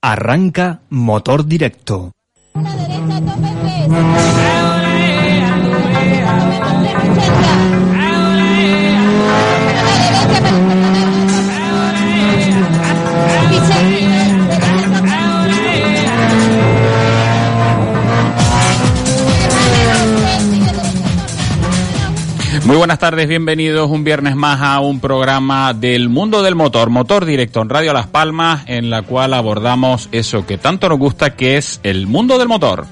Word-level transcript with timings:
Arranca 0.00 0.82
motor 0.90 1.44
directo. 1.44 2.12
Muy 22.68 22.76
buenas 22.76 22.98
tardes, 22.98 23.26
bienvenidos 23.26 23.90
un 23.90 24.04
viernes 24.04 24.36
más 24.36 24.60
a 24.60 24.80
un 24.80 25.00
programa 25.00 25.72
del 25.72 26.10
mundo 26.10 26.42
del 26.42 26.54
motor, 26.54 26.90
Motor 26.90 27.24
Directo 27.24 27.62
en 27.62 27.70
Radio 27.70 27.94
Las 27.94 28.08
Palmas, 28.08 28.64
en 28.66 28.90
la 28.90 29.00
cual 29.00 29.32
abordamos 29.32 30.10
eso 30.12 30.44
que 30.44 30.58
tanto 30.58 30.86
nos 30.90 30.98
gusta, 30.98 31.34
que 31.34 31.56
es 31.56 31.80
el 31.82 32.06
mundo 32.06 32.36
del 32.36 32.46
motor. 32.46 32.84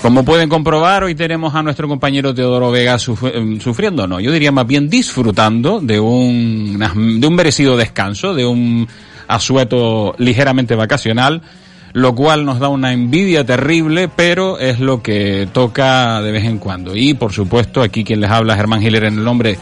Como 0.00 0.24
pueden 0.24 0.48
comprobar, 0.48 1.04
hoy 1.04 1.14
tenemos 1.14 1.54
a 1.54 1.62
nuestro 1.62 1.88
compañero 1.88 2.34
Teodoro 2.34 2.70
Vega 2.70 2.94
eh, 2.94 3.58
sufriendo, 3.60 4.06
no, 4.06 4.18
yo 4.18 4.32
diría 4.32 4.50
más 4.50 4.66
bien 4.66 4.88
disfrutando 4.88 5.78
de 5.78 6.00
un, 6.00 6.78
de 7.20 7.26
un 7.26 7.34
merecido 7.34 7.76
descanso, 7.76 8.32
de 8.32 8.46
un 8.46 8.88
asueto 9.28 10.14
ligeramente 10.16 10.74
vacacional 10.74 11.42
lo 11.96 12.14
cual 12.14 12.44
nos 12.44 12.58
da 12.58 12.68
una 12.68 12.92
envidia 12.92 13.46
terrible, 13.46 14.10
pero 14.14 14.58
es 14.58 14.80
lo 14.80 15.02
que 15.02 15.48
toca 15.50 16.20
de 16.20 16.30
vez 16.30 16.44
en 16.44 16.58
cuando. 16.58 16.94
Y 16.94 17.14
por 17.14 17.32
supuesto, 17.32 17.80
aquí 17.80 18.04
quien 18.04 18.20
les 18.20 18.28
habla, 18.28 18.54
Germán 18.54 18.82
Hiller, 18.82 19.04
en 19.04 19.14
el 19.14 19.24
nombre 19.24 19.56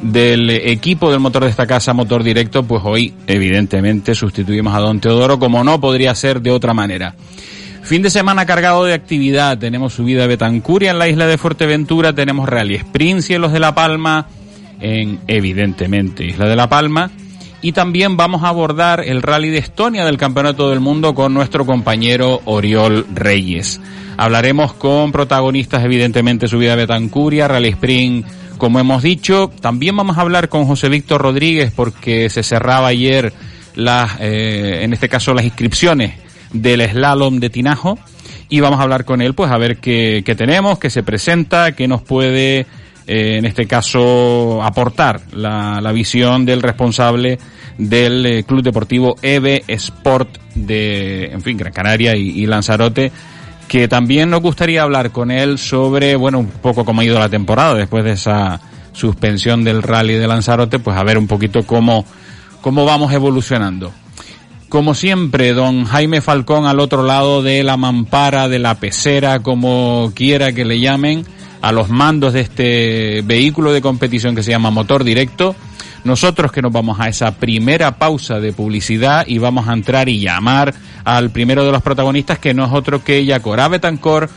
del 0.00 0.48
equipo 0.48 1.10
del 1.10 1.18
motor 1.18 1.42
de 1.42 1.50
esta 1.50 1.66
casa, 1.66 1.92
Motor 1.92 2.22
Directo, 2.22 2.62
pues 2.62 2.82
hoy 2.84 3.12
evidentemente 3.26 4.14
sustituimos 4.14 4.72
a 4.76 4.78
don 4.78 5.00
Teodoro, 5.00 5.40
como 5.40 5.64
no 5.64 5.80
podría 5.80 6.14
ser 6.14 6.40
de 6.40 6.52
otra 6.52 6.72
manera. 6.72 7.16
Fin 7.82 8.02
de 8.02 8.10
semana 8.10 8.46
cargado 8.46 8.84
de 8.84 8.94
actividad, 8.94 9.58
tenemos 9.58 9.92
subida 9.92 10.22
de 10.22 10.28
Betancuria 10.28 10.92
en 10.92 11.00
la 11.00 11.08
isla 11.08 11.26
de 11.26 11.36
Fuerteventura, 11.36 12.12
tenemos 12.12 12.48
Rally 12.48 12.76
Sprint, 12.76 13.22
Cielos 13.22 13.50
de 13.50 13.58
la 13.58 13.74
Palma, 13.74 14.28
en 14.78 15.18
evidentemente 15.26 16.24
Isla 16.24 16.46
de 16.46 16.54
la 16.54 16.68
Palma, 16.68 17.10
y 17.62 17.72
también 17.72 18.16
vamos 18.16 18.42
a 18.42 18.48
abordar 18.48 19.04
el 19.06 19.22
Rally 19.22 19.50
de 19.50 19.58
Estonia 19.58 20.04
del 20.04 20.18
Campeonato 20.18 20.68
del 20.68 20.80
Mundo 20.80 21.14
con 21.14 21.32
nuestro 21.32 21.64
compañero 21.64 22.42
Oriol 22.44 23.06
Reyes. 23.14 23.80
Hablaremos 24.16 24.74
con 24.74 25.12
protagonistas, 25.12 25.84
evidentemente, 25.84 26.48
su 26.48 26.58
vida 26.58 26.74
Betancuria, 26.74 27.46
Rally 27.46 27.68
Spring, 27.68 28.24
como 28.58 28.80
hemos 28.80 29.04
dicho. 29.04 29.50
También 29.60 29.96
vamos 29.96 30.18
a 30.18 30.22
hablar 30.22 30.48
con 30.48 30.66
José 30.66 30.88
Víctor 30.88 31.22
Rodríguez 31.22 31.72
porque 31.74 32.28
se 32.30 32.42
cerraba 32.42 32.88
ayer 32.88 33.32
las, 33.76 34.16
eh, 34.18 34.80
en 34.82 34.92
este 34.92 35.08
caso, 35.08 35.32
las 35.32 35.44
inscripciones 35.44 36.14
del 36.52 36.82
slalom 36.90 37.38
de 37.38 37.48
Tinajo. 37.48 37.96
Y 38.48 38.58
vamos 38.58 38.80
a 38.80 38.82
hablar 38.82 39.04
con 39.04 39.22
él, 39.22 39.34
pues 39.34 39.52
a 39.52 39.56
ver 39.56 39.78
qué, 39.78 40.22
qué 40.26 40.34
tenemos, 40.34 40.80
qué 40.80 40.90
se 40.90 41.04
presenta, 41.04 41.72
qué 41.72 41.86
nos 41.86 42.02
puede 42.02 42.66
eh, 43.06 43.36
en 43.38 43.44
este 43.44 43.66
caso, 43.66 44.62
aportar 44.62 45.20
la, 45.32 45.80
la 45.80 45.92
visión 45.92 46.46
del 46.46 46.62
responsable 46.62 47.38
del 47.78 48.26
eh, 48.26 48.44
Club 48.44 48.62
Deportivo 48.62 49.16
EVE 49.22 49.64
Sport 49.66 50.38
de, 50.54 51.26
en 51.26 51.40
fin, 51.42 51.56
Gran 51.56 51.72
Canaria 51.72 52.16
y, 52.16 52.46
Lanzarote, 52.46 53.12
que 53.68 53.88
también 53.88 54.30
nos 54.30 54.42
gustaría 54.42 54.82
hablar 54.82 55.10
con 55.10 55.30
él 55.30 55.58
sobre, 55.58 56.16
bueno, 56.16 56.38
un 56.38 56.48
poco 56.48 56.84
cómo 56.84 57.00
ha 57.00 57.04
ido 57.04 57.18
la 57.18 57.28
temporada 57.28 57.74
después 57.74 58.04
de 58.04 58.12
esa 58.12 58.60
suspensión 58.92 59.64
del 59.64 59.82
rally 59.82 60.14
de 60.14 60.26
Lanzarote, 60.26 60.78
pues 60.78 60.96
a 60.96 61.04
ver 61.04 61.16
un 61.16 61.26
poquito 61.26 61.64
cómo, 61.64 62.04
cómo 62.60 62.84
vamos 62.84 63.12
evolucionando. 63.12 63.92
Como 64.68 64.94
siempre, 64.94 65.52
don 65.52 65.84
Jaime 65.84 66.22
Falcón 66.22 66.66
al 66.66 66.80
otro 66.80 67.02
lado 67.02 67.42
de 67.42 67.62
la 67.62 67.76
mampara, 67.76 68.48
de 68.48 68.58
la 68.58 68.76
pecera, 68.76 69.40
como 69.40 70.12
quiera 70.14 70.52
que 70.52 70.64
le 70.64 70.80
llamen, 70.80 71.26
a 71.60 71.72
los 71.72 71.90
mandos 71.90 72.32
de 72.32 72.40
este 72.40 73.22
vehículo 73.22 73.72
de 73.72 73.80
competición 73.80 74.34
que 74.34 74.42
se 74.42 74.50
llama 74.50 74.70
Motor 74.70 75.04
Directo. 75.04 75.54
Nosotros 76.04 76.50
que 76.50 76.62
nos 76.62 76.72
vamos 76.72 76.98
a 76.98 77.08
esa 77.08 77.32
primera 77.36 77.98
pausa 77.98 78.40
de 78.40 78.52
publicidad 78.52 79.24
y 79.26 79.38
vamos 79.38 79.68
a 79.68 79.72
entrar 79.72 80.08
y 80.08 80.20
llamar 80.20 80.74
al 81.04 81.30
primero 81.30 81.64
de 81.64 81.72
los 81.72 81.82
protagonistas 81.82 82.38
que 82.38 82.54
no 82.54 82.64
es 82.64 82.72
otro 82.72 83.04
que 83.04 83.24
Yacorá 83.24 83.68
Betancor, 83.68 84.28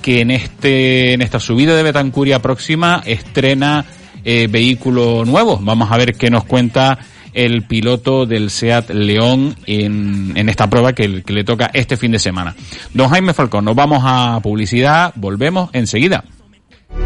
que 0.00 0.20
en 0.20 0.32
este 0.32 1.12
en 1.12 1.22
esta 1.22 1.38
subida 1.38 1.76
de 1.76 1.82
Betancuria 1.84 2.42
próxima 2.42 3.02
estrena 3.06 3.84
eh, 4.24 4.48
vehículo 4.50 5.24
nuevo. 5.24 5.58
Vamos 5.62 5.90
a 5.92 5.96
ver 5.96 6.14
qué 6.14 6.28
nos 6.28 6.44
cuenta 6.44 6.98
el 7.32 7.62
piloto 7.62 8.26
del 8.26 8.50
SEAT 8.50 8.90
León 8.90 9.54
en, 9.66 10.32
en 10.36 10.48
esta 10.48 10.68
prueba 10.68 10.92
que, 10.92 11.22
que 11.22 11.32
le 11.32 11.44
toca 11.44 11.70
este 11.72 11.96
fin 11.96 12.12
de 12.12 12.18
semana. 12.18 12.54
Don 12.92 13.08
Jaime 13.08 13.32
Falcón, 13.32 13.64
nos 13.64 13.76
vamos 13.76 14.02
a 14.04 14.40
publicidad, 14.42 15.12
volvemos 15.16 15.70
enseguida. 15.72 16.24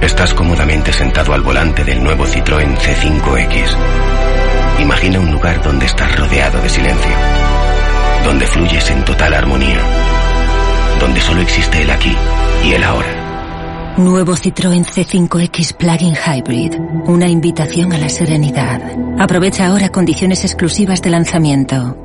Estás 0.00 0.34
cómodamente 0.34 0.92
sentado 0.92 1.32
al 1.32 1.42
volante 1.42 1.84
del 1.84 2.02
nuevo 2.02 2.24
Citroën 2.24 2.76
C5X. 2.76 3.76
Imagina 4.80 5.20
un 5.20 5.32
lugar 5.32 5.62
donde 5.62 5.86
estás 5.86 6.16
rodeado 6.16 6.60
de 6.60 6.68
silencio, 6.68 7.12
donde 8.24 8.46
fluyes 8.46 8.90
en 8.90 9.04
total 9.04 9.34
armonía, 9.34 9.80
donde 11.00 11.20
solo 11.20 11.40
existe 11.40 11.82
el 11.82 11.90
aquí 11.90 12.14
y 12.64 12.72
el 12.72 12.84
ahora. 12.84 13.96
Nuevo 13.98 14.34
Citroën 14.34 14.84
C5X 14.84 15.74
Plug-in 15.74 16.14
Hybrid. 16.14 16.74
Una 17.06 17.28
invitación 17.28 17.94
a 17.94 17.98
la 17.98 18.10
serenidad. 18.10 18.82
Aprovecha 19.18 19.68
ahora 19.68 19.88
condiciones 19.88 20.44
exclusivas 20.44 21.00
de 21.00 21.10
lanzamiento. 21.10 21.96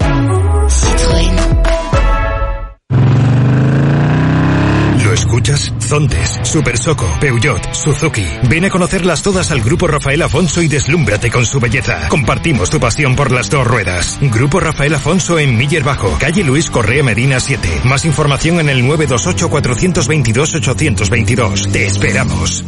Zontes, 5.92 6.40
Super 6.44 6.78
Soco, 6.78 7.18
Peugeot, 7.20 7.74
Suzuki. 7.74 8.26
Ven 8.44 8.64
a 8.64 8.70
conocerlas 8.70 9.22
todas 9.22 9.52
al 9.52 9.60
Grupo 9.60 9.88
Rafael 9.88 10.22
Afonso 10.22 10.62
y 10.62 10.70
deslúmbrate 10.70 11.30
con 11.30 11.46
su 11.46 11.60
belleza. 11.60 12.08
Compartimos 12.08 12.70
tu 12.70 12.80
pasión 12.80 13.14
por 13.18 13.30
las 13.30 13.50
dos 13.50 13.68
ruedas. 13.68 14.18
Grupo 14.22 14.62
Rafael 14.62 14.96
Afonso 14.96 15.38
en 15.38 15.58
Miller 15.58 15.84
Bajo, 15.84 16.18
calle 16.18 16.46
Luis 16.46 16.70
Correa 16.70 17.04
Medina 17.04 17.42
7. 17.42 17.82
Más 17.84 18.06
información 18.06 18.62
en 18.62 18.70
el 18.70 18.88
928 18.88 19.50
422 19.50 20.56
822. 20.56 21.72
Te 21.74 21.86
esperamos. 21.86 22.64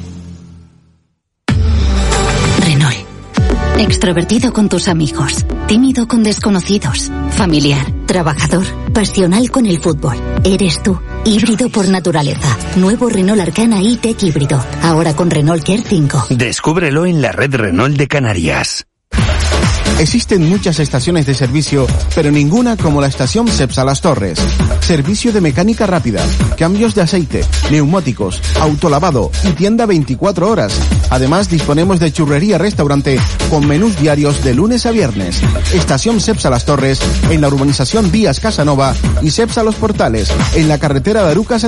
Extrovertido 3.77 4.53
con 4.53 4.69
tus 4.69 4.87
amigos, 4.87 5.45
tímido 5.67 6.07
con 6.07 6.23
desconocidos, 6.23 7.11
familiar, 7.31 7.85
trabajador, 8.05 8.65
pasional 8.93 9.49
con 9.49 9.65
el 9.65 9.79
fútbol. 9.79 10.15
Eres 10.43 10.81
tú, 10.83 10.99
híbrido 11.25 11.69
por 11.69 11.87
naturaleza. 11.89 12.57
Nuevo 12.77 13.09
Renault 13.09 13.41
Arcana 13.41 13.81
e-Tech 13.81 14.21
híbrido, 14.21 14.63
ahora 14.81 15.15
con 15.15 15.29
Renault 15.29 15.63
Care 15.65 15.83
5. 15.85 16.27
Descúbrelo 16.29 17.05
en 17.05 17.21
la 17.21 17.31
red 17.31 17.55
Renault 17.55 17.97
de 17.97 18.07
Canarias. 18.07 18.85
Existen 19.99 20.49
muchas 20.49 20.79
estaciones 20.79 21.25
de 21.25 21.33
servicio, 21.33 21.87
pero 22.15 22.31
ninguna 22.31 22.75
como 22.75 22.99
la 22.99 23.07
estación 23.07 23.47
Cepsa 23.47 23.85
Las 23.85 24.01
Torres. 24.01 24.39
Servicio 24.81 25.31
de 25.31 25.39
mecánica 25.39 25.87
rápida, 25.87 26.21
cambios 26.57 26.93
de 26.95 27.01
aceite, 27.01 27.45
neumáticos, 27.71 28.41
autolavado 28.59 29.31
y 29.47 29.51
tienda 29.51 29.85
24 29.85 30.49
horas. 30.49 30.73
Además, 31.09 31.49
disponemos 31.49 31.99
de 31.99 32.11
churrería 32.11 32.57
restaurante 32.57 33.19
con 33.49 33.67
menús 33.67 33.97
diarios 33.97 34.43
de 34.43 34.53
lunes 34.53 34.85
a 34.85 34.91
viernes. 34.91 35.41
Estación 35.73 36.19
Cepsa 36.19 36.49
Las 36.49 36.65
Torres 36.65 36.99
en 37.29 37.39
la 37.39 37.47
urbanización 37.47 38.11
Vías 38.11 38.39
Casanova 38.39 38.93
y 39.21 39.29
Cepsa 39.29 39.63
Los 39.63 39.75
Portales 39.75 40.29
en 40.55 40.67
la 40.67 40.79
carretera 40.79 41.23
de 41.23 41.31
Arucas. 41.31 41.63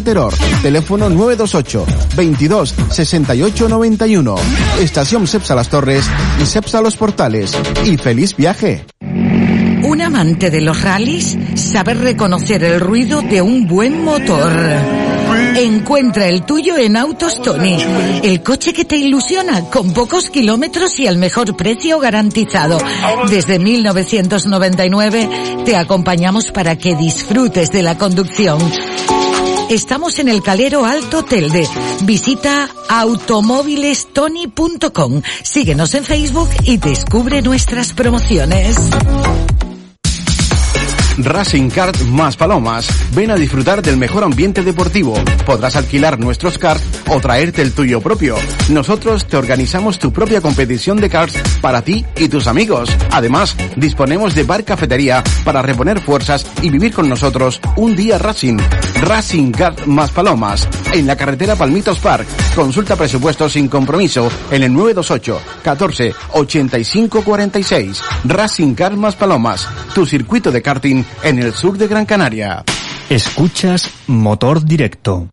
Teléfono 0.61 1.09
928 1.09 1.85
22 2.17 2.75
68 2.89 3.69
91. 3.69 4.35
Estación 4.81 5.25
Cepsa 5.27 5.55
Las 5.55 5.69
Torres 5.69 6.05
y 6.41 6.45
Cepsa 6.45 6.81
Los 6.81 6.97
Portales. 6.97 7.55
Y 7.85 7.97
feliz 7.97 8.14
viaje. 8.37 8.85
Un 9.83 10.01
amante 10.01 10.49
de 10.49 10.61
los 10.61 10.81
rallies 10.81 11.37
sabe 11.55 11.93
reconocer 11.93 12.63
el 12.63 12.79
ruido 12.79 13.21
de 13.21 13.41
un 13.41 13.67
buen 13.67 14.03
motor 14.03 14.51
Encuentra 15.57 16.27
el 16.27 16.43
tuyo 16.43 16.77
en 16.77 16.97
Autos 16.97 17.41
Tony. 17.41 17.77
El 18.23 18.43
coche 18.43 18.73
que 18.73 18.85
te 18.85 18.97
ilusiona, 18.97 19.61
con 19.69 19.93
pocos 19.93 20.29
kilómetros 20.29 20.99
y 20.99 21.07
el 21.07 21.17
mejor 21.17 21.55
precio 21.55 21.99
garantizado. 21.99 22.77
Desde 23.29 23.57
1999 23.57 25.29
te 25.65 25.75
acompañamos 25.75 26.51
para 26.51 26.77
que 26.77 26.95
disfrutes 26.95 27.71
de 27.71 27.81
la 27.81 27.97
conducción. 27.97 28.59
Estamos 29.69 30.19
en 30.19 30.29
el 30.29 30.41
Calero 30.43 30.85
Alto 30.85 31.23
Telde. 31.23 31.67
Visita 32.03 32.69
automóvilestony.com. 32.87 35.23
Síguenos 35.43 35.95
en 35.95 36.03
Facebook 36.03 36.49
y 36.63 36.77
descubre 36.77 37.41
nuestras 37.41 37.93
promociones. 37.93 38.77
Racing 41.17 41.69
Kart 41.69 41.99
más 42.03 42.35
Palomas. 42.35 42.87
Ven 43.13 43.31
a 43.31 43.35
disfrutar 43.35 43.81
del 43.81 43.97
mejor 43.97 44.23
ambiente 44.23 44.63
deportivo. 44.63 45.15
Podrás 45.45 45.75
alquilar 45.75 46.19
nuestros 46.19 46.57
karts 46.57 46.83
o 47.09 47.19
traerte 47.19 47.61
el 47.61 47.73
tuyo 47.73 48.01
propio. 48.01 48.35
Nosotros 48.69 49.25
te 49.27 49.37
organizamos 49.37 49.99
tu 49.99 50.11
propia 50.11 50.41
competición 50.41 50.97
de 50.97 51.09
karts 51.09 51.37
para 51.61 51.81
ti 51.81 52.05
y 52.17 52.27
tus 52.27 52.47
amigos. 52.47 52.89
Además, 53.11 53.55
disponemos 53.75 54.35
de 54.35 54.43
bar 54.43 54.63
cafetería 54.63 55.23
para 55.43 55.61
reponer 55.61 55.99
fuerzas 55.99 56.45
y 56.61 56.69
vivir 56.69 56.93
con 56.93 57.07
nosotros 57.07 57.61
un 57.77 57.95
día 57.95 58.17
Racing. 58.17 58.57
Racing 59.01 59.51
Kart 59.51 59.85
más 59.85 60.11
Palomas. 60.11 60.67
En 60.93 61.07
la 61.07 61.15
carretera 61.15 61.55
Palmitos 61.55 61.99
Park. 61.99 62.27
Consulta 62.55 62.95
presupuestos 62.95 63.53
sin 63.53 63.67
compromiso 63.67 64.29
en 64.51 64.63
el 64.63 64.73
928 64.73 65.41
14 65.63 66.13
85 66.33 67.21
46. 67.21 68.01
Racing 68.25 68.73
Kart 68.73 68.95
más 68.95 69.15
Palomas. 69.15 69.67
Tu 69.93 70.05
circuito 70.05 70.51
de 70.51 70.61
karting 70.61 71.04
en 71.23 71.39
el 71.39 71.53
sur 71.53 71.77
de 71.77 71.87
Gran 71.87 72.05
Canaria. 72.05 72.63
Escuchas 73.09 73.89
Motor 74.07 74.65
Directo. 74.65 75.29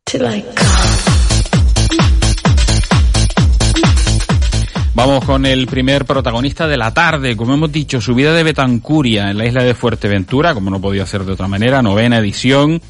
Vamos 4.95 5.25
con 5.25 5.47
el 5.47 5.67
primer 5.67 6.05
protagonista 6.05 6.69
de 6.69 6.77
la 6.77 6.93
tarde, 6.93 7.37
como 7.37 7.55
hemos 7.55 7.73
dicho, 7.73 8.01
subida 8.01 8.35
de 8.35 8.43
Betancuria 8.43 9.31
en 9.31 9.39
la 9.39 9.47
isla 9.47 9.65
de 9.65 9.75
Fuerteventura, 9.75 10.53
como 10.53 10.71
no 10.71 10.81
podía 10.81 11.07
ser 11.07 11.25
de 11.25 11.33
otra 11.33 11.49
manera, 11.49 11.81
novena 11.81 12.19
edición, 12.19 12.81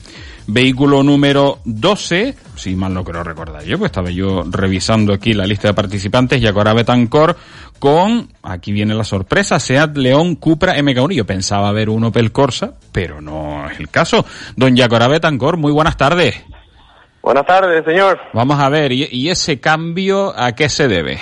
vehículo 0.48 1.04
número 1.04 1.60
12, 1.64 2.34
si 2.56 2.74
mal 2.74 2.92
no 2.92 3.04
quiero 3.04 3.22
recordar 3.22 3.64
yo, 3.64 3.78
pues 3.78 3.90
estaba 3.90 4.10
yo 4.10 4.42
revisando 4.50 5.12
aquí 5.12 5.32
la 5.32 5.46
lista 5.46 5.68
de 5.68 5.74
participantes, 5.74 6.40
Yacora 6.40 6.74
Betancor, 6.74 7.36
con, 7.82 8.28
aquí 8.44 8.70
viene 8.70 8.94
la 8.94 9.02
sorpresa, 9.02 9.58
Seat 9.58 9.96
León 9.96 10.36
Cupra 10.36 10.76
MK1. 10.76 11.14
Yo 11.16 11.26
pensaba 11.26 11.72
ver 11.72 11.90
un 11.90 12.04
Opel 12.04 12.30
Corsa, 12.30 12.74
pero 12.92 13.20
no 13.20 13.68
es 13.68 13.80
el 13.80 13.88
caso. 13.88 14.24
Don 14.54 14.76
Yacora 14.76 15.08
Betancor, 15.08 15.56
muy 15.56 15.72
buenas 15.72 15.96
tardes. 15.96 16.40
Buenas 17.22 17.44
tardes, 17.44 17.84
señor. 17.84 18.20
Vamos 18.34 18.60
a 18.60 18.68
ver, 18.68 18.92
¿y, 18.92 19.08
y 19.10 19.30
ese 19.30 19.58
cambio 19.58 20.32
a 20.36 20.52
qué 20.52 20.68
se 20.68 20.86
debe? 20.86 21.18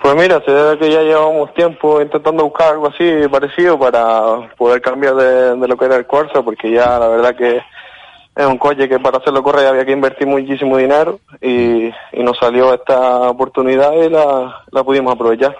Pues 0.00 0.14
mira, 0.14 0.40
se 0.46 0.52
debe 0.52 0.78
que 0.78 0.92
ya 0.92 1.02
llevamos 1.02 1.52
tiempo 1.54 2.00
intentando 2.00 2.44
buscar 2.44 2.74
algo 2.74 2.86
así 2.86 3.26
parecido 3.28 3.76
para 3.76 4.48
poder 4.56 4.80
cambiar 4.80 5.16
de, 5.16 5.56
de 5.56 5.66
lo 5.66 5.76
que 5.76 5.86
era 5.86 5.96
el 5.96 6.06
Corsa, 6.06 6.40
porque 6.42 6.70
ya 6.70 7.00
la 7.00 7.08
verdad 7.08 7.34
que 7.34 7.60
es 8.36 8.46
un 8.46 8.58
coche 8.58 8.88
que 8.88 8.98
para 9.00 9.18
hacerlo 9.18 9.42
correr 9.42 9.66
había 9.66 9.84
que 9.86 9.92
invertir 9.92 10.26
muchísimo 10.26 10.76
dinero 10.76 11.20
y, 11.40 11.86
y 11.86 12.22
nos 12.22 12.36
salió 12.38 12.74
esta 12.74 13.22
oportunidad 13.30 13.92
y 13.94 14.10
la, 14.10 14.62
la 14.70 14.84
pudimos 14.84 15.14
aprovechar. 15.14 15.56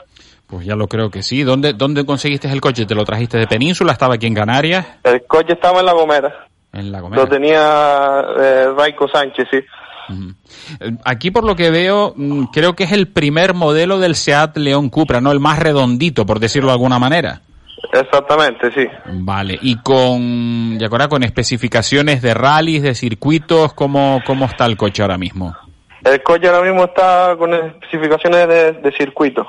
Pues 0.47 0.67
ya 0.67 0.77
lo 0.77 0.87
creo 0.87 1.11
que 1.11 1.23
sí. 1.23 1.43
¿Dónde, 1.43 1.73
¿Dónde 1.73 2.05
conseguiste 2.05 2.49
el 2.49 2.61
coche? 2.61 2.87
¿Te 2.87 2.95
lo 2.95 3.05
trajiste 3.05 3.39
de 3.39 3.47
Península? 3.47 3.93
¿Estaba 3.93 4.15
aquí 4.15 4.27
en 4.27 4.35
Canarias? 4.35 4.87
El 5.03 5.27
coche 5.27 5.55
estaba 5.55 5.81
en 5.81 5.87
La 5.87 5.93
Gomera. 5.93 6.47
En 6.73 6.93
La 6.93 7.01
Gomera. 7.01 7.23
Lo 7.23 7.29
tenía 7.29 8.25
eh, 8.39 8.69
Raico 8.77 9.09
Sánchez, 9.09 9.49
sí. 9.51 9.57
Eh, 10.81 10.93
Aquí 11.05 11.31
por 11.31 11.45
lo 11.45 11.57
que 11.57 11.71
veo, 11.71 12.13
mm, 12.15 12.45
creo 12.53 12.75
que 12.77 12.85
es 12.85 12.93
el 12.93 13.09
primer 13.09 13.55
modelo 13.55 13.99
del 13.99 14.15
Seat 14.15 14.57
León 14.59 14.89
Cupra, 14.91 15.21
¿no? 15.21 15.33
El 15.33 15.41
más 15.41 15.59
redondito, 15.59 16.27
por 16.27 16.39
decirlo 16.39 16.69
de 16.69 16.75
alguna 16.75 16.99
manera. 16.99 17.41
Exactamente, 17.93 18.71
sí. 18.73 18.87
Vale, 19.07 19.59
y 19.61 19.77
con, 19.83 20.79
ya 20.79 20.89
con 20.89 21.23
especificaciones 21.23 22.23
de 22.23 22.35
rallies, 22.35 22.83
de 22.83 22.95
circuitos, 22.95 23.73
¿cómo, 23.75 24.23
¿cómo 24.27 24.47
está 24.47 24.67
el 24.67 24.77
coche 24.77 25.03
ahora 25.03 25.19
mismo? 25.19 25.55
El 26.05 26.23
coche 26.23 26.49
ahora 26.49 26.63
mismo 26.63 26.85
está 26.85 27.37
con 27.39 27.53
especificaciones 27.53 28.49
de, 28.49 28.73
de 28.73 28.93
circuito. 28.93 29.47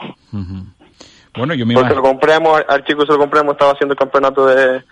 Bueno, 1.36 1.54
yo 1.54 1.66
me 1.66 1.74
Porque 1.74 1.94
imagino... 1.94 1.96
lo 1.96 2.02
compramos, 2.02 2.62
al 2.68 2.84
chico 2.84 3.06
se 3.06 3.12
lo 3.14 3.20
compramos, 3.20 3.54
estaba 3.54 3.74
haciendo 3.74 3.94
el 3.94 4.00
campeonato 4.00 4.46
de, 4.48 4.84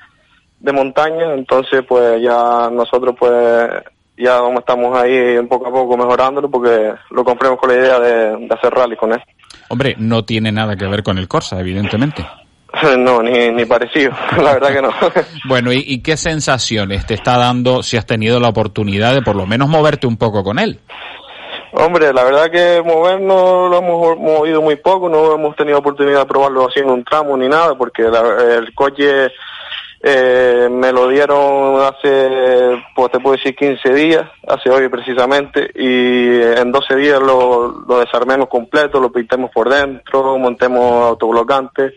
de 0.59 0.71
montaña, 0.71 1.33
entonces 1.33 1.83
pues 1.87 2.21
ya 2.21 2.69
nosotros 2.71 3.15
pues 3.17 3.69
ya 4.17 4.39
como 4.39 4.59
estamos 4.59 4.97
ahí 4.97 5.41
poco 5.49 5.67
a 5.67 5.71
poco 5.71 5.97
mejorándolo 5.97 6.49
porque 6.49 6.93
lo 7.09 7.23
compramos 7.23 7.59
con 7.59 7.69
la 7.69 7.75
idea 7.75 7.99
de, 7.99 8.47
de 8.47 8.53
hacer 8.53 8.71
rally 8.73 8.95
con 8.95 9.11
él. 9.13 9.21
Hombre, 9.69 9.95
no 9.97 10.23
tiene 10.23 10.51
nada 10.51 10.75
que 10.75 10.85
ver 10.85 11.03
con 11.03 11.17
el 11.17 11.27
Corsa, 11.27 11.59
evidentemente. 11.59 12.25
No, 12.97 13.21
ni, 13.21 13.49
ni 13.51 13.65
parecido, 13.65 14.11
la 14.37 14.53
verdad 14.53 14.73
que 14.73 14.81
no. 14.81 14.89
Bueno, 15.47 15.71
¿y, 15.71 15.83
y 15.85 16.01
qué 16.01 16.17
sensaciones 16.17 17.05
te 17.05 17.13
está 17.13 17.37
dando 17.37 17.83
si 17.83 17.97
has 17.97 18.05
tenido 18.05 18.39
la 18.39 18.49
oportunidad 18.49 19.13
de 19.13 19.21
por 19.21 19.35
lo 19.35 19.45
menos 19.45 19.67
moverte 19.69 20.07
un 20.07 20.17
poco 20.17 20.43
con 20.43 20.59
él? 20.59 20.79
Hombre, 21.77 22.13
la 22.13 22.23
verdad 22.23 22.49
que 22.49 22.81
movernos 22.85 23.69
lo 23.69 23.77
hemos 23.79 24.17
movido 24.17 24.61
muy 24.61 24.77
poco, 24.77 25.09
no 25.09 25.33
hemos 25.35 25.55
tenido 25.57 25.77
oportunidad 25.79 26.19
de 26.19 26.25
probarlo 26.25 26.67
así 26.67 26.79
en 26.79 26.89
un 26.89 27.03
tramo 27.03 27.35
ni 27.35 27.49
nada, 27.49 27.75
porque 27.77 28.03
la- 28.03 28.55
el 28.57 28.73
coche 28.73 29.27
eh, 30.07 30.69
me 30.71 30.91
lo 30.93 31.07
dieron 31.09 31.81
hace, 31.81 32.81
pues 32.95 33.11
te 33.11 33.19
puedo 33.19 33.35
decir 33.35 33.55
15 33.55 33.93
días, 33.93 34.23
hace 34.47 34.69
hoy 34.69 34.87
precisamente, 34.87 35.69
y 35.75 36.41
en 36.59 36.71
12 36.71 36.95
días 36.95 37.19
lo, 37.19 37.83
lo 37.87 37.99
desarmemos 37.99 38.47
completo, 38.47 38.99
lo 38.99 39.11
pintemos 39.11 39.49
por 39.51 39.67
dentro, 39.69 40.37
montemos 40.37 41.07
autoblocantes 41.09 41.93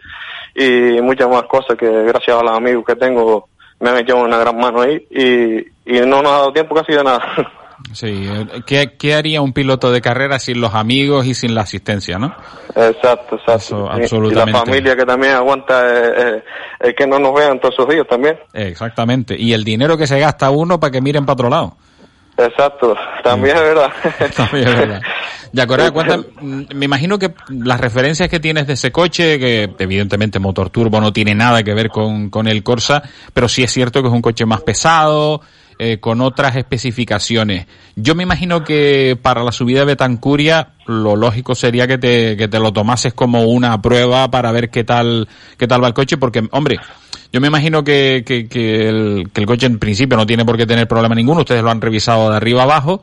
y 0.59 1.01
muchas 1.01 1.29
más 1.29 1.45
cosas 1.45 1.77
que 1.79 1.89
gracias 1.89 2.37
a 2.37 2.43
los 2.43 2.57
amigos 2.57 2.85
que 2.87 2.97
tengo 2.97 3.49
me 3.81 3.91
han 3.91 3.99
hecho 3.99 4.17
una 4.17 4.39
gran 4.39 4.59
mano 4.59 4.81
ahí 4.83 5.07
y, 5.11 5.59
y 5.87 6.01
no 6.01 6.21
nos 6.21 6.33
ha 6.33 6.39
dado 6.39 6.53
tiempo 6.53 6.75
casi 6.75 6.93
de 6.93 7.05
nada. 7.05 7.21
Sí, 7.93 8.29
eh, 8.29 8.63
¿qué, 8.67 8.97
qué 8.99 9.15
haría 9.15 9.41
un 9.41 9.53
piloto 9.53 9.91
de 9.93 10.01
carrera 10.01 10.39
sin 10.39 10.61
los 10.61 10.75
amigos 10.75 11.27
y 11.27 11.35
sin 11.35 11.55
la 11.55 11.63
asistencia, 11.63 12.19
no? 12.19 12.35
Exacto, 12.75 13.37
exacto. 13.37 13.89
Absolutamente. 13.89 14.51
Y 14.51 14.53
la 14.53 14.67
familia 14.67 14.97
que 14.97 15.05
también 15.05 15.35
aguanta 15.35 15.87
eh, 15.87 16.13
eh, 16.17 16.45
el 16.81 16.95
que 16.95 17.07
no 17.07 17.19
nos 17.19 17.35
vean 17.35 17.61
todos 17.61 17.75
esos 17.75 17.89
días 17.89 18.07
también. 18.09 18.39
Exactamente. 18.53 19.37
Y 19.39 19.53
el 19.53 19.65
dinero 19.65 19.97
que 19.97 20.07
se 20.07 20.19
gasta 20.19 20.51
uno 20.51 20.81
para 20.81 20.91
que 20.91 21.01
miren 21.01 21.25
para 21.25 21.35
otro 21.35 21.49
lado. 21.49 21.77
Exacto, 22.39 22.97
también 23.25 23.57
es 23.57 23.63
verdad. 23.63 23.91
También 24.37 24.69
es 24.69 24.77
verdad. 24.77 25.03
Yacorá, 25.53 25.91
cuéntame, 25.91 26.25
mm, 26.41 26.63
me 26.73 26.85
imagino 26.85 27.19
que 27.19 27.35
las 27.49 27.81
referencias 27.81 28.29
que 28.29 28.39
tienes 28.39 28.69
de 28.69 28.75
ese 28.75 28.93
coche, 28.93 29.41
que 29.41 29.75
evidentemente 29.79 30.39
motor 30.39 30.71
turbo 30.71 31.01
no 31.01 31.13
tiene 31.13 31.35
nada 31.35 31.65
que 31.65 31.75
ver 31.75 31.89
con, 31.89 32.31
con 32.31 32.47
el 32.47 32.63
Corsa, 32.63 33.03
pero 33.33 33.49
sí 33.49 33.65
es 33.65 33.73
cierto 33.73 34.03
que 34.03 34.09
es 34.09 34.15
un 34.15 34.23
coche 34.23 34.47
más 34.47 34.61
pesado, 34.61 35.41
eh, 35.81 35.99
con 36.01 36.21
otras 36.21 36.57
especificaciones. 36.57 37.67
Yo 37.95 38.17
me 38.17 38.25
imagino 38.25 38.65
que 38.65 39.17
para 39.21 39.45
la 39.45 39.53
subida 39.53 39.81
de 39.81 39.87
Betancuria 39.87 40.71
lo 40.87 41.15
lógico 41.15 41.55
sería 41.55 41.87
que 41.87 41.99
te, 41.99 42.37
que 42.37 42.49
te 42.49 42.59
lo 42.59 42.73
tomases 42.73 43.15
como 43.15 43.45
una 43.45 43.81
prueba 43.81 44.29
para 44.29 44.51
ver 44.51 44.71
qué 44.71 44.83
tal, 44.83 45.29
qué 45.57 45.69
tal 45.69 45.83
va 45.83 45.87
el 45.87 45.95
coche, 45.95 46.17
porque, 46.17 46.43
hombre, 46.51 46.79
yo 47.33 47.41
me 47.41 47.47
imagino 47.47 47.85
que, 47.85 48.25
que, 48.27 48.49
que 48.49 48.89
el, 48.89 49.31
que 49.33 49.41
el 49.41 49.47
coche 49.47 49.67
en 49.67 49.79
principio 49.79 50.17
no 50.17 50.27
tiene 50.27 50.45
por 50.45 50.57
qué 50.57 50.67
tener 50.67 50.89
problema 50.89 51.15
ninguno, 51.15 51.41
ustedes 51.43 51.63
lo 51.63 51.71
han 51.71 51.81
revisado 51.81 52.31
de 52.31 52.37
arriba 52.37 52.65
abajo, 52.65 53.03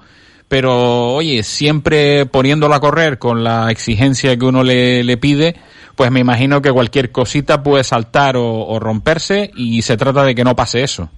pero 0.49 1.13
oye, 1.13 1.43
siempre 1.43 2.25
poniéndolo 2.25 2.75
a 2.75 2.81
correr 2.81 3.19
con 3.19 3.43
la 3.43 3.71
exigencia 3.71 4.35
que 4.35 4.45
uno 4.45 4.63
le, 4.63 5.03
le 5.03 5.15
pide, 5.15 5.55
pues 5.95 6.11
me 6.11 6.19
imagino 6.19 6.61
que 6.61 6.71
cualquier 6.71 7.11
cosita 7.11 7.63
puede 7.63 7.85
saltar 7.85 8.35
o, 8.35 8.67
o 8.67 8.79
romperse 8.79 9.51
y 9.55 9.81
se 9.81 9.95
trata 9.95 10.23
de 10.23 10.35
que 10.35 10.43
no 10.43 10.57
pase 10.57 10.83
eso. 10.83 11.09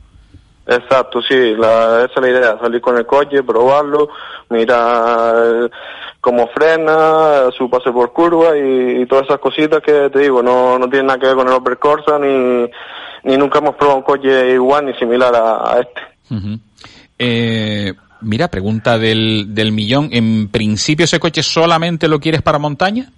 Exacto, 0.67 1.21
sí, 1.21 1.55
la, 1.55 2.03
esa 2.03 2.13
es 2.15 2.21
la 2.21 2.29
idea, 2.29 2.59
salir 2.59 2.81
con 2.81 2.97
el 2.97 3.05
coche, 3.05 3.41
probarlo, 3.41 4.09
mirar 4.49 5.71
cómo 6.19 6.47
frena, 6.49 7.49
su 7.57 7.69
pase 7.69 7.89
por 7.91 8.11
curva 8.11 8.57
y, 8.57 9.05
todas 9.05 9.25
esas 9.25 9.39
cositas 9.39 9.81
que 9.81 10.09
te 10.09 10.19
digo, 10.19 10.43
no, 10.43 10.77
no 10.77 10.89
tienen 10.89 11.07
nada 11.07 11.19
que 11.19 11.27
ver 11.27 11.35
con 11.35 11.47
el 11.47 11.53
Opel 11.53 11.77
ni, 12.19 12.69
ni 13.23 13.37
nunca 13.37 13.59
hemos 13.59 13.75
probado 13.75 13.99
un 13.99 14.03
coche 14.03 14.51
igual 14.51 14.85
ni 14.85 14.93
similar 14.95 15.33
a, 15.33 15.79
este. 15.79 16.01
Eh, 17.17 17.93
mira, 18.19 18.49
pregunta 18.49 18.97
del, 18.97 19.55
del 19.55 19.71
millón. 19.71 20.09
¿En 20.11 20.49
principio 20.49 21.05
ese 21.05 21.19
coche 21.19 21.43
solamente 21.43 22.09
lo 22.09 22.19
quieres 22.19 22.41
para 22.41 22.59
montaña? 22.59 23.09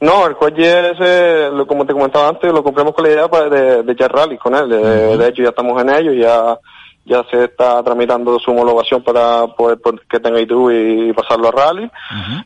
No, 0.00 0.26
el 0.26 0.36
coche 0.36 0.90
ese, 0.92 1.50
lo, 1.50 1.66
como 1.66 1.84
te 1.84 1.92
comentaba 1.92 2.28
antes, 2.28 2.52
lo 2.52 2.62
compramos 2.64 2.94
con 2.94 3.04
la 3.04 3.10
idea 3.10 3.28
de, 3.28 3.82
de 3.82 3.92
echar 3.92 4.10
rally 4.12 4.38
con 4.38 4.54
él. 4.54 4.68
De, 4.68 5.16
de 5.18 5.28
hecho, 5.28 5.42
ya 5.42 5.50
estamos 5.50 5.80
en 5.82 5.90
ello, 5.90 6.12
ya 6.12 6.58
ya 7.02 7.24
se 7.30 7.44
está 7.44 7.82
tramitando 7.82 8.38
su 8.38 8.50
homologación 8.52 9.02
para 9.02 9.46
poder 9.48 9.78
que 10.08 10.20
tenga 10.20 10.38
ITV 10.38 11.08
y, 11.08 11.12
pasarlo 11.12 11.48
a 11.48 11.50
rally. 11.50 11.90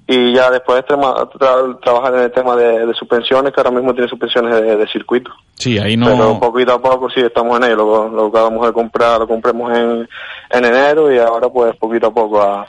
Y 0.07 0.33
ya 0.33 0.51
después 0.51 0.83
tra- 0.87 1.81
trabajar 1.83 2.15
en 2.15 2.21
el 2.21 2.33
tema 2.33 2.57
de, 2.57 2.87
de 2.87 2.95
suspensiones, 2.95 3.53
que 3.53 3.61
ahora 3.61 3.73
mismo 3.73 3.93
tiene 3.93 4.09
suspensiones 4.09 4.55
de, 4.55 4.77
de 4.77 4.87
circuito. 4.89 5.31
Sí, 5.55 5.77
ahí 5.79 5.97
Pero 5.99 6.17
no. 6.17 6.41
poquito 6.41 6.73
a 6.73 6.81
poco 6.81 7.11
sí 7.11 7.21
estamos 7.21 7.59
en 7.59 7.65
ello. 7.65 7.77
Lo, 7.77 8.09
lo 8.09 8.31
que 8.31 8.39
acabamos 8.39 8.67
de 8.67 8.73
comprar, 8.73 9.19
lo 9.19 9.29
compramos 9.29 9.77
en, 9.77 10.09
en 10.51 10.65
enero 10.65 11.13
y 11.13 11.19
ahora 11.19 11.49
pues 11.49 11.77
poquito 11.77 12.07
a 12.07 12.15
poco 12.15 12.41
a, 12.41 12.67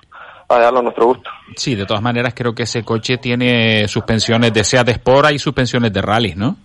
a 0.50 0.60
darlo 0.60 0.80
a 0.80 0.84
nuestro 0.84 1.06
gusto. 1.06 1.30
Sí, 1.56 1.76
de 1.76 1.86
todas 1.86 2.04
maneras 2.04 2.34
creo 2.36 2.54
que 2.54 2.64
ese 2.64 2.84
coche 2.84 3.18
tiene 3.18 3.88
suspensiones 3.88 4.54
de 4.54 4.64
SEAT 4.64 4.90
Sport 4.90 5.32
y 5.32 5.40
suspensiones 5.40 5.92
de 5.94 6.02
rally, 6.02 6.34
¿no? 6.36 6.56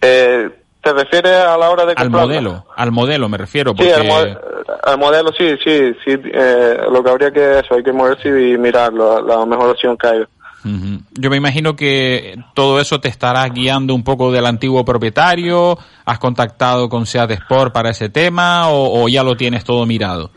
Eh, 0.00 0.48
¿Te 0.82 0.92
refieres 0.92 1.32
a 1.32 1.56
la 1.56 1.70
hora 1.70 1.84
de 1.86 1.92
Al 1.92 2.04
comprarla? 2.06 2.26
modelo, 2.26 2.66
al 2.76 2.90
modelo 2.90 3.28
me 3.28 3.38
refiero, 3.38 3.70
Sí, 3.70 3.76
porque... 3.76 3.92
al, 3.94 4.06
mo- 4.06 4.40
al 4.82 4.98
modelo 4.98 5.30
sí, 5.38 5.54
sí, 5.64 5.92
sí. 6.04 6.20
eh, 6.32 6.76
lo 6.90 7.04
que 7.04 7.10
habría 7.10 7.30
que 7.30 7.60
eso, 7.60 7.74
hay 7.76 7.84
que 7.84 7.92
moverse 7.92 8.28
y 8.28 8.58
mirar 8.58 8.92
la, 8.92 9.46
mejor 9.46 9.70
opción 9.70 9.96
que 9.96 10.08
hay. 10.08 10.18
Ujú. 10.64 11.02
Yo 11.12 11.30
me 11.30 11.36
imagino 11.36 11.76
que 11.76 12.36
todo 12.54 12.80
eso 12.80 13.00
te 13.00 13.08
estará 13.08 13.46
guiando 13.48 13.94
un 13.94 14.02
poco 14.02 14.32
del 14.32 14.46
antiguo 14.46 14.84
propietario. 14.84 15.78
¿Has 16.04 16.18
contactado 16.18 16.88
con 16.88 17.06
Seat 17.06 17.30
Sport 17.32 17.72
para 17.72 17.90
ese 17.90 18.08
tema 18.08 18.68
o, 18.70 19.02
o 19.04 19.08
ya 19.08 19.22
lo 19.22 19.36
tienes 19.36 19.62
todo 19.64 19.86
mirado? 19.86 20.30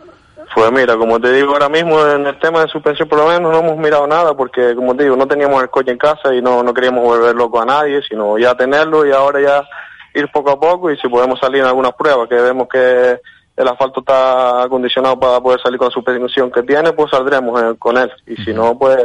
Pues 0.55 0.71
mira, 0.71 0.95
como 0.95 1.19
te 1.19 1.33
digo 1.33 1.51
ahora 1.51 1.67
mismo 1.67 2.00
en 2.07 2.25
el 2.25 2.39
tema 2.39 2.62
de 2.62 2.69
suspensión 2.69 3.09
por 3.09 3.19
lo 3.19 3.27
menos 3.27 3.51
no 3.51 3.59
hemos 3.59 3.77
mirado 3.77 4.07
nada 4.07 4.38
porque 4.38 4.74
como 4.74 4.95
te 4.95 5.03
digo 5.03 5.17
no 5.17 5.27
teníamos 5.27 5.62
el 5.62 5.69
coche 5.69 5.91
en 5.91 5.97
casa 5.97 6.33
y 6.33 6.41
no, 6.41 6.63
no 6.63 6.74
queríamos 6.74 7.03
volver 7.03 7.35
loco 7.35 7.62
a 7.62 7.65
nadie, 7.65 8.01
sino 8.07 8.38
ya 8.38 8.55
tenerlo 8.55 9.05
y 9.05 9.12
ahora 9.12 9.41
ya 9.41 9.67
ir 10.13 10.31
poco 10.31 10.51
a 10.51 10.57
poco 10.57 10.89
y 10.89 10.97
si 10.97 11.09
podemos 11.09 11.41
salir 11.41 11.59
en 11.59 11.67
algunas 11.67 11.91
pruebas 11.91 12.29
que 12.29 12.35
vemos 12.35 12.69
que 12.69 13.19
el 13.57 13.67
asfalto 13.67 14.00
está 14.00 14.63
acondicionado 14.63 15.19
para 15.19 15.41
poder 15.41 15.59
salir 15.59 15.77
con 15.77 15.89
la 15.89 15.93
suspensión 15.93 16.50
que 16.50 16.63
tiene, 16.63 16.93
pues 16.93 17.12
saldremos 17.12 17.75
con 17.77 17.97
él. 17.97 18.09
Y 18.25 18.38
si 18.38 18.53
no 18.53 18.79
pues 18.79 18.97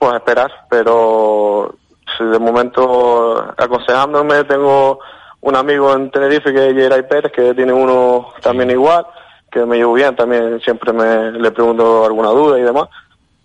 pues 0.00 0.14
esperar, 0.14 0.50
pero 0.68 1.76
si 2.18 2.24
de 2.24 2.40
momento 2.40 3.54
aconsejándome 3.56 4.42
tengo 4.42 4.98
un 5.42 5.54
amigo 5.54 5.92
en 5.94 6.10
Tenerife 6.10 6.52
que 6.52 6.70
es 6.70 6.74
Geray 6.74 7.06
Pérez 7.06 7.30
que 7.30 7.54
tiene 7.54 7.72
uno 7.72 8.32
también 8.42 8.72
igual 8.72 9.06
que 9.50 9.64
me 9.66 9.76
llevo 9.76 9.94
bien, 9.94 10.14
también 10.16 10.60
siempre 10.60 10.92
me 10.92 11.32
le 11.32 11.50
pregunto 11.50 12.04
alguna 12.04 12.28
duda 12.28 12.58
y 12.58 12.62
demás. 12.62 12.88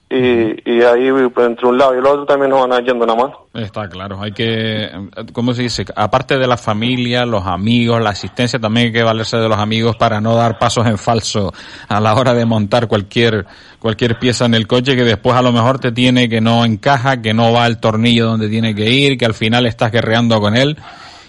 Y, 0.07 0.71
y 0.71 0.83
ahí 0.83 1.09
pues, 1.33 1.47
entre 1.47 1.65
un 1.65 1.79
lado 1.79 1.95
y 1.95 1.97
el 1.97 2.05
otro 2.05 2.25
también 2.25 2.51
nos 2.51 2.67
van 2.67 2.85
yendo 2.85 3.05
una 3.05 3.15
mano. 3.15 3.47
Está 3.55 3.89
claro, 3.89 4.21
hay 4.21 4.33
que, 4.33 4.87
¿cómo 5.33 5.53
se 5.53 5.63
dice? 5.63 5.83
Aparte 5.95 6.37
de 6.37 6.45
la 6.45 6.57
familia, 6.57 7.25
los 7.25 7.45
amigos, 7.47 7.99
la 8.01 8.11
asistencia, 8.11 8.59
también 8.59 8.87
hay 8.87 8.93
que 8.93 9.01
valerse 9.01 9.37
de 9.37 9.49
los 9.49 9.57
amigos 9.57 9.95
para 9.95 10.21
no 10.21 10.35
dar 10.35 10.59
pasos 10.59 10.85
en 10.85 10.99
falso 10.99 11.51
a 11.87 11.99
la 11.99 12.13
hora 12.13 12.35
de 12.35 12.45
montar 12.45 12.87
cualquier, 12.87 13.47
cualquier 13.79 14.19
pieza 14.19 14.45
en 14.45 14.53
el 14.53 14.67
coche 14.67 14.95
que 14.95 15.03
después 15.03 15.35
a 15.35 15.41
lo 15.41 15.51
mejor 15.51 15.79
te 15.79 15.91
tiene 15.91 16.29
que 16.29 16.39
no 16.39 16.63
encaja, 16.65 17.19
que 17.19 17.33
no 17.33 17.51
va 17.51 17.65
el 17.65 17.79
tornillo 17.79 18.27
donde 18.27 18.47
tiene 18.47 18.75
que 18.75 18.87
ir, 18.87 19.17
que 19.17 19.25
al 19.25 19.33
final 19.33 19.65
estás 19.65 19.91
guerreando 19.91 20.39
con 20.39 20.55
él. 20.55 20.77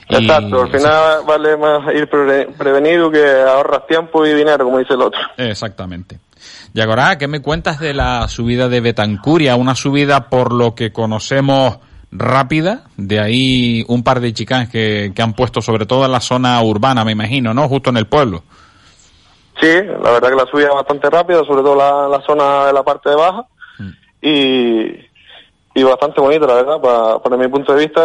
Y- 0.09 0.15
Exacto, 0.17 0.63
al 0.63 0.71
final 0.71 1.19
vale 1.27 1.57
más 1.57 1.95
ir 1.95 2.09
pre- 2.09 2.47
prevenido 2.57 3.11
que 3.11 3.25
ahorras 3.43 3.87
tiempo 3.87 4.25
y 4.25 4.33
dinero, 4.35 4.65
como 4.65 4.79
dice 4.79 4.95
el 4.95 5.03
otro. 5.03 5.21
Exactamente. 5.37 6.19
Yagorá, 6.75 7.17
¿qué 7.19 7.27
me 7.27 7.41
cuentas 7.43 7.81
de 7.81 7.95
la 7.95 8.29
subida 8.29 8.69
de 8.69 8.81
Betancuria? 8.81 9.57
Una 9.57 9.75
subida 9.75 10.29
por 10.29 10.53
lo 10.53 10.75
que 10.75 10.93
conocemos 10.93 11.79
rápida, 12.13 12.85
de 12.97 13.19
ahí 13.21 13.85
un 13.89 14.05
par 14.05 14.21
de 14.21 14.33
chicas 14.33 14.69
que, 14.69 15.13
que 15.15 15.23
han 15.23 15.33
puesto 15.33 15.61
sobre 15.61 15.87
todo 15.87 16.05
en 16.07 16.13
la 16.13 16.21
zona 16.21 16.61
urbana, 16.63 17.05
me 17.05 17.13
imagino, 17.13 17.53
¿no? 17.53 17.69
Justo 17.69 17.91
en 17.91 17.97
el 17.97 18.07
pueblo. 18.07 18.43
Sí, 19.61 19.73
la 20.03 20.11
verdad 20.13 20.29
que 20.29 20.37
la 20.37 20.47
subida 20.51 20.69
es 20.69 20.75
bastante 20.75 21.09
rápida, 21.11 21.39
sobre 21.45 21.63
todo 21.63 21.75
la, 21.75 22.09
la 22.09 22.23
zona 22.25 22.67
de 22.67 22.73
la 22.75 22.83
parte 22.83 23.11
de 23.11 23.17
baja. 23.17 23.45
Y, 24.23 24.87
y 25.75 25.83
bastante 25.83 26.21
bonita, 26.21 26.47
la 26.47 26.55
verdad, 26.55 26.81
para, 26.81 27.19
para 27.21 27.37
mi 27.37 27.49
punto 27.49 27.75
de 27.75 27.81
vista 27.87 28.01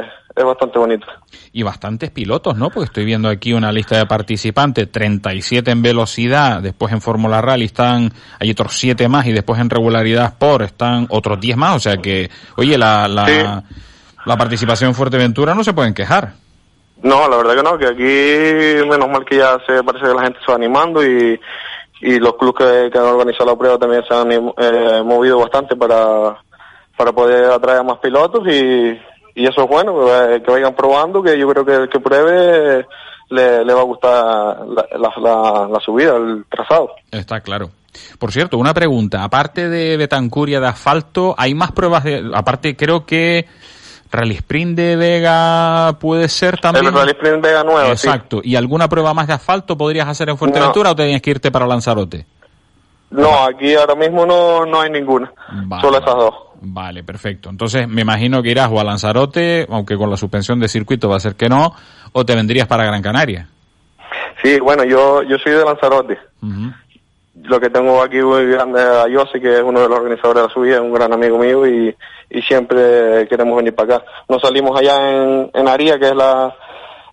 es, 0.00 0.06
es 0.36 0.44
bastante 0.44 0.78
bonita. 0.78 1.06
Y 1.52 1.62
bastantes 1.62 2.10
pilotos, 2.10 2.56
¿no? 2.56 2.70
Porque 2.70 2.86
estoy 2.86 3.04
viendo 3.04 3.28
aquí 3.28 3.52
una 3.52 3.70
lista 3.70 3.96
de 3.96 4.06
participantes, 4.06 4.90
37 4.90 5.70
en 5.70 5.82
velocidad, 5.82 6.60
después 6.60 6.92
en 6.92 7.00
Fórmula 7.00 7.40
Rally 7.40 7.66
están, 7.66 8.12
hay 8.40 8.50
otros 8.50 8.76
7 8.76 9.08
más 9.08 9.26
y 9.26 9.32
después 9.32 9.60
en 9.60 9.70
regularidad 9.70 10.26
Sport 10.26 10.64
están 10.64 11.06
otros 11.10 11.40
10 11.40 11.56
más, 11.56 11.76
o 11.76 11.80
sea 11.80 11.98
que, 11.98 12.30
oye, 12.56 12.76
la, 12.76 13.06
la, 13.06 13.62
la 14.24 14.36
participación 14.36 14.88
en 14.88 14.94
Fuerteventura 14.94 15.54
no 15.54 15.62
se 15.62 15.72
pueden 15.72 15.94
quejar. 15.94 16.32
No, 17.02 17.28
la 17.28 17.36
verdad 17.36 17.54
que 17.54 17.62
no, 17.62 17.78
que 17.78 17.86
aquí 17.86 18.88
menos 18.88 19.08
mal 19.08 19.24
que 19.24 19.36
ya 19.36 19.58
se 19.66 19.84
parece 19.84 20.06
que 20.06 20.14
la 20.14 20.22
gente 20.22 20.38
se 20.44 20.50
va 20.50 20.56
animando 20.56 21.04
y, 21.04 21.38
y 22.00 22.18
los 22.18 22.36
clubes 22.36 22.56
que, 22.58 22.90
que 22.90 22.98
han 22.98 23.04
organizado 23.04 23.50
la 23.50 23.56
prueba 23.56 23.78
también 23.78 24.02
se 24.08 24.14
han 24.14 24.32
eh, 24.32 25.02
movido 25.04 25.38
bastante 25.38 25.76
para, 25.76 26.38
para 26.96 27.12
poder 27.12 27.50
atraer 27.50 27.80
a 27.80 27.82
más 27.82 27.98
pilotos 27.98 28.46
y, 28.48 28.98
y 29.34 29.46
eso 29.46 29.62
es 29.62 29.68
bueno, 29.68 29.94
que, 30.04 30.42
que 30.42 30.50
vayan 30.50 30.74
probando, 30.74 31.22
que 31.22 31.38
yo 31.38 31.48
creo 31.48 31.64
que 31.64 31.74
el 31.74 31.88
que 31.88 32.00
pruebe 32.00 32.86
le, 33.30 33.64
le 33.64 33.74
va 33.74 33.80
a 33.80 33.84
gustar 33.84 34.12
la, 34.66 34.86
la, 34.98 35.12
la, 35.20 35.68
la 35.68 35.80
subida, 35.80 36.16
el 36.16 36.44
trazado. 36.48 36.90
Está 37.10 37.40
claro. 37.40 37.70
Por 38.18 38.32
cierto, 38.32 38.58
una 38.58 38.74
pregunta. 38.74 39.22
Aparte 39.22 39.68
de 39.68 39.96
Betancuria 39.96 40.60
de 40.60 40.66
asfalto, 40.66 41.34
¿hay 41.38 41.54
más 41.54 41.72
pruebas 41.72 42.02
de...? 42.04 42.30
Aparte, 42.34 42.74
creo 42.76 43.06
que 43.06 43.46
Rally 44.10 44.34
Sprint 44.34 44.76
de 44.76 44.96
Vega 44.96 45.96
puede 46.00 46.28
ser 46.28 46.58
también... 46.60 46.86
El 46.86 46.92
Rally 46.92 47.12
Sprint 47.12 47.42
Vega 47.42 47.62
nueva, 47.62 47.96
sí. 47.96 48.08
Exacto. 48.08 48.40
¿Y 48.42 48.56
alguna 48.56 48.88
prueba 48.88 49.14
más 49.14 49.28
de 49.28 49.34
asfalto 49.34 49.76
podrías 49.76 50.08
hacer 50.08 50.28
en 50.28 50.36
Fuerteventura 50.36 50.90
o 50.90 50.96
tenías 50.96 51.22
que 51.22 51.30
irte 51.30 51.52
para 51.52 51.66
Lanzarote? 51.66 52.26
No, 53.14 53.44
aquí 53.44 53.74
ahora 53.74 53.94
mismo 53.94 54.26
no, 54.26 54.66
no 54.66 54.80
hay 54.80 54.90
ninguna, 54.90 55.32
solo 55.80 55.98
esas 55.98 56.14
dos. 56.16 56.34
Vale, 56.60 57.04
perfecto. 57.04 57.50
Entonces, 57.50 57.86
me 57.86 58.02
imagino 58.02 58.42
que 58.42 58.50
irás 58.50 58.70
o 58.72 58.80
a 58.80 58.84
Lanzarote, 58.84 59.66
aunque 59.70 59.96
con 59.96 60.10
la 60.10 60.16
suspensión 60.16 60.58
de 60.58 60.68
circuito 60.68 61.08
va 61.08 61.16
a 61.16 61.20
ser 61.20 61.36
que 61.36 61.48
no, 61.48 61.74
o 62.12 62.24
te 62.24 62.34
vendrías 62.34 62.66
para 62.66 62.84
Gran 62.84 63.02
Canaria. 63.02 63.48
Sí, 64.42 64.58
bueno, 64.58 64.84
yo, 64.84 65.22
yo 65.22 65.38
soy 65.38 65.52
de 65.52 65.64
Lanzarote. 65.64 66.18
Lo 67.42 67.60
que 67.60 67.70
tengo 67.70 68.02
aquí 68.02 68.18
muy 68.18 68.46
grande 68.46 68.80
a 68.80 69.04
Jose, 69.12 69.40
que 69.40 69.58
es 69.58 69.62
uno 69.62 69.80
de 69.80 69.88
los 69.88 69.98
organizadores 69.98 70.42
de 70.42 70.48
la 70.48 70.54
subida, 70.54 70.74
es 70.76 70.80
un 70.80 70.92
gran 70.92 71.12
amigo 71.12 71.38
mío 71.38 71.66
y, 71.66 71.94
y 72.30 72.42
siempre 72.42 73.28
queremos 73.28 73.56
venir 73.56 73.74
para 73.74 73.96
acá. 73.96 74.06
Nos 74.28 74.40
salimos 74.40 74.78
allá 74.78 75.10
en, 75.10 75.50
en 75.52 75.68
Aría, 75.68 75.98
que 75.98 76.08
es 76.08 76.16
la, 76.16 76.54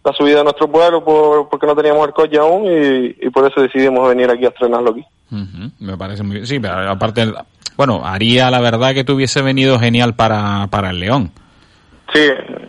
la 0.04 0.14
subida 0.14 0.38
de 0.38 0.44
nuestro 0.44 0.68
pueblo, 0.72 1.04
por, 1.04 1.50
porque 1.50 1.68
no 1.68 1.76
teníamos 1.76 2.08
el 2.08 2.14
coche 2.14 2.38
aún 2.38 2.66
y, 2.66 3.16
y 3.20 3.30
por 3.30 3.50
eso 3.50 3.62
decidimos 3.62 4.08
venir 4.10 4.30
aquí 4.30 4.46
a 4.46 4.50
estrenarlo 4.50 4.92
aquí. 4.92 5.06
Ujú, 5.32 5.72
Me 5.80 5.98
parece 5.98 6.24
muy 6.24 6.36
bien. 6.36 6.48
Sí, 6.48 6.60
pero 6.60 6.90
aparte, 6.90 7.32
bueno, 7.78 8.02
haría 8.06 8.50
la 8.50 8.60
verdad 8.60 8.94
que 8.94 9.04
tuviese 9.04 9.42
venido 9.42 9.80
genial 9.80 10.16
para, 10.16 10.68
para 10.72 10.90
el 10.90 11.00
León. 11.00 11.32
Sí, 12.14 12.28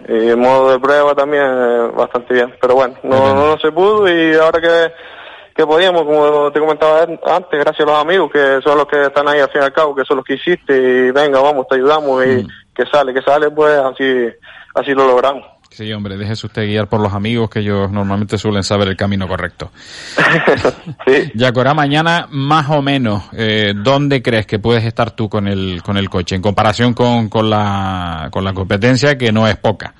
y 0.09 0.29
en 0.29 0.39
modo 0.39 0.71
de 0.71 0.79
prueba 0.79 1.15
también 1.15 1.43
eh, 1.43 1.91
bastante 1.97 2.35
bien, 2.35 2.55
pero 2.61 2.75
bueno, 2.75 2.95
no, 3.03 3.35
no, 3.35 3.47
no 3.49 3.59
se 3.59 3.73
pudo 3.73 4.07
y 4.09 4.37
ahora 4.37 4.61
que, 4.61 4.93
que 5.57 5.67
podíamos, 5.67 6.05
como 6.05 6.53
te 6.53 6.61
comentaba 6.61 7.03
antes, 7.03 7.59
gracias 7.59 7.81
a 7.81 7.91
los 7.91 8.01
amigos 8.01 8.31
que 8.31 8.61
son 8.62 8.79
los 8.79 8.87
que 8.87 9.03
están 9.07 9.27
ahí 9.27 9.41
al 9.41 9.51
fin 9.51 9.62
y 9.62 9.65
al 9.65 9.73
cabo, 9.73 9.97
que 9.97 10.05
son 10.05 10.19
los 10.19 10.25
que 10.25 10.35
hiciste 10.35 10.77
y 10.77 11.11
venga, 11.11 11.41
vamos, 11.41 11.67
te 11.67 11.75
ayudamos 11.75 12.25
y 12.25 12.47
que 12.73 12.87
sale, 12.87 13.12
que 13.12 13.23
sale, 13.23 13.51
pues 13.51 13.77
así, 13.79 14.29
así 14.77 14.95
lo 14.95 15.09
logramos. 15.09 15.45
Sí, 15.73 15.91
hombre, 15.91 16.19
déjese 16.19 16.47
usted 16.47 16.67
guiar 16.67 16.87
por 16.87 17.00
los 17.00 17.14
amigos 17.14 17.49
que 17.49 17.61
ellos 17.61 17.91
normalmente 17.91 18.37
suelen 18.37 18.62
saber 18.62 18.88
el 18.88 18.97
camino 18.97 19.26
correcto. 19.26 19.71
Yacorá, 21.35 21.73
mañana 21.73 22.26
más 22.31 22.69
o 22.69 22.83
menos, 22.83 23.23
eh, 23.33 23.73
¿dónde 23.75 24.21
crees 24.21 24.47
que 24.47 24.59
puedes 24.59 24.85
estar 24.85 25.12
tú 25.12 25.31
con 25.31 25.49
el, 25.49 25.83
con 25.83 25.97
el 25.97 26.11
coche 26.11 26.37
en 26.37 26.43
comparación 26.43 26.93
con, 26.93 27.31
con, 27.31 27.49
la, 27.49 28.29
con 28.31 28.45
la 28.45 28.52
competencia 28.52 29.17
que 29.17 29.33
no 29.33 29.49
es 29.49 29.57
poca? 29.57 29.95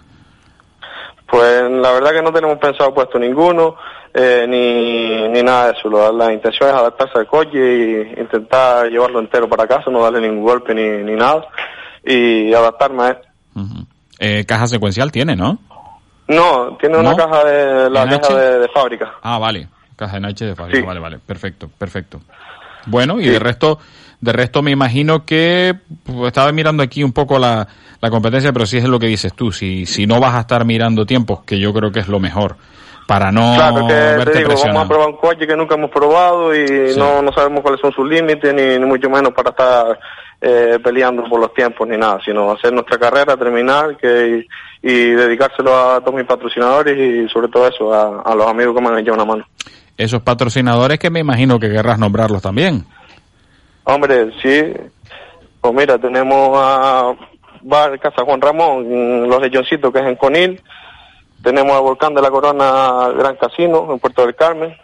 Pues 1.27 1.63
la 1.71 1.93
verdad 1.93 2.11
que 2.11 2.23
no 2.23 2.35
tenemos 2.35 2.59
pensado 2.59 2.93
puesto 2.93 3.19
ninguno, 3.19 3.77
eh, 4.13 4.45
ni, 4.47 5.27
ni 5.31 5.43
nada 5.43 5.69
de 5.69 5.79
eso. 5.79 5.89
La, 5.89 6.13
la 6.13 6.35
intención 6.35 6.69
es 6.69 6.75
adaptarse 6.75 7.19
al 7.19 7.27
coche 7.27 7.59
y 7.59 8.21
intentar 8.21 8.91
llevarlo 8.91 9.21
entero 9.21 9.49
para 9.49 9.67
casa, 9.67 9.91
no 9.91 10.03
darle 10.03 10.21
ningún 10.21 10.45
golpe 10.45 10.75
ni, 10.75 11.03
ni 11.03 11.17
nada, 11.17 11.47
y 12.05 12.53
adaptarme 12.53 13.03
a 13.05 13.09
él. 13.09 13.17
Eh, 14.25 14.45
caja 14.47 14.69
secuencial 14.69 15.11
tiene, 15.11 15.35
¿no? 15.35 15.59
No, 16.29 16.77
tiene 16.81 16.97
una 16.97 17.17
caja 17.17 17.43
de 17.45 17.91
la 17.91 18.07
¿NH? 18.07 18.21
caja 18.21 18.35
de, 18.37 18.59
de 18.61 18.69
fábrica. 18.69 19.13
Ah, 19.21 19.39
vale. 19.39 19.67
Caja 19.97 20.17
en 20.19 20.25
H 20.27 20.45
de 20.45 20.55
fábrica. 20.55 20.79
Sí. 20.79 20.87
Vale, 20.87 21.01
vale. 21.01 21.19
Perfecto, 21.19 21.69
perfecto. 21.77 22.21
Bueno, 22.87 23.21
y 23.21 23.29
de 23.29 23.41
resto, 23.41 23.81
de 24.21 24.33
resto 24.33 24.63
me 24.63 24.71
imagino 24.71 25.25
que 25.25 25.75
pues, 26.05 26.29
estaba 26.29 26.53
mirando 26.53 26.85
aquí 26.85 27.03
un 27.03 27.13
poco 27.13 27.37
la, 27.39 27.67
la 28.01 28.11
competencia, 28.11 28.53
pero 28.53 28.65
sí 28.65 28.79
es 28.79 28.85
lo 28.85 29.01
que 29.01 29.07
dices 29.09 29.35
tú. 29.35 29.51
Si, 29.51 29.87
si 29.87 30.07
no 30.07 30.21
vas 30.21 30.35
a 30.35 30.41
estar 30.41 30.65
mirando 30.65 31.05
tiempos, 31.05 31.43
que 31.45 31.59
yo 31.59 31.73
creo 31.73 31.91
que 31.91 31.99
es 32.01 32.09
lo 32.09 32.21
mejor, 32.21 32.57
para 33.09 33.33
no 33.33 33.55
claro 33.57 33.87
que 33.89 33.93
verte 33.93 34.31
te 34.31 34.39
digo, 34.39 34.55
vamos 34.65 34.85
a 34.85 34.89
probar 34.89 35.09
un 35.09 35.17
coche 35.17 35.47
que 35.49 35.57
nunca 35.57 35.75
hemos 35.75 35.91
probado 35.91 36.55
y 36.55 36.95
no, 36.97 37.23
no 37.23 37.33
sabemos 37.33 37.61
cuáles 37.63 37.81
son 37.81 37.93
sus 37.93 38.09
límites, 38.09 38.55
ni, 38.55 38.79
ni 38.79 38.87
mucho 38.87 39.11
menos 39.11 39.33
para 39.35 39.51
estar 39.51 39.99
eh, 40.45 40.81
peleando 40.83 41.23
por 41.25 41.39
los 41.39 41.55
tiempos 41.55 41.87
ni 41.87 41.97
nada, 41.97 42.19
sino 42.25 42.51
hacer 42.51 42.73
nuestra 42.73 42.99
carrera, 42.99 43.37
terminar 43.37 43.97
que, 43.97 44.45
y, 44.83 44.93
y 44.93 45.11
dedicárselo 45.11 45.73
a 45.73 46.01
todos 46.01 46.15
mis 46.15 46.27
patrocinadores 46.27 46.99
y 46.99 47.29
sobre 47.29 47.47
todo 47.47 47.69
eso, 47.69 47.95
a, 47.95 48.23
a 48.23 48.35
los 48.35 48.49
amigos 48.49 48.75
que 48.75 48.83
me 48.83 48.89
han 48.89 48.99
echado 48.99 49.15
una 49.15 49.25
mano. 49.25 49.47
Esos 49.97 50.23
patrocinadores 50.23 50.99
que 50.99 51.11
me 51.11 51.21
imagino 51.21 51.61
que 51.61 51.71
querrás 51.71 51.99
nombrarlos 51.99 52.43
también. 52.43 52.85
Hombre, 53.85 54.33
sí, 54.43 54.73
pues 55.61 55.75
mira, 55.75 55.97
tenemos 55.99 56.51
a 56.55 57.15
Bar 57.61 58.01
Casa 58.01 58.25
Juan 58.25 58.41
Ramón, 58.41 59.29
Los 59.29 59.41
Lechoncitos, 59.41 59.93
que 59.93 60.01
es 60.01 60.07
en 60.07 60.17
Conil, 60.17 60.61
tenemos 61.41 61.73
a 61.77 61.81
Volcán 61.81 62.15
de 62.15 62.23
la 62.23 62.31
Corona 62.31 63.11
Gran 63.17 63.37
Casino, 63.37 63.93
en 63.93 64.01
Puerto 64.01 64.23
del 64.23 64.35
Carmen, 64.35 64.77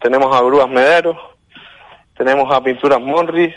tenemos 0.00 0.36
a 0.36 0.42
Grúas 0.42 0.68
Medero, 0.68 1.16
tenemos 2.14 2.54
a 2.54 2.62
Pinturas 2.62 3.00
Monri, 3.00 3.54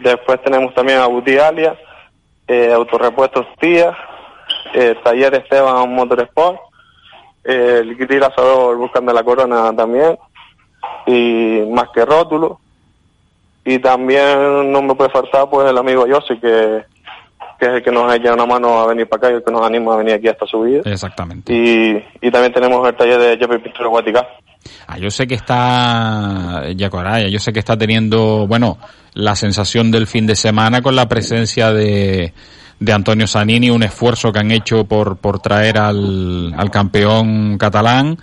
después 0.00 0.42
tenemos 0.42 0.74
también 0.74 0.98
a 0.98 1.06
Butialia, 1.06 1.78
eh, 2.46 2.72
Autorepuestos 2.72 3.46
Tía, 3.58 3.96
eh, 4.74 4.96
Taller 5.02 5.34
Esteban 5.34 5.94
Motorsport, 5.94 6.58
eh, 7.44 7.78
el 7.82 7.96
Grill 7.96 8.24
Asador 8.24 8.76
Buscando 8.76 9.12
la 9.12 9.22
Corona 9.22 9.74
también, 9.74 10.18
y 11.06 11.62
Más 11.70 11.88
que 11.94 12.04
Rótulo, 12.04 12.60
y 13.64 13.78
también 13.78 14.72
no 14.72 14.82
me 14.82 14.94
puede 14.94 15.10
faltar 15.10 15.48
pues 15.48 15.68
el 15.68 15.78
amigo 15.78 16.06
Yossi 16.06 16.38
que 16.38 16.84
que 17.60 17.66
es 17.66 17.72
el 17.72 17.82
que 17.82 17.90
nos 17.90 18.12
echa 18.14 18.32
una 18.32 18.46
mano 18.46 18.80
a 18.80 18.86
venir 18.86 19.06
para 19.06 19.18
acá 19.18 19.30
y 19.30 19.34
el 19.34 19.44
que 19.44 19.52
nos 19.52 19.64
anima 19.64 19.92
a 19.92 19.98
venir 19.98 20.14
aquí 20.14 20.28
hasta 20.28 20.46
su 20.46 20.62
vida. 20.62 20.80
Exactamente. 20.86 21.52
Y, 21.52 22.02
y 22.26 22.30
también 22.30 22.54
tenemos 22.54 22.88
el 22.88 22.96
taller 22.96 23.20
de 23.20 23.36
Jeppe 23.36 23.58
Pintura 23.58 23.90
Guaticá. 23.90 24.26
Ah, 24.86 24.98
yo 24.98 25.10
sé 25.10 25.26
que 25.26 25.34
está 25.34 26.70
Yacoraya, 26.74 27.28
yo 27.28 27.38
sé 27.38 27.52
que 27.52 27.58
está 27.58 27.76
teniendo, 27.76 28.46
bueno, 28.46 28.78
la 29.14 29.34
sensación 29.36 29.90
del 29.90 30.06
fin 30.06 30.26
de 30.26 30.36
semana 30.36 30.82
con 30.82 30.94
la 30.96 31.08
presencia 31.08 31.72
de, 31.72 32.32
de 32.78 32.92
Antonio 32.92 33.26
Zanini, 33.26 33.70
un 33.70 33.82
esfuerzo 33.82 34.32
que 34.32 34.38
han 34.40 34.50
hecho 34.50 34.84
por, 34.84 35.16
por 35.16 35.40
traer 35.40 35.78
al, 35.78 36.54
al 36.56 36.70
campeón 36.70 37.56
catalán, 37.58 38.18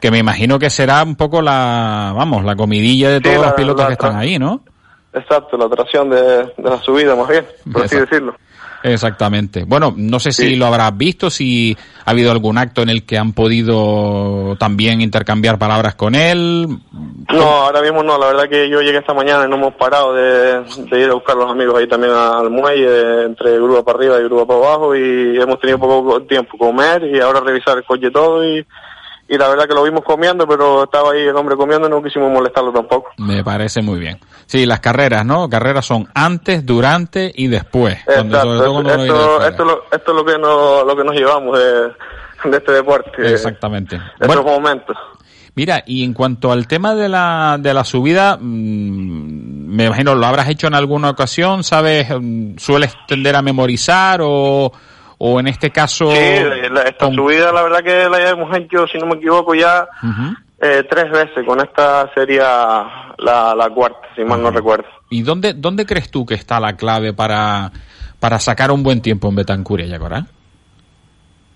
que 0.00 0.10
me 0.10 0.18
imagino 0.18 0.58
que 0.58 0.70
será 0.70 1.02
un 1.02 1.16
poco 1.16 1.40
la, 1.42 2.12
vamos, 2.16 2.44
la 2.44 2.56
comidilla 2.56 3.10
de 3.10 3.20
todos 3.20 3.36
la- 3.36 3.42
los 3.46 3.52
pilotos 3.54 3.80
la 3.82 3.86
que 3.88 3.92
están 3.92 4.16
ahí, 4.16 4.38
¿no? 4.38 4.62
Exacto, 5.12 5.56
la 5.56 5.66
atracción 5.66 6.10
de, 6.10 6.16
de 6.16 6.52
la 6.70 6.82
subida 6.82 7.14
más 7.14 7.28
bien, 7.28 7.44
por 7.72 7.84
así 7.84 7.96
decirlo. 7.96 8.34
Exactamente. 8.84 9.64
Bueno, 9.64 9.94
no 9.96 10.20
sé 10.20 10.30
si 10.30 10.56
lo 10.56 10.66
habrás 10.66 10.94
visto, 10.94 11.30
si 11.30 11.74
ha 12.04 12.10
habido 12.10 12.30
algún 12.30 12.58
acto 12.58 12.82
en 12.82 12.90
el 12.90 13.06
que 13.06 13.16
han 13.16 13.32
podido 13.32 14.56
también 14.58 15.00
intercambiar 15.00 15.58
palabras 15.58 15.94
con 15.94 16.14
él. 16.14 16.68
No, 17.32 17.42
ahora 17.42 17.80
mismo 17.80 18.02
no, 18.02 18.18
la 18.18 18.26
verdad 18.26 18.46
que 18.46 18.68
yo 18.68 18.82
llegué 18.82 18.98
esta 18.98 19.14
mañana 19.14 19.46
y 19.46 19.48
no 19.48 19.56
hemos 19.56 19.74
parado 19.76 20.12
de, 20.12 20.60
de 20.90 21.00
ir 21.00 21.08
a 21.08 21.14
buscar 21.14 21.34
a 21.34 21.40
los 21.40 21.50
amigos 21.50 21.78
ahí 21.78 21.88
también 21.88 22.12
al 22.12 22.50
muelle, 22.50 23.24
entre 23.24 23.54
grúa 23.54 23.82
para 23.82 23.96
arriba 23.96 24.20
y 24.20 24.24
grúa 24.24 24.46
para 24.46 24.58
abajo 24.58 24.94
y 24.94 25.40
hemos 25.40 25.58
tenido 25.60 25.78
poco 25.78 26.20
tiempo 26.24 26.58
comer 26.58 27.04
y 27.04 27.20
ahora 27.20 27.40
revisar 27.40 27.78
el 27.78 27.84
coche 27.84 28.10
todo 28.10 28.44
y, 28.44 28.66
y 29.28 29.38
la 29.38 29.48
verdad 29.48 29.66
que 29.66 29.72
lo 29.72 29.84
vimos 29.84 30.04
comiendo, 30.04 30.46
pero 30.46 30.84
estaba 30.84 31.12
ahí 31.12 31.22
el 31.22 31.36
hombre 31.36 31.56
comiendo 31.56 31.88
y 31.88 31.90
no 31.90 32.02
quisimos 32.02 32.30
molestarlo 32.30 32.70
tampoco. 32.70 33.12
Me 33.16 33.42
parece 33.42 33.80
muy 33.80 33.98
bien. 33.98 34.18
Sí, 34.46 34.66
las 34.66 34.80
carreras, 34.80 35.24
¿no? 35.24 35.48
Carreras 35.48 35.86
son 35.86 36.08
antes, 36.14 36.64
durante 36.66 37.32
y 37.34 37.46
después. 37.48 37.98
Cuando- 38.04 38.40
sobre 38.40 38.58
todo 38.58 38.64
Exacto, 38.64 38.72
cuando 38.72 38.80
uno 38.94 39.02
viene 39.02 39.02
de 39.44 39.48
esto, 39.50 39.64
lo, 39.64 39.84
esto 39.90 40.10
es 40.10 40.16
lo 40.16 40.24
que 40.24 40.38
nos, 40.38 40.86
lo 40.86 40.96
que 40.96 41.04
nos 41.04 41.14
llevamos 41.14 41.58
de, 41.58 42.50
de 42.50 42.56
este 42.58 42.72
deporte. 42.72 43.10
Exactamente. 43.32 44.00
Estos 44.20 44.44
momentos. 44.44 44.96
Mira, 45.56 45.82
y 45.86 46.02
en 46.04 46.12
cuanto 46.14 46.50
al 46.50 46.66
tema 46.66 46.94
de 46.96 47.08
la, 47.08 47.56
de 47.60 47.72
la 47.72 47.84
subida, 47.84 48.36
mm, 48.40 49.66
me 49.74 49.84
imagino 49.86 50.14
lo 50.14 50.26
habrás 50.26 50.48
hecho 50.48 50.66
en 50.66 50.74
alguna 50.74 51.10
ocasión, 51.10 51.62
¿sabes? 51.64 52.08
Mm, 52.10 52.56
¿Sueles 52.58 52.94
tender 53.06 53.36
a 53.36 53.42
memorizar 53.42 54.20
o, 54.22 54.72
o 55.18 55.40
en 55.40 55.46
este 55.46 55.70
caso... 55.70 56.10
Sí, 56.10 56.18
la- 56.70 56.82
esta 56.82 57.06
subida 57.12 57.52
la 57.52 57.62
verdad 57.62 57.78
que 57.84 58.08
la 58.08 58.30
hemos 58.30 58.56
hecho, 58.56 58.86
si 58.88 58.98
no 58.98 59.06
me 59.06 59.14
equivoco, 59.14 59.54
ya. 59.54 59.86
Eh, 60.64 60.84
tres 60.88 61.10
veces. 61.10 61.44
Con 61.46 61.60
esta 61.60 62.10
sería 62.14 63.12
la, 63.18 63.54
la 63.54 63.70
cuarta, 63.70 64.08
si 64.16 64.24
mal 64.24 64.42
no 64.42 64.50
recuerdo. 64.50 64.86
¿Y 65.10 65.22
dónde, 65.22 65.52
dónde 65.52 65.84
crees 65.84 66.10
tú 66.10 66.24
que 66.24 66.34
está 66.34 66.58
la 66.58 66.76
clave 66.76 67.12
para, 67.12 67.70
para 68.18 68.38
sacar 68.38 68.70
un 68.70 68.82
buen 68.82 69.02
tiempo 69.02 69.28
en 69.28 69.36
Betancuria, 69.36 69.86
Yacora? 69.86 70.26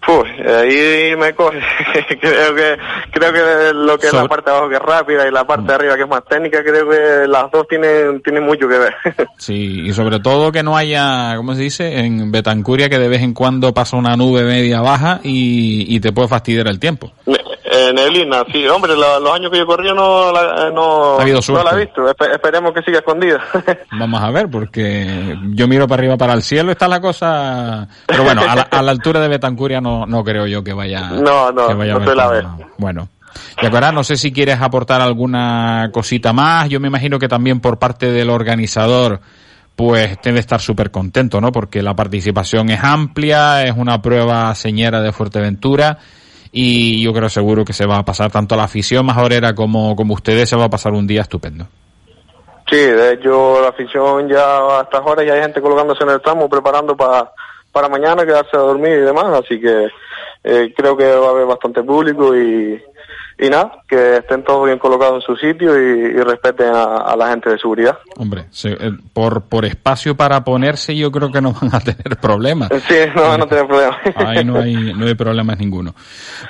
Uf, 0.07 0.27
ahí 0.47 1.15
me 1.17 1.35
coge. 1.35 1.59
creo 2.21 2.55
que 2.55 2.79
creo 3.13 3.33
que 3.33 3.73
lo 3.75 3.99
que 3.99 4.07
es 4.07 4.13
la 4.13 4.27
parte 4.27 4.51
de 4.51 4.57
abajo 4.57 4.71
que 4.71 4.77
es 4.77 4.83
rápida 4.83 5.29
y 5.29 5.31
la 5.31 5.47
parte 5.47 5.67
de 5.67 5.75
arriba 5.75 5.97
que 5.97 6.03
es 6.03 6.09
más 6.09 6.25
técnica, 6.25 6.63
creo 6.63 6.89
que 6.89 7.29
las 7.29 7.51
dos 7.51 7.67
tienen, 7.69 8.23
tienen 8.23 8.45
mucho 8.45 8.69
que 8.69 8.79
ver. 8.79 8.95
Sí, 9.39 9.83
y 9.87 9.93
sobre 9.93 10.21
todo 10.21 10.51
que 10.51 10.63
no 10.63 10.77
haya, 10.77 11.35
¿cómo 11.37 11.55
se 11.55 11.63
dice? 11.63 11.99
En 11.99 12.31
Betancuria 12.31 12.89
que 12.89 12.99
de 12.99 13.09
vez 13.09 13.23
en 13.23 13.35
cuando 13.35 13.75
pasa 13.75 13.97
una 13.97 14.17
nube 14.17 14.45
media 14.45 14.81
baja 14.81 15.21
y, 15.23 15.95
y 15.95 16.01
te 16.01 16.13
puede 16.13 16.29
fastidiar 16.29 16.69
el 16.69 16.79
tiempo. 16.79 17.13
Eh, 17.79 17.93
Neblina, 17.93 18.45
sí, 18.53 18.67
hombre, 18.67 18.97
la- 18.97 19.19
los 19.21 19.33
años 19.33 19.51
que 19.51 19.59
yo 19.59 19.67
corrí 19.67 19.89
no 19.95 20.33
la, 20.33 20.69
eh, 20.69 20.73
no, 20.75 21.19
Ha 21.19 21.23
habido 21.23 21.41
no 21.49 21.63
la 21.63 21.71
he 21.73 21.85
visto. 21.85 22.03
Espe- 22.09 22.33
esperemos 22.33 22.73
que 22.73 22.83
siga 22.83 22.99
escondida. 22.99 23.41
Vamos 23.93 24.21
a 24.23 24.31
ver, 24.31 24.49
porque 24.51 25.37
yo 25.53 25.69
miro 25.69 25.87
para 25.87 26.01
arriba, 26.01 26.17
para 26.17 26.33
el 26.35 26.43
cielo, 26.43 26.73
está 26.73 26.89
la 26.89 27.01
cosa... 27.01 27.87
Pero 28.07 28.25
bueno, 28.25 28.43
a 28.49 28.57
la, 28.57 28.63
a 28.63 28.83
la 28.83 28.91
altura 28.91 29.21
de 29.21 29.29
Betancuria 29.29 29.81
no, 29.81 30.07
no 30.07 30.25
creo 30.25 30.47
yo 30.47 30.65
que 30.65 30.73
vaya... 30.73 31.11
No, 31.11 31.53
no, 31.53 31.69
que 31.69 31.75
vaya 31.75 31.95
a 31.95 31.99
no 31.99 32.05
se 32.07 32.15
la 32.15 32.29
ve. 32.29 32.45
Bueno. 32.79 33.09
Y 33.63 33.67
ahora 33.67 33.93
no 33.93 34.03
sé 34.03 34.17
si 34.17 34.33
quieres 34.33 34.61
aportar 34.61 35.01
alguna 35.01 35.91
cosita 35.93 36.33
más. 36.33 36.69
Yo 36.69 36.81
me 36.81 36.89
imagino 36.89 37.19
que 37.19 37.29
también 37.29 37.61
por 37.61 37.79
parte 37.79 38.11
del 38.11 38.31
organizador, 38.31 39.21
pues 39.77 40.17
debe 40.25 40.41
estar 40.41 40.61
súper 40.61 40.91
contento, 40.91 41.41
¿no? 41.41 41.53
Porque 41.53 41.83
la 41.83 41.95
participación 41.95 42.71
es 42.71 42.83
amplia, 42.83 43.65
es 43.65 43.75
una 43.77 44.01
prueba 44.03 44.53
señera 44.55 45.01
de 45.01 45.13
Fuerteventura 45.13 45.99
y 46.53 47.03
yo 47.03 47.13
creo 47.13 47.29
seguro 47.29 47.65
que 47.65 47.73
se 47.73 47.87
va 47.87 47.99
a 47.99 48.05
pasar 48.05 48.31
tanto 48.31 48.57
la 48.57 48.65
afición 48.65 49.07
majorera 49.07 49.55
como, 49.55 49.95
como 49.97 50.15
ustedes, 50.15 50.49
se 50.49 50.57
va 50.57 50.65
a 50.65 50.71
pasar 50.71 50.93
un 50.93 51.07
día 51.07 51.23
estupendo. 51.23 51.67
Sí, 52.71 52.77
de 52.77 53.15
hecho 53.15 53.61
la 53.63 53.69
afición 53.69 54.29
ya 54.29 54.79
a 54.79 54.83
estas 54.83 55.01
horas 55.05 55.25
ya 55.27 55.35
hay 55.35 55.41
gente 55.41 55.61
colocándose 55.61 56.05
en 56.05 56.11
el 56.11 56.21
tramo 56.21 56.49
preparando 56.49 56.97
para 56.97 57.33
para 57.73 57.89
mañana 57.89 58.25
quedarse 58.27 58.57
a 58.57 58.61
dormir 58.61 58.93
y 58.93 59.03
demás, 59.03 59.27
así 59.27 59.61
que 59.61 59.89
eh, 60.45 60.73
creo 60.77 60.97
que 60.97 61.05
va 61.05 61.29
a 61.29 61.31
haber 61.31 61.47
bastante 61.47 61.83
público 61.83 62.37
y, 62.37 62.83
y 63.39 63.49
nada, 63.49 63.83
que 63.89 64.17
estén 64.17 64.43
todos 64.43 64.67
bien 64.67 64.79
colocados 64.79 65.17
en 65.17 65.21
su 65.23 65.37
sitio 65.37 65.79
y, 65.81 66.01
y 66.17 66.21
respeten 66.21 66.69
a, 66.75 66.97
a 67.03 67.17
la 67.17 67.29
gente 67.31 67.51
de 67.51 67.59
seguridad. 67.59 67.97
Hombre, 68.17 68.47
se- 68.51 68.73
eh, 68.73 68.91
por, 69.13 69.43
por 69.43 69.65
espacio 69.65 70.17
para 70.17 70.43
ponerse 70.43 70.97
yo 70.97 71.13
creo 71.13 71.31
que 71.31 71.41
no 71.41 71.53
van 71.53 71.75
a 71.75 71.81
tener 71.85 72.17
problemas. 72.21 72.69
Sí, 72.89 72.97
no, 73.15 73.39
no 73.39 73.47
tiene 73.47 73.65
problema. 73.65 73.97
Ahí 74.17 74.45
no 74.45 74.59
hay, 74.59 74.93
no 74.95 75.07
hay 75.07 75.15
problemas 75.15 75.59
ninguno. 75.59 75.95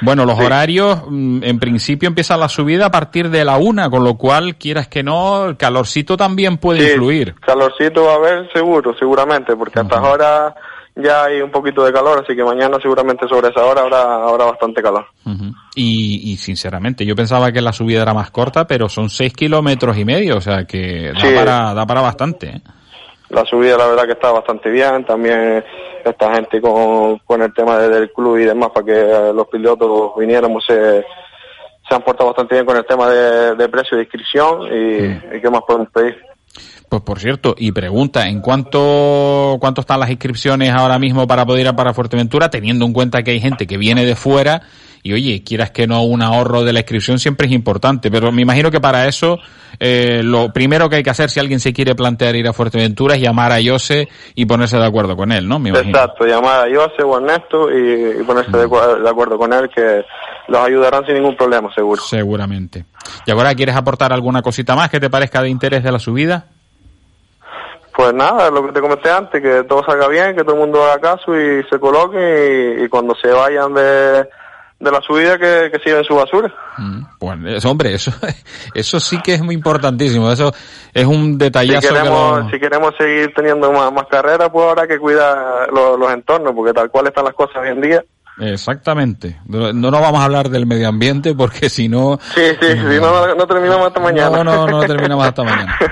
Bueno, 0.00 0.24
los 0.24 0.38
horarios, 0.38 1.02
mm, 1.08 1.44
en 1.44 1.58
principio 1.58 2.06
empieza 2.08 2.36
la 2.36 2.48
subida 2.48 2.86
a 2.86 2.90
partir 2.90 3.28
de 3.30 3.44
la 3.44 3.58
una, 3.58 3.90
con 3.90 4.02
lo 4.04 4.14
cual, 4.16 4.56
quieras 4.56 4.88
que 4.88 5.02
no, 5.02 5.44
el 5.46 5.56
calorcito 5.56 6.16
también 6.16 6.56
puede 6.56 6.80
Sí, 6.80 6.92
influir. 6.92 7.34
Calorcito 7.40 8.04
va 8.04 8.12
a 8.12 8.16
haber 8.16 8.52
seguro, 8.52 8.94
seguramente, 8.98 9.54
porque 9.56 9.80
hasta 9.80 9.98
ahora 9.98 10.54
ya 10.98 11.24
hay 11.24 11.40
un 11.40 11.50
poquito 11.50 11.84
de 11.84 11.92
calor, 11.92 12.20
así 12.22 12.34
que 12.36 12.42
mañana 12.44 12.78
seguramente 12.82 13.26
sobre 13.28 13.48
esa 13.48 13.64
hora 13.64 13.82
habrá, 13.82 14.02
habrá 14.28 14.44
bastante 14.46 14.82
calor. 14.82 15.06
Y, 15.74 16.32
y 16.32 16.36
sinceramente, 16.36 17.06
yo 17.06 17.14
pensaba 17.14 17.52
que 17.52 17.60
la 17.60 17.72
subida 17.72 18.02
era 18.02 18.12
más 18.14 18.30
corta, 18.30 18.66
pero 18.66 18.88
son 18.88 19.08
seis 19.08 19.32
kilómetros 19.32 19.96
y 19.96 20.04
medio, 20.04 20.36
o 20.36 20.40
sea 20.40 20.64
que 20.64 21.12
da, 21.12 21.20
Sí. 21.20 21.34
para, 21.34 21.72
da 21.74 21.86
para 21.86 22.00
bastante. 22.00 22.48
¿eh? 22.48 22.60
La 23.30 23.44
subida 23.44 23.76
la 23.76 23.86
verdad 23.86 24.06
que 24.06 24.12
está 24.12 24.32
bastante 24.32 24.70
bien, 24.70 25.04
también 25.04 25.62
esta 26.04 26.34
gente 26.34 26.60
con, 26.60 27.18
con 27.18 27.42
el 27.42 27.52
tema 27.52 27.78
de- 27.78 27.88
del 27.90 28.12
club 28.12 28.38
y 28.38 28.44
demás 28.44 28.70
para 28.72 28.86
que 28.86 28.92
eh, 28.98 29.32
los 29.34 29.46
pilotos 29.48 30.12
viniéramos 30.18 30.64
se, 30.66 31.04
se 31.86 31.94
han 31.94 32.02
portado 32.02 32.30
bastante 32.30 32.54
bien 32.54 32.64
con 32.66 32.76
el 32.76 32.86
tema 32.86 33.08
de, 33.10 33.54
de 33.54 33.68
precio 33.68 33.96
de 33.98 34.04
inscripción 34.04 34.62
y, 34.62 35.36
y 35.36 35.40
qué 35.42 35.50
más 35.50 35.60
podemos 35.66 35.90
pedir. 35.90 36.16
Pues 36.88 37.02
por 37.02 37.20
cierto, 37.20 37.54
y 37.58 37.70
pregunta, 37.72 38.28
¿en 38.28 38.40
cuánto, 38.40 39.58
cuánto 39.60 39.82
están 39.82 40.00
las 40.00 40.08
inscripciones 40.10 40.70
ahora 40.72 40.98
mismo 40.98 41.26
para 41.26 41.44
poder 41.44 41.62
ir 41.62 41.68
a 41.68 41.76
para 41.76 41.92
Fuerteventura, 41.92 42.48
teniendo 42.48 42.86
en 42.86 42.94
cuenta 42.94 43.22
que 43.22 43.32
hay 43.32 43.40
gente 43.40 43.66
que 43.66 43.76
viene 43.76 44.06
de 44.06 44.16
fuera 44.16 44.62
y 45.02 45.12
oye, 45.12 45.42
quieras 45.44 45.70
que 45.70 45.86
no, 45.86 46.02
un 46.02 46.22
ahorro 46.22 46.64
de 46.64 46.72
la 46.72 46.80
inscripción 46.80 47.18
siempre 47.18 47.46
es 47.46 47.52
importante, 47.52 48.10
pero 48.10 48.32
me 48.32 48.42
imagino 48.42 48.70
que 48.70 48.80
para 48.80 49.06
eso 49.06 49.38
eh, 49.78 50.22
lo 50.24 50.50
primero 50.52 50.88
que 50.88 50.96
hay 50.96 51.02
que 51.02 51.10
hacer 51.10 51.28
si 51.30 51.38
alguien 51.38 51.60
se 51.60 51.72
quiere 51.74 51.94
plantear 51.94 52.34
ir 52.36 52.48
a 52.48 52.52
Fuerteventura 52.54 53.14
es 53.16 53.20
llamar 53.20 53.52
a 53.52 53.58
Jose 53.62 54.08
y 54.34 54.46
ponerse 54.46 54.78
de 54.78 54.86
acuerdo 54.86 55.14
con 55.14 55.30
él, 55.30 55.46
¿no? 55.46 55.58
Me 55.58 55.68
imagino. 55.68 55.90
Exacto, 55.90 56.24
llamar 56.26 56.66
a 56.68 56.74
Jose 56.74 57.02
o 57.04 57.14
a 57.14 57.18
Ernesto 57.20 57.70
y, 57.70 58.20
y 58.20 58.24
ponerse 58.24 58.56
de, 58.56 58.66
cua- 58.66 59.00
de 59.02 59.08
acuerdo 59.10 59.36
con 59.38 59.52
él 59.52 59.68
que 59.74 60.02
los 60.48 60.60
ayudarán 60.66 61.04
sin 61.04 61.16
ningún 61.16 61.36
problema, 61.36 61.68
seguro. 61.74 62.00
Seguramente. 62.02 62.86
Y 63.26 63.30
ahora, 63.30 63.54
¿quieres 63.54 63.76
aportar 63.76 64.12
alguna 64.14 64.40
cosita 64.40 64.74
más 64.74 64.88
que 64.88 64.98
te 65.00 65.10
parezca 65.10 65.42
de 65.42 65.50
interés 65.50 65.82
de 65.84 65.92
la 65.92 65.98
subida? 65.98 66.46
Pues 67.98 68.14
nada, 68.14 68.48
lo 68.48 68.64
que 68.64 68.70
te 68.72 68.80
comenté 68.80 69.10
antes, 69.10 69.42
que 69.42 69.64
todo 69.64 69.82
salga 69.84 70.06
bien, 70.06 70.36
que 70.36 70.44
todo 70.44 70.54
el 70.54 70.60
mundo 70.60 70.84
haga 70.84 71.00
caso 71.00 71.34
y 71.36 71.64
se 71.68 71.80
coloque 71.80 72.76
y, 72.78 72.84
y 72.84 72.88
cuando 72.88 73.12
se 73.20 73.26
vayan 73.28 73.74
de, 73.74 73.82
de 74.78 74.90
la 74.92 75.00
subida 75.04 75.36
que, 75.36 75.68
que 75.72 75.80
sigan 75.84 76.04
su 76.04 76.14
basura. 76.14 76.54
Bueno, 77.18 77.48
eso, 77.50 77.68
hombre, 77.68 77.92
eso, 77.94 78.12
eso 78.74 79.00
sí 79.00 79.20
que 79.20 79.34
es 79.34 79.42
muy 79.42 79.56
importantísimo. 79.56 80.30
Eso 80.30 80.52
es 80.94 81.04
un 81.06 81.32
Si 81.32 81.38
detallazo 81.38 81.80
que 81.80 81.88
queremos, 81.88 82.38
lo- 82.44 82.50
si 82.50 82.60
queremos 82.60 82.94
seguir 82.96 83.32
teniendo 83.34 83.72
más, 83.72 83.92
más 83.92 84.06
carreras, 84.08 84.48
pues 84.52 84.68
habrá 84.68 84.86
que 84.86 85.00
cuidar 85.00 85.68
lo- 85.72 85.96
los 85.96 86.12
entornos, 86.12 86.52
porque 86.54 86.72
tal 86.72 86.90
cual 86.92 87.08
están 87.08 87.24
las 87.24 87.34
cosas 87.34 87.56
hoy 87.62 87.70
en 87.70 87.80
día. 87.80 88.04
Exactamente. 88.40 89.36
No 89.46 89.72
no 89.72 89.90
nos 89.90 90.00
vamos 90.00 90.20
a 90.20 90.24
hablar 90.24 90.48
del 90.48 90.66
medio 90.66 90.88
ambiente 90.88 91.34
porque 91.34 91.68
si 91.68 91.88
no... 91.88 92.18
Sí, 92.34 92.42
sí, 92.60 92.66
si 92.68 93.00
no, 93.00 93.26
no, 93.26 93.34
no 93.34 93.46
terminamos 93.46 93.88
hasta 93.88 94.00
mañana. 94.00 94.30
No, 94.30 94.44
no, 94.44 94.66
no 94.66 94.80
terminamos 94.86 95.26
hasta 95.26 95.42
mañana. 95.44 95.78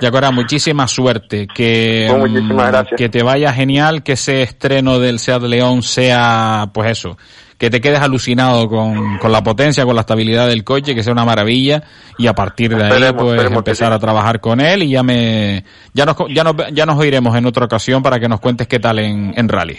Y 0.00 0.04
ahora, 0.04 0.30
muchísima 0.30 0.86
suerte. 0.86 1.46
Que, 1.46 2.06
Pues 2.08 2.30
muchísimas 2.30 2.66
mm, 2.66 2.70
gracias. 2.70 2.98
que 2.98 3.08
te 3.08 3.22
vaya 3.22 3.52
genial, 3.52 4.02
que 4.02 4.12
ese 4.12 4.42
estreno 4.42 4.98
del 4.98 5.18
Seat 5.18 5.42
León 5.42 5.82
sea, 5.82 6.68
pues 6.74 6.90
eso, 6.90 7.16
que 7.58 7.70
te 7.70 7.80
quedes 7.80 8.00
alucinado 8.00 8.68
con, 8.68 9.18
con 9.18 9.32
la 9.32 9.42
potencia, 9.42 9.84
con 9.84 9.94
la 9.94 10.02
estabilidad 10.02 10.48
del 10.48 10.64
coche, 10.64 10.94
que 10.94 11.02
sea 11.02 11.12
una 11.12 11.24
maravilla 11.24 11.82
y 12.18 12.26
a 12.26 12.34
partir 12.34 12.76
de 12.76 12.84
ahí 12.84 13.12
pues 13.16 13.50
empezar 13.50 13.92
a 13.92 13.98
trabajar 13.98 14.40
con 14.40 14.60
él 14.60 14.82
y 14.82 14.90
ya 14.90 15.02
me 15.02 15.64
ya 15.94 16.04
nos 16.04 16.16
ya 16.28 16.44
nos 16.44 16.54
ya 16.72 16.84
nos 16.84 16.98
oiremos 16.98 17.34
en 17.36 17.46
otra 17.46 17.64
ocasión 17.64 18.02
para 18.02 18.20
que 18.20 18.28
nos 18.28 18.40
cuentes 18.40 18.66
qué 18.68 18.78
tal 18.78 18.98
en, 18.98 19.32
en 19.36 19.48
rally. 19.48 19.78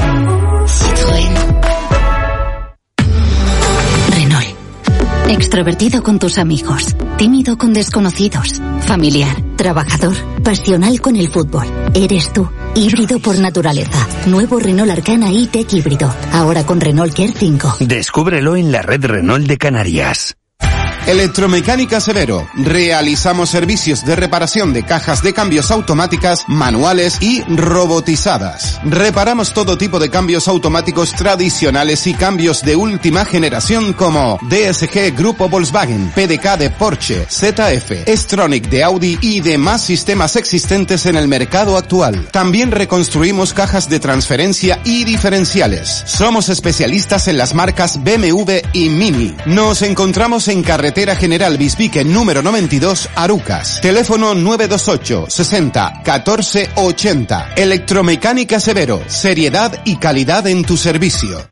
Extrovertido 5.29 6.03
con 6.03 6.19
tus 6.19 6.39
amigos, 6.39 6.95
tímido 7.17 7.57
con 7.57 7.73
desconocidos, 7.73 8.61
familiar, 8.83 9.37
trabajador, 9.57 10.15
pasional 10.43 11.01
con 11.01 11.17
el 11.17 11.29
fútbol. 11.29 11.67
Eres 11.95 12.33
tú, 12.33 12.49
híbrido 12.75 13.19
por 13.19 13.39
naturaleza. 13.39 14.07
Nuevo 14.27 14.59
Renault 14.59 14.91
Arcana 14.91 15.31
e-Tech 15.33 15.73
híbrido, 15.73 16.15
ahora 16.33 16.65
con 16.65 16.81
Renault 16.81 17.15
Care 17.15 17.33
5. 17.37 17.77
Descúbrelo 17.81 18.57
en 18.57 18.71
la 18.71 18.83
red 18.83 19.05
Renault 19.05 19.47
de 19.47 19.59
Canarias. 19.59 20.37
Electromecánica 21.07 22.01
Severo. 22.01 22.49
Realizamos 22.55 23.51
servicios 23.51 24.07
de 24.07 24.17
reparación 24.17 24.73
de 24.73 24.85
cajas 24.85 25.23
de 25.23 25.35
cambios 25.35 25.71
automáticas, 25.71 26.45
manuales 26.49 27.19
y 27.21 27.43
robotizadas. 27.43 28.81
Reparamos 28.85 29.53
todo 29.53 29.77
tipo 29.77 29.99
de 29.99 30.09
cambios 30.09 30.49
automáticos 30.49 31.13
tradicionales 31.13 32.07
y 32.07 32.15
cambios 32.15 32.63
de 32.63 32.77
última 32.77 33.27
generación 33.27 33.93
como 33.93 34.39
DSG 34.49 35.15
Grupo 35.15 35.51
Volkswagen, 35.51 36.11
PDK 36.15 36.57
de 36.57 36.71
Porsche, 36.71 37.27
ZF, 37.29 38.09
Stronic 38.09 38.71
de 38.71 38.83
Audi 38.83 39.19
y 39.21 39.41
demás 39.41 39.83
sistemas 39.83 40.37
existentes 40.37 41.05
en 41.05 41.17
el 41.17 41.29
mercado 41.29 41.77
actual. 41.77 42.29
También 42.33 42.71
reconstruimos 42.71 43.53
cajas 43.53 43.91
de 43.91 44.01
transferencia 44.01 44.81
y 44.85 45.05
diferenciales. 45.05 46.03
Somos 46.07 46.49
especialistas 46.49 47.29
en 47.29 47.37
las 47.37 47.53
marcas 47.53 48.03
BMW 48.03 48.61
y 48.73 48.89
Mini. 48.89 49.37
Nos 49.45 49.83
encontramos 49.83 50.49
en 50.49 50.63
carretera 50.63 50.94
General 50.95 51.59
Bispique 51.59 52.05
número 52.05 52.41
92, 52.41 53.09
Arucas. 53.17 53.81
Teléfono 53.81 54.35
928 54.35 55.27
60 55.29 56.03
14 56.05 56.71
80. 56.77 57.55
Electromecánica 57.57 58.61
Severo. 58.61 59.03
Seriedad 59.09 59.83
y 59.85 59.97
calidad 59.97 60.47
en 60.47 60.65
tu 60.65 60.77
servicio. 60.77 61.51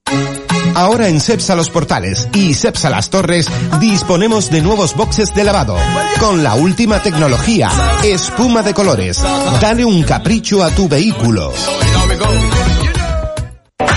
Ahora 0.75 1.09
en 1.09 1.21
Cepsa 1.21 1.57
Los 1.57 1.71
Portales 1.71 2.29
y 2.33 2.55
Cepsa 2.55 2.89
Las 2.89 3.11
Torres 3.11 3.47
disponemos 3.81 4.49
de 4.51 4.63
nuevos 4.63 4.95
boxes 4.95 5.35
de 5.35 5.45
lavado 5.45 5.77
con 6.19 6.43
la 6.43 6.55
última 6.55 7.03
tecnología, 7.03 7.69
espuma 8.05 8.63
de 8.63 8.73
colores. 8.73 9.21
Dale 9.61 9.85
un 9.85 10.03
capricho 10.05 10.63
a 10.63 10.71
tu 10.71 10.89
vehículo. 10.89 11.53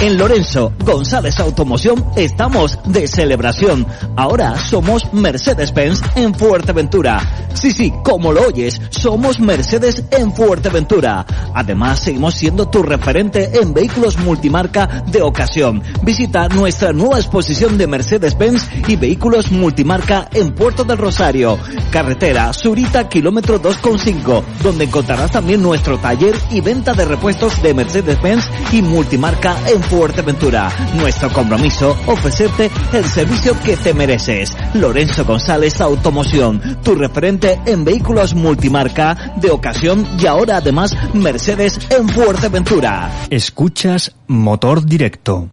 En 0.01 0.17
Lorenzo 0.17 0.73
González 0.83 1.39
Automoción 1.39 2.05
estamos 2.17 2.77
de 2.85 3.07
celebración. 3.07 3.87
Ahora 4.17 4.57
somos 4.57 5.13
Mercedes-Benz 5.13 6.01
en 6.15 6.35
Fuerteventura. 6.35 7.47
Sí, 7.53 7.71
sí, 7.71 7.93
como 8.03 8.33
lo 8.33 8.45
oyes, 8.47 8.81
somos 8.89 9.39
Mercedes 9.39 10.03
en 10.11 10.33
Fuerteventura. 10.33 11.25
Además, 11.53 12.01
seguimos 12.01 12.35
siendo 12.35 12.67
tu 12.67 12.83
referente 12.83 13.49
en 13.59 13.73
vehículos 13.73 14.17
multimarca 14.17 15.03
de 15.07 15.21
ocasión. 15.21 15.81
Visita 16.01 16.49
nuestra 16.49 16.91
nueva 16.91 17.17
exposición 17.17 17.77
de 17.77 17.87
Mercedes-Benz 17.87 18.67
y 18.87 18.97
vehículos 18.97 19.51
multimarca 19.51 20.27
en 20.33 20.53
Puerto 20.53 20.83
del 20.83 20.97
Rosario. 20.97 21.57
Carretera 21.89 22.51
Surita, 22.51 23.07
kilómetro 23.07 23.61
2,5, 23.61 24.43
donde 24.61 24.83
encontrarás 24.83 25.31
también 25.31 25.61
nuestro 25.61 25.97
taller 25.97 26.35
y 26.51 26.59
venta 26.59 26.93
de 26.93 27.05
repuestos 27.05 27.61
de 27.63 27.73
Mercedes-Benz 27.73 28.45
y 28.73 28.81
multimarca 28.81 29.55
en 29.67 29.84
Fuerteventura. 29.89 30.69
Nuestro 30.95 31.31
compromiso, 31.31 31.97
ofrecerte 32.07 32.69
el 32.93 33.05
servicio 33.05 33.55
que 33.63 33.77
te 33.77 33.93
mereces. 33.93 34.55
Lorenzo 34.73 35.25
González 35.25 35.79
Automoción, 35.81 36.79
tu 36.83 36.95
referente 36.95 37.59
en 37.65 37.85
vehículos 37.85 38.33
multimarca 38.33 39.33
de 39.37 39.51
ocasión 39.51 40.07
y 40.19 40.25
ahora 40.25 40.57
además 40.57 40.95
Mercedes 41.13 41.79
en 41.89 42.09
Fuerteventura. 42.09 43.09
Escuchas 43.29 44.15
Motor 44.27 44.85
Directo. 44.85 45.49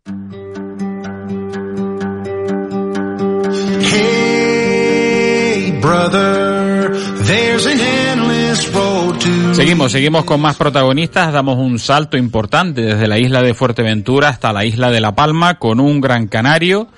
Hey, 3.81 5.79
brother, 5.81 6.91
there's 7.25 7.67
an 7.67 8.02
Seguimos, 9.53 9.93
seguimos 9.93 10.25
con 10.25 10.41
más 10.41 10.57
protagonistas, 10.57 11.33
damos 11.33 11.57
un 11.57 11.79
salto 11.79 12.17
importante 12.17 12.83
desde 12.83 13.07
la 13.07 13.19
isla 13.19 13.41
de 13.41 13.55
Fuerteventura 13.55 14.29
hasta 14.29 14.53
la 14.53 14.65
isla 14.65 14.91
de 14.91 15.01
La 15.01 15.15
Palma 15.15 15.61
con 15.61 15.79
un 15.79 16.01
gran 16.01 16.27
canario 16.27 16.89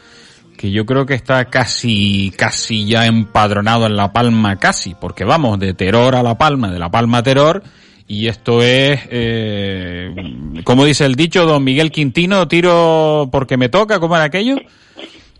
que 0.56 0.70
yo 0.70 0.86
creo 0.86 1.04
que 1.04 1.12
está 1.12 1.44
casi, 1.46 2.32
casi 2.36 2.86
ya 2.86 3.04
empadronado 3.04 3.84
en 3.84 3.96
La 3.96 4.12
Palma, 4.14 4.56
casi, 4.56 4.94
porque 4.94 5.24
vamos 5.24 5.58
de 5.58 5.74
Teror 5.74 6.14
a 6.14 6.22
La 6.22 6.38
Palma, 6.38 6.70
de 6.70 6.78
La 6.78 6.90
Palma 6.90 7.18
a 7.18 7.22
Teror, 7.22 7.62
y 8.08 8.28
esto 8.28 8.62
es, 8.62 9.00
eh, 9.10 10.14
como 10.64 10.86
dice 10.86 11.04
el 11.04 11.16
dicho, 11.16 11.44
don 11.44 11.62
Miguel 11.62 11.90
Quintino, 11.90 12.48
tiro 12.48 13.28
porque 13.30 13.58
me 13.58 13.68
toca, 13.68 14.00
¿cómo 14.00 14.16
era 14.16 14.24
aquello? 14.24 14.56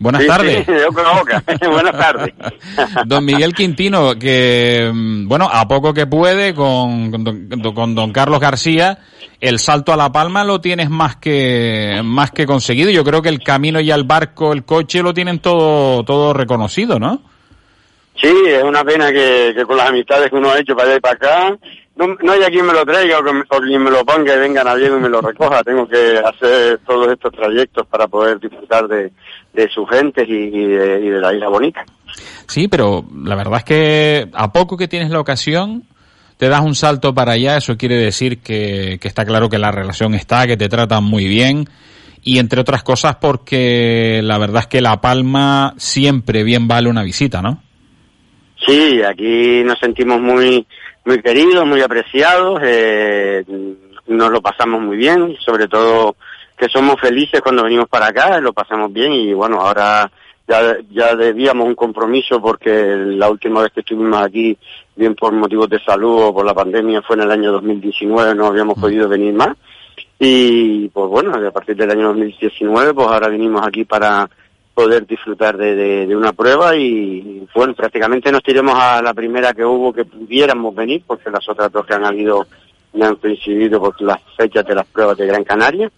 Buenas 0.05 0.21
Sí, 0.21 0.27
tardes. 0.27 0.65
sí, 0.67 0.71
de 0.71 0.85
boca 0.85 1.09
a 1.09 1.13
boca. 1.19 1.43
Buenas 1.67 1.97
tardes. 1.97 2.33
Don 3.07 3.25
Miguel 3.25 3.55
Quintino, 3.55 4.13
que, 4.19 4.91
mm, 4.93 5.27
bueno, 5.27 5.49
a 5.51 5.67
poco 5.67 5.95
que 5.95 6.05
puede, 6.05 6.53
con, 6.53 7.09
con, 7.09 7.23
don, 7.23 7.73
con 7.73 7.95
don 7.95 8.11
Carlos 8.13 8.39
García, 8.39 8.99
el 9.41 9.57
salto 9.57 9.91
a 9.93 9.97
La 9.97 10.11
Palma 10.11 10.43
lo 10.43 10.61
tienes 10.61 10.91
más 10.91 11.15
que, 11.15 12.01
más 12.03 12.29
que 12.29 12.45
conseguido. 12.45 12.91
Yo 12.91 13.03
creo 13.03 13.23
que 13.23 13.29
el 13.29 13.39
camino 13.41 13.79
y 13.79 13.89
el 13.89 14.03
barco, 14.03 14.53
el 14.53 14.63
coche 14.63 15.01
lo 15.01 15.11
tienen 15.11 15.39
todo, 15.39 16.03
todo 16.03 16.33
reconocido, 16.33 16.99
¿no? 16.99 17.23
Sí, 18.21 18.31
es 18.45 18.63
una 18.63 18.83
pena 18.83 19.11
que, 19.11 19.53
que 19.57 19.65
con 19.65 19.75
las 19.75 19.89
amistades 19.89 20.29
que 20.29 20.35
uno 20.35 20.51
ha 20.51 20.59
hecho 20.59 20.75
para 20.75 20.89
allá 20.89 20.97
y 20.97 21.01
para 21.01 21.15
acá, 21.15 21.57
no, 21.95 22.07
no 22.21 22.31
haya 22.33 22.49
quien 22.49 22.65
me 22.65 22.73
lo 22.73 22.85
traiga 22.85 23.17
o, 23.19 23.23
que, 23.23 23.31
o 23.49 23.59
quien 23.59 23.81
me 23.81 23.89
lo 23.89 24.05
ponga 24.05 24.35
y 24.35 24.39
venga 24.39 24.63
nadie 24.63 24.87
y 24.87 24.91
me 24.91 25.09
lo 25.09 25.19
recoja. 25.21 25.63
Tengo 25.63 25.87
que 25.87 26.19
hacer 26.19 26.79
todos 26.85 27.11
estos 27.11 27.31
trayectos 27.33 27.87
para 27.87 28.05
poder 28.07 28.39
disfrutar 28.39 28.87
de, 28.87 29.11
de 29.55 29.69
su 29.69 29.85
gente 29.85 30.25
y, 30.27 30.33
y 30.33 30.65
de, 30.65 31.05
y 31.05 31.09
de 31.09 31.19
la 31.19 31.33
isla 31.33 31.47
bonita. 31.47 31.85
Sí, 32.47 32.67
pero 32.67 33.05
la 33.23 33.35
verdad 33.35 33.57
es 33.59 33.63
que 33.63 34.27
a 34.33 34.51
poco 34.51 34.77
que 34.77 34.87
tienes 34.87 35.09
la 35.09 35.19
ocasión, 35.19 35.83
te 36.37 36.49
das 36.49 36.61
un 36.61 36.75
salto 36.75 37.13
para 37.13 37.33
allá, 37.33 37.57
eso 37.57 37.77
quiere 37.77 37.95
decir 37.95 38.39
que, 38.39 38.97
que 39.01 39.07
está 39.07 39.25
claro 39.25 39.49
que 39.49 39.57
la 39.57 39.71
relación 39.71 40.13
está, 40.13 40.45
que 40.47 40.57
te 40.57 40.69
tratan 40.69 41.03
muy 41.03 41.25
bien. 41.27 41.67
Y 42.27 42.39
entre 42.39 42.59
otras 42.61 42.81
cosas 42.83 43.17
porque 43.17 44.19
la 44.23 44.37
verdad 44.39 44.61
es 44.61 44.67
que 44.67 44.81
La 44.81 44.99
Palma 44.99 45.75
siempre 45.77 46.43
bien 46.43 46.67
vale 46.67 46.89
una 46.89 47.03
visita, 47.03 47.41
¿no? 47.41 47.61
Sí, 48.65 49.01
aquí 49.03 49.63
nos 49.63 49.77
sentimos 49.79 50.19
muy 50.19 50.65
muy 51.05 51.21
queridos, 51.21 51.67
muy 51.67 51.81
apreciados. 51.81 52.59
eh, 52.63 53.43
nos 54.07 54.31
lo 54.31 54.41
pasamos 54.41 54.81
muy 54.81 54.97
bien, 54.97 55.35
sobre 55.43 55.67
todo 55.67 56.15
que 56.57 56.69
somos 56.69 56.99
felices 56.99 57.41
cuando 57.41 57.63
venimos 57.63 57.87
para 57.89 58.07
acá, 58.07 58.39
lo 58.39 58.53
pasamos 58.53 58.91
bien 58.91 59.11
y 59.13 59.33
bueno, 59.33 59.59
ahora 59.59 60.09
ya, 60.47 60.77
ya 60.91 61.15
debíamos 61.15 61.67
un 61.67 61.75
compromiso 61.75 62.41
porque 62.41 62.95
la 62.95 63.29
última 63.29 63.61
vez 63.61 63.71
que 63.73 63.81
estuvimos 63.81 64.21
aquí, 64.21 64.57
bien 64.95 65.15
por 65.15 65.33
motivos 65.33 65.69
de 65.69 65.83
salud 65.83 66.23
o 66.23 66.33
por 66.33 66.45
la 66.45 66.53
pandemia, 66.53 67.01
fue 67.01 67.15
en 67.15 67.23
el 67.23 67.31
año 67.31 67.51
2019, 67.51 68.35
no 68.35 68.47
habíamos 68.47 68.79
podido 68.79 69.09
venir 69.09 69.33
más. 69.33 69.55
Y 70.19 70.87
pues 70.89 71.09
bueno, 71.09 71.33
a 71.35 71.51
partir 71.51 71.75
del 71.75 71.91
año 71.91 72.07
2019, 72.07 72.93
pues 72.93 73.07
ahora 73.07 73.27
venimos 73.27 73.65
aquí 73.65 73.83
para 73.83 74.29
poder 74.73 75.05
disfrutar 75.07 75.57
de, 75.57 76.05
de, 76.05 76.15
una 76.15 76.33
prueba 76.33 76.75
y 76.75 77.47
bueno, 77.55 77.73
prácticamente 77.73 78.29
nos 78.31 78.43
tiremos 78.43 78.75
a 78.77 79.01
la 79.01 79.13
primera 79.13 79.53
que 79.53 79.63
hubo 79.63 79.93
que 79.93 80.03
pudiéramos 80.03 80.75
venir, 80.75 81.03
porque 81.07 81.29
las 81.31 81.47
otras 81.47 81.71
dos 81.71 81.85
que 81.85 81.93
han 81.93 82.05
habido 82.05 82.45
no 82.93 83.05
han 83.05 83.15
coincidido 83.15 83.79
por 83.79 83.99
las 84.01 84.19
fechas 84.37 84.65
de 84.65 84.75
las 84.75 84.85
pruebas 84.85 85.17
de 85.17 85.27
Gran 85.27 85.43
Canaria. 85.43 85.91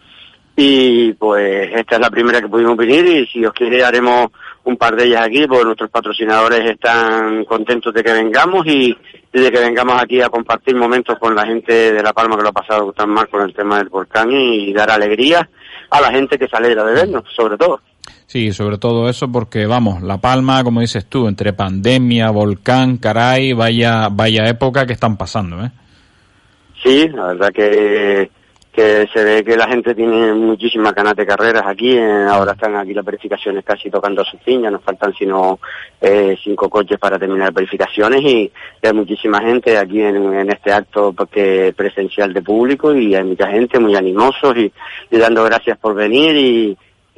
Y 0.59 1.13
pues 1.13 1.69
esta 1.71 1.95
es 1.97 2.01
la 2.01 2.09
primera 2.09 2.41
que 2.41 2.47
pudimos 2.47 2.75
venir 2.75 3.05
y 3.05 3.27
si 3.27 3.45
os 3.45 3.53
quiere 3.53 3.85
haremos 3.85 4.31
un 4.63 4.75
par 4.75 4.95
de 4.95 5.05
ellas 5.05 5.21
aquí, 5.23 5.45
porque 5.45 5.65
nuestros 5.65 5.91
patrocinadores 5.91 6.71
están 6.71 7.45
contentos 7.45 7.93
de 7.93 8.03
que 8.03 8.11
vengamos 8.11 8.65
y, 8.65 8.97
de 9.31 9.51
que 9.51 9.59
vengamos 9.59 10.01
aquí 10.01 10.19
a 10.19 10.29
compartir 10.29 10.75
momentos 10.75 11.19
con 11.19 11.35
la 11.35 11.45
gente 11.45 11.93
de 11.93 12.01
La 12.01 12.11
Palma 12.11 12.35
que 12.35 12.41
lo 12.41 12.49
ha 12.49 12.53
pasado 12.53 12.91
tan 12.91 13.11
mal 13.11 13.29
con 13.29 13.43
el 13.43 13.53
tema 13.53 13.77
del 13.77 13.89
volcán 13.89 14.31
y, 14.31 14.73
dar 14.73 14.89
alegría 14.89 15.47
a 15.91 16.01
la 16.01 16.09
gente 16.09 16.39
que 16.39 16.47
se 16.47 16.57
alegra 16.57 16.83
de 16.83 16.93
vernos, 16.93 17.23
sobre 17.35 17.55
todo. 17.55 17.79
Sí, 18.25 18.51
sobre 18.51 18.79
todo 18.79 19.07
eso 19.07 19.31
porque 19.31 19.67
vamos, 19.67 20.01
La 20.01 20.17
Palma, 20.17 20.63
como 20.63 20.81
dices 20.81 21.05
tú, 21.05 21.27
entre 21.27 21.53
pandemia, 21.53 22.31
volcán, 22.31 22.97
caray, 22.97 23.53
vaya 23.53 24.09
vaya 24.09 24.49
época 24.49 24.87
que 24.87 24.93
están 24.93 25.17
pasando, 25.17 25.63
¿eh? 25.63 25.69
Sí, 26.83 27.07
la 27.09 27.27
verdad 27.27 27.51
que 27.53 28.31
que 28.77 29.09
se 29.11 29.23
ve 29.23 29.43
que 29.43 29.57
la 29.57 29.67
gente 29.67 29.95
tiene 29.95 30.35
muchísimas 30.35 30.93
ganas 30.93 31.15
de 31.15 31.25
carreras 31.25 31.63
aquí, 31.65 31.97
eh, 31.97 32.27
ahora 32.29 32.51
están 32.51 32.75
aquí 32.75 32.93
las 32.93 33.03
verificaciones 33.03 33.65
casi 33.65 33.89
tocando 33.89 34.21
a 34.21 34.25
su 34.25 34.37
fin, 34.37 34.61
ya 34.61 34.69
nos 34.69 34.83
faltan 34.83 35.15
sino 35.15 35.59
eh, 35.99 36.37
cinco 36.43 36.69
coches 36.69 36.99
para 36.99 37.17
terminar 37.17 37.51
verificaciones 37.51 38.21
y, 38.21 38.51
hay 38.83 38.93
muchísima 38.93 39.41
gente 39.41 39.75
aquí 39.79 39.99
en, 39.99 40.47
este 40.51 40.71
acto 40.71 41.11
porque 41.11 41.73
presencial 41.75 42.31
de 42.31 42.43
público 42.43 42.93
y 42.93 43.15
hay 43.15 43.23
mucha 43.23 43.47
gente 43.47 43.79
muy 43.79 43.95
animosos 43.95 44.55
y, 44.55 44.71
dando 45.09 45.43
gracias 45.45 45.79
por 45.79 45.95
venir 45.95 46.35
y, 46.35 46.77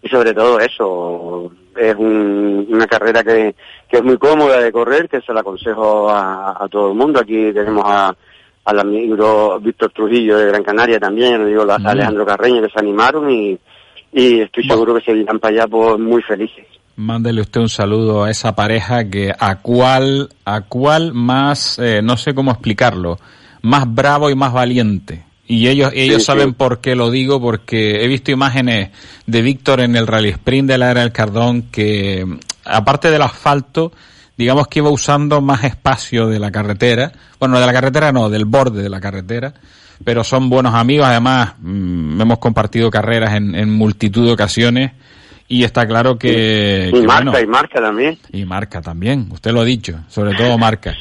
sobre 0.10 0.34
todo 0.34 0.62
eso, 0.62 1.52
es 1.76 1.94
una 1.98 2.88
carrera 2.88 3.22
que, 3.22 3.54
es 3.92 4.04
muy 4.04 4.18
cómoda 4.18 4.62
de 4.62 4.72
correr, 4.72 5.10
que 5.10 5.20
se 5.20 5.34
la 5.34 5.42
aconsejo 5.42 6.10
a 6.10 6.66
todo 6.72 6.92
el 6.92 6.98
mundo, 6.98 7.20
aquí 7.20 7.52
tenemos 7.52 7.84
a 7.86 8.16
al 8.66 8.80
amigo 8.80 9.60
Víctor 9.60 9.92
Trujillo 9.92 10.38
de 10.38 10.48
Gran 10.48 10.64
Canaria 10.64 11.00
también, 11.00 11.46
digo, 11.46 11.64
a 11.70 11.76
Alejandro 11.76 12.26
Carreño 12.26 12.62
que 12.62 12.70
se 12.70 12.80
animaron 12.80 13.30
y, 13.30 13.58
y 14.14 14.42
estoy 14.42 14.68
seguro 14.68 14.96
que 14.96 15.02
se 15.02 15.12
irán 15.18 15.40
para 15.40 15.56
allá 15.56 15.68
pues, 15.68 16.00
muy 16.00 16.22
felices. 16.22 16.66
Mándele 16.96 17.42
usted 17.42 17.62
un 17.62 17.70
saludo 17.70 18.26
a 18.26 18.30
esa 18.30 18.56
pareja 18.56 19.10
que 19.10 19.32
a 19.38 19.56
cuál, 19.62 20.30
a 20.44 20.62
cuál 20.62 21.14
más, 21.14 21.80
eh, 21.80 22.02
no 22.04 22.18
sé 22.18 22.36
cómo 22.36 22.52
explicarlo, 22.52 23.18
más 23.62 23.86
bravo 23.94 24.30
y 24.30 24.36
más 24.36 24.52
valiente. 24.52 25.24
Y 25.48 25.68
ellos, 25.68 25.92
ellos 25.96 26.24
saben 26.24 26.54
por 26.54 26.80
qué 26.80 26.96
lo 26.96 27.10
digo, 27.10 27.42
porque 27.42 28.04
he 28.04 28.08
visto 28.08 28.32
imágenes 28.32 28.92
de 29.26 29.42
Víctor 29.42 29.80
en 29.80 29.96
el 29.96 30.06
Rally 30.06 30.30
Sprint 30.30 30.70
de 30.70 30.78
la 30.78 30.92
era 30.92 31.02
del 31.02 31.12
Cardón 31.12 31.64
que, 31.72 32.24
aparte 32.66 33.10
del 33.10 33.24
asfalto, 33.24 33.92
digamos 34.40 34.70
que 34.70 34.80
iba 34.80 34.90
usando 34.90 35.42
más 35.42 35.66
espacio 35.66 36.30
de 36.30 36.40
la 36.40 36.50
carretera. 36.50 37.12
Bueno, 37.42 37.60
de 37.60 37.66
la 37.66 37.74
carretera 37.74 38.14
no, 38.14 38.30
del 38.30 38.46
borde 38.46 38.82
de 38.82 38.90
la 38.90 39.02
carretera. 39.02 39.54
Pero 40.02 40.24
son 40.24 40.50
buenos 40.50 40.74
amigos, 40.74 41.08
además 41.08 41.56
mm, 41.60 42.22
hemos 42.22 42.40
compartido 42.40 42.90
carreras 42.90 43.34
en, 43.34 43.70
multitud 43.70 44.26
de 44.26 44.32
ocasiones 44.32 44.94
y 45.50 45.66
está 45.66 45.86
claro 45.86 46.18
que... 46.18 46.90
Y 46.94 47.02
marca, 47.02 47.42
y 47.42 47.48
marca 47.48 47.82
también. 47.82 48.18
Y 48.32 48.46
marca 48.46 48.82
también, 48.82 49.28
usted 49.30 49.52
lo 49.52 49.60
ha 49.60 49.66
dicho, 49.66 50.00
sobre 50.08 50.34
todo 50.36 50.58
marca. 50.58 50.96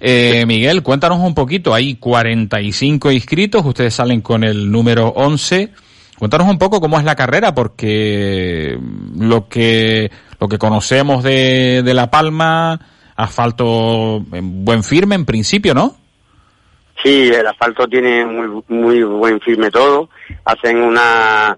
Eh, 0.00 0.44
Miguel, 0.44 0.82
cuéntanos 0.82 1.20
un 1.20 1.32
poquito, 1.32 1.72
hay 1.72 1.94
45 1.94 3.12
inscritos, 3.12 3.64
ustedes 3.64 3.94
salen 3.94 4.20
con 4.20 4.42
el 4.42 4.68
número 4.68 5.06
11. 5.10 5.70
Cuéntanos 6.18 6.48
un 6.48 6.58
poco 6.58 6.80
cómo 6.80 6.98
es 6.98 7.04
la 7.04 7.14
carrera, 7.14 7.54
porque 7.54 8.76
lo 9.16 9.48
que 9.48 10.10
lo 10.40 10.48
que 10.48 10.58
conocemos 10.58 11.22
de, 11.22 11.82
de 11.84 11.94
La 11.94 12.10
Palma, 12.10 12.80
asfalto 13.14 14.24
en 14.32 14.64
buen 14.64 14.82
firme 14.82 15.14
en 15.14 15.26
principio, 15.26 15.74
¿no? 15.74 15.96
Sí, 17.02 17.30
el 17.32 17.46
asfalto 17.46 17.86
tiene 17.86 18.24
muy, 18.24 18.62
muy 18.68 19.02
buen 19.02 19.40
firme 19.40 19.70
todo. 19.70 20.08
Hacen 20.44 20.82
una, 20.82 21.56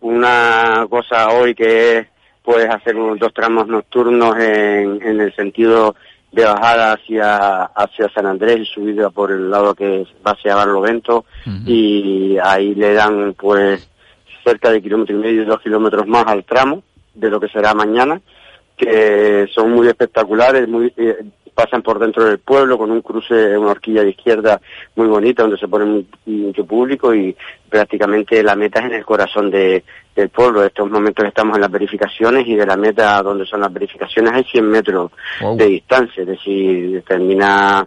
una 0.00 0.86
cosa 0.88 1.30
hoy 1.30 1.54
que 1.54 1.98
es, 1.98 2.06
puedes 2.42 2.68
hacer 2.68 2.96
unos 2.96 3.18
dos 3.18 3.32
tramos 3.32 3.66
nocturnos 3.66 4.36
en, 4.36 5.00
en 5.02 5.20
el 5.20 5.34
sentido 5.34 5.94
de 6.30 6.44
bajada 6.44 6.94
hacia, 6.94 7.64
hacia 7.64 8.08
San 8.08 8.26
Andrés 8.26 8.60
y 8.60 8.66
subida 8.66 9.10
por 9.10 9.30
el 9.30 9.50
lado 9.50 9.74
que 9.74 10.04
va 10.26 10.32
hacia 10.32 10.56
Barlovento 10.56 11.24
y 11.64 12.36
ahí 12.42 12.74
le 12.74 12.92
dan 12.92 13.34
pues 13.34 13.88
cerca 14.42 14.70
de 14.72 14.82
kilómetro 14.82 15.14
y 15.14 15.20
medio, 15.20 15.44
dos 15.44 15.60
kilómetros 15.60 16.06
más 16.08 16.26
al 16.26 16.44
tramo 16.44 16.82
de 17.14 17.30
lo 17.30 17.40
que 17.40 17.48
será 17.48 17.74
mañana, 17.74 18.20
que 18.76 19.46
son 19.54 19.70
muy 19.72 19.86
espectaculares, 19.86 20.68
muy 20.68 20.92
eh, 20.96 21.24
pasan 21.54 21.82
por 21.82 21.98
dentro 21.98 22.24
del 22.24 22.38
pueblo 22.38 22.76
con 22.76 22.90
un 22.90 23.00
cruce, 23.00 23.56
una 23.56 23.70
horquilla 23.70 24.02
de 24.02 24.10
izquierda 24.10 24.60
muy 24.96 25.06
bonita 25.06 25.42
donde 25.42 25.56
se 25.56 25.68
pone 25.68 26.04
mucho 26.26 26.66
público 26.66 27.14
y 27.14 27.34
prácticamente 27.68 28.42
la 28.42 28.56
meta 28.56 28.80
es 28.80 28.86
en 28.86 28.94
el 28.94 29.04
corazón 29.04 29.50
de, 29.50 29.84
del 30.14 30.28
pueblo. 30.30 30.60
En 30.60 30.66
estos 30.66 30.90
momentos 30.90 31.24
estamos 31.24 31.54
en 31.54 31.62
las 31.62 31.70
verificaciones 31.70 32.46
y 32.46 32.56
de 32.56 32.66
la 32.66 32.76
meta 32.76 33.22
donde 33.22 33.46
son 33.46 33.60
las 33.60 33.72
verificaciones 33.72 34.32
hay 34.32 34.44
100 34.44 34.68
metros 34.68 35.12
de 35.56 35.66
distancia, 35.66 36.22
es 36.22 36.28
decir, 36.28 37.02
termina 37.06 37.86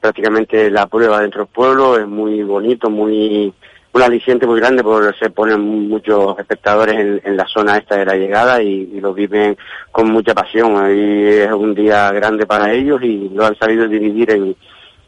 prácticamente 0.00 0.70
la 0.70 0.86
prueba 0.86 1.20
dentro 1.20 1.44
del 1.44 1.54
pueblo, 1.54 1.96
es 1.96 2.06
muy 2.06 2.42
bonito, 2.42 2.90
muy 2.90 3.54
un 3.94 4.02
aliciente 4.02 4.44
muy 4.44 4.58
grande 4.58 4.82
porque 4.82 5.16
se 5.16 5.30
ponen 5.30 5.88
muchos 5.88 6.36
espectadores 6.36 7.22
en, 7.24 7.36
la 7.36 7.46
zona 7.46 7.76
esta 7.76 7.96
de 7.96 8.04
la 8.04 8.16
llegada 8.16 8.60
y, 8.60 8.86
lo 9.00 9.14
viven 9.14 9.56
con 9.92 10.10
mucha 10.10 10.34
pasión. 10.34 10.76
Ahí 10.76 11.28
es 11.28 11.52
un 11.52 11.74
día 11.74 12.10
grande 12.10 12.44
para 12.44 12.72
ellos 12.72 13.00
y 13.02 13.28
lo 13.28 13.46
han 13.46 13.56
sabido 13.56 13.86
dividir 13.86 14.32
en, 14.32 14.56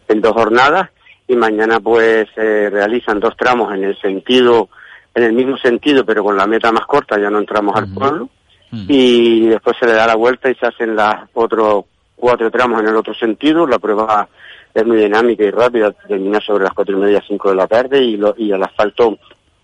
en 0.07 0.21
dos 0.21 0.33
jornadas 0.33 0.91
y 1.27 1.35
mañana 1.35 1.81
pues 1.81 2.29
se 2.33 2.71
realizan 2.71 3.19
dos 3.19 3.37
tramos 3.37 3.75
en 3.75 3.83
el 3.83 4.01
sentido, 4.01 4.69
en 5.17 5.25
el 5.25 5.33
mismo 5.33 5.57
sentido 5.57 6.07
pero 6.07 6.23
con 6.23 6.37
la 6.37 6.47
meta 6.47 6.71
más 6.71 6.87
corta, 6.87 7.19
ya 7.19 7.29
no 7.29 7.39
entramos 7.39 7.75
al 7.75 7.93
pueblo. 7.93 8.29
Y 8.71 9.47
después 9.47 9.77
se 9.81 9.87
le 9.87 9.95
da 9.95 10.07
la 10.07 10.17
vuelta 10.17 10.51
y 10.51 10.55
se 10.55 10.67
hacen 10.67 10.95
las 10.95 11.29
otros 11.35 11.87
cuatro 12.15 12.51
tramos 12.51 12.81
en 12.81 12.89
el 12.89 12.97
otro 12.97 13.15
sentido, 13.15 13.67
la 13.67 13.79
prueba 13.79 14.29
es 14.81 14.87
muy 14.87 14.99
dinámica 14.99 15.43
y 15.43 15.51
rápida, 15.51 15.91
termina 15.93 16.41
sobre 16.41 16.65
las 16.65 16.75
cuatro 16.75 16.97
y 16.97 17.01
media, 17.01 17.25
cinco 17.27 17.49
de 17.49 17.57
la 17.57 17.67
tarde 17.67 18.03
y, 18.03 18.17
lo, 18.17 18.35
y 18.37 18.53
el 18.53 18.63
asfalto 18.63 19.19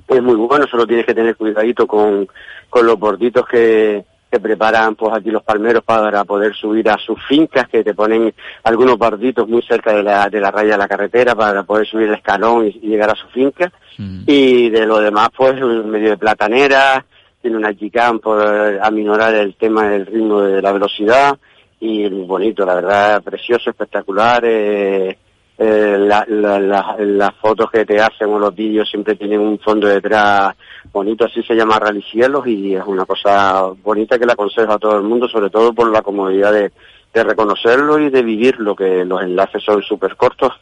es 0.09 0.23
muy 0.23 0.35
bueno, 0.35 0.67
solo 0.67 0.87
tienes 0.87 1.05
que 1.05 1.15
tener 1.15 1.37
cuidadito 1.37 1.87
con, 1.87 2.27
con 2.71 2.87
los 2.87 2.99
borditos 2.99 3.47
que, 3.47 4.05
que 4.31 4.41
preparan 4.41 4.95
pues 4.95 5.13
aquí 5.15 5.31
los 5.31 5.43
palmeros 5.43 5.85
para 5.85 6.25
poder 6.25 6.55
subir 6.55 6.89
a 6.89 6.97
sus 6.97 7.23
fincas, 7.27 7.69
que 7.69 7.85
te 7.85 7.93
ponen 7.93 8.33
algunos 8.65 8.97
barditos 8.97 9.47
muy 9.47 9.61
cerca 9.63 9.93
de 9.93 10.03
la, 10.03 10.31
de 10.31 10.41
la 10.41 10.51
raya 10.51 10.73
de 10.73 10.79
la 10.79 10.89
carretera 10.89 11.35
para 11.35 11.63
poder 11.65 11.87
subir 11.87 12.09
el 12.09 12.15
escalón 12.15 12.67
y, 12.67 12.73
llegar 12.81 13.11
a 13.11 13.15
su 13.15 13.29
finca. 13.29 13.71
Mm. 13.99 14.23
Y 14.27 14.71
de 14.71 14.87
lo 14.87 15.01
demás, 15.01 15.29
pues 15.37 15.61
medio 15.61 16.11
de 16.11 16.17
platanera, 16.17 17.05
tiene 17.43 17.59
una 17.59 17.75
chicán 17.75 18.21
por 18.21 18.41
aminorar 18.83 19.35
el 19.35 19.55
tema 19.57 19.89
del 19.89 20.07
ritmo 20.07 20.41
de 20.41 20.63
la 20.63 20.73
velocidad 20.73 21.39
y 21.85 22.09
bonito, 22.09 22.65
la 22.65 22.77
verdad, 22.77 23.23
precioso, 23.25 23.71
espectacular. 23.71 24.45
Eh, 24.45 25.19
eh, 25.59 25.99
las 25.99 27.35
fotos 27.41 27.73
que 27.73 27.85
te 27.85 28.01
hacen 28.01 28.29
o 28.29 28.39
los 28.39 28.55
vídeos 28.55 28.89
siempre 28.89 29.17
tienen 29.17 29.41
un 29.41 29.59
fondo 29.59 29.89
detrás 29.89 30.55
bonito, 30.93 31.25
así 31.25 31.43
se 31.43 31.57
llama 31.57 31.81
Ralicielos 31.81 32.47
y 32.47 32.77
es 32.77 32.85
una 32.87 33.05
cosa 33.05 33.73
bonita 33.83 34.17
que 34.17 34.27
le 34.27 34.33
aconsejo 34.33 34.73
a 34.73 34.79
todo 34.79 34.97
el 34.97 35.03
mundo, 35.03 35.29
sobre 35.29 35.51
todo 35.51 35.73
por 35.73 35.91
la 35.91 36.03
comodidad 36.03 36.53
de, 36.53 36.71
de 37.13 37.25
reconocerlo 37.25 37.99
y 37.99 38.11
de 38.11 38.23
vivirlo, 38.23 38.77
que 38.77 39.05
los 39.05 39.21
enlaces 39.21 39.61
son 39.65 39.83
súper 39.83 40.15
cortos 40.15 40.53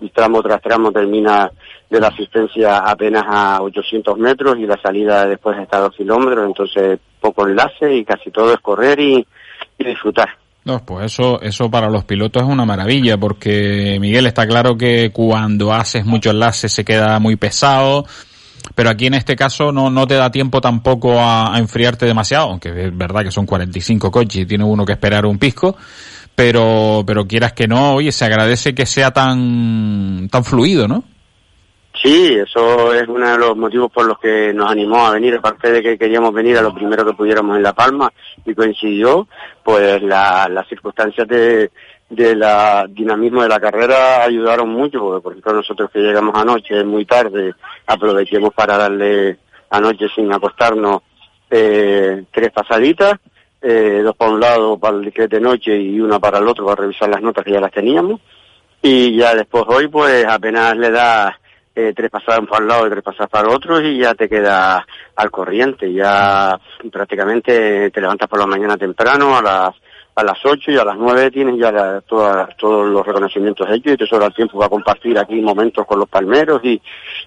y 0.00 0.10
tramo 0.10 0.40
tras 0.44 0.62
tramo 0.62 0.92
termina 0.92 1.50
de 1.90 2.00
la 2.00 2.06
asistencia 2.06 2.78
apenas 2.78 3.24
a 3.26 3.62
800 3.62 4.16
metros 4.16 4.56
y 4.58 4.66
la 4.66 4.80
salida 4.80 5.26
después 5.26 5.58
está 5.58 5.78
a 5.78 5.88
2 5.88 5.96
kilómetros, 5.96 6.46
entonces 6.46 7.00
poco 7.20 7.48
enlace 7.48 7.96
y 7.96 8.04
casi 8.04 8.30
todo 8.30 8.52
es 8.52 8.60
correr 8.60 9.00
y 9.00 9.26
disfrutar. 9.76 10.28
No, 10.68 10.84
pues 10.84 11.06
eso, 11.06 11.40
eso 11.40 11.70
para 11.70 11.88
los 11.88 12.04
pilotos 12.04 12.42
es 12.42 12.48
una 12.50 12.66
maravilla, 12.66 13.16
porque 13.16 13.96
Miguel 14.02 14.26
está 14.26 14.46
claro 14.46 14.76
que 14.76 15.10
cuando 15.14 15.72
haces 15.72 16.04
mucho 16.04 16.28
enlace 16.28 16.68
se 16.68 16.84
queda 16.84 17.18
muy 17.20 17.36
pesado, 17.36 18.04
pero 18.74 18.90
aquí 18.90 19.06
en 19.06 19.14
este 19.14 19.34
caso 19.34 19.72
no, 19.72 19.88
no 19.88 20.06
te 20.06 20.16
da 20.16 20.30
tiempo 20.30 20.60
tampoco 20.60 21.18
a, 21.18 21.54
enfriarte 21.56 22.04
demasiado, 22.04 22.50
aunque 22.50 22.68
es 22.68 22.94
verdad 22.94 23.22
que 23.22 23.30
son 23.30 23.46
45 23.46 24.10
coches 24.10 24.42
y 24.42 24.44
tiene 24.44 24.62
uno 24.62 24.84
que 24.84 24.92
esperar 24.92 25.24
un 25.24 25.38
pisco, 25.38 25.74
pero, 26.34 27.02
pero 27.06 27.26
quieras 27.26 27.54
que 27.54 27.66
no, 27.66 27.94
oye, 27.94 28.12
se 28.12 28.26
agradece 28.26 28.74
que 28.74 28.84
sea 28.84 29.10
tan, 29.10 30.28
tan 30.30 30.44
fluido, 30.44 30.86
¿no? 30.86 31.02
Sí, 32.02 32.34
eso 32.34 32.94
es 32.94 33.08
uno 33.08 33.28
de 33.32 33.38
los 33.38 33.56
motivos 33.56 33.90
por 33.90 34.06
los 34.06 34.18
que 34.20 34.52
nos 34.54 34.70
animó 34.70 35.06
a 35.06 35.10
venir, 35.12 35.34
aparte 35.34 35.72
de 35.72 35.82
que 35.82 35.98
queríamos 35.98 36.32
venir 36.32 36.56
a 36.56 36.62
lo 36.62 36.72
primero 36.72 37.04
que 37.04 37.12
pudiéramos 37.14 37.56
en 37.56 37.62
La 37.62 37.72
Palma 37.72 38.12
y 38.44 38.54
coincidió, 38.54 39.26
pues 39.64 40.00
la- 40.02 40.48
las 40.48 40.68
circunstancias 40.68 41.26
de, 41.26 41.70
de 42.08 42.36
la 42.36 42.86
dinamismo 42.88 43.42
de 43.42 43.48
la 43.48 43.58
carrera 43.58 44.22
ayudaron 44.22 44.68
mucho, 44.68 45.00
porque 45.00 45.22
por 45.22 45.32
ejemplo 45.32 45.52
nosotros 45.54 45.90
que 45.90 45.98
llegamos 45.98 46.34
anoche 46.36 46.84
muy 46.84 47.04
tarde, 47.04 47.54
aprovechemos 47.86 48.54
para 48.54 48.78
darle 48.78 49.38
anoche 49.70 50.06
sin 50.14 50.32
acostarnos 50.32 51.02
eh, 51.50 52.24
tres 52.30 52.52
pasaditas, 52.52 53.14
eh, 53.60 54.02
dos 54.04 54.14
para 54.14 54.30
un 54.30 54.40
lado 54.40 54.78
para 54.78 54.98
el 54.98 55.12
que 55.12 55.26
de 55.26 55.40
noche 55.40 55.76
y 55.76 55.98
una 56.00 56.20
para 56.20 56.38
el 56.38 56.46
otro 56.46 56.64
para 56.64 56.82
revisar 56.82 57.08
las 57.08 57.22
notas 57.22 57.44
que 57.44 57.52
ya 57.52 57.60
las 57.60 57.72
teníamos. 57.72 58.20
Y 58.80 59.16
ya 59.16 59.34
después 59.34 59.64
hoy 59.66 59.88
pues 59.88 60.24
apenas 60.24 60.76
le 60.76 60.90
das 60.92 61.34
eh, 61.80 61.92
tres 61.94 62.10
pasadas 62.10 62.44
para 62.48 62.64
un 62.64 62.68
lado 62.68 62.86
y 62.88 62.90
tres 62.90 63.04
pasadas 63.04 63.30
para 63.30 63.48
el 63.48 63.54
otro 63.54 63.80
y 63.80 64.00
ya 64.00 64.12
te 64.12 64.28
quedas 64.28 64.82
al 65.14 65.30
corriente, 65.30 65.92
ya 65.92 66.58
prácticamente 66.90 67.92
te 67.92 68.00
levantas 68.00 68.28
por 68.28 68.40
la 68.40 68.46
mañana 68.46 68.76
temprano 68.76 69.38
a 69.38 69.42
las 69.42 69.70
a 70.18 70.24
las 70.24 70.38
ocho 70.44 70.72
y 70.72 70.76
a 70.76 70.84
las 70.84 70.96
nueve 70.98 71.30
tienes 71.30 71.54
ya 71.60 71.70
la- 71.70 72.00
todos 72.08 72.88
los 72.88 73.06
reconocimientos 73.06 73.66
hechos 73.70 73.92
y 73.92 73.96
te 73.96 74.06
sobra 74.06 74.26
el 74.26 74.34
tiempo 74.34 74.58
para 74.58 74.68
compartir 74.68 75.16
aquí 75.16 75.36
momentos 75.40 75.86
con 75.86 76.00
los 76.00 76.08
palmeros 76.08 76.60
y, 76.64 76.80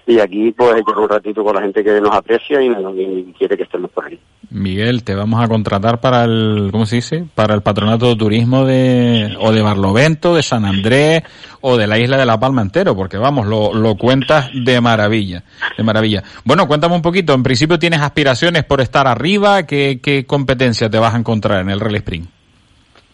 y 0.06 0.18
aquí 0.20 0.52
pues 0.52 0.76
echar 0.78 0.98
un 0.98 1.08
ratito 1.08 1.42
con 1.42 1.54
la 1.54 1.62
gente 1.62 1.82
que 1.82 2.00
nos 2.00 2.14
aprecia 2.14 2.60
y, 2.60 2.66
y 2.68 3.32
quiere 3.38 3.56
que 3.56 3.62
estemos 3.62 3.90
por 3.92 4.04
ahí. 4.04 4.18
Miguel, 4.50 5.04
te 5.04 5.14
vamos 5.14 5.42
a 5.42 5.48
contratar 5.48 6.00
para 6.00 6.24
el, 6.24 6.68
¿cómo 6.70 6.84
se 6.84 6.96
dice? 6.96 7.24
Para 7.34 7.54
el 7.54 7.62
patronato 7.62 8.08
de 8.08 8.16
turismo 8.16 8.66
de, 8.66 9.34
o 9.40 9.50
de 9.52 9.62
Barlovento, 9.62 10.34
de 10.34 10.42
San 10.42 10.66
Andrés, 10.66 11.22
o 11.62 11.78
de 11.78 11.86
la 11.86 11.98
isla 11.98 12.18
de 12.18 12.26
La 12.26 12.38
Palma 12.38 12.60
entero, 12.60 12.94
porque 12.94 13.16
vamos, 13.16 13.46
lo, 13.46 13.72
lo 13.72 13.94
cuentas 13.96 14.50
de 14.52 14.78
maravilla, 14.82 15.42
de 15.78 15.82
maravilla. 15.82 16.22
Bueno, 16.44 16.68
cuéntame 16.68 16.94
un 16.94 17.00
poquito, 17.02 17.32
en 17.32 17.42
principio 17.42 17.78
tienes 17.78 18.02
aspiraciones 18.02 18.64
por 18.64 18.82
estar 18.82 19.06
arriba, 19.06 19.62
¿qué, 19.64 20.00
qué 20.02 20.26
competencia 20.26 20.90
te 20.90 20.98
vas 20.98 21.14
a 21.14 21.18
encontrar 21.18 21.60
en 21.60 21.70
el 21.70 21.80
Rally 21.80 21.96
Spring? 21.98 22.24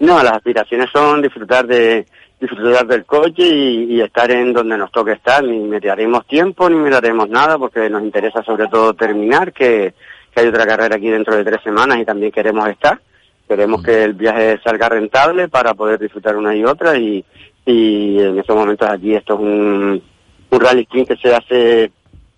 No, 0.01 0.23
las 0.23 0.33
aspiraciones 0.35 0.91
son 0.93 1.23
disfrutar 1.23 1.67
de 1.67 2.07
disfrutar 2.41 2.87
del 2.87 3.05
coche 3.05 3.43
y, 3.43 4.01
estar 4.01 4.31
en 4.31 4.53
donde 4.53 4.79
nos 4.79 4.93
toque 4.93 5.13
estar. 5.13 5.43
Ni 5.43 5.59
miraremos 5.59 6.27
tiempo, 6.27 6.69
ni 6.71 6.77
miraremos 6.77 7.29
nada, 7.29 7.59
porque 7.59 7.91
nos 7.91 8.03
interesa 8.03 8.43
sobre 8.43 8.69
todo 8.69 8.95
terminar, 8.95 9.53
que, 9.53 9.95
que 10.33 10.41
hay 10.41 10.47
otra 10.47 10.67
carrera 10.67 10.97
aquí 10.97 11.09
dentro 11.09 11.37
de 11.37 11.45
tres 11.45 11.63
semanas 11.63 11.99
y 12.01 12.05
también 12.05 12.31
queremos 12.31 12.69
estar. 12.69 13.01
Queremos 13.49 13.83
que 13.83 14.05
el 14.05 14.13
viaje 14.13 14.61
salga 14.63 14.89
rentable 14.89 15.49
para 15.49 15.75
poder 15.75 15.99
disfrutar 15.99 16.37
una 16.37 16.55
y 16.55 16.65
otra 16.65 16.97
y, 16.97 17.25
y 17.65 18.21
en 18.21 18.39
estos 18.39 18.55
momentos 18.55 18.89
aquí 18.89 19.15
esto 19.15 19.35
es 19.35 19.41
un, 19.41 20.03
un 20.51 20.61
rally 20.61 20.87
que 20.87 21.17
se 21.17 21.35
hace 21.35 21.91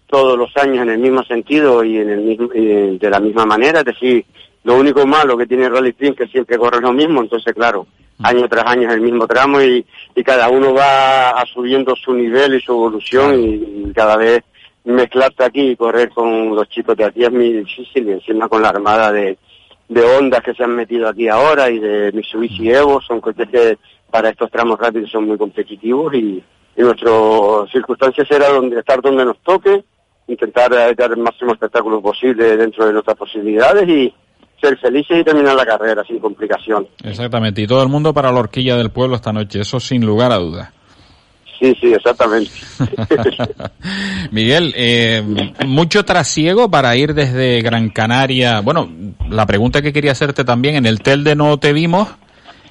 todos 0.06 0.38
los 0.38 0.56
años 0.56 0.82
en 0.82 0.90
el 0.90 0.98
mismo 0.98 1.22
sentido 1.24 1.84
y 1.84 1.98
en 1.98 2.10
el 2.10 2.20
mismo 2.20 2.48
y 2.54 2.98
de 2.98 3.10
la 3.10 3.20
misma 3.20 3.44
manera, 3.44 3.80
es 3.80 3.84
decir, 3.84 4.24
lo 4.64 4.76
único 4.76 5.06
malo 5.06 5.36
que 5.36 5.46
tiene 5.46 5.64
el 5.64 5.72
Rally 5.72 5.90
Sprint 5.90 6.20
es 6.20 6.26
que 6.26 6.32
siempre 6.32 6.58
corre 6.58 6.80
lo 6.80 6.92
mismo, 6.92 7.20
entonces 7.20 7.54
claro, 7.54 7.86
año 8.22 8.48
tras 8.48 8.66
año 8.66 8.88
es 8.88 8.94
el 8.94 9.00
mismo 9.00 9.26
tramo 9.26 9.60
y, 9.62 9.84
y 10.14 10.22
cada 10.22 10.48
uno 10.48 10.74
va 10.74 11.42
subiendo 11.52 11.94
su 11.96 12.12
nivel 12.12 12.54
y 12.54 12.60
su 12.60 12.72
evolución 12.72 13.40
y, 13.40 13.88
y 13.88 13.92
cada 13.94 14.16
vez 14.16 14.42
mezclarte 14.84 15.44
aquí 15.44 15.70
y 15.70 15.76
correr 15.76 16.10
con 16.10 16.54
los 16.54 16.68
chicos 16.68 16.96
de 16.96 17.04
aquí 17.04 17.24
es 17.24 17.32
muy 17.32 17.52
difícil 17.52 18.08
y 18.08 18.12
encima 18.12 18.48
con 18.48 18.62
la 18.62 18.68
armada 18.68 19.12
de, 19.12 19.38
de 19.88 20.02
ondas 20.02 20.42
que 20.42 20.54
se 20.54 20.64
han 20.64 20.74
metido 20.74 21.08
aquí 21.08 21.28
ahora 21.28 21.70
y 21.70 21.78
de 21.78 22.12
Mitsubishi 22.12 22.70
Evo, 22.70 23.00
son 23.00 23.20
coches 23.20 23.48
que 23.48 23.78
para 24.10 24.30
estos 24.30 24.50
tramos 24.50 24.78
rápidos 24.78 25.10
son 25.10 25.26
muy 25.26 25.38
competitivos 25.38 26.14
y, 26.14 26.42
y 26.76 26.82
nuestra 26.82 27.10
circunstancia 27.72 28.24
será 28.24 28.48
donde, 28.48 28.78
estar 28.78 29.00
donde 29.00 29.24
nos 29.24 29.38
toque, 29.38 29.84
intentar 30.28 30.70
dar 30.96 31.10
el 31.10 31.18
máximo 31.18 31.52
espectáculo 31.52 32.00
posible 32.00 32.56
dentro 32.56 32.86
de 32.86 32.92
nuestras 32.92 33.16
posibilidades 33.16 33.88
y 33.88 34.14
ser 34.60 34.78
felices 34.78 35.20
y 35.20 35.24
terminar 35.24 35.56
la 35.56 35.64
carrera 35.64 36.02
sin 36.04 36.18
complicación. 36.18 36.86
Exactamente, 37.02 37.62
y 37.62 37.66
todo 37.66 37.82
el 37.82 37.88
mundo 37.88 38.12
para 38.12 38.30
la 38.30 38.40
horquilla 38.40 38.76
del 38.76 38.90
pueblo 38.90 39.16
esta 39.16 39.32
noche, 39.32 39.60
eso 39.60 39.80
sin 39.80 40.04
lugar 40.04 40.32
a 40.32 40.36
dudas. 40.36 40.70
Sí, 41.60 41.76
sí, 41.78 41.92
exactamente. 41.92 42.50
Miguel, 44.30 44.72
eh, 44.74 45.22
mucho 45.66 46.04
trasiego 46.06 46.70
para 46.70 46.96
ir 46.96 47.12
desde 47.12 47.60
Gran 47.60 47.90
Canaria. 47.90 48.60
Bueno, 48.60 48.88
la 49.28 49.44
pregunta 49.44 49.82
que 49.82 49.92
quería 49.92 50.12
hacerte 50.12 50.44
también, 50.44 50.76
en 50.76 50.86
el 50.86 51.02
Telde 51.02 51.36
no 51.36 51.58
te 51.58 51.74
vimos, 51.74 52.08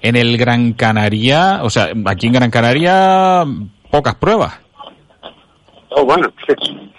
en 0.02 0.16
el 0.16 0.38
Gran 0.38 0.74
Canaria, 0.74 1.60
o 1.62 1.70
sea, 1.70 1.92
aquí 2.06 2.28
en 2.28 2.34
Gran 2.34 2.50
Canaria, 2.50 3.46
pocas 3.92 4.16
pruebas. 4.16 4.60
Oh, 5.90 6.04
bueno, 6.04 6.32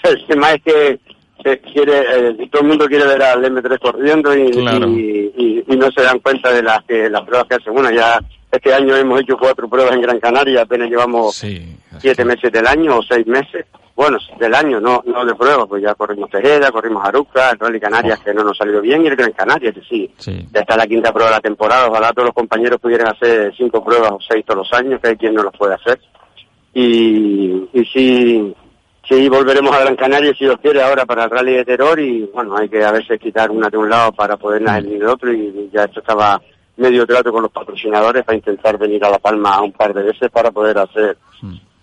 el 0.04 0.26
tema 0.28 0.52
es 0.52 0.62
que 0.62 1.00
se 1.42 1.58
quiere, 1.60 1.98
eh, 2.00 2.48
todo 2.50 2.62
el 2.62 2.68
mundo 2.68 2.86
quiere 2.86 3.04
ver 3.06 3.22
al 3.22 3.44
M3 3.44 3.78
corriendo 3.78 4.36
y, 4.36 4.50
Claro. 4.50 4.88
y, 4.88 5.32
y- 5.36 5.64
y 5.66 5.76
no 5.76 5.90
se 5.90 6.02
dan 6.02 6.18
cuenta 6.20 6.52
de 6.52 6.62
las 6.62 6.82
que 6.84 7.08
las 7.10 7.22
pruebas 7.22 7.46
que 7.48 7.54
hacen. 7.56 7.72
Bueno, 7.74 7.90
ya 7.90 8.18
este 8.50 8.72
año 8.74 8.96
hemos 8.96 9.20
hecho 9.20 9.36
cuatro 9.38 9.68
pruebas 9.68 9.94
en 9.94 10.02
Gran 10.02 10.18
Canaria, 10.20 10.62
apenas 10.62 10.88
llevamos 10.90 11.36
siete 11.98 12.24
meses 12.24 12.50
del 12.52 12.66
año 12.66 12.98
o 12.98 13.02
seis 13.02 13.26
meses. 13.26 13.66
Bueno, 13.94 14.16
del 14.38 14.54
año, 14.54 14.80
no 14.80 15.02
no 15.04 15.26
de 15.26 15.34
pruebas, 15.34 15.66
pues 15.68 15.82
ya 15.82 15.94
corrimos 15.94 16.30
Tejeda, 16.30 16.70
corrimos 16.72 17.04
Aruca, 17.06 17.50
el 17.50 17.58
Rally 17.58 17.78
Canarias 17.78 18.18
que 18.20 18.32
no 18.32 18.42
nos 18.42 18.56
salió 18.56 18.80
bien 18.80 19.04
y 19.04 19.08
el 19.08 19.16
Gran 19.16 19.32
Canaria, 19.32 19.72
que 19.72 19.82
sí. 19.82 20.10
Ya 20.52 20.60
está 20.60 20.74
la 20.76 20.86
quinta 20.86 21.12
prueba 21.12 21.28
de 21.30 21.36
la 21.36 21.40
temporada, 21.42 21.88
ojalá 21.88 22.10
todos 22.14 22.26
los 22.28 22.34
compañeros 22.34 22.80
pudieran 22.80 23.08
hacer 23.08 23.52
cinco 23.58 23.84
pruebas 23.84 24.10
o 24.12 24.18
seis 24.26 24.42
todos 24.46 24.66
los 24.66 24.72
años, 24.72 25.00
que 25.02 25.08
hay 25.10 25.16
quien 25.16 25.34
no 25.34 25.42
los 25.42 25.54
puede 25.54 25.74
hacer. 25.74 26.00
Y, 26.72 27.68
y 27.72 27.84
sí, 27.92 28.54
sí, 29.10 29.28
volveremos 29.28 29.74
a 29.74 29.80
Gran 29.80 29.96
Canaria 29.96 30.32
si 30.32 30.44
Dios 30.44 30.58
quiere 30.62 30.82
ahora 30.82 31.04
para 31.04 31.24
el 31.24 31.30
Rally 31.30 31.54
de 31.54 31.64
Terror 31.64 31.98
y 31.98 32.30
bueno, 32.32 32.56
hay 32.56 32.68
que 32.68 32.84
a 32.84 32.92
veces 32.92 33.20
quitar 33.20 33.50
una 33.50 33.68
de 33.68 33.76
un 33.76 33.90
lado 33.90 34.12
para 34.12 34.36
poder 34.36 34.62
nacer 34.62 34.84
del 34.86 35.06
otro 35.06 35.32
y 35.32 35.68
ya 35.72 35.84
esto 35.84 36.00
estaba 36.00 36.40
medio 36.76 37.06
trato 37.06 37.32
con 37.32 37.42
los 37.42 37.52
patrocinadores 37.52 38.24
para 38.24 38.36
intentar 38.36 38.78
venir 38.78 39.04
a 39.04 39.10
La 39.10 39.18
Palma 39.18 39.60
un 39.60 39.72
par 39.72 39.92
de 39.92 40.04
veces 40.04 40.30
para 40.30 40.50
poder 40.50 40.78
hacer 40.78 41.18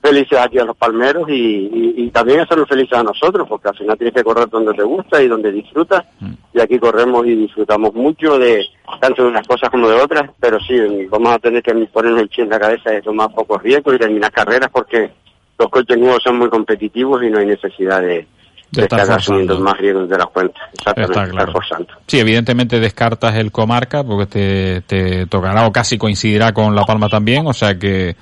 felices 0.01 0.39
aquí 0.39 0.57
a 0.57 0.63
los 0.63 0.77
palmeros 0.77 1.27
y, 1.27 1.33
y, 1.33 1.93
y 1.97 2.09
también 2.11 2.39
hacernos 2.39 2.69
felices 2.69 2.97
a 2.97 3.03
nosotros, 3.03 3.45
porque 3.47 3.67
al 3.67 3.77
final 3.77 3.97
tienes 3.97 4.13
que 4.13 4.23
correr 4.23 4.47
donde 4.47 4.73
te 4.73 4.83
gusta 4.83 5.21
y 5.21 5.27
donde 5.27 5.51
disfrutas, 5.51 6.05
y 6.53 6.61
aquí 6.61 6.79
corremos 6.79 7.25
y 7.25 7.35
disfrutamos 7.35 7.93
mucho 7.93 8.39
de 8.39 8.63
tanto 9.01 9.23
de 9.23 9.29
unas 9.29 9.45
cosas 9.45 9.69
como 9.69 9.89
de 9.89 9.99
otras, 9.99 10.31
pero 10.39 10.59
sí, 10.61 10.79
vamos 11.09 11.33
a 11.33 11.39
tener 11.39 11.61
que 11.61 11.73
ponernos 11.91 12.21
el 12.21 12.29
chip 12.29 12.45
en 12.45 12.49
la 12.51 12.59
cabeza 12.59 12.91
de 12.91 13.01
tomar 13.01 13.33
pocos 13.33 13.61
riesgos 13.61 13.95
y 13.95 13.99
terminar 13.99 14.31
carreras 14.31 14.69
porque 14.71 15.11
los 15.59 15.69
coches 15.69 15.97
nuevos 15.97 16.21
son 16.23 16.37
muy 16.37 16.49
competitivos 16.49 17.23
y 17.23 17.29
no 17.29 17.39
hay 17.39 17.45
necesidad 17.47 18.01
de, 18.01 18.27
de 18.71 18.81
estar 18.83 18.99
estar 18.99 19.17
asumiendo 19.17 19.53
forzando. 19.53 19.71
más 19.71 19.79
riesgos 19.81 20.09
de 20.09 20.17
las 20.17 20.27
cuentas. 20.27 20.61
Exactamente, 20.73 21.11
Está 21.13 21.23
claro. 21.31 21.37
estar 21.39 21.51
forzando. 21.51 21.93
Sí, 22.07 22.19
evidentemente 22.19 22.79
descartas 22.79 23.35
el 23.35 23.51
comarca 23.51 24.03
porque 24.03 24.25
te, 24.25 24.81
te 24.81 25.25
tocará 25.27 25.65
o 25.67 25.71
casi 25.71 25.97
coincidirá 25.97 26.51
con 26.53 26.75
La 26.75 26.83
Palma 26.83 27.07
también, 27.09 27.47
o 27.47 27.53
sea 27.53 27.77
que 27.77 28.15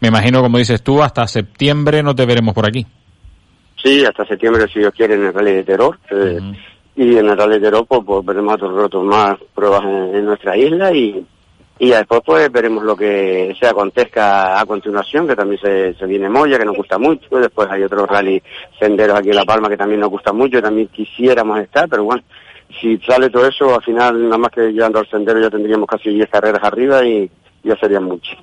me 0.00 0.08
imagino, 0.08 0.42
como 0.42 0.58
dices 0.58 0.82
tú, 0.82 1.02
hasta 1.02 1.26
septiembre 1.26 2.02
no 2.02 2.14
te 2.14 2.26
veremos 2.26 2.54
por 2.54 2.66
aquí. 2.66 2.84
Sí, 3.82 4.04
hasta 4.04 4.24
septiembre, 4.26 4.66
si 4.72 4.78
Dios 4.80 4.92
quiere, 4.94 5.14
en 5.14 5.24
el 5.26 5.32
Rally 5.34 5.52
de 5.52 5.62
Terror. 5.64 5.98
eh, 6.10 6.40
Y 6.96 7.16
en 7.16 7.28
el 7.28 7.36
Rally 7.36 7.54
de 7.54 7.60
Terror, 7.60 7.86
pues, 7.86 8.00
pues, 8.06 8.24
veremos 8.24 8.54
otros 8.54 8.72
rotos 8.74 9.04
más 9.04 9.36
pruebas 9.54 9.82
en, 9.84 10.14
en 10.16 10.24
nuestra 10.24 10.56
isla 10.56 10.92
y, 10.92 11.24
y 11.78 11.90
después, 11.90 12.20
pues, 12.24 12.52
veremos 12.52 12.84
lo 12.84 12.96
que 12.96 13.54
se 13.58 13.66
acontezca 13.66 14.60
a 14.60 14.64
continuación, 14.64 15.26
que 15.26 15.34
también 15.34 15.60
se, 15.60 15.94
se 15.94 16.06
viene 16.06 16.28
Moya, 16.28 16.58
que 16.58 16.64
nos 16.64 16.76
gusta 16.76 16.98
mucho. 16.98 17.36
Después 17.36 17.68
hay 17.70 17.82
otros 17.82 18.08
rally 18.08 18.40
senderos 18.78 19.18
aquí 19.18 19.30
en 19.30 19.36
La 19.36 19.44
Palma 19.44 19.68
que 19.68 19.76
también 19.76 20.00
nos 20.00 20.10
gusta 20.10 20.32
mucho, 20.32 20.62
también 20.62 20.88
quisiéramos 20.88 21.58
estar, 21.58 21.88
pero 21.88 22.04
bueno, 22.04 22.22
si 22.80 22.96
sale 22.98 23.28
todo 23.28 23.46
eso, 23.48 23.74
al 23.74 23.82
final, 23.82 24.22
nada 24.22 24.38
más 24.38 24.50
que 24.50 24.72
llegando 24.72 24.98
al 24.98 25.08
sendero 25.08 25.40
ya 25.40 25.50
tendríamos 25.50 25.88
casi 25.88 26.10
10 26.10 26.28
carreras 26.28 26.62
arriba 26.62 27.04
y 27.04 27.30
ya 27.64 27.74
serían 27.80 28.04
muchas. 28.04 28.36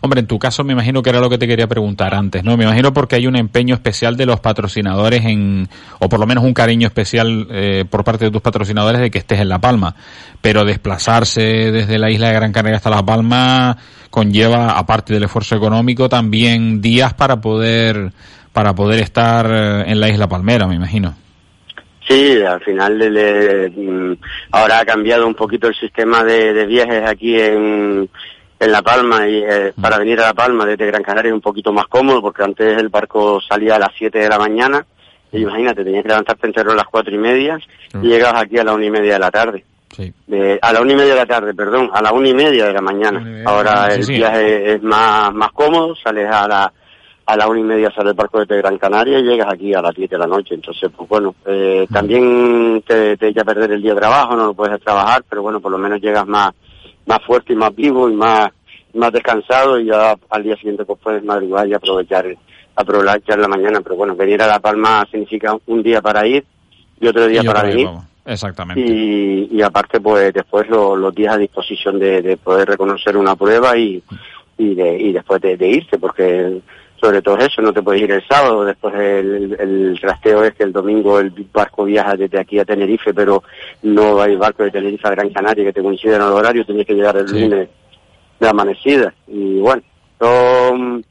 Hombre, 0.00 0.20
en 0.20 0.26
tu 0.26 0.38
caso 0.38 0.64
me 0.64 0.72
imagino 0.72 1.02
que 1.02 1.10
era 1.10 1.20
lo 1.20 1.28
que 1.28 1.38
te 1.38 1.46
quería 1.46 1.66
preguntar 1.66 2.14
antes, 2.14 2.42
¿no? 2.42 2.56
Me 2.56 2.64
imagino 2.64 2.92
porque 2.92 3.16
hay 3.16 3.26
un 3.26 3.36
empeño 3.36 3.74
especial 3.74 4.16
de 4.16 4.26
los 4.26 4.40
patrocinadores 4.40 5.24
en, 5.26 5.68
o 5.98 6.08
por 6.08 6.18
lo 6.18 6.26
menos 6.26 6.42
un 6.42 6.54
cariño 6.54 6.86
especial 6.86 7.46
eh, 7.50 7.84
por 7.88 8.02
parte 8.02 8.24
de 8.24 8.30
tus 8.30 8.40
patrocinadores 8.40 9.00
de 9.00 9.10
que 9.10 9.18
estés 9.18 9.40
en 9.40 9.50
La 9.50 9.58
Palma. 9.58 9.94
Pero 10.40 10.64
desplazarse 10.64 11.70
desde 11.70 11.98
la 11.98 12.10
isla 12.10 12.28
de 12.28 12.34
Gran 12.34 12.52
Canaria 12.52 12.78
hasta 12.78 12.90
La 12.90 13.04
Palma 13.04 13.76
conlleva, 14.08 14.78
aparte 14.78 15.12
del 15.12 15.24
esfuerzo 15.24 15.54
económico, 15.56 16.08
también 16.08 16.80
días 16.80 17.12
para 17.12 17.40
poder, 17.40 18.12
para 18.52 18.74
poder 18.74 19.00
estar 19.00 19.46
eh, 19.50 19.90
en 19.90 20.00
la 20.00 20.08
isla 20.08 20.28
palmera, 20.28 20.66
me 20.66 20.76
imagino. 20.76 21.14
Sí, 22.10 22.42
al 22.42 22.60
final 22.64 22.98
le- 22.98 23.08
le- 23.08 23.70
mm, 23.70 24.16
ahora 24.50 24.80
ha 24.80 24.84
cambiado 24.84 25.28
un 25.28 25.34
poquito 25.36 25.68
el 25.68 25.76
sistema 25.76 26.24
de, 26.24 26.52
de 26.52 26.66
viajes 26.66 27.08
aquí 27.08 27.38
en, 27.40 28.08
en 28.58 28.72
La 28.72 28.82
Palma 28.82 29.28
y 29.28 29.36
eh, 29.48 29.72
para 29.80 29.96
venir 29.96 30.18
a 30.20 30.26
La 30.26 30.34
Palma 30.34 30.66
desde 30.66 30.86
Gran 30.86 31.04
Canaria 31.04 31.28
es 31.28 31.34
un 31.34 31.40
poquito 31.40 31.72
más 31.72 31.86
cómodo 31.86 32.20
porque 32.20 32.42
antes 32.42 32.76
el 32.80 32.88
barco 32.88 33.40
salía 33.40 33.76
a 33.76 33.78
las 33.78 33.90
7 33.96 34.18
de 34.18 34.28
la 34.28 34.40
mañana 34.40 34.84
y 35.30 35.42
imagínate, 35.42 35.84
tenías 35.84 36.02
que 36.02 36.08
levantarte 36.08 36.48
entero 36.48 36.72
a 36.72 36.74
las 36.74 36.86
cuatro 36.88 37.14
y 37.14 37.18
media 37.18 37.56
y 38.02 38.08
llegabas 38.08 38.42
aquí 38.42 38.58
a 38.58 38.64
la 38.64 38.72
una 38.74 38.86
y 38.86 38.90
media 38.90 39.12
de 39.12 39.18
la 39.20 39.30
tarde. 39.30 39.64
De- 40.26 40.58
a 40.60 40.72
la 40.72 40.80
una 40.80 40.92
y 40.92 40.96
media 40.96 41.12
de 41.14 41.20
la 41.20 41.26
tarde, 41.26 41.54
perdón, 41.54 41.90
a 41.94 42.02
la 42.02 42.12
una 42.12 42.28
y 42.28 42.34
media 42.34 42.66
de 42.66 42.72
la 42.72 42.80
mañana. 42.80 43.42
Ahora 43.46 43.88
Sí, 43.92 43.96
el 43.98 44.04
sí. 44.04 44.12
viaje 44.14 44.72
es 44.74 44.82
más, 44.82 45.32
más 45.32 45.52
cómodo, 45.52 45.94
sales 45.94 46.28
a 46.28 46.48
la 46.48 46.72
a 47.26 47.36
la 47.36 47.46
una 47.48 47.60
y 47.60 47.62
media 47.62 47.90
sale 47.94 48.10
el 48.10 48.16
barco 48.16 48.44
de 48.44 48.56
Gran 48.58 48.76
Canaria 48.78 49.18
y 49.18 49.22
llegas 49.22 49.52
aquí 49.52 49.72
a 49.74 49.80
las 49.82 49.94
10 49.94 50.10
de 50.10 50.18
la 50.18 50.26
noche. 50.26 50.54
Entonces, 50.54 50.90
pues 50.96 51.08
bueno, 51.08 51.34
eh, 51.46 51.86
también 51.92 52.82
te, 52.86 53.16
te 53.16 53.28
echa 53.28 53.42
a 53.42 53.44
perder 53.44 53.70
el 53.72 53.82
día 53.82 53.94
de 53.94 54.00
trabajo, 54.00 54.34
no 54.36 54.46
lo 54.46 54.54
puedes 54.54 54.80
trabajar, 54.82 55.22
pero 55.28 55.42
bueno, 55.42 55.60
por 55.60 55.70
lo 55.70 55.78
menos 55.78 56.00
llegas 56.00 56.26
más, 56.26 56.50
más 57.06 57.18
fuerte 57.24 57.52
y 57.52 57.56
más 57.56 57.74
vivo 57.74 58.10
y 58.10 58.14
más, 58.14 58.50
más 58.94 59.12
descansado 59.12 59.78
y 59.78 59.86
ya 59.86 60.16
al 60.30 60.42
día 60.42 60.56
siguiente 60.56 60.84
pues 60.84 60.98
puedes 61.02 61.22
madrugar 61.22 61.68
y 61.68 61.74
aprovechar, 61.74 62.26
aprovechar 62.74 63.38
la 63.38 63.48
mañana. 63.48 63.80
Pero 63.80 63.96
bueno, 63.96 64.16
venir 64.16 64.42
a 64.42 64.46
La 64.48 64.58
Palma 64.60 65.06
significa 65.10 65.56
un 65.66 65.82
día 65.82 66.00
para 66.02 66.26
ir 66.26 66.44
y 67.00 67.06
otro 67.06 67.26
día 67.26 67.42
Y 67.42 67.46
para 67.46 67.62
venir. 67.62 67.86
vamos. 67.86 68.04
Exactamente. 68.26 68.80
Y, 68.80 69.48
y 69.52 69.62
aparte, 69.62 70.00
pues 70.00 70.32
después 70.32 70.68
lo- 70.68 70.94
los 70.94 71.14
días 71.14 71.34
a 71.34 71.38
disposición 71.38 71.98
de, 71.98 72.22
de 72.22 72.36
poder 72.36 72.68
reconocer 72.68 73.16
una 73.16 73.34
prueba 73.34 73.76
y, 73.76 74.02
y, 74.58 74.74
de, 74.74 74.98
y 75.00 75.12
después 75.12 75.40
de, 75.40 75.56
de 75.56 75.68
irse, 75.68 75.98
porque 75.98 76.60
sobre 77.00 77.22
todo 77.22 77.38
eso, 77.38 77.62
no 77.62 77.72
te 77.72 77.82
puedes 77.82 78.02
ir 78.02 78.10
el 78.12 78.26
sábado, 78.28 78.64
después 78.64 78.94
el, 78.94 79.56
el 79.58 79.98
trasteo 80.00 80.44
es 80.44 80.54
que 80.54 80.64
el 80.64 80.72
domingo 80.72 81.18
el 81.18 81.30
barco 81.52 81.84
viaja 81.84 82.14
desde 82.16 82.38
aquí 82.38 82.58
a 82.58 82.64
Tenerife, 82.64 83.14
pero 83.14 83.42
no 83.84 84.20
hay 84.20 84.36
barco 84.36 84.64
de 84.64 84.70
Tenerife 84.70 85.08
a 85.08 85.12
Gran 85.12 85.30
Canaria 85.30 85.64
que 85.64 85.72
te 85.72 85.82
coincida 85.82 86.16
en 86.16 86.22
el 86.22 86.28
horario, 86.28 86.64
tienes 86.66 86.86
que 86.86 86.94
llegar 86.94 87.16
el 87.16 87.28
Sí. 87.28 87.40
lunes 87.40 87.68
de 88.38 88.48
amanecida. 88.48 89.14
Y 89.28 89.58
bueno, 89.60 89.82
son 90.18 91.04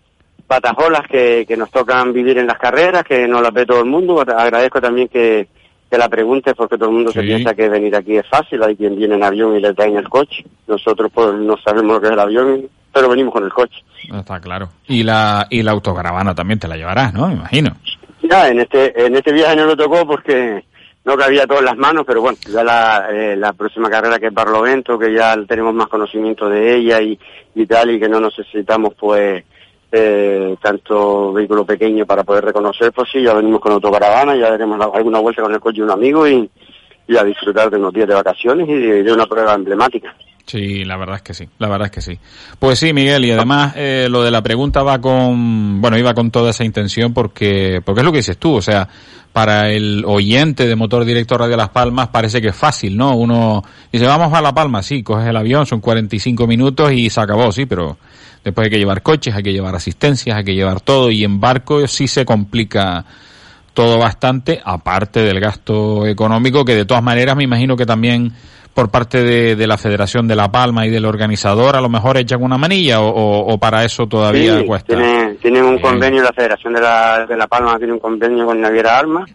patajolas 0.48 1.08
que, 1.08 1.46
que 1.48 1.58
nos 1.58 1.70
tocan 1.72 2.12
vivir 2.14 2.38
en 2.38 2.48
las 2.48 2.58
carreras, 2.58 3.04
que 3.04 3.28
no 3.28 3.42
las 3.42 3.54
ve 3.54 3.66
todo 3.66 3.80
el 3.80 3.86
mundo. 3.86 4.20
Agradezco 4.22 4.82
también 4.82 5.08
que, 5.08 5.48
que 5.90 5.98
la 5.98 6.10
preguntes 6.10 6.54
porque 6.56 6.78
todo 6.78 6.90
el 6.90 6.96
mundo 6.96 7.12
se 7.12 7.22
piensa 7.22 7.54
que 7.54 7.70
venir 7.70 7.96
aquí 7.96 8.18
es 8.18 8.28
fácil. 8.28 8.62
Hay 8.64 8.76
quien 8.76 8.96
viene 8.96 9.16
en 9.16 9.24
avión 9.24 9.56
y 9.56 9.60
le 9.62 9.74
traen 9.74 9.98
el 9.98 10.10
coche. 10.10 10.44
Nosotros 10.68 11.12
pues 11.14 11.34
no 11.36 11.56
sabemos 11.58 11.94
lo 11.96 12.02
que 12.02 12.08
es 12.08 12.14
el 12.14 12.20
avión, 12.20 12.70
pero 13.00 13.10
venimos 13.10 13.34
con 13.34 13.44
el 13.44 13.54
coche. 13.54 13.84
Está 14.14 14.40
claro. 14.40 14.70
Y 14.88 15.04
la, 15.04 15.48
y 15.50 15.64
la 15.64 15.72
autocaravana 15.72 16.36
también 16.36 16.60
te 16.60 16.68
la 16.68 16.76
llevarás, 16.78 17.14
¿no? 17.14 17.28
Me 17.28 17.34
imagino. 17.36 17.76
Ya, 18.22 18.48
en 18.50 18.60
este, 18.60 19.06
en 19.06 19.16
este 19.16 19.32
viaje 19.32 19.56
no 19.56 19.66
lo 19.66 19.76
tocó 19.78 20.06
porque 20.06 20.64
no 21.06 21.16
cabía 21.16 21.48
todo 21.48 21.60
en 21.60 21.66
las 21.66 21.78
manos, 21.78 22.04
pero 22.06 22.22
bueno, 22.22 22.38
ya 22.48 22.64
la, 22.64 23.08
eh, 23.12 23.36
la 23.36 23.54
próxima 23.54 23.90
carrera 23.90 24.20
que 24.20 24.28
es 24.28 24.34
Barlovento, 24.34 25.00
que 25.00 25.14
ya 25.14 25.36
tenemos 25.48 25.74
más 25.74 25.88
conocimiento 25.88 26.48
de 26.50 26.76
ella 26.76 27.02
y, 27.02 27.18
y 27.56 27.66
tal, 27.66 27.90
y 27.92 28.00
que 28.00 28.10
no 28.10 28.20
necesitamos 28.20 28.94
pues 29.00 29.44
eh, 29.92 30.56
tanto 30.62 31.34
vehículo 31.34 31.66
pequeño 31.66 32.06
para 32.06 32.24
poder 32.24 32.46
reconocer, 32.46 32.92
pues 32.92 33.10
sí, 33.12 33.24
ya 33.24 33.34
venimos 33.34 33.60
con 33.62 33.72
autocaravana, 33.72 34.36
ya 34.36 34.52
daremos 34.52 34.78
la- 34.78 34.92
alguna 34.94 35.20
vuelta 35.20 35.42
con 35.42 35.54
el 35.54 35.60
coche 35.60 35.78
de 35.78 35.84
un 35.86 35.92
amigo 35.92 36.28
y, 36.28 36.48
y 37.08 37.18
a 37.18 37.24
disfrutar 37.24 37.72
de 37.72 37.78
unos 37.78 37.94
días 37.94 38.08
de 38.08 38.14
vacaciones 38.14 38.70
y 38.70 38.74
de, 38.76 39.02
de 39.04 39.12
una 39.14 39.26
prueba 39.26 39.56
emblemática. 39.56 40.14
Sí, 40.50 40.84
la 40.84 40.98
verdad 40.98 41.18
es 41.18 41.22
que 41.22 41.36
sí, 41.36 41.48
la 41.60 41.68
verdad 41.68 41.86
es 41.86 41.92
que 41.92 42.02
sí. 42.02 42.20
Pues 42.58 42.80
sí, 42.80 42.92
Miguel, 42.92 43.24
y 43.24 43.30
además 43.30 43.74
eh, 43.76 44.08
lo 44.10 44.24
de 44.24 44.32
la 44.32 44.42
pregunta 44.42 44.82
va 44.82 45.00
con, 45.00 45.80
bueno, 45.80 45.96
iba 45.96 46.16
con 46.16 46.32
toda 46.32 46.50
esa 46.50 46.64
intención 46.64 47.14
porque, 47.14 47.84
porque 47.86 48.02
es 48.02 48.06
lo 48.06 48.12
que 48.12 48.18
dices 48.18 48.40
tú, 48.40 48.56
o 48.56 48.62
sea, 48.64 48.90
para 49.32 49.70
el 49.70 50.04
oyente 50.08 50.66
de 50.66 50.76
Motor 50.76 51.06
Directo 51.06 51.38
Radio 51.38 51.56
Las 51.56 51.70
Palmas 51.70 52.08
parece 52.08 52.42
que 52.42 52.48
es 52.48 52.56
fácil, 52.56 52.98
¿no? 52.98 53.16
Uno 53.16 53.64
dice, 53.92 54.08
vamos 54.08 54.34
a 54.34 54.42
La 54.42 54.52
Palma, 54.52 54.82
sí, 54.82 55.04
coges 55.04 55.28
el 55.28 55.38
avión, 55.38 55.68
son 55.68 55.82
45 55.82 56.48
minutos 56.48 56.92
y 56.94 57.12
se 57.12 57.22
acabó, 57.22 57.52
sí, 57.52 57.68
pero 57.68 58.00
después 58.44 58.66
hay 58.66 58.72
que 58.72 58.80
llevar 58.80 59.04
coches, 59.04 59.36
hay 59.36 59.44
que 59.44 59.54
llevar 59.54 59.76
asistencias, 59.76 60.36
hay 60.36 60.44
que 60.44 60.56
llevar 60.56 60.82
todo 60.82 61.12
y 61.12 61.26
en 61.26 61.40
barco 61.40 61.88
sí 61.88 62.08
se 62.08 62.26
complica 62.26 63.06
todo 63.76 64.00
bastante, 64.00 64.60
aparte 64.66 65.20
del 65.20 65.40
gasto 65.40 66.08
económico, 66.08 66.66
que 66.66 66.74
de 66.74 66.86
todas 66.86 67.04
maneras 67.04 67.36
me 67.36 67.44
imagino 67.44 67.78
que 67.78 67.86
también 67.86 68.34
por 68.80 68.90
parte 68.90 69.22
de, 69.24 69.58
de 69.58 69.68
la 69.68 69.78
Federación 69.78 70.26
de 70.26 70.38
La 70.38 70.50
Palma 70.50 70.86
y 70.88 70.90
del 70.90 71.04
organizador 71.04 71.76
a 71.76 71.82
lo 71.82 71.90
mejor 71.90 72.16
echan 72.16 72.42
una 72.42 72.58
manilla 72.58 73.02
o, 73.02 73.10
o- 73.10 73.54
o 73.54 73.58
para 73.58 73.84
eso 73.84 74.08
todavía 74.08 74.58
Sí, 74.60 74.66
cuesta. 74.66 74.96
Tiene, 74.96 75.36
tienen 75.42 75.66
un 75.66 75.80
convenio, 75.80 76.24
la 76.24 76.32
Federación 76.32 76.74
de 76.74 76.80
la, 76.82 77.26
de 77.26 77.36
la 77.36 77.48
Palma 77.48 77.78
tiene 77.78 77.92
un 77.92 78.00
convenio 78.00 78.46
con 78.46 78.62
Naviera 78.62 78.98
Armas, 78.98 79.30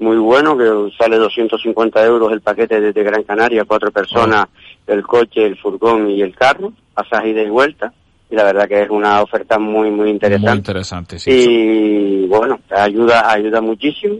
muy 0.00 0.16
bueno, 0.16 0.58
que 0.58 0.64
sale 0.98 1.16
250 1.16 2.04
euros 2.04 2.32
el 2.32 2.40
paquete 2.40 2.80
desde 2.80 3.04
Gran 3.04 3.22
Canaria, 3.22 3.64
cuatro 3.64 3.92
personas, 3.92 4.46
el 4.86 5.02
coche, 5.04 5.46
el 5.46 5.56
furgón 5.56 6.10
y 6.10 6.20
el 6.20 6.34
carro, 6.34 6.72
pasaje 6.92 7.28
ida 7.30 7.42
y 7.42 7.50
vuelta. 7.50 7.92
Y 8.30 8.34
la 8.34 8.42
verdad 8.44 8.66
que 8.68 8.82
es 8.82 8.90
una 8.90 9.22
oferta 9.22 9.58
muy, 9.60 9.90
muy 9.92 10.10
interesante. 10.10 10.48
Muy 10.50 10.58
interesante, 10.58 11.18
sí. 11.20 11.30
y 11.30 12.26
bueno, 12.26 12.58
ayuda, 12.70 13.30
ayuda 13.30 13.60
muchísimo 13.60 14.16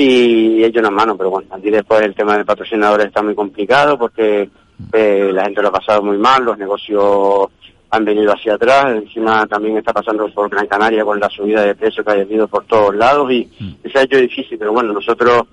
y 0.00 0.64
echa 0.64 0.80
una 0.80 0.90
mano, 0.90 1.16
pero 1.16 1.30
bueno, 1.30 1.48
aquí 1.50 1.70
después 1.70 2.02
el 2.02 2.14
tema 2.14 2.36
de 2.36 2.44
patrocinadores 2.44 3.06
está 3.06 3.22
muy 3.22 3.34
complicado 3.34 3.98
porque 3.98 4.50
eh, 4.92 5.30
la 5.32 5.44
gente 5.44 5.62
lo 5.62 5.68
ha 5.68 5.72
pasado 5.72 6.02
muy 6.02 6.18
mal, 6.18 6.44
los 6.44 6.58
negocios 6.58 7.48
han 7.88 8.04
venido 8.04 8.32
hacia 8.32 8.54
atrás, 8.54 8.96
encima 8.96 9.46
también 9.46 9.78
está 9.78 9.92
pasando 9.92 10.28
por 10.28 10.50
Gran 10.50 10.66
Canaria 10.66 11.04
con 11.04 11.18
la 11.18 11.30
subida 11.30 11.62
de 11.62 11.74
precios 11.74 12.04
que 12.04 12.12
ha 12.12 12.14
habido 12.14 12.46
por 12.46 12.64
todos 12.64 12.94
lados 12.94 13.30
y, 13.30 13.48
y 13.58 13.90
se 13.90 13.98
ha 13.98 14.02
hecho 14.02 14.18
difícil, 14.18 14.58
pero 14.58 14.72
bueno, 14.72 14.92
nosotros 14.92 15.44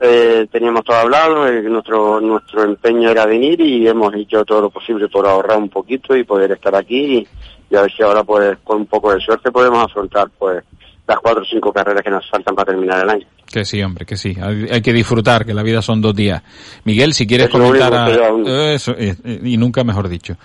eh, 0.00 0.46
teníamos 0.50 0.84
todo 0.84 0.96
hablado, 0.96 1.46
eh, 1.46 1.62
nuestro 1.62 2.20
nuestro 2.20 2.64
empeño 2.64 3.10
era 3.10 3.26
venir 3.26 3.60
y 3.60 3.86
hemos 3.86 4.12
hecho 4.14 4.44
todo 4.44 4.62
lo 4.62 4.70
posible 4.70 5.08
por 5.08 5.26
ahorrar 5.26 5.58
un 5.58 5.68
poquito 5.68 6.16
y 6.16 6.24
poder 6.24 6.52
estar 6.52 6.74
aquí 6.74 7.18
y, 7.18 7.28
y 7.70 7.76
a 7.76 7.82
ver 7.82 7.92
si 7.92 8.02
ahora 8.02 8.24
pues 8.24 8.58
con 8.64 8.78
un 8.78 8.86
poco 8.86 9.14
de 9.14 9.20
suerte 9.20 9.52
podemos 9.52 9.84
afrontar 9.84 10.28
pues 10.36 10.64
las 11.06 11.18
cuatro 11.18 11.42
o 11.42 11.44
cinco 11.44 11.72
carreras 11.72 12.02
que 12.02 12.10
nos 12.10 12.28
faltan 12.30 12.54
para 12.54 12.72
terminar 12.72 13.02
el 13.04 13.10
año. 13.10 13.26
Que 13.46 13.64
sí, 13.64 13.82
hombre, 13.82 14.06
que 14.06 14.16
sí. 14.16 14.34
Hay, 14.40 14.66
hay 14.70 14.80
que 14.82 14.92
disfrutar, 14.92 15.44
que 15.44 15.52
la 15.54 15.62
vida 15.62 15.82
son 15.82 16.00
dos 16.00 16.14
días. 16.14 16.42
Miguel, 16.84 17.12
si 17.12 17.26
quieres 17.26 17.48
comentar 17.50 17.92
a- 17.94 18.72
eso, 18.72 18.92
eh, 18.98 19.14
eh, 19.24 19.40
y 19.44 19.56
nunca 19.56 19.84
mejor 19.84 20.08
dicho. 20.08 20.36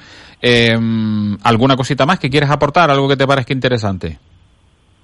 Eh, 0.41 0.77
¿Alguna 1.43 1.75
cosita 1.75 2.05
más 2.05 2.19
que 2.19 2.29
quieres 2.29 2.49
aportar? 2.49 2.89
¿Algo 2.91 3.07
que 3.07 3.17
te 3.17 3.25
parezca 3.27 3.53
interesante? 3.53 4.19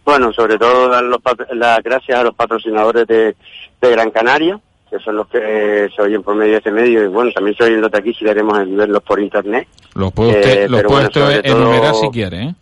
Bueno, 0.06 0.32
sobre 0.34 0.58
todo 0.58 0.88
dar 0.89 1.03
los 1.03 1.20
las 1.53 1.82
gracias 1.82 2.20
a 2.20 2.24
los 2.24 2.36
patrocinadores 2.36 3.08
de, 3.08 3.36
de 3.82 3.91
Gran 3.91 4.12
Canaria, 4.12 4.60
que 4.89 4.99
son 4.99 5.16
los 5.16 5.28
que 5.28 5.39
eh, 5.86 5.89
se 5.95 6.01
oyen 6.01 6.22
por 6.22 6.36
medio 6.36 6.51
de 6.51 6.58
este 6.60 6.72
medio, 6.72 7.03
y 7.03 7.08
bueno, 7.08 7.32
también 7.32 7.56
se 7.58 7.64
oyen 7.64 7.82
los 7.82 7.91
de 7.91 7.97
aquí 7.97 8.14
si 8.14 8.24
queremos 8.24 8.60
verlos 8.76 9.01
por 9.03 9.20
internet. 9.20 9.68
Los 9.95 10.12
puede 10.14 10.34
Eh, 10.34 10.39
usted, 10.39 10.70
los 10.70 10.78
pero 10.80 10.89
puede 10.89 11.08
bueno, 11.08 11.08
usted 11.08 11.22
sobre 11.22 11.41
todo- 11.49 11.58
enumerar 11.72 11.95
si 11.95 12.08
quiere, 12.10 12.43
¿eh? 12.43 12.56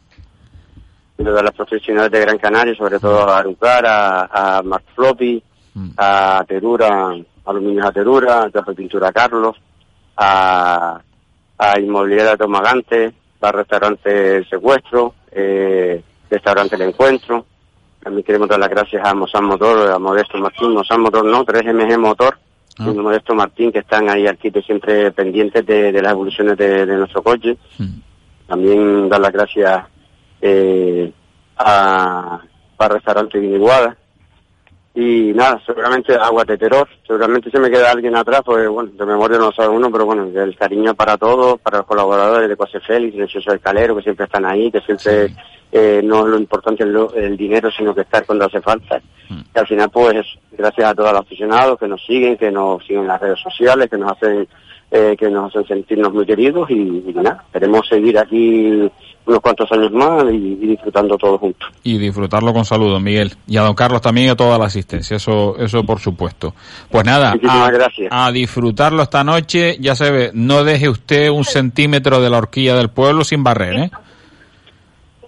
De 1.18 1.44
los 1.44 1.52
profesionales 1.52 2.12
de 2.12 2.20
Gran 2.20 2.38
Canaria, 2.38 2.76
sobre 2.76 3.00
todo 3.00 3.30
a 3.30 3.38
Arucar, 3.38 3.86
a, 3.86 4.58
a 4.58 4.64
Mark 4.64 4.84
Floppy, 4.96 5.42
a 5.98 6.44
Terura, 6.48 7.16
Aluminios 7.46 7.86
a 7.86 7.92
Terura, 7.92 8.50
a 8.54 8.74
Pintura 8.74 9.12
Carlos, 9.12 9.56
a, 10.18 11.00
a 11.58 11.80
Inmobiliaria 11.80 12.38
Tomagante, 12.38 13.14
a 13.42 13.52
Restaurante 13.52 14.38
El 14.38 14.50
Secuestro, 14.50 15.14
eh, 15.32 16.02
Restaurante 16.30 16.76
El 16.76 16.84
Encuentro. 16.84 17.46
También 18.02 18.24
queremos 18.24 18.50
dar 18.50 18.60
las 18.60 18.70
gracias 18.70 19.06
a 19.06 19.14
Mozán 19.14 19.46
Motor, 19.46 19.92
a 19.92 20.00
Modesto 20.00 20.38
Martín, 20.38 20.74
Mozán 20.74 21.02
Motor 21.02 21.26
no, 21.26 21.46
3MG 21.46 21.98
Motor, 21.98 22.38
y 22.80 22.84
Modesto 22.84 23.36
Martín, 23.36 23.72
que 23.72 23.80
están 23.80 24.10
ahí 24.10 24.26
quite 24.42 24.62
siempre 24.62 25.12
pendientes 25.12 25.66
de, 25.66 25.92
de 25.92 26.02
las 26.02 26.12
evoluciones 26.12 26.58
de, 26.58 26.86
de 26.86 26.98
nuestro 26.98 27.22
coche. 27.22 27.58
También 28.48 29.08
dar 29.10 29.22
las 29.22 29.32
gracias 29.32 29.86
eh, 30.46 31.12
a, 31.58 32.42
para 32.76 32.96
restaurante 32.96 33.40
Guiniguada. 33.40 33.96
Y 34.96 35.32
nada, 35.34 35.60
seguramente 35.66 36.14
agua 36.14 36.44
de 36.44 36.56
terror, 36.56 36.88
seguramente 37.08 37.50
se 37.50 37.60
me 37.60 37.72
queda 37.72 37.90
alguien 37.90 38.16
atrás, 38.16 38.42
pues 38.46 38.70
bueno, 38.70 38.92
de 38.94 39.06
memoria 39.06 39.40
no 39.40 39.46
lo 39.46 39.52
sabe 39.52 39.70
uno, 39.70 39.90
pero 39.92 40.06
bueno, 40.06 40.26
el 40.26 40.56
cariño 40.56 40.94
para 40.94 41.18
todos, 41.18 41.60
para 41.62 41.78
los 41.80 41.88
colaboradores 41.88 42.48
de 42.48 42.56
Cose 42.56 42.80
Félix, 42.80 43.14
Silencioso 43.14 43.50
del 43.50 43.60
Calero, 43.60 43.96
que 43.96 44.04
siempre 44.04 44.26
están 44.26 44.46
ahí, 44.46 44.70
que 44.70 44.82
siempre 44.82 45.34
eh, 45.72 46.02
no 46.04 46.20
es 46.20 46.26
lo 46.28 46.38
importante 46.38 46.84
el, 46.84 46.96
el 47.16 47.36
dinero, 47.36 47.72
sino 47.72 47.96
que 47.96 48.02
estar 48.02 48.24
cuando 48.24 48.46
hace 48.46 48.62
falta. 48.62 49.02
Y 49.30 49.58
al 49.58 49.66
final, 49.66 49.90
pues, 49.90 50.28
gracias 50.52 50.88
a 50.88 50.94
todos 50.94 51.12
los 51.12 51.22
aficionados 51.22 51.80
que 51.80 51.88
nos 51.88 52.06
siguen, 52.06 52.38
que 52.38 52.52
nos 52.52 52.86
siguen 52.86 53.02
en 53.02 53.08
las 53.08 53.22
redes 53.22 53.40
sociales, 53.40 53.90
que 53.90 53.98
nos 53.98 54.12
hacen 54.12 54.48
eh, 54.92 55.16
que 55.18 55.28
nos 55.28 55.50
hacen 55.50 55.66
sentirnos 55.66 56.14
muy 56.14 56.24
queridos 56.24 56.70
y, 56.70 57.04
y 57.08 57.14
nada, 57.16 57.44
queremos 57.52 57.88
seguir 57.88 58.20
aquí 58.20 58.92
unos 59.26 59.40
cuantos 59.40 59.72
años 59.72 59.92
más 59.92 60.24
y, 60.32 60.36
y 60.36 60.68
disfrutando 60.68 61.18
todos 61.18 61.40
juntos. 61.40 61.70
Y 61.84 61.98
disfrutarlo 61.98 62.54
con 62.54 62.66
saludos, 62.66 63.02
Miguel. 63.02 63.34
Y 63.48 63.58
a 63.58 63.62
don 63.62 63.76
Carlos 63.76 64.02
también 64.02 64.28
y 64.28 64.30
a 64.30 64.36
toda 64.36 64.58
la 64.58 64.66
asistencia, 64.66 65.18
eso, 65.18 65.58
eso 65.58 65.84
por 65.84 66.00
supuesto. 66.00 66.54
Pues 66.90 67.06
nada, 67.06 67.36
a, 67.48 67.72
gracias. 67.72 68.10
a 68.12 68.32
disfrutarlo 68.32 69.04
esta 69.04 69.24
noche, 69.24 69.78
ya 69.80 69.96
se 69.96 70.12
ve, 70.12 70.32
no 70.34 70.64
deje 70.64 70.90
usted 70.90 71.30
un 71.30 71.46
centímetro 71.46 72.22
de 72.22 72.30
la 72.30 72.38
horquilla 72.38 72.76
del 72.76 72.90
pueblo 72.90 73.24
sin 73.24 73.44
barrer, 73.44 73.74
¿eh? 73.76 73.92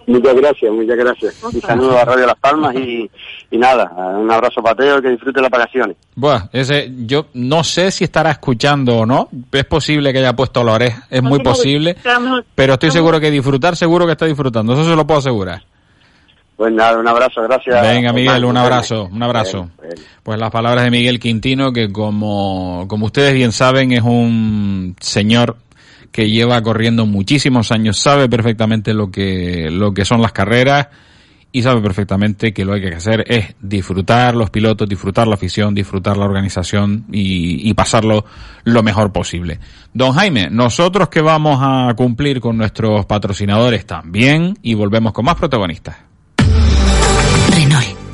Muchas 0.07 0.35
gracias, 0.35 0.71
muchas 0.71 0.97
gracias. 0.97 1.43
Un 1.43 1.61
saludo 1.61 1.97
a 1.97 2.05
Radio 2.05 2.27
Las 2.27 2.39
Palmas 2.39 2.75
y, 2.75 3.09
y 3.49 3.57
nada, 3.57 3.91
un 4.17 4.31
abrazo 4.31 4.61
pateo, 4.61 5.01
que 5.01 5.09
disfrute 5.09 5.41
las 5.41 5.49
vacaciones. 5.49 5.97
Buah, 6.15 6.49
ese, 6.53 6.91
yo 7.05 7.27
no 7.33 7.63
sé 7.63 7.89
si 7.91 8.03
estará 8.03 8.31
escuchando 8.31 8.99
o 8.99 9.05
no, 9.05 9.29
es 9.51 9.65
posible 9.65 10.13
que 10.13 10.19
haya 10.19 10.33
puesto 10.33 10.63
la 10.63 10.73
oreja, 10.73 11.07
es 11.09 11.23
muy 11.23 11.39
posible, 11.39 11.95
pero 12.53 12.73
estoy 12.73 12.91
seguro 12.91 13.19
que 13.19 13.31
disfrutar, 13.31 13.75
seguro 13.75 14.05
que 14.05 14.11
está 14.11 14.25
disfrutando, 14.25 14.73
eso 14.73 14.83
se 14.83 14.95
lo 14.95 15.07
puedo 15.07 15.19
asegurar. 15.19 15.63
Pues 16.55 16.71
nada, 16.71 16.97
un 16.97 17.07
abrazo, 17.07 17.41
gracias. 17.41 17.81
Venga, 17.81 18.13
Miguel, 18.13 18.45
un 18.45 18.53
Bueno, 18.53 18.61
abrazo, 18.61 19.09
un 19.11 19.21
abrazo. 19.21 19.69
Pues 20.23 20.39
las 20.39 20.51
palabras 20.51 20.85
de 20.85 20.91
Miguel 20.91 21.19
Quintino, 21.19 21.73
que 21.73 21.91
como, 21.91 22.85
como 22.87 23.07
ustedes 23.07 23.33
bien 23.33 23.51
saben, 23.51 23.91
es 23.91 24.03
un 24.03 24.95
señor 25.01 25.57
que 26.15 26.29
lleva 26.29 26.61
corriendo 26.61 27.05
muchísimos 27.05 27.73
años, 27.73 27.97
sabe 27.97 28.29
perfectamente 28.29 28.93
lo 28.93 29.11
que, 29.11 29.67
lo 29.69 29.93
que 29.93 30.05
son 30.05 30.21
las 30.21 30.31
carreras 30.31 30.87
y 31.51 31.61
sabe 31.61 31.81
perfectamente 31.81 32.53
que 32.53 32.63
lo 32.63 32.71
que 32.75 32.85
hay 32.85 32.89
que 32.91 32.95
hacer 32.95 33.25
es 33.27 33.53
disfrutar 33.59 34.33
los 34.33 34.49
pilotos, 34.49 34.87
disfrutar 34.87 35.27
la 35.27 35.33
afición, 35.33 35.75
disfrutar 35.75 36.15
la 36.15 36.23
organización 36.23 37.03
y, 37.11 37.69
y 37.69 37.73
pasarlo 37.73 38.23
lo 38.63 38.81
mejor 38.81 39.11
posible. 39.11 39.59
Don 39.93 40.13
Jaime, 40.13 40.47
nosotros 40.49 41.09
que 41.09 41.19
vamos 41.19 41.59
a 41.61 41.93
cumplir 41.97 42.39
con 42.39 42.55
nuestros 42.55 43.05
patrocinadores 43.07 43.85
también 43.85 44.57
y 44.61 44.73
volvemos 44.73 45.11
con 45.11 45.25
más 45.25 45.35
protagonistas. 45.35 45.97
Renault. 47.49 48.05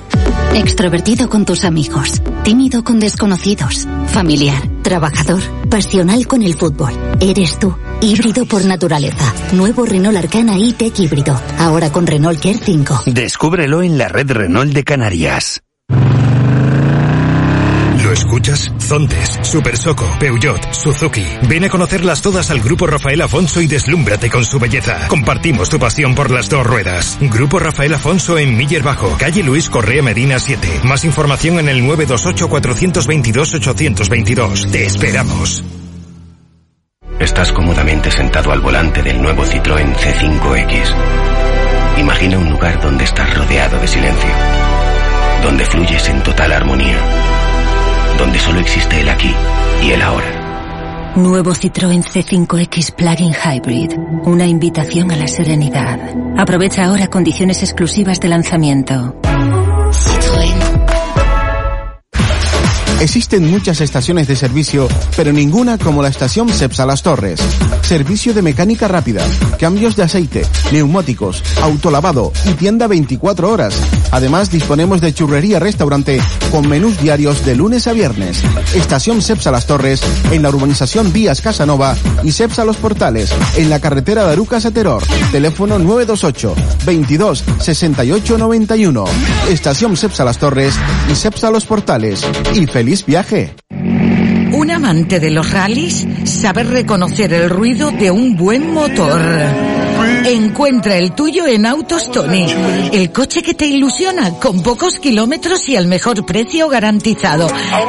Extrovertido 0.55 1.29
con 1.29 1.45
tus 1.45 1.65
amigos, 1.65 2.19
tímido 2.43 2.83
con 2.83 2.99
desconocidos, 2.99 3.87
familiar, 4.07 4.61
trabajador, 4.81 5.41
pasional 5.69 6.27
con 6.27 6.41
el 6.41 6.55
fútbol. 6.55 6.91
Eres 7.19 7.59
tú, 7.59 7.75
híbrido 8.01 8.45
por 8.45 8.65
naturaleza. 8.65 9.33
Nuevo 9.53 9.85
Renault 9.85 10.17
Arcana 10.17 10.57
E-Tech 10.57 10.97
híbrido, 10.99 11.39
ahora 11.57 11.91
con 11.91 12.07
Renault 12.07 12.41
Care 12.41 12.59
5. 12.63 13.03
Descúbrelo 13.07 13.83
en 13.83 13.97
la 13.97 14.07
red 14.07 14.31
Renault 14.31 14.73
de 14.73 14.83
Canarias. 14.83 15.61
¿Lo 18.11 18.15
escuchas? 18.15 18.69
Zontes, 18.77 19.39
Super 19.41 19.77
Soco, 19.77 20.05
Peugeot, 20.19 20.73
Suzuki. 20.73 21.25
Ven 21.47 21.63
a 21.63 21.69
conocerlas 21.69 22.21
todas 22.21 22.51
al 22.51 22.59
Grupo 22.59 22.85
Rafael 22.85 23.21
Afonso 23.21 23.61
y 23.61 23.67
deslúmbrate 23.67 24.29
con 24.29 24.43
su 24.43 24.59
belleza. 24.59 25.07
Compartimos 25.07 25.69
tu 25.69 25.79
pasión 25.79 26.13
por 26.13 26.29
las 26.29 26.49
dos 26.49 26.67
ruedas. 26.67 27.17
Grupo 27.21 27.57
Rafael 27.57 27.93
Afonso 27.93 28.37
en 28.37 28.57
Miller 28.57 28.83
Bajo, 28.83 29.15
calle 29.17 29.43
Luis 29.43 29.69
Correa 29.69 30.03
Medina 30.03 30.39
7. 30.39 30.81
Más 30.83 31.05
información 31.05 31.59
en 31.59 31.69
el 31.69 31.83
928-422-822. 31.83 34.69
Te 34.69 34.85
esperamos. 34.85 35.63
Estás 37.17 37.53
cómodamente 37.53 38.11
sentado 38.11 38.51
al 38.51 38.59
volante 38.59 39.01
del 39.03 39.21
nuevo 39.21 39.45
Citroën 39.45 39.95
C5X. 39.95 40.93
Imagina 41.97 42.39
un 42.39 42.49
lugar 42.49 42.81
donde 42.81 43.05
estás 43.05 43.37
rodeado 43.37 43.79
de 43.79 43.87
silencio, 43.87 44.31
donde 45.43 45.63
fluyes 45.63 46.09
en 46.09 46.21
total 46.23 46.51
armonía, 46.51 46.99
donde 48.21 48.37
solo 48.37 48.59
existe 48.59 49.01
el 49.01 49.09
aquí 49.09 49.33
y 49.83 49.91
el 49.91 50.01
ahora. 50.01 51.13
Nuevo 51.15 51.53
Citroën 51.55 52.03
C5X 52.03 52.93
Plug-in 52.93 53.33
Hybrid. 53.33 53.93
Una 54.25 54.45
invitación 54.45 55.09
a 55.11 55.15
la 55.15 55.27
serenidad. 55.27 55.99
Aprovecha 56.37 56.85
ahora 56.85 57.07
condiciones 57.07 57.63
exclusivas 57.63 58.19
de 58.19 58.29
lanzamiento. 58.29 59.15
Existen 63.01 63.49
muchas 63.49 63.81
estaciones 63.81 64.27
de 64.27 64.35
servicio, 64.35 64.87
pero 65.17 65.33
ninguna 65.33 65.79
como 65.79 66.03
la 66.03 66.09
estación 66.09 66.49
Cepsa 66.49 66.85
Las 66.85 67.01
Torres. 67.01 67.41
Servicio 67.81 68.31
de 68.35 68.43
mecánica 68.43 68.87
rápida, 68.87 69.25
cambios 69.59 69.95
de 69.95 70.03
aceite, 70.03 70.45
neumáticos, 70.71 71.43
autolavado 71.63 72.31
y 72.45 72.53
tienda 72.53 72.85
24 72.85 73.49
horas. 73.49 73.75
Además, 74.11 74.51
disponemos 74.51 75.01
de 75.01 75.15
churrería 75.15 75.59
restaurante 75.59 76.21
con 76.51 76.69
menús 76.69 77.01
diarios 77.01 77.43
de 77.43 77.55
lunes 77.55 77.87
a 77.87 77.93
viernes. 77.93 78.43
Estación 78.75 79.23
Cepsa 79.23 79.49
Las 79.49 79.65
Torres 79.65 80.03
en 80.31 80.43
la 80.43 80.49
urbanización 80.49 81.11
Vías 81.11 81.41
Casanova 81.41 81.95
y 82.23 82.31
Cepsa 82.31 82.65
Los 82.65 82.77
Portales 82.77 83.33
en 83.57 83.71
la 83.71 83.79
carretera 83.79 84.25
de 84.25 84.33
Arucas. 84.33 84.61
Teléfono 85.31 85.79
928 85.79 86.55
22 86.85 87.43
68 87.59 88.37
91. 88.37 89.05
Estación 89.49 89.97
Cepsa 89.97 90.23
Las 90.23 90.37
Torres 90.37 90.75
y 91.11 91.15
Cepsa 91.15 91.49
Los 91.49 91.65
Portales. 91.65 92.23
Y 92.53 92.67
feliz 92.67 92.90
viaje. 93.05 93.55
Un 94.53 94.69
amante 94.69 95.19
de 95.19 95.31
los 95.31 95.51
rallies 95.51 96.05
sabe 96.25 96.63
reconocer 96.63 97.33
el 97.33 97.49
ruido 97.49 97.91
de 97.91 98.11
un 98.11 98.35
buen 98.35 98.73
motor. 98.73 99.19
Encuentra 100.25 100.97
el 100.97 101.13
tuyo 101.13 101.47
en 101.47 101.65
Autos 101.65 102.11
Tony, 102.11 102.45
el 102.91 103.11
coche 103.11 103.41
que 103.41 103.53
te 103.53 103.65
ilusiona 103.65 104.31
con 104.39 104.61
pocos 104.61 104.99
kilómetros 104.99 105.67
y 105.69 105.77
al 105.77 105.87
mejor 105.87 106.25
precio 106.25 106.67
garantizado. 106.67 107.47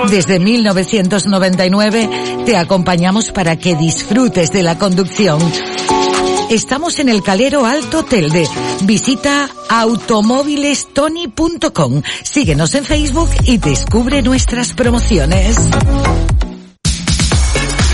Desde 0.08 0.38
1999 0.38 2.08
te 2.46 2.56
acompañamos 2.56 3.32
para 3.32 3.56
que 3.56 3.74
disfrutes 3.74 4.52
de 4.52 4.62
la 4.62 4.78
conducción. 4.78 5.40
Estamos 6.52 6.98
en 6.98 7.08
el 7.08 7.22
Calero 7.22 7.64
Alto 7.64 8.04
Telde. 8.04 8.46
Visita 8.82 9.48
automóvilestony.com. 9.70 12.02
Síguenos 12.22 12.74
en 12.74 12.84
Facebook 12.84 13.30
y 13.46 13.56
descubre 13.56 14.20
nuestras 14.20 14.74
promociones. 14.74 15.56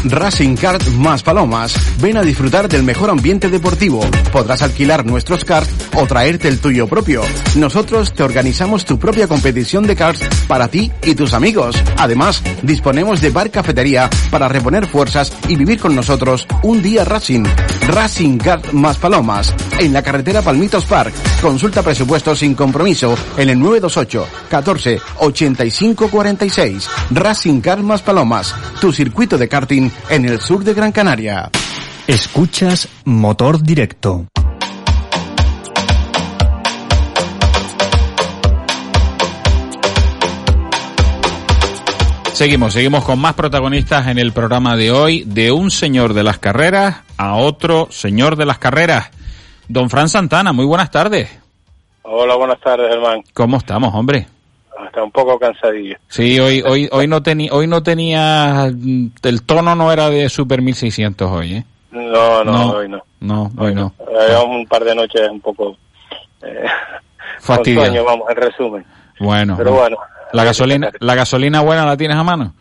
Racing 0.03 0.57
Kart 0.57 0.85
más 0.89 1.23
Palomas. 1.23 1.73
Ven 2.01 2.17
a 2.17 2.23
disfrutar 2.23 2.69
del 2.69 2.83
mejor 2.83 3.11
ambiente 3.11 3.49
deportivo. 3.49 4.01
Podrás 4.33 4.63
alquilar 4.63 5.07
nuestros 5.07 5.45
karts 5.45 5.71
o 5.95 6.09
traerte 6.09 6.49
el 6.49 6.59
tuyo 6.59 6.89
propio. 6.89 7.23
Nosotros 7.55 8.13
te 8.13 8.25
organizamos 8.25 8.85
tu 8.85 8.99
propia 8.99 9.29
competición 9.29 9.87
de 9.87 9.95
karts 9.95 10.29
para 10.49 10.67
ti 10.67 10.91
y 11.05 11.15
tus 11.15 11.33
amigos. 11.33 11.77
Además, 11.97 12.43
disponemos 12.63 13.21
de 13.21 13.31
bar 13.31 13.53
cafetería 13.53 14.11
para 14.33 14.49
reponer 14.49 14.89
fuerzas 14.89 15.33
y 15.47 15.55
vivir 15.55 15.79
con 15.79 15.95
nosotros 15.95 16.45
un 16.65 16.83
día 16.83 17.05
Racing. 17.05 17.45
Racing 17.89 18.37
Kart 18.37 18.73
más 18.73 18.99
Palomas. 18.99 19.55
En 19.81 19.93
la 19.93 20.03
carretera 20.03 20.43
Palmitos 20.43 20.85
Park. 20.85 21.15
Consulta 21.41 21.83
presupuestos 21.83 22.39
sin 22.41 22.55
compromiso 22.55 23.17
en 23.37 23.49
el 23.49 23.59
928 23.59 24.29
14 24.51 25.01
85 25.21 26.09
46. 26.09 26.89
Racing 27.11 27.61
Kart 27.61 27.81
más 27.81 28.03
Palomas. 28.03 28.55
Tu 28.81 28.93
circuito 28.93 29.39
de 29.39 29.49
karting 29.49 29.91
en 30.11 30.27
el 30.27 30.39
sur 30.41 30.63
de 30.63 30.75
Gran 30.75 30.93
Canaria. 30.93 31.51
Escuchas 32.07 32.89
Motor 33.05 33.63
Directo. 33.63 34.27
Seguimos, 42.39 42.73
seguimos 42.73 43.05
con 43.05 43.19
más 43.19 43.35
protagonistas 43.35 44.07
en 44.07 44.17
el 44.17 44.31
programa 44.31 44.77
de 44.77 44.93
hoy, 44.93 45.25
de 45.27 45.51
un 45.51 45.73
señor 45.73 46.15
de 46.15 46.23
las 46.23 46.39
carreras 46.39 47.03
a 47.17 47.35
otro 47.35 47.89
señor 47.91 48.37
de 48.37 48.47
las 48.47 48.59
carreras. 48.59 49.11
Don 49.67 49.91
Fran 49.91 50.09
Santana, 50.09 50.53
muy 50.53 50.65
buenas 50.65 50.89
tardes. 50.89 51.37
Hola, 52.03 52.37
buenas 52.37 52.61
tardes, 52.61 52.93
hermano. 52.93 53.25
¿Cómo 53.35 53.57
estamos, 53.57 53.93
hombre? 53.93 54.29
Hasta 54.79 55.03
un 55.03 55.11
poco 55.11 55.37
cansadillo. 55.37 55.97
Sí, 56.07 56.39
hoy 56.39 56.63
hoy 56.65 56.89
hoy 56.93 57.09
no 57.09 57.25
tenía 57.25 57.53
hoy 57.53 57.67
no 57.67 57.83
tenía 57.83 58.67
el 58.67 59.43
tono 59.45 59.75
no 59.75 59.91
era 59.91 60.09
de 60.09 60.29
Super 60.29 60.63
1600 60.63 61.29
hoy, 61.29 61.55
¿eh? 61.55 61.65
No, 61.91 62.45
no, 62.45 62.71
hoy 62.71 62.89
no. 62.89 63.03
No, 63.19 63.51
hoy 63.59 63.75
no. 63.75 63.93
Llevamos 64.29 64.59
un 64.59 64.67
par 64.69 64.85
de 64.85 64.95
noches 64.95 65.29
un 65.29 65.41
poco 65.41 65.77
eh, 66.43 66.67
Fastidio. 67.41 67.81
sueño, 67.81 68.05
vamos, 68.05 68.31
en 68.31 68.37
resumen. 68.37 68.87
Bueno. 69.19 69.57
Pero 69.59 69.73
bueno. 69.73 69.97
La 70.33 70.45
gasolina 70.45 70.91
la 71.01 71.15
gasolina 71.15 71.61
buena 71.61 71.85
la 71.87 71.97
tienes 71.97 72.17
a 72.17 72.23
mano. 72.23 72.55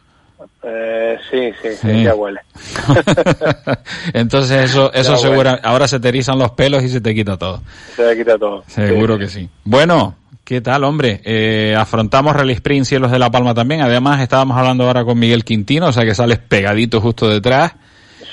Eh, 0.63 1.17
sí, 1.31 1.51
sí, 1.61 1.69
sí, 1.81 1.87
Sí. 1.91 2.03
ya 2.03 2.13
huele. 2.15 2.39
Entonces 4.13 4.69
eso 4.69 4.91
eso 4.93 5.11
Ya, 5.13 5.17
seguro 5.17 5.57
ahora 5.63 5.87
se 5.87 5.99
te 5.99 6.09
erizan 6.09 6.39
los 6.39 6.51
pelos 6.51 6.83
y 6.83 6.89
se 6.89 7.01
te 7.01 7.13
quita 7.13 7.37
todo. 7.37 7.61
Se 7.95 8.03
le 8.05 8.17
quita 8.17 8.37
todo. 8.37 8.63
Seguro 8.67 9.17
que 9.17 9.27
sí. 9.27 9.49
Bueno, 9.63 10.15
¿qué 10.43 10.61
tal, 10.61 10.83
hombre? 10.83 11.21
Eh, 11.23 11.75
afrontamos 11.77 12.35
Rally 12.35 12.53
Sprint 12.53 12.85
Cielos 12.85 13.11
de 13.11 13.19
la 13.19 13.29
Palma 13.31 13.53
también. 13.53 13.81
Además, 13.81 14.21
estábamos 14.21 14.57
hablando 14.57 14.85
ahora 14.85 15.03
con 15.05 15.17
Miguel 15.19 15.43
Quintino, 15.43 15.87
o 15.87 15.91
sea 15.91 16.05
que 16.05 16.15
sales 16.15 16.39
pegadito 16.39 16.99
justo 17.01 17.29
detrás. 17.29 17.73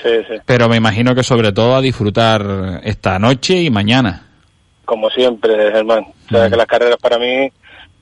Sí, 0.03 0.11
sí. 0.27 0.35
Pero 0.45 0.67
me 0.69 0.75
imagino 0.77 1.15
que 1.15 1.23
sobre 1.23 1.51
todo 1.51 1.75
a 1.75 1.81
disfrutar 1.81 2.81
esta 2.83 3.17
noche 3.17 3.61
y 3.61 3.69
mañana. 3.69 4.23
Como 4.83 5.09
siempre, 5.09 5.71
Germán. 5.71 6.05
O 6.27 6.29
sea, 6.29 6.49
que 6.49 6.55
las 6.55 6.67
carreras 6.67 6.97
para 7.01 7.17
mí 7.17 7.51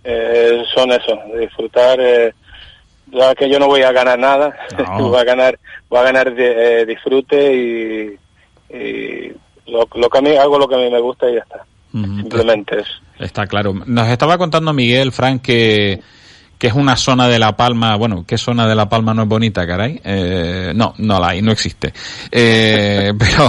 eh, 0.03 0.63
son 0.73 0.91
eso, 0.91 1.19
disfrutar. 1.39 1.99
Eh, 1.99 2.33
ya 3.11 3.35
que 3.35 3.49
yo 3.49 3.59
no 3.59 3.67
voy 3.67 3.81
a 3.83 3.91
ganar 3.91 4.17
nada, 4.17 4.55
voy 4.97 5.17
a 5.19 5.23
ganar, 5.23 5.59
voy 5.89 5.99
a 5.99 6.03
ganar 6.03 6.33
de- 6.33 6.81
eh, 6.81 6.85
disfrute 6.85 7.53
y, 7.53 8.75
y 8.75 9.31
lo, 9.67 9.87
lo 9.95 10.09
que 10.09 10.17
a 10.17 10.21
mí 10.21 10.35
hago 10.35 10.57
lo 10.57 10.67
que 10.67 10.75
a 10.75 10.79
mí 10.79 10.89
me 10.89 10.99
gusta 10.99 11.29
y 11.29 11.35
ya 11.35 11.41
está. 11.41 11.65
Simplemente 11.91 12.79
eso. 12.79 12.91
Está 13.19 13.45
claro. 13.45 13.73
Nos 13.85 14.07
estaba 14.07 14.39
contando 14.39 14.73
Miguel, 14.73 15.11
Frank, 15.11 15.43
que, 15.43 16.01
que 16.57 16.65
es 16.67 16.73
una 16.73 16.95
zona 16.95 17.27
de 17.27 17.37
La 17.37 17.55
Palma, 17.55 17.95
bueno, 17.97 18.25
¿qué 18.27 18.39
zona 18.39 18.67
de 18.67 18.73
La 18.73 18.89
Palma 18.89 19.13
no 19.13 19.21
es 19.23 19.27
bonita, 19.27 19.67
caray? 19.67 20.01
Eh, 20.03 20.71
no, 20.73 20.95
no 20.97 21.19
la 21.19 21.27
hay, 21.29 21.43
no 21.43 21.51
existe. 21.51 21.93
Eh, 22.31 23.13
pero, 23.19 23.47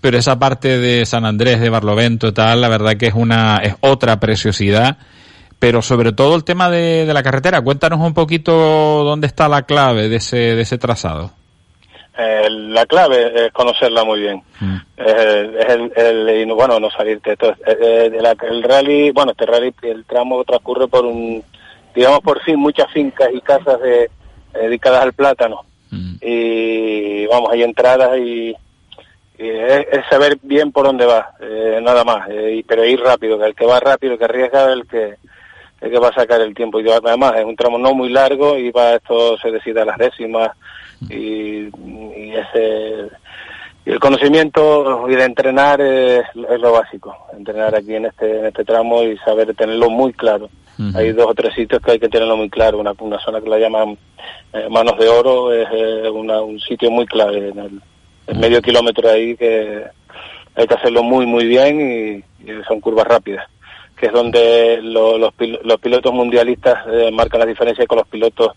pero 0.00 0.18
esa 0.18 0.38
parte 0.38 0.78
de 0.78 1.04
San 1.04 1.24
Andrés, 1.24 1.58
de 1.60 1.68
Barlovento 1.68 2.28
y 2.28 2.32
tal, 2.32 2.60
la 2.60 2.68
verdad 2.68 2.96
que 2.96 3.06
es 3.06 3.14
una, 3.14 3.56
es 3.56 3.74
otra 3.80 4.20
preciosidad. 4.20 4.96
Pero 5.60 5.82
sobre 5.82 6.12
todo 6.12 6.34
el 6.34 6.42
tema 6.42 6.68
de, 6.70 7.04
de 7.06 7.14
la 7.14 7.22
carretera, 7.22 7.60
cuéntanos 7.60 8.00
un 8.00 8.14
poquito 8.14 8.52
dónde 9.04 9.26
está 9.28 9.46
la 9.48 9.62
clave 9.62 10.08
de 10.08 10.16
ese, 10.16 10.36
de 10.56 10.62
ese 10.62 10.78
trazado. 10.78 11.30
Eh, 12.18 12.48
la 12.50 12.84
clave 12.86 13.46
es 13.46 13.52
conocerla 13.52 14.02
muy 14.04 14.20
bien. 14.20 14.42
Es 14.96 15.68
el, 15.68 15.92
el- 15.94 16.48
no- 16.48 16.54
bueno, 16.56 16.80
no 16.80 16.90
salirte. 16.90 17.30
Entonces, 17.32 17.62
eh, 17.80 18.10
el 18.50 18.62
rally, 18.62 19.10
bueno, 19.10 19.30
este 19.32 19.46
rally, 19.46 19.72
el 19.82 20.04
tramo 20.06 20.42
transcurre 20.44 20.88
por 20.88 21.04
un, 21.06 21.42
digamos 21.94 22.20
por 22.20 22.42
fin, 22.42 22.56
muchas 22.58 22.90
fincas 22.92 23.28
y 23.32 23.40
casas 23.40 23.80
de, 23.80 24.04
eh, 24.04 24.10
dedicadas 24.54 25.02
al 25.02 25.12
plátano. 25.12 25.60
Y 26.22 27.26
vamos, 27.26 27.50
hay 27.52 27.62
entradas 27.62 28.16
y, 28.18 28.54
es, 29.38 29.86
es 29.92 30.04
saber 30.10 30.38
bien 30.42 30.70
por 30.72 30.84
dónde 30.86 31.04
va, 31.06 31.32
eh, 31.40 31.80
nada 31.82 32.04
más, 32.04 32.28
y- 32.30 32.62
pero 32.62 32.84
ir 32.84 33.00
rápido, 33.00 33.38
que 33.38 33.46
el 33.46 33.54
que 33.54 33.66
va 33.66 33.80
rápido, 33.80 34.12
el 34.14 34.18
que 34.18 34.24
arriesga, 34.24 34.66
es 34.66 34.72
el 34.72 34.86
que 34.86 35.14
el 35.80 35.90
que 35.90 35.98
va 35.98 36.08
a 36.08 36.12
sacar 36.14 36.40
el 36.40 36.54
tiempo. 36.54 36.80
Y 36.80 36.88
además 36.90 37.34
es 37.36 37.44
un 37.44 37.56
tramo 37.56 37.78
no 37.78 37.94
muy 37.94 38.08
largo 38.10 38.56
y 38.58 38.70
va 38.70 38.94
esto 38.94 39.36
se 39.38 39.50
decide 39.50 39.80
a 39.82 39.84
las 39.86 39.98
décimas 39.98 40.50
y, 41.08 41.68
y 41.68 42.32
ese 42.34 43.08
y 43.86 43.90
el 43.92 43.98
conocimiento 43.98 45.08
y 45.08 45.14
de 45.16 45.24
entrenar 45.24 45.80
es, 45.80 46.22
es 46.50 46.60
lo 46.60 46.72
básico, 46.72 47.16
entrenar 47.36 47.74
aquí 47.74 47.94
en 47.94 48.04
este 48.06 48.40
en 48.40 48.46
este 48.46 48.64
tramo 48.64 49.02
y 49.02 49.16
saber 49.18 49.54
tenerlo 49.54 49.88
muy 49.90 50.12
claro. 50.12 50.48
Hay 50.96 51.12
dos 51.12 51.26
o 51.28 51.34
tres 51.34 51.54
sitios 51.54 51.80
que 51.82 51.92
hay 51.92 51.98
que 51.98 52.08
tenerlo 52.08 52.36
muy 52.38 52.48
claro. 52.48 52.78
Una, 52.78 52.92
una 53.00 53.18
zona 53.20 53.40
que 53.40 53.48
la 53.50 53.58
llaman 53.58 53.98
eh, 54.52 54.66
Manos 54.70 54.98
de 54.98 55.08
Oro 55.08 55.52
es 55.52 55.68
eh, 55.72 56.08
una- 56.10 56.40
un 56.42 56.58
sitio 56.60 56.90
muy 56.90 57.06
clave 57.06 57.48
en 57.48 57.58
el, 57.58 57.80
el 58.26 58.38
medio 58.38 58.62
kilómetro 58.62 59.08
de 59.08 59.14
ahí 59.14 59.36
que 59.36 59.84
hay 60.54 60.66
que 60.66 60.74
hacerlo 60.74 61.02
muy 61.02 61.24
muy 61.26 61.46
bien 61.46 61.80
y, 61.80 62.50
y 62.50 62.62
son 62.68 62.80
curvas 62.80 63.06
rápidas 63.06 63.46
que 64.00 64.06
es 64.06 64.12
donde 64.12 64.80
lo- 64.82 65.18
los, 65.18 65.32
los 65.62 65.78
pilotos 65.80 66.12
mundialistas 66.14 66.78
eh, 66.90 67.10
marcan 67.12 67.40
la 67.40 67.46
diferencia 67.46 67.86
con 67.86 67.98
los 67.98 68.08
pilotos 68.08 68.52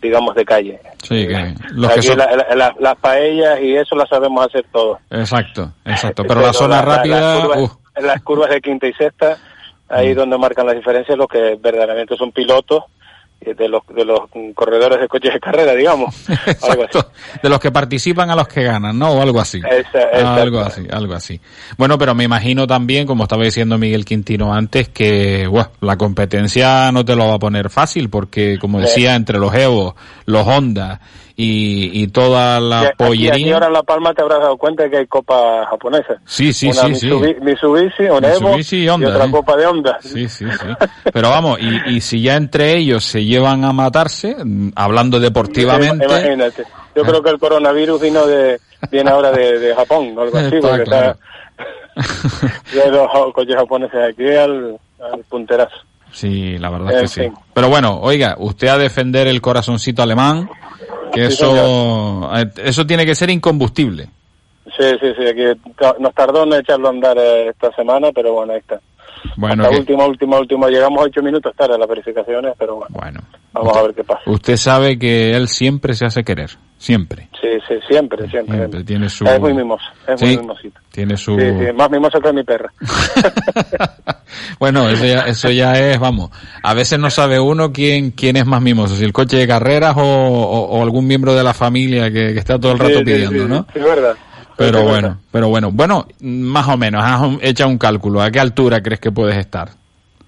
digamos 0.00 0.34
de 0.34 0.44
calle. 0.44 0.80
Sí, 1.02 1.26
que 1.26 1.54
los 1.72 1.90
que 1.92 1.98
Aquí 2.00 2.06
son... 2.08 2.18
la- 2.18 2.30
la- 2.36 2.54
la- 2.54 2.74
las 2.78 2.96
paellas 2.96 3.60
y 3.60 3.74
eso 3.76 3.94
las 3.96 4.08
sabemos 4.08 4.46
hacer 4.46 4.64
todos. 4.72 4.98
Exacto, 5.10 5.72
exacto. 5.84 6.22
Pero 6.24 6.40
la 6.40 6.52
zona 6.52 6.76
la- 6.76 6.82
la- 6.86 6.96
rápida... 6.96 7.20
las, 7.20 7.40
curvas, 7.46 7.58
uh, 7.58 8.02
las 8.02 8.22
curvas 8.22 8.50
de 8.50 8.60
quinta 8.60 8.86
y 8.86 8.92
sexta 8.94 9.36
ahí 9.88 10.14
donde 10.14 10.36
marcan 10.38 10.66
la 10.66 10.74
diferencia 10.74 11.14
los 11.16 11.28
que 11.28 11.56
verdaderamente 11.60 12.16
son 12.16 12.32
pilotos 12.32 12.84
de 13.40 13.68
los 13.68 13.86
de 13.88 14.04
los 14.04 14.20
corredores 14.54 15.00
de 15.00 15.08
coches 15.08 15.32
de 15.34 15.40
carrera 15.40 15.74
digamos 15.74 16.14
algo 16.68 16.84
así 16.84 16.98
de 17.42 17.48
los 17.48 17.60
que 17.60 17.70
participan 17.70 18.30
a 18.30 18.36
los 18.36 18.48
que 18.48 18.62
ganan, 18.62 18.98
¿no? 18.98 19.12
O 19.12 19.22
algo 19.22 19.40
así. 19.40 19.58
Exacto. 19.58 20.18
algo 20.18 20.60
así, 20.60 20.82
algo 20.90 21.14
así. 21.14 21.40
Bueno, 21.76 21.98
pero 21.98 22.14
me 22.14 22.24
imagino 22.24 22.66
también, 22.66 23.06
como 23.06 23.24
estaba 23.24 23.44
diciendo 23.44 23.78
Miguel 23.78 24.04
Quintino 24.04 24.52
antes, 24.52 24.88
que 24.88 25.46
bueno, 25.46 25.70
la 25.80 25.96
competencia 25.96 26.90
no 26.92 27.04
te 27.04 27.16
lo 27.16 27.28
va 27.28 27.34
a 27.34 27.38
poner 27.38 27.70
fácil, 27.70 28.10
porque 28.10 28.58
como 28.60 28.80
decía, 28.80 29.14
entre 29.14 29.38
los 29.38 29.54
Evo, 29.54 29.96
los 30.24 30.46
Honda 30.46 31.00
y, 31.38 32.02
y 32.02 32.08
toda 32.08 32.58
la 32.60 32.82
Y 32.82 32.86
aquí, 32.86 32.94
pollería. 32.96 33.54
ahora 33.54 33.66
en 33.66 33.72
La 33.74 33.82
Palma 33.82 34.14
te 34.14 34.22
habrás 34.22 34.40
dado 34.40 34.56
cuenta 34.56 34.88
que 34.88 34.96
hay 34.96 35.06
copa 35.06 35.66
japonesa. 35.68 36.14
Sí, 36.24 36.52
sí, 36.52 36.68
una 36.68 36.82
sí, 36.82 36.94
sí. 36.94 37.08
Mitsubi- 37.10 37.40
Mitsubishi, 37.40 38.02
un 38.04 38.24
Evo 38.24 38.40
Mitsubishi 38.48 38.76
y 38.84 38.88
Honda, 38.88 39.08
otra 39.10 39.24
¿eh? 39.26 39.30
copa 39.30 39.56
de 39.56 39.66
Honda. 39.66 39.98
Sí, 40.00 40.28
sí, 40.28 40.46
sí. 40.50 40.66
Pero 41.12 41.28
vamos, 41.30 41.58
y, 41.60 41.96
y 41.96 42.00
si 42.00 42.22
ya 42.22 42.36
entre 42.36 42.74
ellos 42.76 43.04
se 43.04 43.24
llevan 43.24 43.64
a 43.64 43.72
matarse, 43.72 44.34
mm, 44.42 44.70
hablando 44.74 45.20
deportivamente, 45.20 46.04
Imagínate. 46.06 46.64
Yo 46.94 47.02
creo 47.02 47.22
que 47.22 47.28
el 47.30 47.38
coronavirus 47.38 48.00
vino 48.00 48.26
de, 48.26 48.58
viene 48.90 49.10
ahora 49.10 49.30
de, 49.30 49.58
de 49.58 49.74
Japón, 49.74 50.14
o 50.16 50.22
algo 50.22 50.38
así, 50.38 50.56
porque 50.60 50.84
claro. 50.84 51.16
está 51.94 52.84
de 52.86 52.90
los 52.90 53.32
coches 53.34 53.54
japoneses 53.56 54.00
aquí 54.12 54.26
al, 54.28 54.78
al 55.12 55.20
punterazo. 55.28 55.76
Sí, 56.12 56.56
la 56.58 56.70
verdad 56.70 56.94
En 56.94 57.00
que 57.02 57.08
sí. 57.08 57.22
Pero 57.52 57.68
bueno, 57.68 57.98
oiga, 58.00 58.36
usted 58.38 58.68
a 58.68 58.78
defender 58.78 59.26
el 59.28 59.42
corazoncito 59.42 60.02
alemán, 60.02 60.48
que 61.16 61.26
eso, 61.26 62.30
eh, 62.36 62.50
eso 62.64 62.86
tiene 62.86 63.04
que 63.04 63.14
ser 63.14 63.30
incombustible. 63.30 64.08
Sí, 64.76 64.84
sí, 65.00 65.12
sí, 65.16 65.26
aquí 65.26 65.60
nos 66.00 66.14
tardó 66.14 66.42
en 66.44 66.54
echarlo 66.54 66.88
a 66.88 66.90
andar 66.90 67.16
eh, 67.18 67.48
esta 67.48 67.72
semana, 67.72 68.10
pero 68.14 68.32
bueno, 68.32 68.52
ahí 68.52 68.58
está. 68.58 68.80
Bueno, 69.36 69.62
Hasta 69.64 69.74
que- 69.74 69.80
última, 69.80 70.06
última, 70.06 70.38
última, 70.38 70.68
llegamos 70.68 71.04
ocho 71.04 71.22
minutos 71.22 71.52
tarde 71.56 71.74
a 71.74 71.78
las 71.78 71.88
verificaciones, 71.88 72.54
pero 72.58 72.76
bueno, 72.76 73.20
vamos 73.52 73.76
a 73.76 73.82
ver 73.82 73.94
qué 73.94 74.04
pasa. 74.04 74.20
usted 74.26 74.56
sabe 74.56 74.98
que 74.98 75.32
él 75.32 75.48
siempre 75.48 75.94
se 75.94 76.06
hace 76.06 76.22
querer, 76.24 76.50
siempre. 76.78 77.28
Sí, 77.40 77.48
sí, 77.68 77.74
siempre, 77.88 78.28
siempre. 78.28 78.56
Siempre 78.56 78.84
tiene 78.84 79.08
su... 79.08 79.24
Es 79.26 79.40
muy 79.40 79.52
mimoso, 79.54 79.84
es 80.06 80.18
Sí, 80.20 80.26
muy 80.26 80.36
mimosito. 80.38 80.80
Tiene 80.90 81.16
su... 81.16 81.38
Sí, 81.38 81.46
sí, 81.66 81.72
más 81.74 81.90
mimoso 81.90 82.20
que 82.20 82.32
mi 82.32 82.42
perra. 82.44 82.72
Bueno, 84.58 84.88
eso 84.88 85.04
ya, 85.04 85.20
eso 85.20 85.50
ya 85.50 85.74
es, 85.78 85.98
vamos, 85.98 86.30
a 86.62 86.74
veces 86.74 86.98
no 86.98 87.10
sabe 87.10 87.38
uno 87.38 87.72
quién, 87.72 88.10
quién 88.10 88.36
es 88.36 88.46
más 88.46 88.60
mimoso, 88.62 88.96
si 88.96 89.04
el 89.04 89.12
coche 89.12 89.36
de 89.36 89.46
carreras 89.46 89.94
o, 89.96 90.00
o- 90.02 90.78
o 90.78 90.82
algún 90.82 91.06
miembro 91.06 91.34
de 91.34 91.44
la 91.44 91.52
familia 91.54 92.10
que, 92.10 92.32
que 92.32 92.38
está 92.38 92.58
todo 92.58 92.72
el 92.72 92.78
rato 92.78 93.00
pidiendo, 93.04 93.46
¿no? 93.46 93.66
Sí, 93.72 93.78
es 93.78 93.84
verdad. 93.84 94.16
Pero 94.56 94.82
bueno, 94.82 95.18
pero 95.30 95.48
bueno, 95.48 95.70
bueno, 95.72 96.06
más 96.20 96.68
o 96.68 96.76
menos, 96.76 97.02
haz 97.04 97.20
un- 97.20 97.38
echa 97.42 97.66
un 97.66 97.78
cálculo, 97.78 98.22
¿a 98.22 98.30
qué 98.30 98.40
altura 98.40 98.82
crees 98.82 99.00
que 99.00 99.12
puedes 99.12 99.36
estar? 99.36 99.68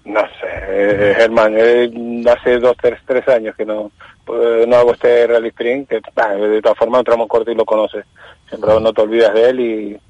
No 0.04 0.20
sé, 0.20 0.46
eh, 0.68 1.14
Germán, 1.16 1.54
eh, 1.56 1.90
hace 2.30 2.58
dos, 2.58 2.76
tres, 2.80 2.98
tres 3.06 3.26
años 3.28 3.54
que 3.56 3.64
no 3.64 3.90
pues, 4.24 4.66
no 4.66 4.76
hago 4.76 4.92
este 4.92 5.26
rally 5.26 5.48
sprint, 5.48 5.88
que 5.88 6.00
bah, 6.14 6.34
de 6.34 6.60
todas 6.60 6.76
formas 6.76 6.98
un 6.98 7.04
tramo 7.04 7.26
corto 7.26 7.50
y 7.50 7.54
lo 7.54 7.64
conoces. 7.64 8.04
Siempre 8.48 8.78
no 8.80 8.92
te 8.92 9.00
olvidas 9.00 9.32
de 9.32 9.48
él 9.48 9.60
y, 9.60 10.00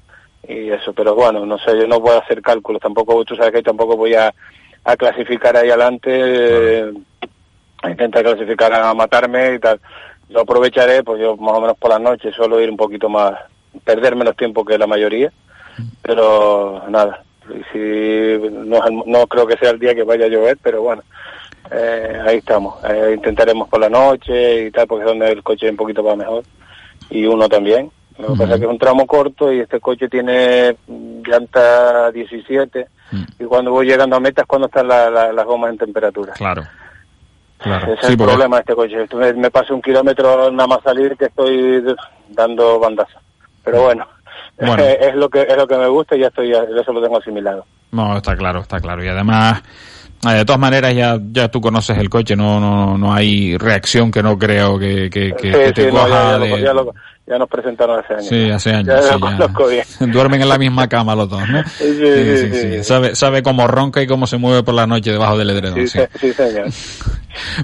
y 0.53 0.69
eso, 0.71 0.91
pero 0.93 1.15
bueno, 1.15 1.45
no 1.45 1.57
sé, 1.57 1.77
yo 1.79 1.87
no 1.87 2.01
puedo 2.01 2.21
hacer 2.21 2.41
cálculos, 2.41 2.81
tampoco, 2.81 3.23
tú 3.23 3.35
sabes 3.37 3.53
que 3.53 3.61
tampoco 3.63 3.95
voy 3.95 4.15
a, 4.15 4.33
a 4.83 4.97
clasificar 4.97 5.55
ahí 5.55 5.69
adelante, 5.69 6.09
eh, 6.13 6.93
a 7.81 7.89
intentar 7.91 8.23
clasificar 8.23 8.73
a 8.73 8.93
matarme 8.93 9.53
y 9.55 9.59
tal. 9.59 9.79
Lo 10.29 10.41
aprovecharé, 10.41 11.01
pues 11.03 11.21
yo 11.21 11.37
más 11.37 11.55
o 11.55 11.61
menos 11.61 11.77
por 11.77 11.89
la 11.91 11.99
noche 11.99 12.31
suelo 12.33 12.59
ir 12.61 12.69
un 12.69 12.77
poquito 12.77 13.07
más, 13.09 13.33
perder 13.83 14.15
menos 14.15 14.35
tiempo 14.35 14.63
que 14.65 14.77
la 14.77 14.87
mayoría, 14.87 15.31
pero 16.01 16.83
nada, 16.89 17.23
si 17.71 18.37
no, 19.05 19.27
creo 19.27 19.47
que 19.47 19.57
sea 19.57 19.71
el 19.71 19.79
día 19.79 19.95
que 19.95 20.03
vaya 20.03 20.25
a 20.25 20.29
llover, 20.29 20.57
pero 20.61 20.81
bueno, 20.81 21.03
eh, 21.71 22.19
ahí 22.27 22.37
estamos. 22.37 22.75
Eh, 22.85 23.13
intentaremos 23.15 23.67
por 23.69 23.79
la 23.79 23.89
noche 23.89 24.65
y 24.67 24.71
tal, 24.71 24.87
porque 24.87 25.03
es 25.05 25.09
donde 25.09 25.31
el 25.31 25.43
coche 25.43 25.69
un 25.69 25.75
poquito 25.77 26.03
va 26.03 26.15
mejor 26.15 26.43
y 27.09 27.25
uno 27.25 27.47
también. 27.49 27.91
Lo 28.17 28.33
que 28.33 28.39
pasa 28.39 28.53
es 28.55 28.59
que 28.59 28.65
es 28.65 28.71
un 28.71 28.77
tramo 28.79 29.07
corto 29.07 29.53
y 29.53 29.59
este 29.61 29.79
coche 29.79 30.09
tiene 30.09 30.75
llanta 31.25 32.11
17 32.11 32.87
y 33.39 33.43
cuando 33.45 33.71
voy 33.71 33.87
llegando 33.87 34.15
a 34.15 34.19
meta 34.19 34.41
es 34.41 34.47
cuando 34.47 34.67
están 34.67 34.87
la- 34.87 35.09
la- 35.09 35.31
las 35.31 35.45
gomas 35.45 35.71
en 35.71 35.77
temperatura. 35.77 36.33
Claro. 36.33 36.63
Claro. 37.59 37.93
Ese 37.93 37.93
es 37.93 38.09
el 38.09 38.17
problema 38.17 38.57
de 38.57 38.61
este 38.61 38.75
coche. 38.75 39.07
Me, 39.15 39.33
me 39.33 39.51
paso 39.51 39.73
un 39.73 39.81
kilómetro 39.81 40.51
nada 40.51 40.67
más 40.67 40.79
salir 40.83 41.15
que 41.17 41.25
estoy 41.25 41.83
dando 42.29 42.79
bandazos. 42.79 43.21
Pero 43.63 43.83
bueno, 43.83 44.05
Bueno. 44.57 44.83
es 44.83 45.15
lo 45.15 45.29
que 45.29 45.41
es 45.41 45.57
lo 45.57 45.67
que 45.67 45.77
me 45.77 45.87
gusta 45.87 46.15
y 46.15 46.19
ya 46.21 46.27
estoy 46.27 46.51
eso 46.51 46.93
lo 46.93 47.01
tengo 47.01 47.17
asimilado. 47.17 47.65
No, 47.91 48.17
está 48.17 48.35
claro, 48.35 48.59
está 48.61 48.79
claro. 48.79 49.03
Y 49.03 49.07
además, 49.07 49.61
eh, 50.27 50.33
de 50.33 50.45
todas 50.45 50.59
maneras, 50.59 50.93
ya, 50.95 51.17
ya 51.31 51.47
tú 51.49 51.59
conoces 51.61 51.97
el 51.97 52.09
coche, 52.09 52.35
no, 52.35 52.59
no, 52.59 52.97
no 52.97 53.13
hay 53.13 53.57
reacción 53.57 54.11
que 54.11 54.21
no 54.21 54.37
creo 54.37 54.77
que, 54.77 55.09
que, 55.09 55.33
que- 55.33 55.51
Sí, 55.53 55.57
que 55.59 55.71
te 55.73 55.81
sí, 55.83 55.87
no, 55.87 55.93
coja 56.03 56.09
ya, 56.09 56.31
ya 56.31 56.37
lo- 56.37 56.45
de- 56.45 56.61
ya 56.61 56.73
lo- 56.73 56.93
ya 57.29 57.37
nos 57.37 57.47
presentaron 57.47 57.99
hace 57.99 58.13
años. 58.13 58.25
Sí, 58.27 58.49
hace 58.49 58.71
años. 58.71 58.87
Ya 58.87 59.01
sí, 59.03 59.19
lo 59.19 59.29
ya. 59.29 59.37
conozco 59.37 59.67
bien. 59.67 59.85
Duermen 60.11 60.41
en 60.41 60.49
la 60.49 60.57
misma 60.57 60.87
cama 60.89 61.13
los 61.15 61.29
dos, 61.29 61.47
¿no? 61.47 61.63
Sí, 61.77 61.93
sí, 61.93 62.37
sí, 62.37 62.53
sí. 62.77 62.83
Sabe, 62.83 63.15
sabe 63.15 63.43
cómo 63.43 63.67
ronca 63.67 64.01
y 64.01 64.07
cómo 64.07 64.25
se 64.27 64.37
mueve 64.37 64.63
por 64.63 64.73
la 64.73 64.87
noche 64.87 65.11
debajo 65.11 65.37
del 65.37 65.51
edredón. 65.51 65.75
Sí, 65.75 65.87
sí. 65.87 65.99
se- 65.99 66.19
sí, 66.19 66.33
señor. 66.33 66.67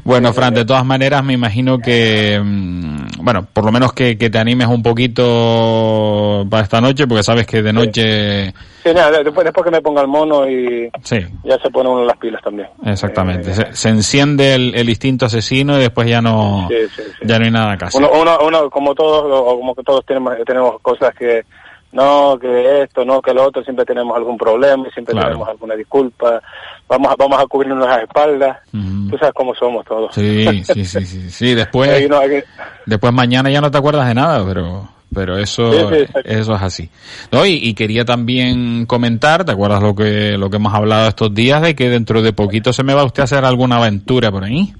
Bueno, 0.03 0.32
Fran, 0.32 0.53
de 0.53 0.63
todas 0.63 0.86
maneras 0.86 1.24
me 1.24 1.34
imagino 1.34 1.80
que, 1.80 2.39
mm, 2.41 3.07
bueno, 3.24 3.45
por 3.51 3.66
lo 3.66 3.72
menos 3.72 3.91
que, 3.93 4.16
que 4.18 4.30
te 4.30 4.38
animes 4.38 4.68
un 4.68 4.82
poquito 4.84 6.45
para 6.49 6.63
esta 6.63 6.80
noche, 6.80 7.07
porque 7.07 7.24
sabes 7.24 7.45
que 7.47 7.61
de 7.61 7.74
noche... 7.74 8.53
Sí, 8.84 8.93
nada, 8.93 9.24
después, 9.24 9.43
después 9.43 9.63
que 9.66 9.72
me 9.72 9.82
ponga 9.82 10.01
el 10.01 10.07
mono 10.07 10.47
y 10.47 10.89
Sí, 11.03 11.18
ya 11.43 11.57
se 11.57 11.70
pone 11.72 11.89
uno 11.89 12.05
las 12.05 12.18
pilas 12.18 12.41
también. 12.43 12.68
exactamente. 12.86 13.53
Se, 13.53 13.74
se 13.76 13.89
enciende 13.89 14.53
el, 14.53 14.76
el 14.76 14.88
instinto 14.88 15.26
asesino 15.26 15.78
y 15.78 15.82
después 15.82 16.07
ya 16.07 16.22
no, 16.22 16.68
Sí, 16.70 16.76
sí, 16.95 17.01
sí. 17.20 17.26
ya 17.28 17.39
no 17.39 17.45
hay 17.45 17.51
nada 17.51 17.76
casi. 17.78 17.97
Uno, 17.97 18.09
uno, 18.22 18.38
uno, 18.45 18.70
como 18.70 18.93
todos, 18.93 19.24
o 19.28 19.55
como 19.58 19.76
que 19.76 19.84
todos 19.84 20.06
tenemos, 20.06 20.34
tenemos 20.45 20.80
cosas 20.82 21.14
que, 21.16 21.43
no, 21.91 22.38
que 22.39 22.84
esto, 22.84 23.06
no, 23.06 23.22
que 23.22 23.34
lo 23.34 23.45
otro, 23.45 23.64
siempre 23.64 23.86
tenemos 23.86 24.16
algún 24.18 24.38
problema, 24.38 24.88
y 24.88 24.91
siempre 24.91 25.14
Claro. 25.14 25.28
tenemos 25.30 25.47
alguna 25.49 25.76
disculpa, 25.76 26.41
vamos 26.89 27.12
a, 27.12 27.16
vamos 27.18 27.39
a 27.41 27.45
cubrirnos 27.47 27.88
las 27.88 28.01
espaldas, 28.03 28.58
tú 28.72 29.18
sabes 29.18 29.34
cómo 29.34 29.56
somos 29.56 29.86
todos. 29.86 30.14
Sí, 30.14 30.64
sí, 30.64 30.86
sí, 30.86 31.06
sí, 31.06 31.30
sí. 31.30 31.53
Después, 31.56 32.10
no, 32.10 32.20
que- 32.22 32.43
después 32.86 33.14
mañana 33.14 33.49
ya 33.49 33.62
no 33.62 33.72
te 33.72 33.78
acuerdas 33.78 34.08
de 34.08 34.14
nada, 34.16 34.45
pero, 34.45 34.89
pero 35.14 35.38
eso, 35.38 35.72
Sí, 35.72 35.78
sí, 35.95 36.01
exacto. 36.01 36.30
eso 36.30 36.56
es 36.56 36.62
así. 36.62 36.89
No, 37.32 37.45
y, 37.45 37.53
y 37.53 37.74
quería 37.74 38.03
también 38.03 38.86
comentar, 38.86 39.45
¿te 39.45 39.53
acuerdas 39.53 39.82
lo 39.82 39.95
que, 39.95 40.38
lo 40.38 40.49
que 40.49 40.58
hemos 40.58 40.74
hablado 40.74 41.08
estos 41.08 41.34
días 41.34 41.62
de 41.62 41.76
que 41.76 41.88
dentro 41.89 42.22
de 42.22 42.34
poquito 42.34 42.74
se 42.74 42.84
me 42.84 42.93
va 42.93 43.06
usted 43.06 43.22
a 43.22 43.24
hacer 43.26 43.45
alguna 43.45 43.78
aventura 43.78 44.32
por 44.32 44.43
ahí? 44.43 44.74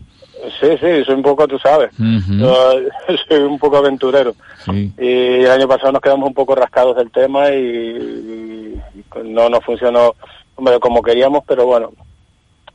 Sí, 0.72 0.78
sí, 0.80 1.04
soy 1.06 1.16
un 1.16 1.22
poco, 1.22 1.48
tú 1.48 1.58
sabes, 1.60 1.92
yo 1.98 2.74
soy 3.30 3.40
un 3.40 3.58
poco 3.60 3.78
aventurero. 3.78 4.34
Sí. 4.66 4.92
Y 4.98 5.44
el 5.44 5.52
año 5.52 5.68
pasado 5.68 5.92
nos 5.94 6.02
quedamos 6.02 6.28
un 6.28 6.34
poco 6.34 6.56
rascados 6.56 6.96
del 6.98 7.12
tema 7.12 7.50
y, 7.50 7.58
y 7.58 8.82
no 9.24 9.50
nos 9.50 9.64
funcionó 9.64 10.14
hombre, 10.56 10.80
como 10.80 11.02
queríamos, 11.02 11.44
pero 11.48 11.66
bueno, 11.66 11.92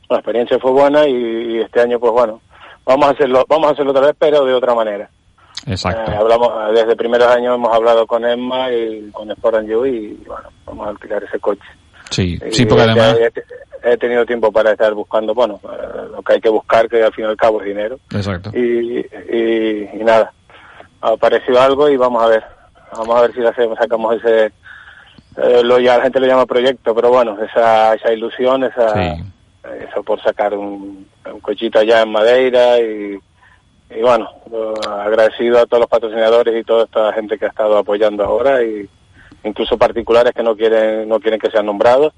la 0.09 0.17
experiencia 0.17 0.59
fue 0.59 0.71
buena 0.71 1.07
y, 1.07 1.13
y 1.13 1.59
este 1.59 1.81
año 1.81 1.99
pues 1.99 2.11
bueno, 2.11 2.41
vamos 2.85 3.07
a 3.07 3.11
hacerlo, 3.11 3.45
vamos 3.47 3.69
a 3.69 3.73
hacerlo 3.73 3.91
otra 3.91 4.07
vez, 4.07 4.15
pero 4.19 4.45
de 4.45 4.53
otra 4.53 4.73
manera. 4.75 5.09
Exacto. 5.67 6.11
Eh, 6.11 6.15
hablamos 6.15 6.49
desde 6.73 6.95
primeros 6.95 7.27
años 7.27 7.55
hemos 7.55 7.73
hablado 7.73 8.07
con 8.07 8.25
Emma 8.25 8.71
y 8.71 9.09
con 9.11 9.29
Sport 9.31 9.57
and 9.57 9.69
You 9.69 9.85
y 9.85 10.13
bueno, 10.25 10.49
vamos 10.65 10.87
a 10.87 10.89
alquilar 10.91 11.23
ese 11.23 11.39
coche. 11.39 11.61
Sí, 12.09 12.37
Y 12.49 12.51
sí, 12.51 12.65
porque 12.65 12.83
he- 12.83 12.89
además, 12.89 13.15
he, 13.19 13.31
he 13.83 13.97
tenido 13.97 14.25
tiempo 14.25 14.51
para 14.51 14.71
estar 14.71 14.93
buscando, 14.93 15.33
bueno, 15.33 15.59
eh, 15.63 16.07
lo 16.11 16.21
que 16.21 16.33
hay 16.33 16.41
que 16.41 16.49
buscar, 16.49 16.87
que 16.87 17.03
al 17.03 17.13
fin 17.13 17.25
y 17.25 17.27
al 17.27 17.37
cabo 17.37 17.61
es 17.61 17.67
dinero. 17.67 17.99
Exacto. 18.13 18.51
y, 18.53 18.99
y, 18.99 19.89
y 19.93 20.03
nada, 20.03 20.31
apareció 21.01 21.59
algo 21.59 21.89
y 21.89 21.97
vamos 21.97 22.23
a 22.23 22.27
ver, 22.27 22.43
vamos 22.95 23.15
a 23.15 23.21
ver 23.21 23.33
si 23.33 23.45
hacemos, 23.45 23.77
sacamos 23.77 24.15
ese 24.17 24.51
eh, 25.37 25.61
lo, 25.63 25.79
ya 25.79 25.97
la 25.97 26.03
gente 26.03 26.19
lo 26.19 26.27
llama 26.27 26.45
proyecto, 26.45 26.93
pero 26.93 27.09
bueno, 27.09 27.37
esa, 27.41 27.93
esa 27.95 28.11
ilusión, 28.11 28.65
esa, 28.65 29.13
eso 29.79 30.03
por 30.03 30.21
sacar 30.21 30.53
un, 30.53 31.07
un 31.25 31.39
cochito 31.39 31.79
allá 31.79 32.01
en 32.01 32.11
Madeira 32.11 32.79
y, 32.79 33.17
y 33.89 34.01
bueno, 34.01 34.29
agradecido 34.89 35.59
a 35.59 35.65
todos 35.65 35.81
los 35.81 35.89
patrocinadores 35.89 36.59
y 36.59 36.63
toda 36.65 36.83
esta 36.83 37.13
gente 37.13 37.37
que 37.37 37.45
ha 37.45 37.49
estado 37.49 37.77
apoyando 37.77 38.25
ahora 38.25 38.61
y 38.61 38.89
incluso 39.43 39.77
particulares 39.77 40.33
que 40.33 40.43
no 40.43 40.55
quieren 40.55 41.07
no 41.09 41.19
quieren 41.19 41.39
que 41.39 41.49
sean 41.49 41.65
nombrados 41.65 42.13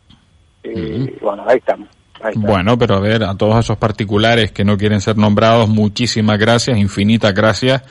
y 0.64 1.20
bueno, 1.22 1.44
ahí 1.48 1.58
estamos. 1.58 1.88
Ahí 2.22 2.30
estamos. 2.30 2.50
Bueno, 2.50 2.78
pero 2.78 2.96
a 2.96 3.00
ver, 3.00 3.24
a 3.24 3.36
todos 3.36 3.58
esos 3.60 3.78
particulares 3.78 4.52
que 4.52 4.64
no 4.64 4.78
quieren 4.78 5.02
ser 5.02 5.18
nombrados, 5.18 5.68
muchísimas 5.70 6.38
gracias, 6.40 6.78
infinitas 6.78 7.34
gracias. 7.34 7.82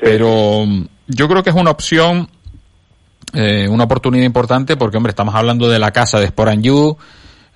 Pero 0.00 0.64
mm, 0.66 0.84
yo 1.08 1.28
creo 1.28 1.42
que 1.42 1.50
es 1.50 1.56
una 1.56 1.70
opción, 1.70 2.28
eh, 3.32 3.66
una 3.68 3.84
oportunidad 3.84 4.24
importante 4.24 4.76
porque, 4.76 4.96
hombre, 4.96 5.10
estamos 5.10 5.34
hablando 5.34 5.68
de 5.68 5.78
la 5.78 5.90
casa 5.90 6.18
de 6.18 6.26
Sport 6.26 6.50
and 6.52 6.62
You. 6.62 6.96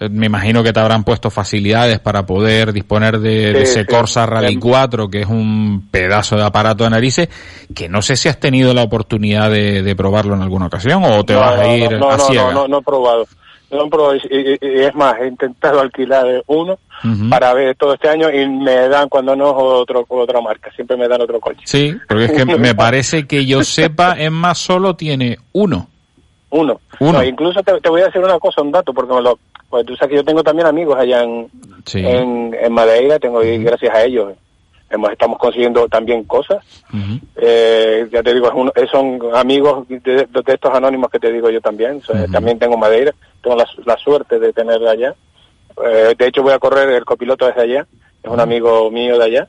Eh, 0.00 0.08
Me 0.08 0.26
imagino 0.26 0.62
que 0.62 0.72
te 0.72 0.80
habrán 0.80 1.04
puesto 1.04 1.28
facilidades 1.30 1.98
para 2.00 2.24
poder 2.24 2.72
disponer 2.72 3.18
de, 3.18 3.52
de 3.52 3.66
Sí, 3.66 3.72
ese 3.72 3.80
sí. 3.80 3.86
Corsa 3.86 4.24
Rally 4.26 4.54
Em. 4.54 4.60
4, 4.60 5.08
que 5.08 5.20
es 5.22 5.26
un 5.28 5.88
pedazo 5.90 6.36
de 6.36 6.44
aparato 6.44 6.84
de 6.84 6.90
narices, 6.90 7.28
que 7.74 7.88
no 7.88 8.00
sé 8.00 8.16
si 8.16 8.28
has 8.28 8.38
tenido 8.40 8.72
la 8.74 8.82
oportunidad 8.82 9.50
de, 9.50 9.82
de 9.82 9.96
probarlo 9.96 10.34
en 10.34 10.42
alguna 10.42 10.66
ocasión 10.66 11.02
o 11.04 11.24
te 11.24 11.34
No, 11.34 11.40
vas 11.40 11.56
no, 11.56 11.62
a 11.62 11.76
ir 11.76 11.90
no, 11.92 11.98
no, 11.98 12.10
a 12.10 12.16
no, 12.16 12.52
no, 12.52 12.68
no 12.68 12.78
he 12.78 12.82
probado. 12.82 13.26
No 13.70 13.88
y- 14.14 14.58
y 14.60 14.80
es 14.80 14.94
más, 14.94 15.20
he 15.20 15.26
intentado 15.28 15.80
alquilar 15.80 16.42
uno 16.46 16.78
Ujú. 17.04 17.28
para 17.28 17.52
ver 17.52 17.76
todo 17.76 17.94
este 17.94 18.08
año 18.08 18.30
y 18.30 18.48
me 18.48 18.88
dan 18.88 19.08
cuando 19.08 19.36
no 19.36 19.50
otro 19.52 20.04
otra 20.08 20.40
marca, 20.40 20.70
siempre 20.74 20.96
me 20.96 21.06
dan 21.06 21.20
otro 21.20 21.38
coche. 21.38 21.60
Sí, 21.64 21.94
porque 22.08 22.24
es 22.24 22.32
que 22.32 22.44
me 22.58 22.74
parece 22.74 23.26
que 23.26 23.44
yo 23.44 23.62
sepa, 23.62 24.14
Emma 24.18 24.54
solo 24.54 24.96
tiene 24.96 25.38
uno. 25.52 25.88
Uno. 26.50 26.80
Uno. 27.00 27.12
No, 27.12 27.22
incluso 27.24 27.62
te, 27.62 27.78
te 27.80 27.90
voy 27.90 28.00
a 28.00 28.06
decir 28.06 28.22
una 28.22 28.38
cosa, 28.38 28.62
un 28.62 28.72
dato, 28.72 28.94
porque 28.94 29.12
me 29.12 29.20
lo, 29.20 29.38
pues 29.68 29.84
tú 29.84 29.94
sabes 29.96 30.10
que 30.12 30.16
yo 30.16 30.24
tengo 30.24 30.42
también 30.42 30.66
amigos 30.66 30.96
allá 30.98 31.22
en, 31.22 31.48
Sí. 31.84 31.98
en, 32.04 32.56
en 32.58 32.72
Madeira, 32.72 33.18
tengo 33.18 33.44
y 33.44 33.58
gracias 33.58 33.94
a 33.94 34.02
ellos 34.04 34.32
hemos, 34.90 35.10
estamos 35.12 35.38
consiguiendo 35.38 35.88
también 35.88 36.24
cosas. 36.24 36.64
Eh, 37.36 38.08
ya 38.12 38.22
te 38.22 38.34
digo, 38.34 38.48
es 38.48 38.54
uno- 38.54 38.72
son 38.90 39.18
amigos 39.34 39.86
de, 39.88 39.98
de 40.00 40.42
estos 40.46 40.74
anónimos 40.74 41.10
que 41.10 41.18
te 41.18 41.32
digo 41.32 41.50
yo 41.50 41.60
también. 41.60 42.00
También 42.32 42.58
tengo 42.58 42.76
Madeira, 42.76 43.12
tengo 43.42 43.56
la, 43.56 43.66
la 43.84 43.96
suerte 43.98 44.38
de 44.38 44.52
tener 44.52 44.86
allá. 44.86 45.14
Eh, 45.84 46.14
de 46.18 46.26
hecho, 46.26 46.42
voy 46.42 46.52
a 46.52 46.58
correr 46.58 46.88
el 46.90 47.04
copiloto 47.04 47.46
desde 47.46 47.62
allá, 47.62 47.86
es 48.22 48.30
un 48.30 48.40
amigo 48.40 48.90
mío 48.90 49.16
de 49.18 49.24
allá, 49.24 49.48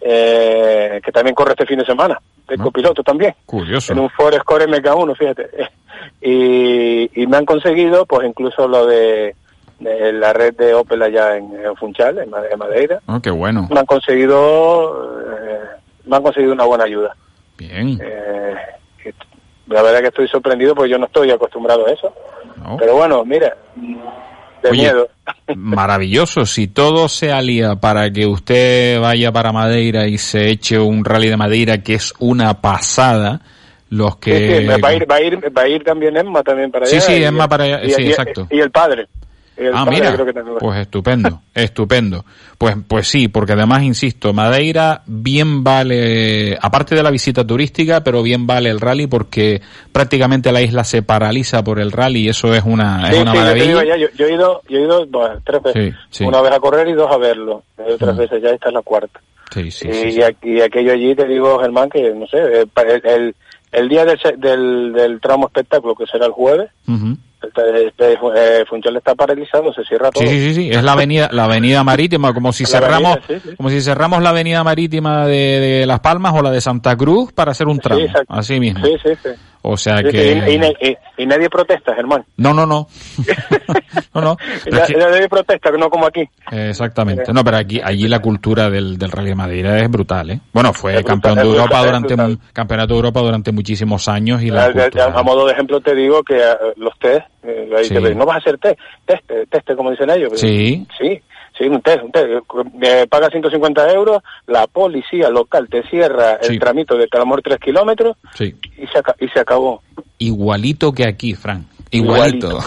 eh, 0.00 1.00
que 1.04 1.12
también 1.12 1.34
corre 1.34 1.52
este 1.52 1.66
fin 1.66 1.78
de 1.78 1.84
semana, 1.86 2.20
el 2.48 2.58
copiloto 2.58 3.02
también 3.02 3.34
Curioso. 3.46 3.92
en 3.92 4.00
un 4.00 4.10
Ford 4.10 4.34
Score 4.40 4.66
MK1, 4.68 5.16
fíjate. 5.16 5.48
Y, 6.20 7.10
y 7.20 7.26
me 7.26 7.36
han 7.36 7.44
conseguido, 7.44 8.06
pues 8.06 8.26
incluso 8.28 8.66
lo 8.68 8.86
de, 8.86 9.34
de 9.82 10.12
la 10.12 10.32
red 10.32 10.54
de 10.54 10.74
Opel 10.74 11.02
allá 11.02 11.36
en, 11.36 11.52
en 11.64 11.76
Funchal, 11.76 12.18
en, 12.18 12.30
Ma- 12.30 12.42
en 12.50 12.58
Madeira. 12.58 13.00
Oh, 13.06 13.20
qué 13.20 13.30
bueno. 13.30 13.68
Me 13.70 13.80
han 13.80 13.86
conseguido, 13.86 15.20
eh, 15.32 15.58
me 16.06 16.16
han 16.16 16.22
conseguido 16.22 16.52
una 16.52 16.64
buena 16.64 16.84
ayuda. 16.84 17.14
Bien. 17.58 17.98
Eh, 18.02 18.54
la 19.68 19.82
verdad 19.82 20.00
que 20.00 20.08
estoy 20.08 20.28
sorprendido 20.28 20.74
porque 20.74 20.90
yo 20.90 20.98
no 20.98 21.06
estoy 21.06 21.30
acostumbrado 21.30 21.86
a 21.86 21.90
eso. 21.92 22.12
Pero 22.78 22.94
bueno, 22.96 23.24
mira, 23.24 23.56
de 24.62 24.70
Oye, 24.70 24.82
miedo. 24.82 25.08
Maravilloso. 25.56 26.46
Si 26.46 26.68
todo 26.68 27.08
se 27.08 27.32
alía 27.32 27.76
para 27.76 28.10
que 28.10 28.26
usted 28.26 29.00
vaya 29.00 29.32
para 29.32 29.52
Madeira 29.52 30.06
y 30.06 30.18
se 30.18 30.48
eche 30.50 30.78
un 30.78 31.04
rally 31.04 31.28
de 31.28 31.36
Madeira 31.36 31.78
que 31.82 31.94
es 31.94 32.12
una 32.18 32.60
pasada, 32.60 33.40
los 33.90 34.16
que... 34.16 34.32
Sí, 34.60 34.60
sí, 34.62 34.66
va 34.82 34.88
a 34.88 34.94
ir, 34.94 35.10
va 35.10 35.14
a 35.16 35.20
ir, 35.22 35.56
va 35.58 35.62
a 35.62 35.68
ir 35.68 35.84
también 35.84 36.16
Emma 36.16 36.42
también 36.42 36.70
para 36.70 36.86
Sí, 36.86 36.96
allá. 36.96 37.04
sí, 37.06 37.12
y- 37.14 37.24
Emma 37.24 37.48
para 37.48 37.64
allá, 37.64 37.84
y- 37.84 37.90
sí, 37.90 38.02
y- 38.02 38.08
exacto. 38.10 38.46
Y 38.50 38.60
el 38.60 38.70
padre. 38.70 39.06
El 39.56 39.72
Ah, 39.74 39.84
mira, 39.84 40.14
creo 40.14 40.24
que 40.26 40.32
pues 40.58 40.78
estupendo, 40.80 41.42
estupendo. 41.54 42.24
Pues, 42.56 42.74
pues 42.88 43.06
sí, 43.08 43.28
porque 43.28 43.52
además, 43.52 43.82
insisto, 43.82 44.32
Madeira 44.32 45.02
bien 45.06 45.62
vale, 45.62 46.56
aparte 46.60 46.94
de 46.94 47.02
la 47.02 47.10
visita 47.10 47.46
turística, 47.46 48.02
pero 48.02 48.22
bien 48.22 48.46
vale 48.46 48.70
el 48.70 48.80
rally 48.80 49.06
porque 49.06 49.60
prácticamente 49.92 50.52
la 50.52 50.62
isla 50.62 50.84
se 50.84 51.02
paraliza 51.02 51.62
por 51.62 51.80
el 51.80 51.92
rally 51.92 52.20
y 52.20 52.28
eso 52.30 52.54
es 52.54 52.62
una, 52.64 53.08
Sí, 53.10 53.16
es 53.16 53.22
una 53.22 53.32
sí, 53.32 53.38
maravilla. 53.38 53.84
ya, 53.84 53.96
yo, 53.96 54.06
yo 54.16 54.26
he 54.26 54.34
ido, 54.34 54.62
yo 54.68 54.78
he 54.78 54.82
ido 54.82 55.06
bueno, 55.06 55.40
tres 55.44 55.62
veces. 55.62 55.94
Sí. 56.10 56.24
Una 56.24 56.40
vez 56.40 56.52
a 56.52 56.60
correr 56.60 56.88
y 56.88 56.92
dos 56.94 57.10
a 57.12 57.18
verlo. 57.18 57.62
He 57.78 57.88
ido 57.88 57.98
tres 57.98 58.16
veces, 58.16 58.42
ya 58.42 58.50
esta 58.50 58.68
es 58.68 58.74
la 58.74 58.82
cuarta. 58.82 59.20
Sí, 59.52 59.70
sí, 59.70 59.86
y, 59.88 60.08
y 60.08 60.18
aqu- 60.20 60.36
y 60.44 60.60
aquello 60.62 60.92
allí 60.92 61.14
te 61.14 61.26
digo, 61.28 61.58
Germán, 61.60 61.90
que 61.90 62.14
no 62.14 62.26
sé, 62.26 62.38
eh, 62.38 62.66
el, 62.88 63.02
el, 63.04 63.34
el 63.72 63.88
día 63.90 64.06
del, 64.06 64.18
del, 64.38 64.92
del 64.94 65.20
tramo 65.20 65.46
espectáculo, 65.48 65.94
que 65.94 66.06
será 66.06 66.24
el 66.24 66.32
jueves. 66.32 66.70
Este, 67.42 67.86
este, 67.86 68.12
eh, 68.12 68.64
Funchal 68.68 68.96
está 68.96 69.14
paralizado, 69.14 69.72
se 69.72 69.82
cierra 69.84 70.10
todo. 70.10 70.24
Sí, 70.24 70.28
sí, 70.28 70.54
sí, 70.54 70.70
es 70.70 70.82
la 70.82 70.92
avenida, 70.92 71.28
la 71.32 71.44
avenida 71.44 71.82
marítima, 71.84 72.32
como 72.32 72.52
si 72.52 72.64
La 72.64 72.68
cerramos, 72.68 73.12
avenida, 73.16 73.40
sí, 73.40 73.50
sí. 73.50 73.56
como 73.56 73.70
si 73.70 73.80
cerramos 73.80 74.22
la 74.22 74.30
avenida 74.30 74.62
marítima 74.64 75.26
de, 75.26 75.60
de 75.60 75.86
Las 75.86 76.00
Palmas 76.00 76.32
o 76.34 76.42
la 76.42 76.50
de 76.50 76.60
Santa 76.60 76.96
Cruz 76.96 77.32
para 77.32 77.52
hacer 77.52 77.66
un 77.66 77.78
tramo, 77.78 78.02
así 78.28 78.60
mismo. 78.60 78.84
Sí, 78.84 78.94
sí, 79.02 79.10
sí. 79.22 79.30
O 79.64 79.76
sea 79.76 80.02
que, 80.02 80.32
y, 80.48 80.54
y 80.54 80.58
na- 80.58 80.68
y- 80.80 80.96
y 81.18 81.26
nadie 81.26 81.48
protesta, 81.48 81.94
Germán. 81.94 82.24
no, 82.36 82.52
no, 82.52 82.66
no, 82.66 82.88
no, 84.14 84.20
no, 84.20 84.36
es 84.64 84.64
que- 84.88 84.96
nadie 84.96 85.28
protesta, 85.28 85.70
no 85.70 85.88
como 85.88 86.06
aquí. 86.06 86.28
Exactamente. 86.50 87.32
No, 87.32 87.44
pero 87.44 87.58
aquí, 87.58 87.80
allí 87.82 88.08
la 88.08 88.18
cultura 88.20 88.68
del, 88.70 88.98
del 88.98 89.10
Rally 89.10 89.28
de 89.30 89.34
Madeira 89.34 89.78
es 89.78 89.88
brutal, 89.90 90.30
¿eh? 90.30 90.40
Bueno, 90.52 90.72
fue 90.72 91.02
campeón 91.04 91.36
de 91.36 91.42
Europa 91.42 91.80
brutal, 91.82 92.02
durante, 92.02 92.16
mu- 92.16 92.36
campeonato 92.52 92.94
de 92.94 92.98
Europa 92.98 93.20
durante 93.20 93.52
muchísimos 93.52 94.08
años 94.08 94.42
y 94.42 94.50
la 94.50 94.64
A, 94.64 94.66
a- 94.66 94.72
cultura. 94.72 95.04
a 95.14 95.22
modo 95.22 95.46
de 95.46 95.52
ejemplo 95.52 95.80
te 95.80 95.94
digo 95.94 96.22
que 96.22 96.38
eh, 96.38 96.44
los 96.76 96.98
test, 96.98 97.26
eh, 97.44 97.70
ahí 97.76 97.84
Sí. 97.84 97.94
te 97.94 98.14
no 98.14 98.26
vas 98.26 98.36
a 98.36 98.38
hacer 98.38 98.58
test, 98.58 98.78
test, 99.06 99.24
test, 99.50 99.74
como 99.76 99.90
dicen 99.90 100.10
ellos. 100.10 100.32
Sí. 100.40 100.86
Sí, 100.98 101.20
sí, 101.56 101.64
un 101.64 101.80
test, 101.82 102.02
un 102.02 102.12
test. 102.12 102.26
Eh, 102.82 103.06
pagas 103.08 103.30
150 103.30 103.90
euros, 103.92 104.22
la 104.46 104.66
policía 104.66 105.28
local 105.30 105.68
te 105.70 105.82
cierra 105.88 106.34
el 106.42 106.48
Sí. 106.48 106.58
tramito 106.58 106.96
de 106.96 107.08
Calamor 107.08 107.42
3 107.42 107.58
kilómetros 107.58 108.16
Sí. 108.34 108.54
y 108.76 108.86
se, 108.86 109.00
y 109.24 109.28
se 109.28 109.40
acabó. 109.40 109.82
Igualito 110.18 110.92
que 110.92 111.06
aquí, 111.06 111.34
Fran. 111.34 111.66
Igualito. 111.90 112.58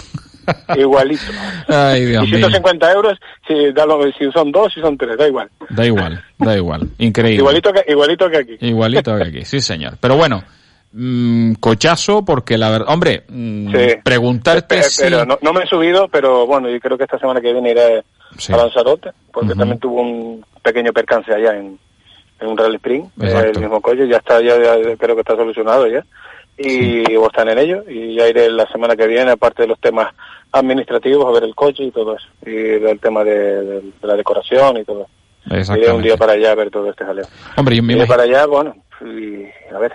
Igualito. 0.76 1.22
Ay, 1.68 2.04
Dios 2.06 2.24
y 2.24 2.30
mío. 2.32 2.38
150 2.48 2.92
euros 2.92 3.18
si, 3.46 3.72
da 3.72 3.84
lo- 3.86 4.00
si 4.12 4.30
son 4.32 4.52
dos, 4.52 4.72
si 4.72 4.80
son 4.80 4.96
tres, 4.96 5.16
da 5.16 5.26
igual. 5.26 5.50
Da 5.70 5.84
igual, 5.84 6.22
da 6.38 6.56
igual. 6.56 6.88
Increíble. 6.98 7.38
Igualito 7.38 7.72
que, 7.72 7.84
igualito 7.90 8.30
que 8.30 8.36
aquí. 8.36 8.56
Igualito 8.60 9.16
que 9.16 9.24
aquí, 9.24 9.44
sí 9.44 9.60
señor. 9.60 9.94
Pero 10.00 10.16
bueno, 10.16 10.42
mm, 10.92 11.54
cochazo 11.54 12.24
porque 12.24 12.56
la 12.58 12.70
verdad, 12.70 12.88
hombre, 12.92 13.24
mm, 13.28 13.70
Sí. 13.74 13.94
preguntarte 14.04 14.76
Pe- 14.76 14.82
si... 14.84 15.02
Pero 15.02 15.24
no, 15.24 15.36
no 15.42 15.52
me 15.52 15.64
he 15.64 15.66
subido, 15.66 16.06
pero 16.08 16.46
bueno, 16.46 16.68
yo 16.70 16.78
creo 16.78 16.96
que 16.96 17.04
esta 17.04 17.18
semana 17.18 17.40
que 17.40 17.52
viene 17.52 17.72
iré 17.72 18.04
Sí. 18.38 18.52
a 18.52 18.56
Lanzarote, 18.56 19.12
porque 19.32 19.54
también 19.54 19.78
tuvo 19.78 20.00
un 20.02 20.44
pequeño 20.62 20.92
percance 20.92 21.32
allá 21.32 21.56
en, 21.56 21.78
en 22.40 22.46
un 22.48 22.56
rally 22.58 22.76
Exacto. 22.76 23.50
el 23.50 23.58
mismo 23.60 23.80
coche, 23.80 24.06
ya 24.08 24.18
está, 24.18 24.40
ya, 24.42 24.56
ya 24.58 24.96
creo 24.96 25.14
que 25.14 25.20
está 25.22 25.36
solucionado 25.36 25.86
ya, 25.86 26.04
y 26.58 27.14
o 27.16 27.26
están 27.26 27.48
en 27.50 27.58
ello, 27.58 27.84
y 27.88 28.14
ya 28.14 28.28
iré 28.28 28.50
la 28.50 28.66
semana 28.68 28.96
que 28.96 29.06
viene, 29.06 29.30
aparte 29.30 29.62
de 29.62 29.68
los 29.68 29.78
temas 29.80 30.12
administrativos, 30.52 31.26
a 31.26 31.30
ver 31.32 31.44
el 31.44 31.54
coche 31.54 31.84
y 31.84 31.90
todo 31.90 32.16
eso, 32.16 32.26
y 32.44 32.50
el 32.84 32.98
tema 33.00 33.24
de, 33.24 33.32
de- 33.62 33.80
de 33.80 33.92
la 34.06 34.16
decoración 34.16 34.76
y 34.78 34.84
todo 34.84 35.06
eso. 35.50 35.76
Iré 35.76 35.92
un 35.92 36.02
día 36.02 36.16
para 36.16 36.32
allá 36.32 36.52
a 36.52 36.54
ver 36.54 36.70
todo 36.70 36.90
este 36.90 37.04
jaleo. 37.04 37.26
Hombre, 37.56 37.76
yo 37.76 37.82
me 37.82 37.92
Iré 37.94 38.06
para 38.06 38.22
allá, 38.24 38.46
bueno, 38.46 38.74
y 39.02 39.44
a 39.74 39.78
ver. 39.78 39.94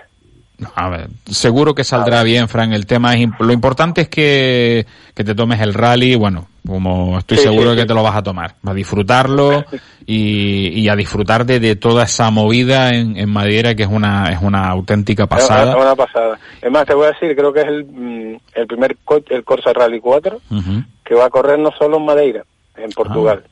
A 0.74 0.88
ver, 0.88 1.08
seguro 1.30 1.74
que 1.74 1.84
saldrá 1.84 2.22
bien, 2.22 2.48
Fran. 2.48 2.72
El 2.72 2.86
tema 2.86 3.14
es 3.14 3.28
lo 3.38 3.52
importante 3.52 4.02
es 4.02 4.08
que, 4.08 4.86
que 5.14 5.24
te 5.24 5.34
tomes 5.34 5.60
el 5.60 5.74
rally. 5.74 6.14
Bueno, 6.14 6.46
como 6.66 7.18
estoy 7.18 7.38
Sí, 7.38 7.42
seguro 7.44 7.70
sí, 7.70 7.76
que 7.76 7.82
sí. 7.82 7.88
te 7.88 7.94
lo 7.94 8.02
vas 8.02 8.16
a 8.16 8.22
tomar, 8.22 8.54
a 8.64 8.72
disfrutarlo 8.74 9.64
y, 10.06 10.68
y 10.80 10.88
a 10.88 10.94
disfrutar 10.96 11.44
de, 11.44 11.58
de 11.60 11.74
toda 11.76 12.04
esa 12.04 12.30
movida 12.30 12.90
en, 12.90 13.16
en 13.16 13.28
Madeira 13.30 13.74
que 13.74 13.82
es 13.82 13.88
una 13.88 14.30
es 14.32 14.40
una 14.40 14.68
auténtica 14.68 15.24
Es 15.24 15.28
una, 15.30 15.36
pasada. 15.38 15.76
una 15.76 15.96
pasada. 15.96 16.38
Es 16.60 16.70
más, 16.70 16.86
te 16.86 16.94
voy 16.94 17.06
a 17.06 17.10
decir, 17.12 17.34
creo 17.36 17.52
que 17.52 17.60
es 17.62 17.66
el, 17.66 17.84
mm, 17.84 18.36
el 18.54 18.66
primer 18.66 18.96
el 19.30 19.44
Corsa 19.44 19.72
Rally 19.72 20.00
4, 20.00 20.40
Ujú. 20.50 20.84
que 21.04 21.14
va 21.14 21.26
a 21.26 21.30
correr 21.30 21.58
no 21.58 21.70
solo 21.78 21.96
en 21.98 22.04
Madeira, 22.04 22.44
en 22.76 22.90
Portugal. 22.92 23.42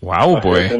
Wow, 0.00 0.40
pues 0.40 0.72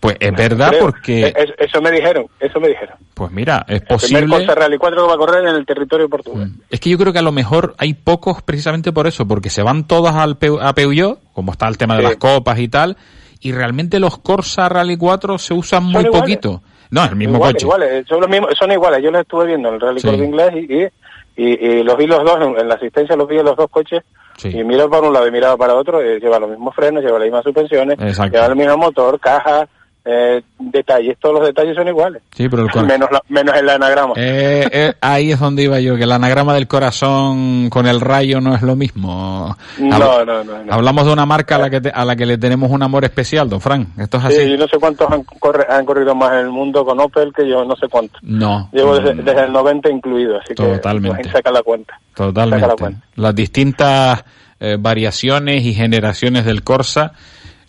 pues 0.00 0.16
es 0.20 0.32
verdad 0.32 0.68
Creo. 0.70 0.80
porque 0.82 1.26
Eh, 1.26 1.34
es- 1.36 1.54
eso 1.58 1.80
me 1.82 1.90
dijeron, 1.90 2.26
eso 2.40 2.60
me 2.60 2.68
dijeron. 2.68 2.96
pues 3.14 3.30
mira 3.32 3.64
es 3.68 3.80
El 3.82 3.86
primer 3.98 4.26
posible. 4.28 4.54
Rally 4.54 4.78
4 4.78 5.02
que 5.02 5.08
va 5.08 5.14
a 5.14 5.18
correr 5.18 5.48
en 5.48 5.54
el 5.56 5.66
territorio 5.66 6.06
de 6.06 6.10
Portugal. 6.10 6.50
Es 6.70 6.78
que 6.80 6.90
yo 6.90 6.98
creo 6.98 7.12
que 7.12 7.18
a 7.18 7.22
lo 7.22 7.32
mejor 7.32 7.74
hay 7.78 7.94
pocos 7.94 8.42
precisamente 8.42 8.92
por 8.92 9.06
eso, 9.06 9.26
porque 9.26 9.50
se 9.50 9.62
van 9.62 9.86
todas 9.86 10.14
al 10.14 10.36
Peu- 10.38 10.60
a 10.62 10.72
Peugeot, 10.74 11.18
como 11.32 11.52
está 11.52 11.66
el 11.68 11.76
tema 11.78 11.94
de 11.96 12.02
Sí. 12.02 12.06
las 12.08 12.16
copas 12.16 12.58
y 12.58 12.68
tal, 12.68 12.96
y 13.40 13.52
realmente 13.52 13.98
los 14.00 14.18
Corsa 14.18 14.68
Rally 14.68 14.96
4 14.96 15.38
se 15.38 15.54
usan 15.54 15.84
muy 15.84 16.02
iguales. 16.04 16.20
poquito. 16.20 16.62
No, 16.90 17.04
es 17.04 17.10
el 17.10 17.16
mismo 17.16 17.36
iguales, 17.36 17.54
coche. 17.54 17.66
iguales, 17.66 17.90
eh, 17.92 18.04
son, 18.08 18.20
los 18.20 18.30
mismos, 18.30 18.50
son 18.58 18.72
iguales. 18.72 19.02
Yo 19.02 19.10
los 19.10 19.20
estuve 19.20 19.46
viendo 19.46 19.68
en 19.68 19.74
el 19.74 19.80
Rally 19.80 20.00
Sí. 20.00 20.08
Inglés 20.08 20.50
y, 20.54 20.74
y, 20.74 20.88
y- 21.36 21.66
y 21.78 21.82
los 21.82 21.96
vi 21.98 22.06
los 22.06 22.24
dos, 22.24 22.40
en, 22.40 22.58
en 22.58 22.66
la 22.68 22.74
asistencia 22.76 23.14
los 23.14 23.28
vi 23.28 23.38
en 23.38 23.44
los 23.44 23.56
dos 23.56 23.68
coches. 23.70 24.02
Sí. 24.38 24.48
Y 24.56 24.62
miro 24.64 24.88
para 24.88 25.06
un 25.06 25.12
lado 25.12 25.26
y 25.26 25.32
miraba 25.32 25.56
para 25.56 25.74
otro, 25.74 26.00
eh, 26.00 26.18
lleva 26.20 26.38
los 26.38 26.48
mismos 26.50 26.74
frenos, 26.74 27.02
lleva 27.02 27.18
las 27.18 27.26
mismas 27.26 27.42
suspensiones, 27.44 27.98
Exacto. 28.00 28.32
lleva 28.34 28.46
el 28.46 28.56
mismo 28.56 28.76
motor, 28.78 29.18
caja, 29.20 29.68
eh, 30.10 30.42
detalles, 30.58 31.18
todos 31.20 31.34
los 31.34 31.46
detalles 31.46 31.76
son 31.76 31.86
iguales. 31.86 32.22
Sí, 32.34 32.48
pero 32.48 32.62
el 32.62 32.70
cor- 32.72 32.86
Menos, 32.86 33.10
la- 33.12 33.22
menos 33.28 33.54
el 33.56 33.68
anagrama. 33.68 34.14
Eh, 34.16 34.66
eh, 34.72 34.92
ahí 35.02 35.32
es 35.32 35.38
donde 35.38 35.64
iba 35.64 35.78
yo, 35.80 35.96
que 35.96 36.04
el 36.04 36.12
anagrama 36.12 36.54
del 36.54 36.66
corazón 36.66 37.68
con 37.68 37.86
el 37.86 38.00
rayo 38.00 38.40
no 38.40 38.54
es 38.54 38.62
lo 38.62 38.74
mismo. 38.76 39.54
No, 39.78 39.94
Habla- 39.94 40.24
no, 40.24 40.44
no, 40.44 40.64
no. 40.64 40.72
Hablamos 40.72 41.04
de 41.06 41.12
una 41.12 41.26
marca 41.26 41.56
a 41.56 41.58
la 41.58 41.68
que 41.70 41.80
te- 41.80 41.90
a 41.90 42.04
la 42.04 42.16
que 42.16 42.24
le 42.26 42.38
tenemos 42.38 42.70
un 42.70 42.82
amor 42.82 43.04
especial, 43.04 43.48
don 43.50 43.60
Frank. 43.60 43.88
Esto 43.98 44.16
es 44.18 44.24
así. 44.24 44.36
Sí, 44.36 44.50
yo 44.50 44.56
no 44.56 44.66
sé 44.68 44.78
cuántos 44.78 45.10
han, 45.10 45.22
corre- 45.24 45.66
han 45.68 45.84
corrido 45.84 46.14
más 46.14 46.32
en 46.32 46.38
el 46.38 46.50
mundo 46.50 46.84
con 46.84 46.98
Opel 47.00 47.32
que 47.34 47.46
yo, 47.48 47.64
no 47.64 47.76
sé 47.76 47.88
cuántos. 47.88 48.18
No, 48.22 48.70
Llevo 48.72 48.98
desde, 48.98 49.22
desde 49.22 49.44
el 49.44 49.52
90 49.52 49.90
incluido, 49.90 50.36
así 50.38 50.48
que 50.54 50.62
Totalmente. 50.62 51.08
imagínate, 51.08 51.36
saca 51.38 51.50
la 51.50 51.62
cuenta. 51.62 52.00
Saca 52.16 52.24
la 52.24 52.32
totalmente. 52.32 52.76
cuenta. 52.76 53.06
Las 53.16 53.34
distintas 53.34 54.24
eh, 54.60 54.76
variaciones 54.78 55.64
y 55.64 55.74
generaciones 55.74 56.44
del 56.44 56.62
Corsa. 56.64 57.12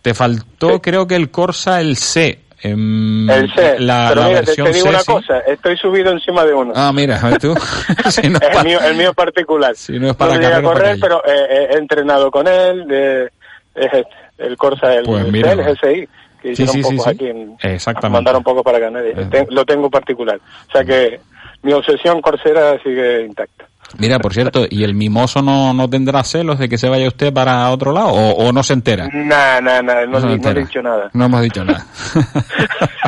Te 0.02 0.14
faltó, 0.14 0.82
creo 0.82 1.08
que 1.08 1.16
el 1.16 1.30
Corsa, 1.30 1.82
el 1.82 1.96
C. 1.98 2.40
em, 2.62 3.30
El 3.30 3.54
C, 3.54 3.80
La, 3.80 4.08
pero 4.10 4.22
la 4.22 4.28
mira, 4.28 4.40
te, 4.42 4.46
versión 4.48 4.68
te 4.68 4.74
digo 4.74 4.86
C, 4.86 4.90
una 4.90 5.00
sí. 5.00 5.12
cosa, 5.12 5.40
estoy 5.40 5.78
subido 5.78 6.12
encima 6.12 6.46
de 6.46 6.54
uno. 6.54 6.74
Ah, 6.76 6.92
mira, 6.94 7.20
tú. 7.40 7.54
Si 8.10 8.28
no 8.30 8.38
es 8.40 8.44
es 8.50 8.50
pa- 8.56 8.62
el 8.62 8.66
mío, 8.68 8.80
el 8.82 8.96
mío 8.96 9.14
particular. 9.14 9.76
Si 9.76 10.00
no 10.00 10.10
es 10.10 10.16
para 10.16 10.36
no 10.36 10.42
carrera, 10.42 10.62
correr, 10.62 11.00
para 11.00 11.22
pero 11.22 11.24
eh, 11.26 11.70
he 11.72 11.78
entrenado 11.78 12.32
con 12.32 12.48
él, 12.48 12.86
el 14.38 14.58
Corsa, 14.58 14.94
el, 14.96 15.04
Pues 15.06 15.26
el 15.26 15.32
mira, 15.32 15.52
el 15.54 15.60
GSI, 15.64 16.08
que 16.42 16.52
hicieron 16.52 16.74
sí, 16.74 16.84
sí, 16.84 16.96
pocos 16.96 17.04
sí. 17.04 17.10
aquí, 17.10 17.28
en, 17.28 17.56
Exactamente. 17.62 18.14
mandaron 18.14 18.44
pocos 18.44 18.64
para 18.64 18.80
Canarias. 18.80 19.18
Eh. 19.18 19.28
Ten- 19.30 19.48
lo 19.52 19.66
tengo 19.66 19.90
particular. 19.90 20.40
O 20.68 20.72
sea 20.72 20.84
que 20.84 21.20
mi 21.62 21.74
obsesión 21.74 22.22
corsera 22.22 22.78
sigue 22.82 23.22
intacta. 23.26 23.66
Mira, 23.98 24.20
por 24.20 24.34
cierto, 24.34 24.66
¿y 24.70 24.84
el 24.84 24.94
mimoso 24.94 25.42
no, 25.42 25.74
no 25.74 25.90
tendrá 25.90 26.24
celos 26.24 26.60
de 26.60 26.70
que 26.70 26.78
se 26.78 26.90
vaya 26.90 27.08
usted 27.08 27.34
para 27.34 27.70
otro 27.70 27.92
lado 27.92 28.10
o, 28.10 28.48
o 28.48 28.52
no 28.52 28.64
se 28.64 28.74
entera? 28.74 29.10
Nah, 29.12 29.60
nah, 29.62 29.82
nah, 29.82 30.06
no, 30.06 30.20
No 30.20 30.38
no 30.38 30.50
he 30.50 30.54
dicho 30.54 30.82
nada. 30.82 31.10
No 31.14 31.26
hemos 31.26 31.42
dicho 31.42 31.64
nada. 31.66 31.86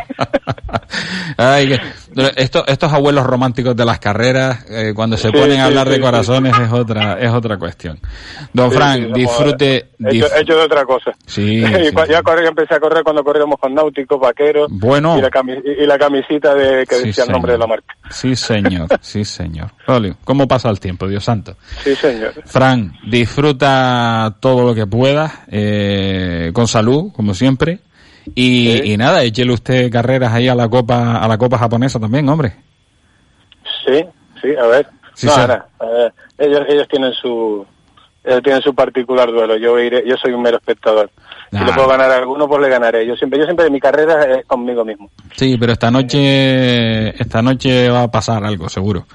Ay, 1.38 1.78
esto- 2.36 2.65
estos 2.67 2.91
abuelos 2.93 3.26
románticos 3.26 3.76
de 3.76 3.86
las 3.86 3.99
carreras, 3.99 4.65
eh, 4.69 4.93
cuando 4.95 5.17
se 5.17 5.28
Sí, 5.30 5.34
ponen 5.34 5.59
a 5.59 5.63
sí, 5.65 5.69
hablar 5.69 5.88
sí, 5.88 5.93
de 5.93 5.99
corazones 6.01 6.53
es 6.59 6.72
otra 6.72 7.19
es 7.19 7.32
otra 7.32 7.57
cuestión. 7.57 7.99
Don 8.53 8.72
Frank, 8.72 9.13
disfrute. 9.13 9.76
He 10.03 10.17
hecho, 10.17 10.28
dif- 10.28 10.32
he 10.38 10.41
hecho 10.41 10.55
de 10.55 10.61
otra 10.63 10.86
cosa. 10.86 11.11
Sí, 11.26 11.61
ya 12.09 12.22
corrí, 12.24 12.45
empecé 12.47 12.76
a 12.76 12.80
correr 12.80 13.03
cuando 13.03 13.24
corríamos 13.24 13.59
con 13.59 13.74
náuticos, 13.74 14.19
vaqueros. 14.19 14.67
Bueno. 14.72 15.17
Y 15.17 15.22
la, 15.22 15.30
cami- 15.30 15.61
y 15.63 15.86
la 15.86 15.97
camisita 15.97 16.53
de 16.55 16.86
que 16.86 16.95
decía 16.97 17.24
el 17.26 17.32
nombre 17.32 17.53
de 17.53 17.57
la 17.57 17.67
marca. 17.67 17.95
Sí, 18.09 18.36
señor, 18.36 18.88
sí, 19.01 19.24
señor. 19.26 19.72
Ole, 19.88 20.15
¿Cómo 20.24 20.47
pasa 20.47 20.69
el 20.69 20.80
tiempo, 20.80 21.07
Dios 21.07 21.24
santo? 21.24 21.55
Sí, 21.84 21.95
señor. 21.95 22.34
Fran, 22.45 22.93
disfruta 23.09 24.36
todo 24.39 24.63
lo 24.65 24.76
que 24.76 24.86
puedas, 24.88 25.32
eh, 25.49 26.51
con 26.53 26.67
salud, 26.67 27.11
como 27.13 27.34
siempre. 27.34 27.80
Y, 28.36 28.91
y 28.93 28.97
nada, 28.97 29.23
échele 29.23 29.51
usted 29.53 29.91
carreras 29.91 30.32
ahí 30.34 30.47
a 30.47 30.55
la 30.55 30.69
copa, 30.69 31.17
a 31.17 31.27
la 31.27 31.38
copa 31.38 31.57
japonesa 31.57 31.99
también, 31.99 32.27
hombre. 32.29 32.53
Sí, 33.86 34.03
sí, 34.41 34.49
a 34.55 34.67
ver. 34.67 34.88
Sí, 35.13 35.27
no, 35.27 35.34
ellos, 36.38 36.61
ellos 36.69 36.88
tienen 36.88 37.13
su 37.13 37.65
ellos 38.23 38.41
tienen 38.43 38.61
su 38.61 38.73
particular 38.73 39.29
duelo. 39.32 39.57
Yo 39.57 39.79
iré, 39.79 40.03
yo 40.07 40.15
soy 40.17 40.32
un 40.34 40.41
mero 40.41 40.57
espectador. 40.57 41.09
Si 41.51 41.57
le 41.57 41.73
puedo 41.73 41.88
ganar 41.88 42.09
a 42.11 42.17
alguno, 42.17 42.47
pues 42.47 42.61
le 42.61 42.69
ganaré. 42.69 43.05
Yo 43.05 43.15
siempre, 43.15 43.38
yo 43.39 43.45
siempre 43.45 43.69
mi 43.69 43.79
carrera 43.79 44.23
es 44.39 44.45
conmigo 44.45 44.86
mismo. 44.86 45.09
Sí, 45.36 45.57
pero 45.59 45.73
esta 45.73 45.91
noche, 45.91 47.09
esta 47.21 47.41
noche 47.41 47.89
va 47.89 48.03
a 48.03 48.11
pasar 48.11 48.43
algo, 48.45 48.69
seguro. 48.69 49.05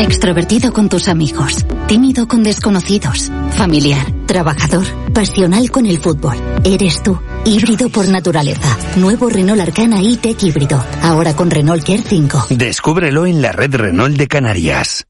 Extrovertido 0.00 0.72
con 0.72 0.88
tus 0.88 1.08
amigos, 1.08 1.66
tímido 1.86 2.26
con 2.26 2.42
desconocidos, 2.42 3.30
familiar, 3.50 4.06
trabajador, 4.26 4.86
pasional 5.12 5.70
con 5.70 5.84
el 5.84 5.98
fútbol. 5.98 6.38
Eres 6.64 7.02
tú, 7.02 7.20
híbrido 7.44 7.90
por 7.90 8.08
naturaleza. 8.08 8.78
Nuevo 8.96 9.28
Renault 9.28 9.60
Arcana 9.60 10.00
E-Tech 10.00 10.42
híbrido, 10.42 10.82
ahora 11.02 11.36
con 11.36 11.50
Renault 11.50 11.84
Care 11.84 12.02
5. 12.02 12.46
Descúbrelo 12.48 13.26
en 13.26 13.42
la 13.42 13.52
red 13.52 13.74
Renault 13.74 14.16
de 14.16 14.26
Canarias. 14.26 15.09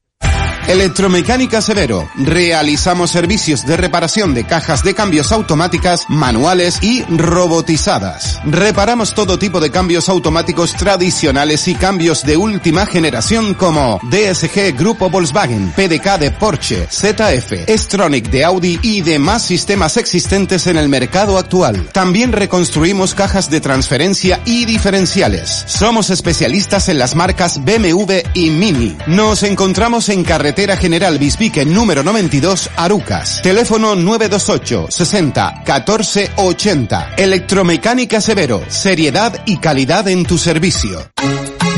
Electromecánica 0.67 1.61
Severo. 1.61 2.07
Realizamos 2.15 3.11
servicios 3.11 3.65
de 3.65 3.77
reparación 3.77 4.33
de 4.33 4.45
cajas 4.45 4.83
de 4.83 4.93
cambios 4.93 5.31
automáticas, 5.31 6.05
manuales 6.07 6.81
y 6.81 7.03
robotizadas. 7.03 8.39
Reparamos 8.45 9.13
todo 9.13 9.39
tipo 9.39 9.59
de 9.59 9.71
cambios 9.71 10.07
automáticos 10.07 10.73
tradicionales 10.73 11.67
y 11.67 11.75
cambios 11.75 12.23
de 12.23 12.37
última 12.37 12.85
generación 12.85 13.53
como 13.55 13.99
DSG 14.03 14.77
Grupo 14.77 15.09
Volkswagen, 15.09 15.71
PDK 15.71 16.19
de 16.19 16.31
Porsche, 16.31 16.87
ZF, 16.87 17.67
Stronic 17.67 18.29
de 18.29 18.45
Audi 18.45 18.79
y 18.81 19.01
demás 19.01 19.41
sistemas 19.43 19.97
existentes 19.97 20.67
en 20.67 20.77
el 20.77 20.89
mercado 20.89 21.37
actual. 21.37 21.89
También 21.91 22.31
reconstruimos 22.31 23.15
cajas 23.15 23.49
de 23.49 23.61
transferencia 23.61 24.39
y 24.45 24.65
diferenciales. 24.65 25.65
Somos 25.67 26.11
especialistas 26.11 26.87
en 26.87 26.99
las 26.99 27.15
marcas 27.15 27.63
BMW 27.63 28.19
y 28.35 28.51
Mini. 28.51 28.95
Nos 29.07 29.43
encontramos 29.43 30.07
en 30.09 30.23
Carretera 30.23 30.50
General 30.53 31.17
Bisbique 31.17 31.65
número 31.65 32.03
92, 32.03 32.69
Arucas. 32.75 33.41
Teléfono 33.41 33.95
928 33.95 34.87
60 34.89 35.63
14 35.65 36.31
80. 36.35 37.15
Electromecánica 37.17 38.19
Severo. 38.19 38.61
Seriedad 38.67 39.41
y 39.45 39.57
calidad 39.57 40.07
en 40.07 40.25
tu 40.25 40.37
servicio. 40.37 41.09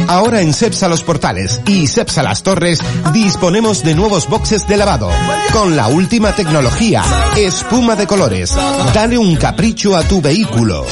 Ahora 0.07 0.41
en 0.41 0.53
Cepsa 0.53 0.87
Los 0.87 1.03
Portales 1.03 1.61
y 1.65 1.87
Cepsa 1.87 2.23
Las 2.23 2.43
Torres 2.43 2.79
disponemos 3.13 3.83
de 3.83 3.95
nuevos 3.95 4.27
boxes 4.27 4.67
de 4.67 4.77
lavado 4.77 5.09
con 5.51 5.75
la 5.75 5.87
última 5.87 6.33
tecnología, 6.35 7.03
espuma 7.37 7.95
de 7.95 8.07
colores. 8.07 8.55
Dale 8.93 9.17
un 9.17 9.35
capricho 9.35 9.95
a 9.95 10.03
tu 10.03 10.21
vehículo. 10.21 10.85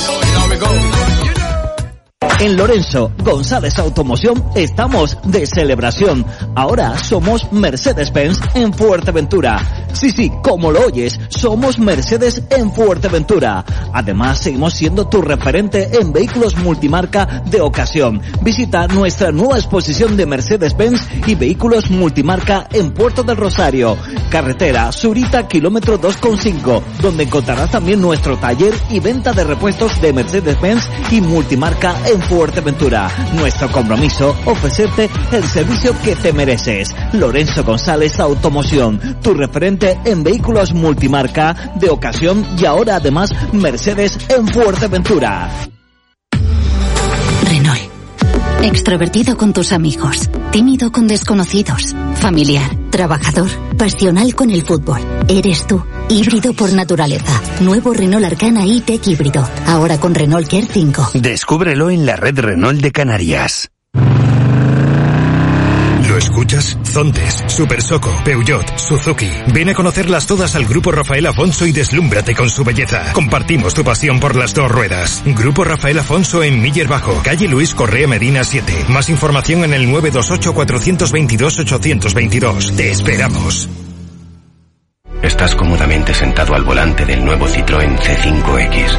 En 2.41 2.57
Lorenzo 2.57 3.11
González 3.23 3.77
Automoción 3.77 4.43
estamos 4.55 5.15
de 5.25 5.45
celebración. 5.45 6.25
Ahora 6.55 6.97
somos 6.97 7.51
Mercedes-Benz 7.51 8.39
en 8.55 8.73
Fuerteventura. 8.73 9.80
Sí, 9.93 10.11
sí, 10.11 10.31
como 10.41 10.71
lo 10.71 10.85
oyes, 10.85 11.19
somos 11.29 11.77
Mercedes 11.77 12.41
en 12.49 12.71
Fuerteventura. 12.71 13.63
Además, 13.93 14.39
seguimos 14.39 14.73
siendo 14.73 15.07
tu 15.07 15.21
referente 15.21 15.89
en 15.99 16.13
vehículos 16.13 16.55
multimarca 16.57 17.43
de 17.45 17.61
ocasión. 17.61 18.21
Visita 18.41 18.87
nuestra 18.87 19.31
nueva 19.31 19.57
exposición 19.57 20.15
de 20.15 20.25
Mercedes-Benz 20.25 21.01
y 21.27 21.35
vehículos 21.35 21.89
multimarca 21.89 22.67
en 22.71 22.91
Puerto 22.91 23.23
del 23.23 23.37
Rosario. 23.37 23.97
Carretera 24.29 24.91
Surita, 24.91 25.47
kilómetro 25.47 25.99
2,5, 25.99 26.81
donde 27.01 27.23
encontrarás 27.23 27.71
también 27.71 28.01
nuestro 28.01 28.37
taller 28.37 28.73
y 28.89 28.99
venta 28.99 29.33
de 29.33 29.43
repuestos 29.43 30.01
de 30.01 30.13
Mercedes-Benz 30.13 30.87
y 31.11 31.21
multimarca 31.21 31.95
en 32.07 32.21
Fuerteventura. 32.21 33.09
Nuestro 33.35 33.71
compromiso, 33.71 34.35
ofrecerte 34.45 35.09
el 35.31 35.43
servicio 35.43 35.93
que 36.03 36.15
te 36.15 36.33
mereces. 36.33 36.95
Lorenzo 37.13 37.63
González 37.63 38.19
Automoción, 38.19 39.17
tu 39.21 39.33
referente 39.33 39.80
en 39.81 40.23
vehículos 40.23 40.73
multimarca 40.73 41.73
de 41.75 41.89
ocasión 41.89 42.45
y 42.57 42.65
ahora 42.65 42.97
además 42.97 43.31
Mercedes 43.51 44.17
en 44.29 44.47
Fuerteventura. 44.47 45.49
Renault. 47.49 47.91
Extrovertido 48.63 49.35
con 49.37 49.53
tus 49.53 49.71
amigos, 49.71 50.29
tímido 50.51 50.91
con 50.91 51.07
desconocidos, 51.07 51.95
familiar, 52.15 52.69
trabajador, 52.91 53.49
pasional 53.75 54.35
con 54.35 54.51
el 54.51 54.61
fútbol. 54.61 55.01
Eres 55.27 55.65
tú, 55.65 55.83
híbrido 56.09 56.53
por 56.53 56.71
naturaleza. 56.71 57.41
Nuevo 57.61 57.91
Renault 57.91 58.25
Arcana 58.25 58.63
e-Tech 58.65 59.05
híbrido, 59.07 59.47
ahora 59.65 59.99
con 59.99 60.13
Renault 60.13 60.47
Care 60.47 60.67
5. 60.71 61.11
Descúbrelo 61.15 61.89
en 61.89 62.05
la 62.05 62.15
red 62.15 62.37
Renault 62.37 62.81
de 62.81 62.91
Canarias. 62.91 63.71
¿Lo 66.11 66.17
escuchas? 66.17 66.77
Zontes, 66.83 67.41
Super 67.47 67.81
Soco, 67.81 68.13
Peugeot, 68.25 68.77
Suzuki. 68.77 69.31
Ven 69.53 69.69
a 69.69 69.73
conocerlas 69.73 70.27
todas 70.27 70.55
al 70.55 70.65
Grupo 70.65 70.91
Rafael 70.91 71.25
Afonso 71.25 71.65
y 71.65 71.71
deslúmbrate 71.71 72.35
con 72.35 72.49
su 72.49 72.65
belleza. 72.65 73.13
Compartimos 73.13 73.73
tu 73.73 73.85
pasión 73.85 74.19
por 74.19 74.35
las 74.35 74.53
dos 74.53 74.69
ruedas. 74.69 75.23
Grupo 75.25 75.63
Rafael 75.63 75.97
Afonso 75.97 76.43
en 76.43 76.61
Miller 76.61 76.89
Bajo, 76.89 77.21
calle 77.23 77.47
Luis 77.47 77.73
Correa 77.73 78.09
Medina 78.09 78.43
7. 78.43 78.87
Más 78.89 79.07
información 79.07 79.63
en 79.63 79.73
el 79.73 79.87
928-422-822. 79.87 82.75
Te 82.75 82.91
esperamos. 82.91 83.69
Estás 85.21 85.55
cómodamente 85.55 86.13
sentado 86.13 86.55
al 86.55 86.65
volante 86.65 87.05
del 87.05 87.23
nuevo 87.23 87.47
Citroën 87.47 87.97
C5X. 87.97 88.97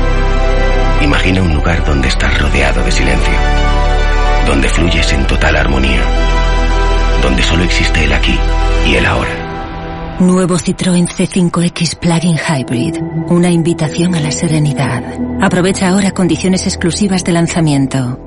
Imagina 1.03 1.43
un 1.43 1.57
lugar 1.57 1.85
donde 1.85 2.09
estás 2.09 2.41
rodeado 2.41 2.83
de 2.83 2.91
silencio, 2.91 3.35
donde 4.47 4.71
fluyes 4.71 5.13
en 5.13 5.27
total 5.27 5.57
armonía, 5.57 6.01
donde 7.23 7.43
solo 7.43 7.63
existe 7.65 8.05
el 8.05 8.13
aquí 8.13 8.39
y 8.87 8.95
el 8.97 9.07
ahora. 9.07 9.43
Nuevo 10.21 10.57
Citroën 10.57 11.09
C5X 11.09 11.97
Plug-in 11.99 12.37
Hybrid. 12.37 12.97
Una 13.29 13.51
invitación 13.51 14.15
a 14.15 14.21
la 14.21 14.31
serenidad. 14.31 15.03
Aprovecha 15.41 15.89
ahora 15.89 16.13
condiciones 16.13 16.67
exclusivas 16.67 17.25
de 17.25 17.33
lanzamiento. 17.33 18.19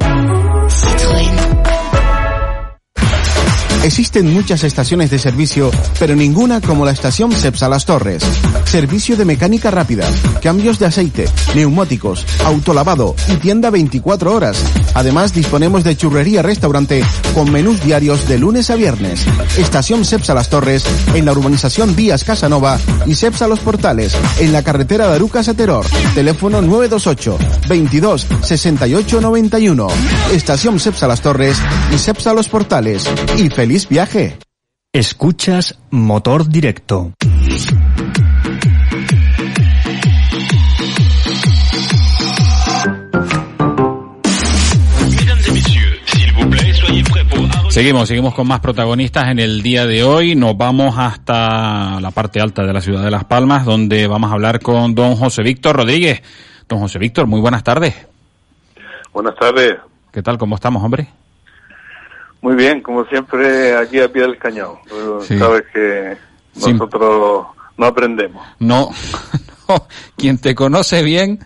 Existen 3.86 4.34
muchas 4.34 4.64
estaciones 4.64 5.12
de 5.12 5.20
servicio, 5.20 5.70
pero 6.00 6.16
ninguna 6.16 6.60
como 6.60 6.86
la 6.86 6.92
estación 6.92 7.32
Cepsa 7.32 7.70
Las 7.70 7.86
Torres. 7.86 8.24
Servicio 8.64 9.16
de 9.16 9.26
mecánica 9.26 9.70
rápida, 9.70 10.10
cambios 10.42 10.80
de 10.80 10.88
aceite, 10.88 11.28
neumáticos, 11.54 12.26
autolavado 12.44 13.16
y 13.32 13.36
tienda 13.36 13.70
24 13.70 14.34
horas. 14.34 14.58
Además, 14.96 15.36
disponemos 15.36 15.84
de 15.84 15.96
churrería 15.96 16.42
restaurante 16.42 17.04
con 17.36 17.52
menús 17.52 17.84
diarios 17.84 18.28
de 18.28 18.40
lunes 18.40 18.72
a 18.72 18.76
viernes. 18.76 19.24
Estación 19.56 20.04
Cepsa 20.04 20.34
Las 20.34 20.50
Torres 20.50 20.84
en 21.14 21.26
la 21.26 21.34
urbanización 21.34 21.96
Vías 21.96 22.24
Casanova 22.24 22.80
y 23.06 23.14
Cepsa 23.14 23.48
Los 23.48 23.60
Portales 23.60 24.18
en 24.40 24.52
la 24.52 24.64
carretera 24.64 25.08
de 25.10 25.16
Arucas. 25.16 25.46
Teléfono 26.16 26.60
928 26.60 27.38
22 27.70 28.28
68 28.42 29.22
91. 29.22 29.88
Estación 30.34 30.80
Cepsa 30.80 31.08
Las 31.08 31.22
Torres 31.22 31.58
y 31.94 32.00
Cepsa 32.00 32.34
Los 32.34 32.48
Portales. 32.48 33.08
Y 33.38 33.50
feliz 33.50 33.75
viaje. 33.84 34.38
Escuchas 34.94 35.78
Motor 35.92 36.48
Directo. 36.48 37.12
Seguimos, 47.70 48.08
seguimos 48.08 48.34
con 48.34 48.48
más 48.48 48.62
protagonistas 48.62 49.28
en 49.28 49.40
el 49.40 49.62
día 49.62 49.86
de 49.86 50.06
hoy. 50.06 50.36
Nos 50.36 50.56
vamos 50.56 50.96
hasta 50.98 52.00
la 52.00 52.12
parte 52.12 52.40
alta 52.40 52.64
de 52.64 52.72
la 52.72 52.80
ciudad 52.80 53.04
de 53.04 53.12
Las 53.12 53.26
Palmas, 53.26 53.66
donde 53.66 54.08
vamos 54.08 54.32
a 54.32 54.36
hablar 54.36 54.62
con 54.62 54.96
don 54.96 55.18
José 55.18 55.44
Víctor 55.44 55.76
Rodríguez. 55.76 56.24
Don 56.70 56.80
José 56.80 56.98
Víctor, 56.98 57.28
muy 57.28 57.42
buenas 57.42 57.66
tardes. 57.66 58.08
Buenas 59.12 59.36
tardes. 59.36 59.76
¿Qué 60.14 60.22
tal? 60.22 60.38
¿Cómo 60.38 60.56
estamos, 60.56 60.82
hombre? 60.82 61.10
Muy 62.46 62.56
bien, 62.56 62.82
como 62.82 63.04
siempre, 63.06 63.76
aquí 63.76 64.00
a 64.00 64.08
pie 64.08 64.22
del 64.22 64.38
cañón. 64.38 64.76
Sí. 65.24 65.36
Sabes 65.36 65.64
que 65.74 66.16
nosotros 66.54 67.48
no 67.76 67.86
aprendemos. 67.88 68.46
No, 68.60 68.92
no, 69.68 69.88
quien 70.16 70.38
te 70.38 70.54
conoce 70.54 71.02
bien 71.02 71.40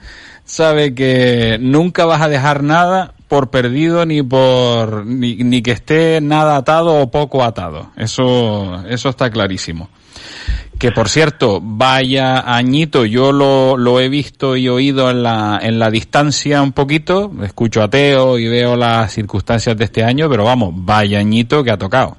sabe 0.43 0.93
que 0.93 1.57
nunca 1.61 2.03
vas 2.03 2.21
a 2.21 2.27
dejar 2.27 2.63
nada 2.63 3.13
por 3.29 3.49
perdido 3.49 4.05
ni 4.05 4.21
por 4.23 5.05
ni, 5.05 5.37
ni 5.37 5.61
que 5.61 5.71
esté 5.71 6.19
nada 6.19 6.57
atado 6.57 6.95
o 6.95 7.09
poco 7.09 7.45
atado. 7.45 7.91
Eso 7.95 8.83
eso 8.89 9.07
está 9.07 9.29
clarísimo. 9.29 9.87
Que 10.79 10.93
por 10.93 11.09
cierto, 11.09 11.59
vaya 11.61 12.55
añito, 12.55 13.03
yo 13.03 13.33
lo, 13.33 13.75
lo 13.75 13.99
he 13.99 14.07
visto 14.07 14.55
y 14.55 14.69
oído 14.69 15.09
en 15.09 15.23
la, 15.23 15.59
en 15.61 15.77
la 15.77 15.89
distancia 15.89 16.61
un 16.61 16.71
poquito, 16.71 17.33
escucho 17.43 17.83
a 17.83 17.89
Teo 17.89 18.39
y 18.39 18.47
veo 18.47 18.77
las 18.77 19.11
circunstancias 19.11 19.75
de 19.75 19.83
este 19.83 20.05
año, 20.05 20.29
pero 20.29 20.45
vamos, 20.45 20.73
vaya 20.73 21.19
añito 21.19 21.65
que 21.65 21.71
ha 21.71 21.77
tocado. 21.77 22.15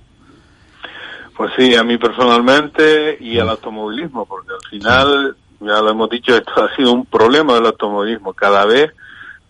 Pues 1.34 1.52
sí, 1.56 1.74
a 1.74 1.82
mí 1.82 1.96
personalmente 1.96 3.16
y 3.18 3.38
al 3.38 3.48
automovilismo, 3.48 4.26
porque 4.26 4.50
al 4.52 4.68
final, 4.68 5.36
ya 5.60 5.80
lo 5.80 5.88
hemos 5.88 6.10
dicho, 6.10 6.36
esto 6.36 6.52
ha 6.62 6.76
sido 6.76 6.92
un 6.92 7.06
problema 7.06 7.54
del 7.54 7.64
automovilismo. 7.64 8.34
Cada 8.34 8.66
vez 8.66 8.92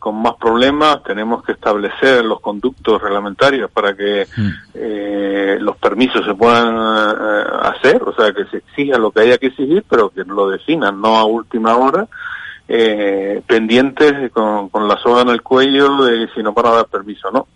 con 0.00 0.20
más 0.20 0.34
problemas 0.34 1.02
tenemos 1.04 1.44
que 1.44 1.52
establecer 1.52 2.24
los 2.24 2.40
conductos 2.40 3.00
reglamentarios 3.00 3.70
para 3.70 3.94
que 3.94 4.26
eh, 4.74 5.58
los 5.60 5.76
permisos 5.76 6.24
se 6.24 6.34
puedan 6.34 6.74
eh, 6.74 7.44
hacer, 7.62 8.02
o 8.02 8.12
sea, 8.14 8.32
que 8.32 8.46
se 8.46 8.56
exija 8.56 8.98
lo 8.98 9.12
que 9.12 9.20
haya 9.20 9.38
que 9.38 9.48
exigir, 9.48 9.84
pero 9.88 10.08
que 10.08 10.24
lo 10.24 10.48
definan, 10.48 11.00
no 11.00 11.18
a 11.18 11.24
última 11.24 11.76
hora, 11.76 12.08
eh, 12.66 13.42
pendientes 13.46 14.32
con, 14.32 14.70
con 14.70 14.88
la 14.88 14.96
soga 14.98 15.22
en 15.22 15.28
el 15.28 15.42
cuello 15.42 16.04
de 16.04 16.28
si 16.34 16.42
no 16.42 16.52
van 16.52 16.66
a 16.66 16.70
dar 16.76 16.86
permiso 16.86 17.30
no. 17.30 17.46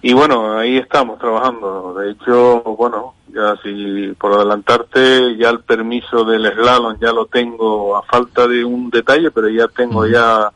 Y 0.00 0.12
bueno, 0.12 0.58
ahí 0.58 0.76
estamos 0.76 1.18
trabajando. 1.18 1.94
De 1.94 2.10
hecho, 2.10 2.62
bueno, 2.62 3.14
ya 3.34 3.56
si 3.62 4.14
por 4.18 4.32
adelantarte, 4.32 5.36
ya 5.36 5.50
el 5.50 5.60
permiso 5.60 6.24
del 6.24 6.52
slalom 6.52 6.98
ya 7.00 7.12
lo 7.12 7.26
tengo 7.26 7.96
a 7.96 8.02
falta 8.02 8.46
de 8.46 8.64
un 8.64 8.90
detalle, 8.90 9.30
pero 9.30 9.48
ya 9.48 9.66
tengo 9.68 10.06
ya 10.06 10.50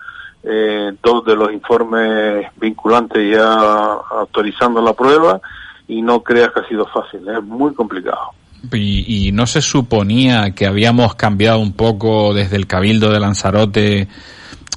eh, 0.51 0.93
dos 1.03 1.25
de 1.27 1.37
los 1.37 1.53
informes 1.53 2.47
vinculantes 2.57 3.31
ya 3.31 3.53
autorizando 3.53 4.81
la 4.81 4.95
prueba 4.95 5.41
y 5.87 6.01
no 6.01 6.23
creas 6.23 6.53
que 6.53 6.61
ha 6.61 6.69
sido 6.69 6.87
fácil, 6.87 7.21
es 7.29 7.43
muy 7.45 7.75
complicado. 7.75 8.31
Y, 8.73 9.31
no 9.33 9.47
se 9.47 9.61
suponía 9.61 10.53
que 10.55 10.67
habíamos 10.67 11.15
cambiado 11.15 11.61
un 11.61 11.75
poco 11.75 12.35
desde 12.35 12.57
el 12.57 12.67
Cabildo 12.67 13.11
de 13.13 13.21
Lanzarote, 13.21 14.09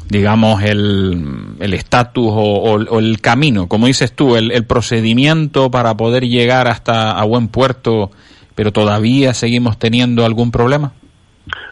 digamos, 0.07 0.61
el 0.61 1.55
el 1.59 1.73
estatus 1.73 2.27
o, 2.27 2.33
o, 2.33 2.73
o, 2.73 2.99
el 2.99 3.21
camino, 3.21 3.67
como 3.67 3.87
dices 3.87 4.13
tú, 4.13 4.35
el, 4.35 4.51
el 4.51 4.65
procedimiento 4.65 5.71
para 5.71 5.95
poder 5.95 6.27
llegar 6.27 6.67
hasta 6.67 7.11
a 7.11 7.23
buen 7.23 7.47
puerto, 7.47 8.11
pero 8.55 8.71
todavía 8.71 9.33
seguimos 9.33 9.79
teniendo 9.79 10.25
algún 10.25 10.51
problema. 10.51 10.91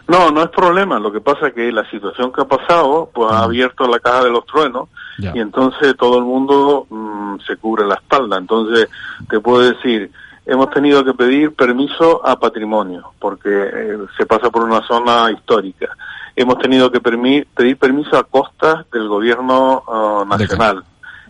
No, 0.10 0.32
no 0.32 0.42
es 0.44 0.50
problema. 0.50 1.00
Lo 1.00 1.12
que 1.12 1.22
pasa 1.22 1.48
es 1.48 1.54
que 1.54 1.72
la 1.72 1.90
situación 1.90 2.32
que 2.34 2.42
ha 2.42 2.46
pasado, 2.46 3.10
pues 3.14 3.32
ha 3.32 3.44
abierto 3.44 3.88
la 3.88 4.00
caja 4.00 4.24
de 4.24 4.32
los 4.32 4.46
truenos 4.46 4.90
Ya. 5.20 5.32
y 5.36 5.40
entonces 5.40 5.96
todo 5.96 6.18
el 6.18 6.24
mundo 6.26 6.88
mm, 6.90 7.38
se 7.46 7.56
cubre 7.58 7.86
la 7.86 7.96
espalda. 7.96 8.38
Entonces, 8.38 8.90
te 9.30 9.40
puedo 9.40 9.62
decir, 9.62 10.12
hemos 10.46 10.70
tenido 10.72 11.04
que 11.06 11.14
pedir 11.14 11.54
permiso 11.54 12.26
a 12.26 12.40
patrimonio 12.40 13.12
porque 13.20 13.50
eh, 13.50 13.98
se 14.18 14.26
pasa 14.26 14.50
por 14.50 14.64
una 14.64 14.82
zona 14.88 15.32
histórica. 15.32 15.96
Hemos 16.36 16.58
tenido 16.58 16.90
que 16.92 17.02
permi- 17.02 17.46
pedir 17.56 17.78
permiso 17.78 18.18
a 18.18 18.24
costas 18.24 18.90
del 18.92 19.08
gobierno 19.08 19.84
ah, 19.88 20.24
nacional, 20.28 20.84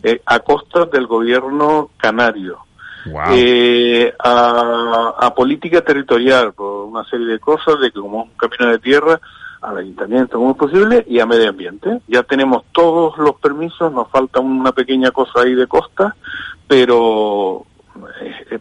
eh, 0.04 0.22
a 0.26 0.40
costas 0.40 0.90
del 0.92 1.06
gobierno 1.06 1.90
canario. 1.98 2.60
Eh, 3.32 4.14
a, 4.20 5.14
a 5.20 5.34
política 5.34 5.82
territorial, 5.82 6.54
por 6.54 6.86
una 6.86 7.04
serie 7.06 7.28
de 7.28 7.40
cosas, 7.40 7.80
de 7.80 7.92
que 7.92 8.00
como 8.00 8.24
es 8.24 8.30
un 8.30 8.38
camino 8.38 8.72
de 8.72 8.80
tierra, 8.80 9.20
al 9.62 9.78
ayuntamiento 9.78 10.38
como 10.38 10.52
es 10.52 10.58
posible 10.58 11.06
y 11.08 11.20
a 11.20 11.26
medio 11.26 11.50
ambiente. 11.50 12.02
Ya 12.08 12.24
tenemos 12.24 12.64
todos 12.72 13.18
los 13.18 13.36
permisos, 13.36 13.92
nos 13.92 14.10
falta 14.10 14.40
una 14.40 14.72
pequeña 14.72 15.12
cosa 15.12 15.42
ahí 15.42 15.54
de 15.54 15.68
costa, 15.68 16.16
pero 16.68 17.66
eh, 18.22 18.46
eh, 18.52 18.60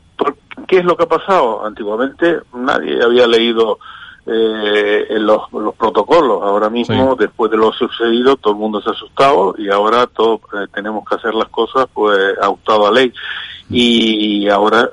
¿qué 0.67 0.79
es 0.79 0.85
lo 0.85 0.97
que 0.97 1.05
ha 1.05 1.09
pasado? 1.09 1.65
Antiguamente 1.65 2.41
nadie 2.53 3.03
había 3.03 3.27
leído 3.27 3.79
eh, 4.31 5.07
en 5.09 5.25
los, 5.25 5.51
los, 5.53 5.75
protocolos. 5.75 6.43
Ahora 6.43 6.69
mismo, 6.69 7.17
después 7.17 7.51
de 7.51 7.57
lo 7.57 7.73
sucedido, 7.73 8.37
todo 8.37 8.53
el 8.53 8.59
mundo 8.59 8.83
se 8.83 8.91
ha 8.91 8.93
asustado 8.93 9.55
y 9.57 9.71
ahora 9.71 10.07
todos 10.07 10.41
eh, 10.53 10.67
tenemos 10.75 11.09
que 11.09 11.15
hacer 11.15 11.35
las 11.35 11.49
cosas 11.49 11.87
pues 11.95 12.19
ajustado 12.39 12.87
a 12.87 12.93
ley. 12.93 13.11
Y 13.71 14.49
ahora 14.49 14.89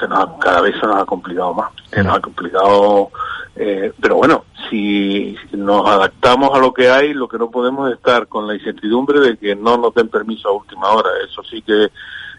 se 0.00 0.08
nos 0.08 0.38
cada 0.40 0.62
vez 0.62 0.74
se 0.80 0.86
nos 0.86 0.96
ha 0.96 1.04
complicado 1.04 1.54
más. 1.54 1.70
Se 1.90 2.02
nos 2.02 2.16
ha 2.16 2.20
complicado, 2.20 3.10
eh, 3.54 3.92
pero 4.00 4.16
bueno, 4.16 4.44
si 4.70 5.36
nos 5.52 5.86
adaptamos 5.88 6.50
a 6.54 6.58
lo 6.58 6.72
que 6.72 6.88
hay, 6.88 7.12
lo 7.12 7.28
que 7.28 7.38
no 7.38 7.50
podemos 7.50 7.90
es 7.90 7.96
estar 7.96 8.26
con 8.26 8.46
la 8.46 8.54
incertidumbre 8.54 9.20
de 9.20 9.36
que 9.36 9.54
no 9.54 9.76
nos 9.76 9.94
den 9.94 10.08
permiso 10.08 10.48
a 10.48 10.52
última 10.52 10.88
hora. 10.88 11.10
Eso 11.28 11.42
sí 11.44 11.60
que 11.62 11.88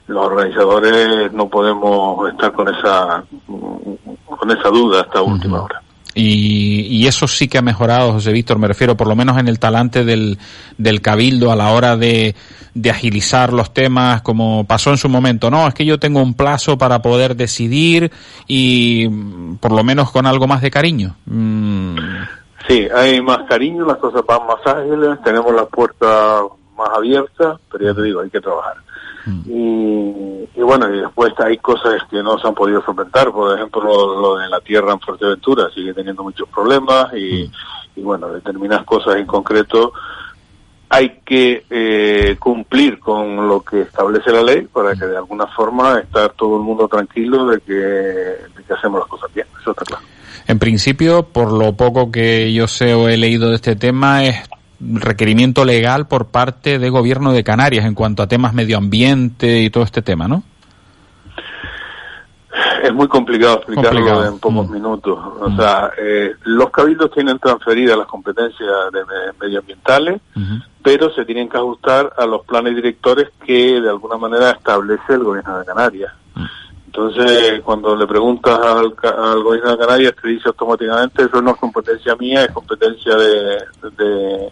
los 0.08 0.26
organizadores 0.26 1.32
no 1.32 1.50
podemos 1.50 2.30
estar 2.30 2.52
con 2.54 2.68
esa 2.74 3.24
con 3.46 4.52
esa 4.52 4.70
duda 4.70 5.02
hasta 5.02 5.22
última 5.22 5.62
hora. 5.62 5.82
Y, 6.18 6.88
y, 6.90 7.08
eso 7.08 7.28
sí 7.28 7.50
que 7.50 7.58
ha 7.58 7.62
mejorado, 7.62 8.14
José 8.14 8.32
Víctor, 8.32 8.58
me 8.58 8.70
refiero 8.70 8.96
por 8.96 9.08
lo 9.08 9.18
menos 9.18 9.38
en 9.38 9.50
el 9.50 9.60
talante 9.60 10.06
del, 10.06 10.38
del 10.78 11.02
cabildo 11.02 11.52
a 11.52 11.58
la 11.58 11.72
hora 11.72 11.98
de, 11.98 12.36
de, 12.74 12.90
agilizar 12.90 13.52
los 13.52 13.74
temas, 13.74 14.22
como 14.22 14.66
pasó 14.66 14.92
en 14.92 14.98
su 14.98 15.10
momento. 15.10 15.52
No, 15.52 15.68
es 15.68 15.74
que 15.74 15.86
yo 15.86 16.00
tengo 16.00 16.22
un 16.22 16.34
plazo 16.34 16.78
para 16.78 17.02
poder 17.02 17.36
decidir 17.36 18.14
y 18.48 19.10
por 19.60 19.74
lo 19.74 19.84
menos 19.84 20.10
con 20.10 20.26
algo 20.26 20.48
más 20.48 20.62
de 20.62 20.72
cariño. 20.72 21.18
Mm. 21.26 21.98
Sí, 22.68 22.88
hay 22.96 23.22
más 23.22 23.40
cariño, 23.48 23.86
las 23.86 23.98
cosas 23.98 24.24
van 24.26 24.48
más 24.48 24.66
ágiles, 24.66 25.22
tenemos 25.24 25.54
la 25.54 25.66
puerta 25.66 26.42
más 26.78 26.90
abierta, 26.96 27.60
pero 27.72 27.86
ya 27.86 27.94
te 27.94 28.04
digo, 28.04 28.22
hay 28.22 28.30
que 28.30 28.42
trabajar. 28.42 28.78
Y, 29.48 30.48
y, 30.56 30.62
bueno, 30.62 30.94
y 30.94 31.00
después 31.00 31.34
hay 31.40 31.58
cosas 31.58 32.04
que 32.10 32.22
no 32.22 32.38
se 32.38 32.48
han 32.48 32.54
podido 32.54 32.84
solventar, 32.84 33.32
por 33.32 33.56
ejemplo, 33.56 33.82
lo, 34.20 34.38
de 34.38 34.50
la 34.50 34.62
tierra 34.62 34.94
en 34.94 35.00
Fuerteventura 35.00 35.70
sigue 35.74 35.94
teniendo 35.94 36.24
muchos 36.24 36.48
problemas 36.50 37.14
y, 37.14 37.50
y 37.96 38.02
bueno, 38.02 38.30
determinadas 38.30 38.86
cosas 38.86 39.16
en 39.16 39.26
concreto 39.26 39.94
hay 40.90 41.20
que 41.26 41.66
eh, 41.70 42.38
cumplir 42.40 43.00
con 43.00 43.48
lo 43.48 43.62
que 43.62 43.82
establece 43.82 44.32
la 44.32 44.44
ley 44.44 44.68
para 44.72 44.96
que 44.96 45.06
de 45.06 45.18
alguna 45.18 45.48
forma 45.48 46.00
estar 46.00 46.32
todo 46.34 46.58
el 46.58 46.64
mundo 46.64 46.88
tranquilo 46.88 47.48
de 47.48 47.60
que, 47.62 47.74
de 47.74 48.64
que 48.66 48.74
hacemos 48.74 49.00
las 49.00 49.10
cosas 49.10 49.34
bien, 49.34 49.48
eso 49.60 49.72
está 49.72 49.84
claro. 49.84 50.04
En 50.48 50.60
principio, 50.60 51.24
por 51.24 51.52
lo 51.52 51.74
poco 51.74 52.12
que 52.12 52.54
yo 52.54 52.68
sé 52.68 52.94
o 52.94 53.10
he 53.10 53.18
leído 53.18 53.50
de 53.50 53.56
este 53.56 53.76
tema, 53.76 54.24
es 54.26 54.48
requerimiento 54.80 55.66
legal 55.66 56.08
por 56.08 56.28
parte 56.28 56.80
del 56.80 56.92
gobierno 56.92 57.32
de 57.34 57.44
Canarias 57.44 57.86
en 57.86 57.96
cuanto 57.96 58.24
a 58.24 58.28
temas 58.28 58.54
medio 58.54 58.78
ambiente 58.78 59.62
y 59.62 59.70
todo 59.70 59.84
este 59.84 60.02
tema, 60.02 60.28
¿no? 60.28 60.44
Es 62.84 62.94
muy 62.94 63.08
complicado 63.08 63.58
explicarlo 63.58 64.26
en 64.26 64.40
pocos 64.40 64.70
mm. 64.70 64.72
minutos. 64.72 65.20
O 65.40 65.50
mm. 65.50 65.58
sea, 65.58 65.92
eh, 65.98 66.36
los 66.44 66.70
cabildos 66.70 67.12
tienen 67.12 67.40
transferidas 67.40 67.98
las 67.98 68.08
competencias 68.08 68.70
de 68.94 69.02
medioambientales, 69.42 70.22
pero 70.84 71.10
se 71.12 71.26
tienen 71.26 71.50
que 71.50 71.58
ajustar 71.58 72.14
a 72.16 72.26
los 72.26 72.46
planes 72.46 72.76
directores 72.76 73.30
que 73.46 73.82
de 73.82 73.90
alguna 73.90 74.18
manera 74.18 74.52
establece 74.52 75.14
el 75.14 75.24
gobierno 75.24 75.60
de 75.60 75.66
Canarias. 75.66 76.14
Mm. 76.96 77.02
Entonces, 77.02 77.62
cuando 77.62 77.96
le 77.96 78.08
preguntas 78.08 78.60
al, 78.60 78.96
al, 79.04 79.44
gobierno 79.44 79.72
de 79.72 79.78
Canarias, 79.78 80.14
te 80.22 80.28
dice 80.30 80.48
automáticamente, 80.48 81.24
eso 81.24 81.42
no 81.42 81.52
es 81.52 81.58
competencia 81.58 82.16
mía, 82.16 82.46
es 82.46 82.52
competencia 82.52 83.16
de, 83.16 83.58
de, 83.98 84.52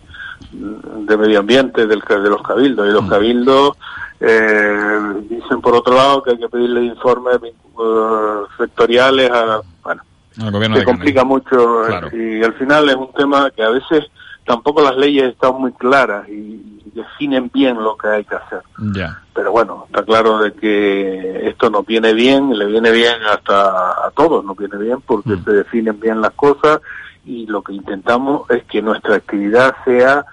de 0.51 1.17
medio 1.17 1.39
ambiente 1.39 1.85
del, 1.85 1.99
de 1.99 2.29
los 2.29 2.41
cabildos. 2.41 2.87
Y 2.87 2.91
los 2.91 3.09
cabildos 3.09 3.77
eh, 4.19 4.99
dicen, 5.29 5.61
por 5.61 5.75
otro 5.75 5.95
lado, 5.95 6.23
que 6.23 6.31
hay 6.31 6.37
que 6.37 6.49
pedirle 6.49 6.83
informes 6.85 7.39
uh, 7.75 8.45
sectoriales 8.57 9.29
a... 9.31 9.61
Bueno, 9.83 10.01
se 10.75 10.83
complica 10.83 11.23
mucho 11.23 11.87
eh, 11.87 12.39
y 12.39 12.43
al 12.43 12.53
final 12.55 12.89
es 12.89 12.95
un 12.95 13.13
tema 13.13 13.51
que 13.51 13.61
a 13.61 13.69
veces 13.69 14.05
tampoco 14.45 14.81
las 14.81 14.95
leyes 14.95 15.31
están 15.31 15.55
muy 15.59 15.71
claras 15.73 16.27
y, 16.29 16.69
definen 16.93 17.49
bien 17.51 17.81
lo 17.81 17.97
que 17.97 18.07
hay 18.07 18.23
que 18.23 18.35
hacer. 18.35 18.61
Pero 19.33 19.51
bueno, 19.51 19.85
está 19.87 20.03
claro 20.03 20.37
de 20.37 20.53
que 20.53 21.49
esto 21.49 21.71
nos 21.71 21.87
viene 21.87 22.13
bien, 22.13 22.55
le 22.55 22.67
viene 22.67 22.91
bien 22.91 23.15
hasta 23.31 24.05
a 24.05 24.11
todos, 24.15 24.45
nos 24.45 24.55
viene 24.55 24.77
bien 24.77 25.01
porque 25.01 25.31
mm. 25.31 25.43
se 25.43 25.51
definen 25.53 25.99
bien 25.99 26.21
las 26.21 26.33
cosas 26.33 26.81
y 27.25 27.47
lo 27.47 27.63
que 27.63 27.73
intentamos 27.73 28.47
es 28.51 28.63
que 28.65 28.83
nuestra 28.83 29.15
actividad 29.15 29.75
sea 29.85 30.23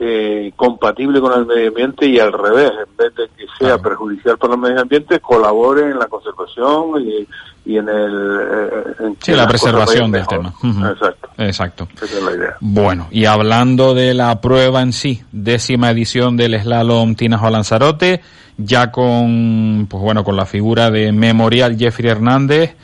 eh, 0.00 0.52
compatible 0.54 1.20
con 1.20 1.32
el 1.32 1.46
medio 1.46 1.68
ambiente 1.68 2.06
y 2.06 2.18
al 2.20 2.32
revés, 2.32 2.70
en 2.70 2.96
vez 2.96 3.14
de 3.16 3.28
que 3.36 3.46
sea 3.58 3.78
perjudicial 3.78 4.38
para 4.38 4.54
el 4.54 4.60
medio 4.60 4.80
ambiente, 4.80 5.18
colabore 5.18 5.90
en 5.90 5.98
la 5.98 6.06
conservación 6.06 7.02
y, 7.02 7.26
y 7.64 7.78
en 7.78 7.88
el 7.88 8.38
eh, 8.40 9.14
en 9.26 9.36
la 9.36 9.48
preservación 9.48 10.12
del 10.12 10.26
tema. 10.26 10.52
Exacto. 10.90 11.28
Exacto. 11.36 11.88
Esa 11.96 12.18
es 12.18 12.22
la 12.22 12.32
idea. 12.32 12.56
Bueno, 12.60 13.08
y 13.10 13.24
hablando 13.24 13.92
de 13.94 14.14
la 14.14 14.40
prueba 14.40 14.82
en 14.82 14.92
sí, 14.92 15.22
décima 15.32 15.90
edición 15.90 16.36
del 16.36 16.60
slalom 16.60 17.16
Tinajo 17.16 17.50
Lanzarote, 17.50 18.20
ya 18.56 18.92
con 18.92 19.86
pues 19.90 20.02
bueno, 20.02 20.22
con 20.22 20.36
la 20.36 20.46
figura 20.46 20.90
de 20.90 21.10
Memorial 21.10 21.76
Jeffrey 21.76 22.10
Hernández, 22.10 22.76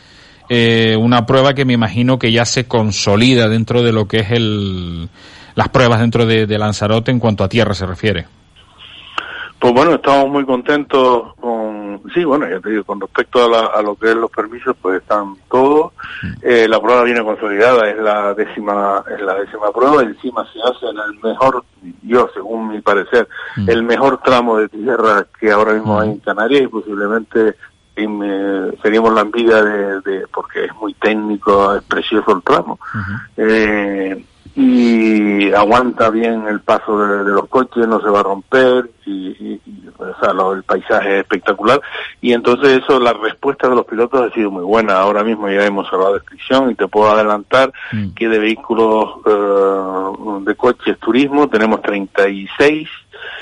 eh, 0.48 0.96
una 0.98 1.26
prueba 1.26 1.54
que 1.54 1.64
me 1.64 1.74
imagino 1.74 2.18
que 2.18 2.32
ya 2.32 2.44
se 2.44 2.66
consolida 2.66 3.48
dentro 3.48 3.82
de 3.82 3.92
lo 3.92 4.08
que 4.08 4.18
es 4.18 4.30
el 4.32 5.08
las 5.54 5.68
pruebas 5.68 6.00
dentro 6.00 6.26
de, 6.26 6.46
de 6.46 6.58
Lanzarote 6.58 7.10
en 7.10 7.20
cuanto 7.20 7.44
a 7.44 7.48
tierra 7.48 7.74
se 7.74 7.86
refiere. 7.86 8.26
Pues 9.64 9.72
bueno, 9.72 9.94
estamos 9.94 10.28
muy 10.28 10.44
contentos 10.44 11.34
con, 11.40 12.02
sí, 12.12 12.22
bueno, 12.22 12.46
ya 12.46 12.60
te 12.60 12.68
digo, 12.68 12.84
con 12.84 13.00
respecto 13.00 13.42
a, 13.44 13.80
lo 13.80 13.94
que 13.94 14.10
es 14.10 14.14
los 14.14 14.30
permisos, 14.30 14.76
pues 14.82 15.00
están 15.00 15.36
todos. 15.50 15.94
Mm. 16.22 16.32
Eh, 16.42 16.68
la 16.68 16.78
prueba 16.82 17.02
viene 17.02 17.24
consolidada, 17.24 17.88
es 17.88 17.96
la 17.96 18.34
décima, 18.34 19.02
es 19.10 19.22
la 19.22 19.34
décima 19.36 19.72
prueba, 19.72 20.02
encima 20.02 20.46
se 20.52 20.60
hace 20.60 20.84
en 20.86 20.98
el 20.98 21.18
mejor, 21.22 21.64
yo 22.02 22.28
según 22.34 22.68
mi 22.68 22.82
parecer, 22.82 23.26
mm. 23.56 23.70
el 23.70 23.82
mejor 23.84 24.20
tramo 24.22 24.58
de 24.58 24.68
tierra 24.68 25.26
que 25.40 25.50
ahora 25.50 25.72
mismo 25.72 25.98
hay 25.98 26.10
en 26.10 26.16
mm. 26.16 26.20
Canarias 26.20 26.62
y 26.62 26.66
posiblemente 26.66 27.54
seríamos 28.82 29.14
la 29.14 29.22
envidia 29.22 29.62
de, 29.62 30.26
porque 30.30 30.66
es 30.66 30.74
muy 30.74 30.92
técnico, 30.92 31.74
es 31.74 31.82
precioso 31.84 32.32
el 32.32 32.42
tramo. 32.42 32.78
eh, 33.38 34.24
y 34.56 35.52
aguanta 35.52 36.10
bien 36.10 36.46
el 36.46 36.60
paso 36.60 36.98
de, 36.98 37.30
los 37.30 37.48
coches, 37.48 37.88
no 37.88 38.00
se 38.00 38.08
va 38.08 38.20
a 38.20 38.24
romper 38.24 38.88
y, 39.04 39.60
o 39.98 40.20
sea, 40.20 40.32
el 40.54 40.62
paisaje 40.62 41.14
es 41.14 41.20
espectacular 41.22 41.80
y 42.20 42.32
entonces 42.32 42.82
eso, 42.82 43.00
la 43.00 43.12
respuesta 43.12 43.68
de 43.68 43.74
los 43.74 43.84
pilotos 43.84 44.20
ha 44.20 44.34
sido 44.34 44.50
muy 44.50 44.62
buena. 44.62 44.98
Ahora 44.98 45.24
mismo 45.24 45.48
ya 45.48 45.66
hemos 45.66 45.88
cerrado 45.90 46.10
la 46.10 46.18
descripción 46.18 46.70
y 46.70 46.74
te 46.74 46.86
puedo 46.86 47.10
adelantar 47.10 47.72
mm. 47.92 48.10
que 48.14 48.28
de 48.28 48.38
vehículos 48.38 49.10
eh, 49.26 50.44
de 50.44 50.54
coches 50.54 50.98
turismo 50.98 51.48
tenemos 51.48 51.82
36 51.82 52.88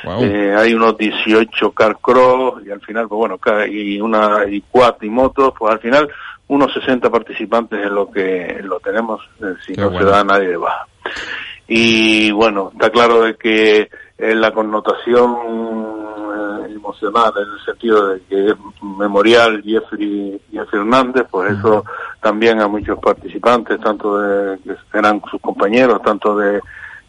Eh, 0.04 0.54
hay 0.56 0.74
unos 0.74 0.96
18 0.96 1.72
car 1.72 1.98
cross 2.00 2.62
y 2.66 2.70
al 2.70 2.80
final, 2.80 3.08
pues 3.08 3.18
bueno, 3.18 3.38
y 3.70 4.00
una 4.00 4.44
y 4.48 4.62
cuatro 4.70 5.06
y 5.06 5.10
motos, 5.10 5.54
pues 5.58 5.72
al 5.72 5.80
final 5.80 6.08
unos 6.52 6.72
60 6.74 7.08
participantes 7.10 7.82
en 7.82 7.94
lo 7.94 8.10
que 8.10 8.60
lo 8.62 8.78
tenemos, 8.80 9.22
eh, 9.40 9.54
si 9.66 9.72
no 9.72 9.90
se 9.96 10.04
da 10.04 10.22
nadie 10.22 10.48
de 10.48 10.56
baja. 10.58 10.86
Y 11.66 12.30
bueno, 12.30 12.70
está 12.74 12.90
claro 12.90 13.22
de 13.22 13.36
que 13.36 13.88
eh, 14.18 14.34
la 14.34 14.52
connotación 14.52 15.34
eh, 15.34 16.72
emocional 16.74 17.32
en 17.36 17.54
el 17.54 17.64
sentido 17.64 18.08
de 18.08 18.20
que 18.28 18.48
es 18.48 18.54
memorial 18.82 19.62
Jeffrey, 19.64 20.38
Jeffrey 20.52 20.80
Hernández, 20.80 21.26
pues 21.30 21.52
eso 21.58 21.84
también 22.20 22.60
a 22.60 22.68
muchos 22.68 22.98
participantes, 22.98 23.80
tanto 23.80 24.18
de 24.18 24.58
que 24.58 24.98
eran 24.98 25.22
sus 25.30 25.40
compañeros, 25.40 26.02
tanto 26.02 26.36
de 26.36 26.60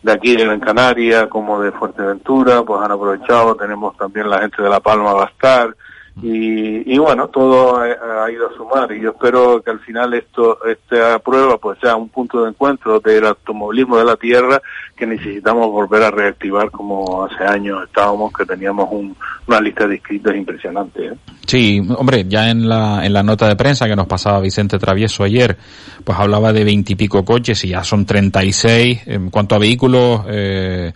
de 0.03 0.11
aquí 0.11 0.36
de 0.36 0.44
Gran 0.44 0.60
Canaria 0.60 1.30
como 1.30 1.61
de 1.61 1.72
Fuerteventura, 1.72 2.61
pues 2.64 2.82
han 2.82 2.91
aprovechado, 2.91 3.56
tenemos 3.56 3.95
también 3.95 4.30
la 4.30 4.40
gente 4.40 4.61
de 4.61 4.70
La 4.70 4.82
Palma 4.82 5.14
va 5.14 5.24
a 5.24 5.28
estar, 5.28 5.74
y, 6.22 6.94
y 6.94 6.98
bueno, 6.99 7.27
todo 7.30 7.80
ha, 7.80 8.31
ido 8.31 8.48
a 8.48 8.53
sumar 8.56 8.91
y 8.91 9.02
yo 9.02 9.10
espero 9.10 9.61
que 9.64 9.72
al 9.72 9.80
final 9.80 10.14
esto, 10.14 10.60
esta 10.65 11.18
prueba 11.19 11.57
pues 11.57 11.80
sea 11.80 11.95
un 11.95 12.10
punto 12.10 12.44
de 12.44 12.49
encuentro 12.49 12.99
del 12.99 13.26
automovilismo 13.26 13.98
de 13.98 14.06
la 14.06 14.15
tierra 14.15 14.61
que 14.95 15.07
necesitamos 15.07 15.72
volver 15.72 16.03
a 16.03 16.11
reactivar 16.11 16.69
como 16.69 17.26
hace 17.26 17.44
años 17.44 17.84
estábamos, 17.84 18.31
que 18.31 18.45
teníamos 18.45 18.88
un, 18.91 19.15
una 19.48 19.60
lista 19.60 19.88
de 19.88 19.95
inscritos 19.95 20.35
impresionante. 20.35 21.07
¿eh? 21.07 21.14
Sí, 21.48 21.81
hombre, 21.98 22.26
ya 22.27 22.49
en 22.49 22.69
la, 22.69 23.06
en 23.06 23.11
la 23.11 23.23
nota 23.23 23.48
de 23.48 23.56
prensa 23.56 23.88
que 23.88 23.95
nos 23.95 24.07
pasaba 24.07 24.40
Vicente 24.40 24.77
Travieso 24.77 25.23
ayer, 25.23 25.57
pues 26.03 26.18
hablaba 26.18 26.53
de 26.53 26.64
veintipico 26.64 27.26
coches 27.26 27.64
y 27.65 27.69
ya 27.69 27.84
son 27.84 28.06
treinta 28.06 28.44
y 28.44 28.53
seis. 28.53 29.02
En 29.07 29.30
cuanto 29.30 29.56
a 29.56 29.60
vehículos, 29.60 30.22
eh, 30.30 30.94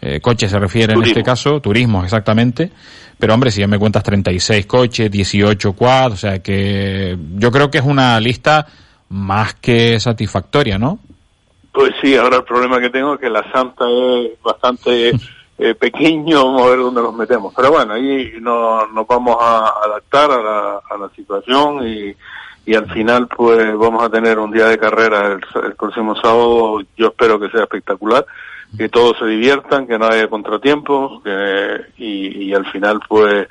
eh, 0.00 0.20
coches 0.20 0.50
se 0.50 0.58
refiere 0.58 0.94
en 0.94 1.02
este 1.02 1.22
caso, 1.22 1.60
turismo 1.60 2.02
exactamente. 2.02 2.70
Pero 3.18 3.34
hombre, 3.34 3.50
si 3.50 3.60
ya 3.60 3.66
me 3.66 3.78
cuentas 3.78 4.02
36 4.02 4.66
coches, 4.66 5.10
18 5.10 5.72
quads, 5.72 6.14
o 6.14 6.16
sea 6.16 6.42
que 6.42 7.16
yo 7.36 7.50
creo 7.50 7.70
que 7.70 7.78
es 7.78 7.84
una 7.84 8.18
lista 8.20 8.66
más 9.08 9.54
que 9.54 9.98
satisfactoria, 10.00 10.78
¿no? 10.78 10.98
Pues 11.72 11.92
sí, 12.00 12.16
ahora 12.16 12.36
el 12.36 12.44
problema 12.44 12.80
que 12.80 12.90
tengo 12.90 13.14
es 13.14 13.20
que 13.20 13.30
la 13.30 13.50
Santa 13.50 13.84
es 13.88 14.40
bastante 14.42 15.12
eh, 15.58 15.74
pequeño, 15.74 16.44
vamos 16.44 16.62
a 16.62 16.70
ver 16.70 16.78
dónde 16.78 17.02
nos 17.02 17.14
metemos. 17.14 17.52
Pero 17.54 17.70
bueno, 17.72 17.94
ahí 17.94 18.34
no, 18.40 18.86
nos 18.86 19.06
vamos 19.06 19.36
a 19.40 19.72
adaptar 19.84 20.30
a 20.30 20.42
la, 20.42 20.80
a 20.88 20.96
la 20.96 21.08
situación 21.14 21.86
y, 21.86 22.14
y 22.66 22.74
al 22.74 22.90
final 22.90 23.28
pues 23.28 23.76
vamos 23.76 24.02
a 24.02 24.08
tener 24.08 24.38
un 24.38 24.50
día 24.50 24.66
de 24.66 24.78
carrera 24.78 25.26
el, 25.32 25.64
el 25.64 25.74
próximo 25.74 26.16
sábado, 26.16 26.80
yo 26.96 27.08
espero 27.08 27.38
que 27.38 27.50
sea 27.50 27.62
espectacular, 27.62 28.24
que 28.76 28.88
todos 28.88 29.16
se 29.18 29.26
diviertan, 29.26 29.86
que 29.86 29.98
no 29.98 30.06
haya 30.06 30.28
contratiempos 30.28 31.22
que, 31.22 31.80
y, 31.98 32.44
y 32.44 32.54
al 32.54 32.66
final 32.66 33.00
pues 33.08 33.48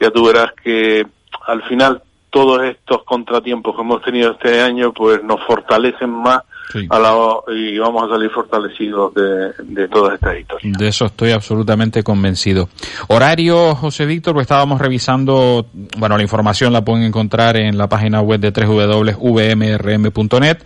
ya 0.00 0.10
tú 0.10 0.26
verás 0.26 0.52
que 0.62 1.06
al 1.46 1.62
final 1.64 2.02
todos 2.30 2.62
estos 2.64 3.04
contratiempos 3.04 3.74
que 3.74 3.82
hemos 3.82 4.02
tenido 4.02 4.32
este 4.32 4.60
año 4.60 4.92
pues 4.92 5.22
nos 5.24 5.40
fortalecen 5.46 6.10
más 6.10 6.42
a 6.90 6.98
la, 6.98 7.14
y 7.54 7.78
vamos 7.78 8.04
a 8.04 8.14
salir 8.14 8.30
fortalecidos 8.30 9.14
de, 9.14 9.52
de 9.62 9.88
todas 9.88 10.14
estas 10.14 10.38
historias. 10.38 10.78
De 10.78 10.88
eso 10.88 11.06
estoy 11.06 11.30
absolutamente 11.30 12.02
convencido. 12.02 12.68
Horario, 13.08 13.74
José 13.74 14.04
Víctor, 14.04 14.34
pues 14.34 14.44
estábamos 14.44 14.80
revisando, 14.80 15.66
bueno, 15.96 16.16
la 16.16 16.22
información 16.22 16.72
la 16.72 16.84
pueden 16.84 17.04
encontrar 17.04 17.56
en 17.56 17.78
la 17.78 17.88
página 17.88 18.20
web 18.20 18.40
de 18.40 18.50
www.vmrm.net, 18.50 20.58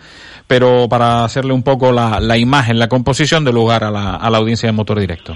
pero 0.51 0.89
para 0.89 1.23
hacerle 1.23 1.53
un 1.53 1.63
poco 1.63 1.93
la, 1.93 2.19
la 2.19 2.37
imagen, 2.37 2.77
la 2.77 2.89
composición 2.89 3.45
de 3.45 3.53
lugar 3.53 3.85
a 3.85 3.89
la, 3.89 4.15
a 4.17 4.29
la 4.29 4.37
audiencia 4.37 4.67
de 4.67 4.73
Motor 4.73 4.99
Directo. 4.99 5.33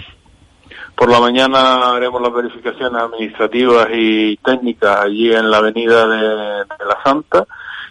Por 0.93 1.09
la 1.09 1.21
mañana 1.21 1.95
haremos 1.95 2.21
las 2.21 2.33
verificaciones 2.33 3.01
administrativas 3.01 3.87
y 3.93 4.35
técnicas 4.43 4.99
allí 4.99 5.33
en 5.33 5.49
la 5.49 5.59
avenida 5.59 6.05
de, 6.05 6.17
de 6.17 6.85
La 6.85 6.97
Santa 7.01 7.45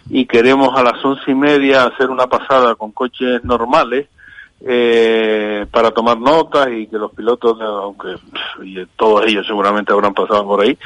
y 0.07 0.27
queremos 0.27 0.77
a 0.77 0.83
las 0.83 1.03
once 1.03 1.31
y 1.31 1.33
media 1.33 1.85
hacer 1.85 2.11
una 2.11 2.27
pasada 2.27 2.75
con 2.75 2.91
coches 2.91 3.43
normales 3.43 4.07
eh, 4.61 5.65
para 5.69 5.91
tomar 5.91 6.17
notas 6.17 6.69
y 6.71 6.87
que 6.87 6.97
los 6.97 7.11
pilotos, 7.11 7.59
aunque 7.61 8.15
y 8.63 8.83
todos 8.95 9.25
ellos 9.25 9.45
seguramente 9.45 9.91
habrán 9.91 10.13
pasado 10.13 10.45
por 10.45 10.61
ahí, 10.61 10.77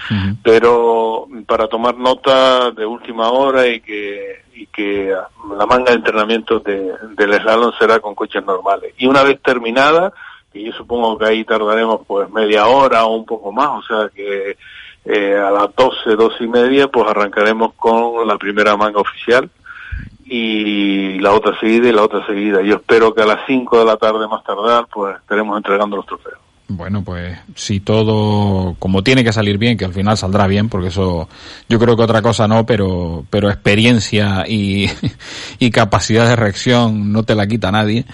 pero 0.43 1.27
para 1.45 1.67
tomar 1.67 1.95
notas 1.95 2.75
de 2.75 2.85
última 2.85 3.29
hora 3.29 3.67
y 3.67 3.79
que 3.81 4.43
y 4.53 4.65
que 4.67 5.15
la 5.57 5.65
manga 5.65 5.91
de 5.91 5.97
entrenamiento 5.97 6.59
de, 6.59 6.91
del 7.15 7.33
slalom 7.41 7.71
será 7.79 7.99
con 7.99 8.15
coches 8.15 8.43
normales. 8.43 8.93
Y 8.97 9.07
una 9.07 9.23
vez 9.23 9.39
terminada, 9.41 10.11
y 10.53 10.65
yo 10.65 10.73
supongo 10.73 11.17
que 11.17 11.27
ahí 11.27 11.45
tardaremos 11.45 12.01
pues 12.05 12.29
media 12.29 12.67
hora 12.67 13.05
o 13.05 13.15
un 13.15 13.25
poco 13.25 13.53
más, 13.53 13.69
o 13.69 13.81
sea 13.83 14.09
que 14.13 14.57
eh, 15.05 15.35
a 15.37 15.49
las 15.49 15.73
12, 15.75 16.15
12 16.17 16.43
y 16.43 16.47
media, 16.47 16.87
pues 16.89 17.07
arrancaremos 17.07 17.73
con 17.75 18.27
la 18.27 18.37
primera 18.37 18.75
manga 18.75 18.99
oficial 18.99 19.49
y 20.29 21.19
la 21.19 21.33
otra 21.33 21.59
seguida 21.59 21.89
y 21.89 21.91
la 21.91 22.03
otra 22.03 22.25
seguida. 22.27 22.61
Yo 22.61 22.75
espero 22.75 23.13
que 23.13 23.23
a 23.23 23.25
las 23.25 23.39
5 23.47 23.79
de 23.79 23.85
la 23.85 23.97
tarde 23.97 24.27
más 24.27 24.43
tardar, 24.43 24.87
pues 24.93 25.15
estaremos 25.17 25.57
entregando 25.57 25.97
los 25.97 26.05
trofeos. 26.05 26.37
Bueno, 26.67 27.03
pues 27.03 27.35
si 27.55 27.79
todo 27.79 28.75
como 28.77 29.03
tiene 29.03 29.23
que 29.23 29.33
salir 29.33 29.57
bien, 29.57 29.75
que 29.75 29.85
al 29.85 29.93
final 29.93 30.17
saldrá 30.17 30.45
bien, 30.45 30.69
porque 30.69 30.89
eso 30.89 31.27
yo 31.67 31.79
creo 31.79 31.97
que 31.97 32.03
otra 32.03 32.21
cosa 32.21 32.47
no, 32.47 32.67
pero 32.67 33.25
pero 33.31 33.49
experiencia 33.49 34.45
y, 34.47 34.87
y 35.59 35.71
capacidad 35.71 36.27
de 36.27 36.35
reacción 36.35 37.11
no 37.11 37.23
te 37.23 37.33
la 37.33 37.47
quita 37.47 37.71
nadie 37.71 38.05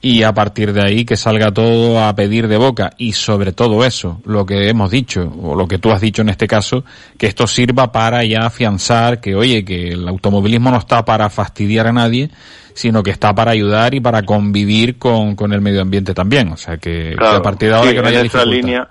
y 0.00 0.22
a 0.22 0.32
partir 0.32 0.72
de 0.72 0.82
ahí 0.82 1.04
que 1.04 1.16
salga 1.16 1.52
todo 1.52 2.02
a 2.02 2.14
pedir 2.14 2.48
de 2.48 2.56
boca. 2.56 2.92
Y 2.98 3.12
sobre 3.12 3.52
todo 3.52 3.84
eso, 3.84 4.20
lo 4.24 4.46
que 4.46 4.68
hemos 4.68 4.90
dicho 4.90 5.32
o 5.42 5.54
lo 5.54 5.66
que 5.66 5.78
tú 5.78 5.90
has 5.90 6.00
dicho 6.00 6.22
en 6.22 6.28
este 6.28 6.46
caso, 6.46 6.84
que 7.16 7.26
esto 7.26 7.46
sirva 7.46 7.90
para 7.90 8.24
ya 8.24 8.46
afianzar 8.46 9.20
que 9.20 9.34
oye, 9.34 9.64
que 9.64 9.88
el 9.88 10.06
automovilismo 10.06 10.70
no 10.70 10.78
está 10.78 11.04
para 11.04 11.28
fastidiar 11.30 11.88
a 11.88 11.92
nadie, 11.92 12.30
sino 12.74 13.02
que 13.02 13.10
está 13.10 13.34
para 13.34 13.50
ayudar 13.50 13.94
y 13.94 14.00
para 14.00 14.22
convivir 14.22 14.98
con, 14.98 15.34
con 15.34 15.52
el 15.52 15.60
medio 15.60 15.82
ambiente 15.82 16.14
también, 16.14 16.52
o 16.52 16.56
sea 16.56 16.76
que, 16.76 17.16
que 17.18 17.26
a 17.26 17.42
partir 17.42 17.70
de 17.70 17.74
ahora 17.74 17.90
sí, 17.90 17.96
que 17.96 18.02
no 18.02 18.08
haya 18.08 18.22
dificultad. 18.22 18.50
línea 18.50 18.88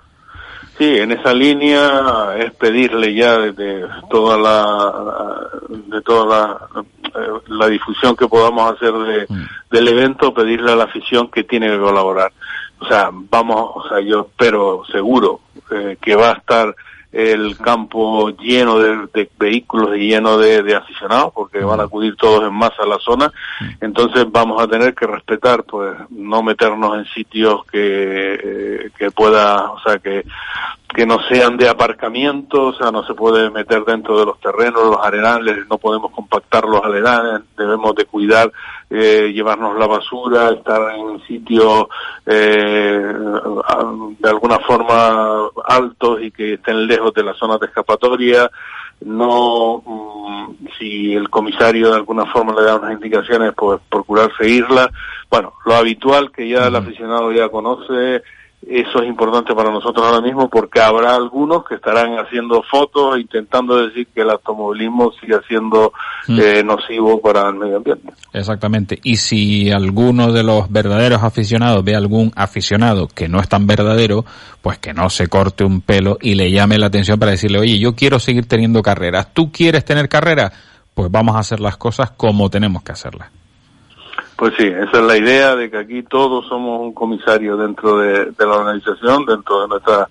Sí, 0.78 0.96
en 0.96 1.10
esa 1.10 1.34
línea 1.34 2.36
es 2.38 2.52
pedirle 2.54 3.12
ya 3.12 3.36
de, 3.36 3.84
toda 4.08 4.38
la 4.38 5.50
de 5.68 6.00
toda 6.02 6.24
la, 6.24 6.82
eh, 7.20 7.40
la 7.48 7.66
difusión 7.66 8.14
que 8.14 8.28
podamos 8.28 8.72
hacer 8.72 8.92
de, 8.92 9.26
del 9.72 9.88
evento, 9.88 10.32
pedirle 10.32 10.70
a 10.70 10.76
la 10.76 10.84
afición 10.84 11.32
que 11.32 11.42
tiene 11.42 11.68
que 11.68 11.80
colaborar. 11.80 12.32
O 12.78 12.86
sea, 12.86 13.10
vamos, 13.12 13.72
o 13.74 13.88
sea, 13.88 13.98
yo 14.00 14.28
espero 14.30 14.84
seguro 14.92 15.40
eh, 15.72 15.98
que 16.00 16.14
va 16.14 16.30
a 16.30 16.34
estar 16.34 16.72
el 17.10 17.56
campo 17.56 18.30
lleno 18.30 18.78
de, 18.78 19.08
de 19.14 19.30
vehículos 19.38 19.96
y 19.96 20.08
lleno 20.08 20.36
de, 20.36 20.62
de 20.62 20.76
aficionados 20.76 21.32
porque 21.34 21.60
van 21.60 21.80
a 21.80 21.84
acudir 21.84 22.16
todos 22.16 22.44
en 22.44 22.54
masa 22.54 22.82
a 22.82 22.86
la 22.86 22.98
zona. 22.98 23.32
Entonces 23.80 24.26
vamos 24.30 24.62
a 24.62 24.66
tener 24.66 24.94
que 24.94 25.06
respetar 25.06 25.64
pues 25.64 25.96
no 26.10 26.42
meternos 26.42 26.98
en 26.98 27.06
sitios 27.06 27.64
que, 27.66 28.34
eh, 28.34 28.90
que 28.96 29.10
pueda 29.10 29.70
o 29.70 29.80
sea 29.80 29.98
que 29.98 30.24
que 30.94 31.06
no 31.06 31.18
sean 31.28 31.56
de 31.56 31.68
aparcamiento, 31.68 32.68
o 32.68 32.72
sea, 32.72 32.90
no 32.90 33.04
se 33.04 33.12
puede 33.12 33.50
meter 33.50 33.84
dentro 33.84 34.18
de 34.18 34.24
los 34.24 34.40
terrenos, 34.40 34.84
los 34.84 35.04
arenales, 35.04 35.66
no 35.68 35.76
podemos 35.76 36.10
compactar 36.12 36.64
los 36.64 36.82
arenales, 36.82 37.42
debemos 37.56 37.94
de 37.94 38.06
cuidar, 38.06 38.50
eh, 38.90 39.30
llevarnos 39.32 39.78
la 39.78 39.86
basura, 39.86 40.50
estar 40.50 40.94
en 40.96 41.20
sitios 41.26 41.86
eh, 42.26 43.12
de 44.18 44.28
alguna 44.28 44.58
forma 44.60 45.50
altos 45.66 46.22
y 46.22 46.30
que 46.30 46.54
estén 46.54 46.86
lejos 46.86 47.12
de 47.12 47.22
las 47.22 47.36
zonas 47.36 47.60
de 47.60 47.66
escapatoria, 47.66 48.50
no 49.00 49.82
mm, 49.84 50.66
si 50.78 51.14
el 51.14 51.28
comisario 51.28 51.90
de 51.90 51.96
alguna 51.96 52.26
forma 52.26 52.54
le 52.54 52.64
da 52.64 52.76
unas 52.76 52.92
indicaciones 52.92 53.52
pues 53.56 53.80
procurar 53.88 54.30
seguirlas 54.36 54.88
bueno 55.30 55.52
lo 55.64 55.74
habitual 55.74 56.32
que 56.32 56.48
ya 56.48 56.66
el 56.66 56.74
aficionado 56.74 57.30
ya 57.32 57.48
conoce 57.48 58.22
eso 58.66 59.02
es 59.02 59.08
importante 59.08 59.54
para 59.54 59.70
nosotros 59.70 60.04
ahora 60.04 60.20
mismo 60.20 60.50
porque 60.50 60.80
habrá 60.80 61.14
algunos 61.14 61.64
que 61.64 61.76
estarán 61.76 62.18
haciendo 62.18 62.62
fotos 62.62 63.18
intentando 63.18 63.76
decir 63.76 64.08
que 64.14 64.22
el 64.22 64.30
automovilismo 64.30 65.12
sigue 65.20 65.36
siendo 65.46 65.92
Mm. 66.26 66.40
eh, 66.40 66.62
nocivo 66.62 67.20
para 67.22 67.48
el 67.48 67.54
medio 67.54 67.78
ambiente 67.78 68.12
Exactamente. 68.34 68.98
Y 69.02 69.16
si 69.16 69.70
alguno 69.70 70.30
de 70.32 70.42
los 70.42 70.70
verdaderos 70.70 71.22
aficionados 71.22 71.82
ve 71.82 71.94
algún 71.96 72.32
aficionado 72.36 73.08
que 73.08 73.28
no 73.28 73.40
es 73.40 73.48
tan 73.48 73.66
verdadero, 73.66 74.26
pues 74.60 74.78
que 74.78 74.92
no 74.92 75.08
se 75.08 75.28
corte 75.28 75.64
un 75.64 75.80
pelo 75.80 76.18
y 76.20 76.34
le 76.34 76.50
llame 76.50 76.78
la 76.78 76.86
atención 76.86 77.18
para 77.18 77.30
decirle, 77.30 77.58
oye, 77.60 77.78
yo 77.78 77.94
quiero 77.94 78.18
seguir 78.18 78.46
teniendo 78.46 78.82
carreras. 78.82 79.32
¿Tú 79.32 79.50
quieres 79.50 79.84
tener 79.86 80.08
carreras? 80.10 80.52
Pues 80.92 81.10
vamos 81.10 81.36
a 81.36 81.38
hacer 81.38 81.60
las 81.60 81.78
cosas 81.78 82.10
como 82.10 82.50
tenemos 82.50 82.82
que 82.82 82.92
hacerlas. 82.92 83.30
Pues 84.38 84.54
sí, 84.56 84.66
esa 84.66 84.98
es 84.98 85.02
la 85.02 85.16
idea 85.16 85.56
de 85.56 85.68
que 85.68 85.78
aquí 85.78 86.04
todos 86.04 86.46
somos 86.46 86.80
un 86.80 86.94
comisario 86.94 87.56
dentro 87.56 87.98
de, 87.98 88.32
la 88.38 88.56
organización, 88.56 89.26
dentro 89.26 89.62
de 89.62 89.66
nuestra 89.66 90.08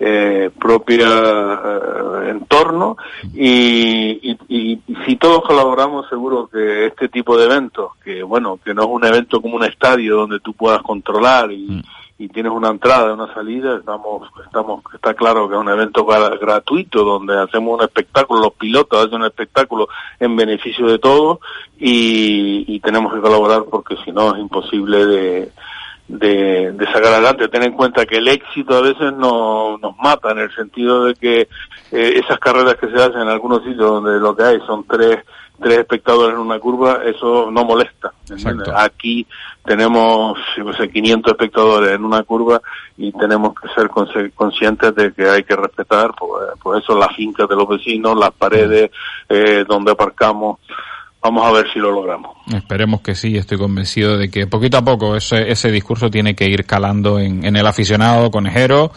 eh, 0.00 0.50
propia 0.58 1.06
eh, 1.06 2.30
entorno. 2.30 2.96
Y, 3.32 4.18
y, 4.28 4.36
y 4.48 4.96
si 5.06 5.14
todos 5.14 5.44
colaboramos 5.44 6.08
seguro 6.08 6.48
que 6.48 6.86
este 6.86 7.08
tipo 7.08 7.38
de 7.38 7.44
eventos, 7.44 7.92
que 8.02 8.24
bueno, 8.24 8.58
que 8.64 8.74
no 8.74 8.82
es 8.82 8.88
un 8.90 9.04
evento 9.04 9.40
como 9.40 9.54
un 9.54 9.64
estadio 9.64 10.16
donde 10.16 10.40
tú 10.40 10.52
puedas 10.52 10.82
controlar 10.82 11.52
y, 11.52 11.80
y 12.20 12.28
tienes 12.28 12.52
una 12.52 12.68
entrada, 12.68 13.14
una 13.14 13.32
salida, 13.32 13.78
estamos, 13.78 14.28
estamos, 14.44 14.84
está 14.92 15.14
claro 15.14 15.48
que 15.48 15.54
es 15.54 15.60
un 15.60 15.70
evento 15.70 16.04
gra- 16.06 16.38
gratuito 16.38 17.02
donde 17.02 17.40
hacemos 17.40 17.78
un 17.78 17.82
espectáculo, 17.82 18.42
los 18.42 18.52
pilotos 18.52 19.06
hacen 19.06 19.22
un 19.22 19.26
espectáculo 19.26 19.88
en 20.18 20.36
beneficio 20.36 20.86
de 20.86 20.98
todos 20.98 21.38
y, 21.78 22.66
y 22.68 22.80
tenemos 22.80 23.14
que 23.14 23.20
colaborar 23.20 23.64
porque 23.70 23.96
si 24.04 24.12
no 24.12 24.34
es 24.34 24.40
imposible 24.40 25.06
de, 25.06 25.52
de, 26.08 26.72
de 26.72 26.86
sacar 26.86 27.06
adelante. 27.14 27.48
Ten 27.48 27.62
en 27.62 27.72
cuenta 27.72 28.04
que 28.04 28.18
el 28.18 28.28
éxito 28.28 28.76
a 28.76 28.82
veces 28.82 29.14
no, 29.14 29.78
nos 29.78 29.96
mata 29.96 30.32
en 30.32 30.40
el 30.40 30.54
sentido 30.54 31.04
de 31.06 31.14
que 31.14 31.48
eh, 31.92 32.20
esas 32.24 32.38
carreras 32.38 32.76
que 32.76 32.88
se 32.88 32.96
hacen 32.96 33.20
en 33.22 33.28
algunos 33.28 33.58
sitios 33.64 33.78
donde 33.78 34.18
lo 34.18 34.34
que 34.36 34.42
hay 34.44 34.58
son 34.66 34.84
tres 34.84 35.18
tres 35.62 35.80
espectadores 35.80 36.34
en 36.36 36.40
una 36.40 36.58
curva, 36.58 37.00
eso 37.04 37.50
no 37.50 37.64
molesta. 37.66 38.10
Aquí 38.74 39.26
tenemos 39.62 40.38
sé, 40.78 40.88
500 40.88 41.32
espectadores 41.32 41.92
en 41.94 42.02
una 42.04 42.22
curva 42.22 42.62
y 42.96 43.12
tenemos 43.12 43.52
que 43.60 43.68
ser 43.74 43.88
conse- 43.90 44.32
conscientes 44.34 44.94
de 44.94 45.12
que 45.12 45.28
hay 45.28 45.42
que 45.44 45.54
respetar, 45.54 46.12
pues, 46.18 46.44
pues 46.62 46.82
eso, 46.82 46.98
las 46.98 47.14
fincas 47.14 47.46
de 47.46 47.56
los 47.56 47.68
vecinos, 47.68 48.16
las 48.18 48.30
paredes 48.30 48.90
eh, 49.28 49.64
donde 49.68 49.92
aparcamos. 49.92 50.60
Vamos 51.22 51.44
a 51.46 51.52
ver 51.52 51.70
si 51.70 51.78
lo 51.78 51.90
logramos. 51.90 52.34
Esperemos 52.50 53.02
que 53.02 53.14
sí, 53.14 53.36
estoy 53.36 53.58
convencido 53.58 54.16
de 54.16 54.30
que 54.30 54.46
poquito 54.46 54.78
a 54.78 54.82
poco 54.82 55.14
ese, 55.14 55.50
ese 55.52 55.70
discurso 55.70 56.08
tiene 56.10 56.34
que 56.34 56.46
ir 56.46 56.64
calando 56.64 57.18
en, 57.18 57.44
en 57.44 57.56
el 57.56 57.66
aficionado 57.66 58.30
conejero 58.30 58.90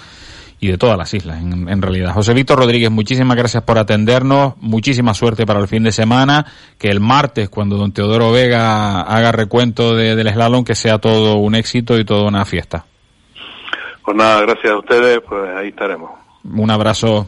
y 0.63 0.67
de 0.71 0.77
todas 0.77 0.97
las 0.97 1.13
islas, 1.13 1.41
en, 1.41 1.67
en 1.67 1.81
realidad. 1.81 2.13
José 2.13 2.33
Víctor 2.33 2.57
Rodríguez, 2.59 2.89
muchísimas 2.89 3.35
gracias 3.35 3.63
por 3.63 3.77
atendernos, 3.77 4.53
muchísima 4.61 5.13
suerte 5.13 5.45
para 5.45 5.59
el 5.59 5.67
fin 5.67 5.83
de 5.83 5.91
semana, 5.91 6.45
que 6.77 6.87
el 6.87 7.01
martes, 7.01 7.49
cuando 7.49 7.75
don 7.75 7.91
Teodoro 7.91 8.31
Vega 8.31 9.01
haga 9.01 9.33
recuento 9.33 9.93
de- 9.93 10.15
del 10.15 10.29
slalom, 10.31 10.63
que 10.63 10.75
sea 10.75 10.99
todo 10.99 11.35
un 11.35 11.55
éxito 11.55 11.99
y 11.99 12.05
toda 12.05 12.27
una 12.27 12.45
fiesta. 12.45 12.85
Pues 14.05 14.15
nada, 14.15 14.41
gracias 14.41 14.71
a 14.71 14.77
ustedes, 14.77 15.19
pues 15.27 15.41
ahí 15.57 15.67
estaremos. 15.69 16.11
Un 16.45 16.71
abrazo. 16.71 17.27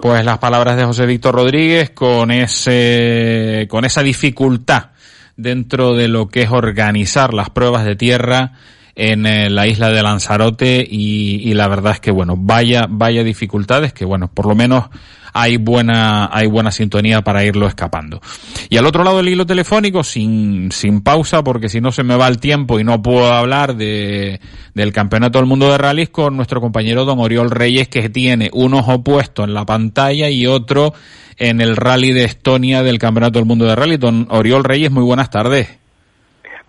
Pues 0.00 0.24
las 0.24 0.38
palabras 0.38 0.76
de 0.76 0.84
José 0.84 1.06
Víctor 1.06 1.34
Rodríguez 1.34 1.90
con 1.90 2.30
ese, 2.30 3.66
con 3.68 3.84
esa 3.84 4.02
dificultad 4.02 4.90
dentro 5.36 5.94
de 5.94 6.06
lo 6.06 6.28
que 6.28 6.42
es 6.42 6.50
organizar 6.50 7.34
las 7.34 7.50
pruebas 7.50 7.84
de 7.84 7.96
tierra 7.96 8.52
en 8.94 9.26
eh, 9.26 9.50
la 9.50 9.66
isla 9.66 9.90
de 9.90 10.02
Lanzarote 10.02 10.86
y, 10.88 11.52
la 11.54 11.68
verdad 11.68 11.92
es 11.92 12.00
que 12.00 12.10
bueno, 12.10 12.34
vaya, 12.36 12.86
vaya 12.88 13.24
dificultades 13.24 13.92
que 13.92 14.04
bueno, 14.04 14.30
por 14.32 14.46
lo 14.46 14.54
menos 14.54 14.86
hay 15.32 15.56
buena, 15.56 16.28
hay 16.32 16.46
buena 16.46 16.70
sintonía 16.70 17.22
para 17.22 17.44
irlo 17.44 17.66
escapando. 17.66 18.20
Y 18.68 18.76
al 18.76 18.86
otro 18.86 19.04
lado 19.04 19.18
del 19.18 19.28
hilo 19.28 19.46
telefónico, 19.46 20.02
sin, 20.02 20.72
sin 20.72 21.02
pausa, 21.02 21.44
porque 21.44 21.68
si 21.68 21.80
no 21.80 21.92
se 21.92 22.02
me 22.02 22.16
va 22.16 22.28
el 22.28 22.38
tiempo 22.38 22.80
y 22.80 22.84
no 22.84 23.00
puedo 23.00 23.32
hablar 23.32 23.76
de, 23.76 24.40
del 24.74 24.92
Campeonato 24.92 25.38
del 25.38 25.46
Mundo 25.46 25.70
de 25.70 25.78
Rallys 25.78 26.10
con 26.10 26.36
nuestro 26.36 26.60
compañero 26.60 27.04
don 27.04 27.20
Oriol 27.20 27.50
Reyes, 27.50 27.88
que 27.88 28.08
tiene 28.08 28.50
un 28.52 28.74
ojo 28.74 29.02
puesto 29.04 29.44
en 29.44 29.54
la 29.54 29.64
pantalla 29.64 30.28
y 30.30 30.46
otro 30.46 30.94
en 31.36 31.60
el 31.60 31.76
rally 31.76 32.12
de 32.12 32.24
Estonia 32.24 32.82
del 32.82 32.98
Campeonato 32.98 33.38
del 33.38 33.46
Mundo 33.46 33.64
de 33.64 33.74
Rally. 33.74 33.96
Don 33.96 34.26
Oriol 34.30 34.64
Reyes, 34.64 34.90
muy 34.90 35.04
buenas 35.04 35.30
tardes. 35.30 35.80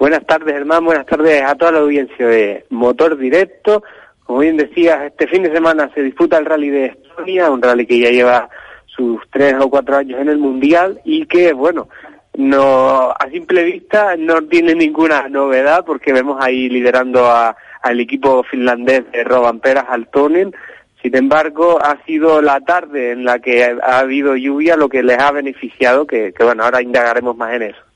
Buenas 0.01 0.25
tardes, 0.25 0.55
hermano. 0.55 0.87
Buenas 0.87 1.05
tardes 1.05 1.43
a 1.43 1.53
toda 1.53 1.73
la 1.73 1.79
audiencia 1.81 2.25
de 2.25 2.65
Motor 2.71 3.19
Directo. 3.19 3.83
Como 4.23 4.39
bien 4.39 4.57
decías, 4.57 5.03
este 5.03 5.27
fin 5.27 5.43
de 5.43 5.53
semana 5.53 5.91
se 5.93 6.01
disputa 6.01 6.39
el 6.39 6.45
Rally 6.47 6.71
de 6.71 6.85
Estonia, 6.87 7.51
un 7.51 7.61
rally 7.61 7.85
que 7.85 7.99
ya 7.99 8.09
lleva 8.09 8.49
sus 8.87 9.21
tres 9.29 9.53
o 9.59 9.69
cuatro 9.69 9.97
años 9.97 10.19
en 10.19 10.29
el 10.29 10.39
Mundial 10.39 10.99
y 11.05 11.27
que, 11.27 11.53
bueno, 11.53 11.87
no 12.35 13.11
a 13.11 13.29
simple 13.31 13.63
vista 13.63 14.15
no 14.17 14.41
tiene 14.41 14.73
ninguna 14.73 15.29
novedad 15.29 15.85
porque 15.85 16.13
vemos 16.13 16.39
ahí 16.41 16.67
liderando 16.67 17.31
al 17.31 17.99
equipo 17.99 18.41
finlandés 18.41 19.03
de 19.11 19.23
Robamperas 19.23 19.85
Altonen. 19.87 20.51
Sin 21.03 21.15
embargo, 21.15 21.77
ha 21.79 22.03
sido 22.07 22.41
la 22.41 22.59
tarde 22.61 23.11
en 23.11 23.23
la 23.23 23.37
que 23.37 23.65
ha 23.65 23.99
habido 23.99 24.35
lluvia 24.35 24.75
lo 24.77 24.89
que 24.89 25.03
les 25.03 25.19
ha 25.19 25.29
beneficiado, 25.29 26.07
que 26.07 26.33
bueno, 26.39 26.63
ahora 26.63 26.81
indagaremos 26.81 27.37
más 27.37 27.53
en 27.53 27.61
eso. 27.61 27.90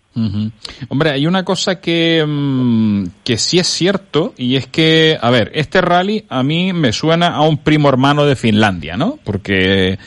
Hombre, 0.88 1.12
hay 1.12 1.28
una 1.28 1.44
cosa 1.44 1.82
que, 1.82 2.24
mm, 2.26 3.04
que 3.24 3.38
sí 3.38 3.60
es 3.60 3.68
cierto 3.68 4.34
y 4.38 4.56
es 4.56 4.68
que, 4.68 5.18
a 5.22 5.30
ver, 5.30 5.52
este 5.54 5.82
rally 5.82 6.26
a 6.30 6.42
mí 6.42 6.72
me 6.72 6.94
suena 6.94 7.36
a 7.36 7.42
un 7.42 7.58
primo 7.58 7.90
hermano 7.90 8.26
de 8.26 8.38
Finlandia, 8.38 8.96
¿no? 8.96 9.20
Porque 9.26 10.00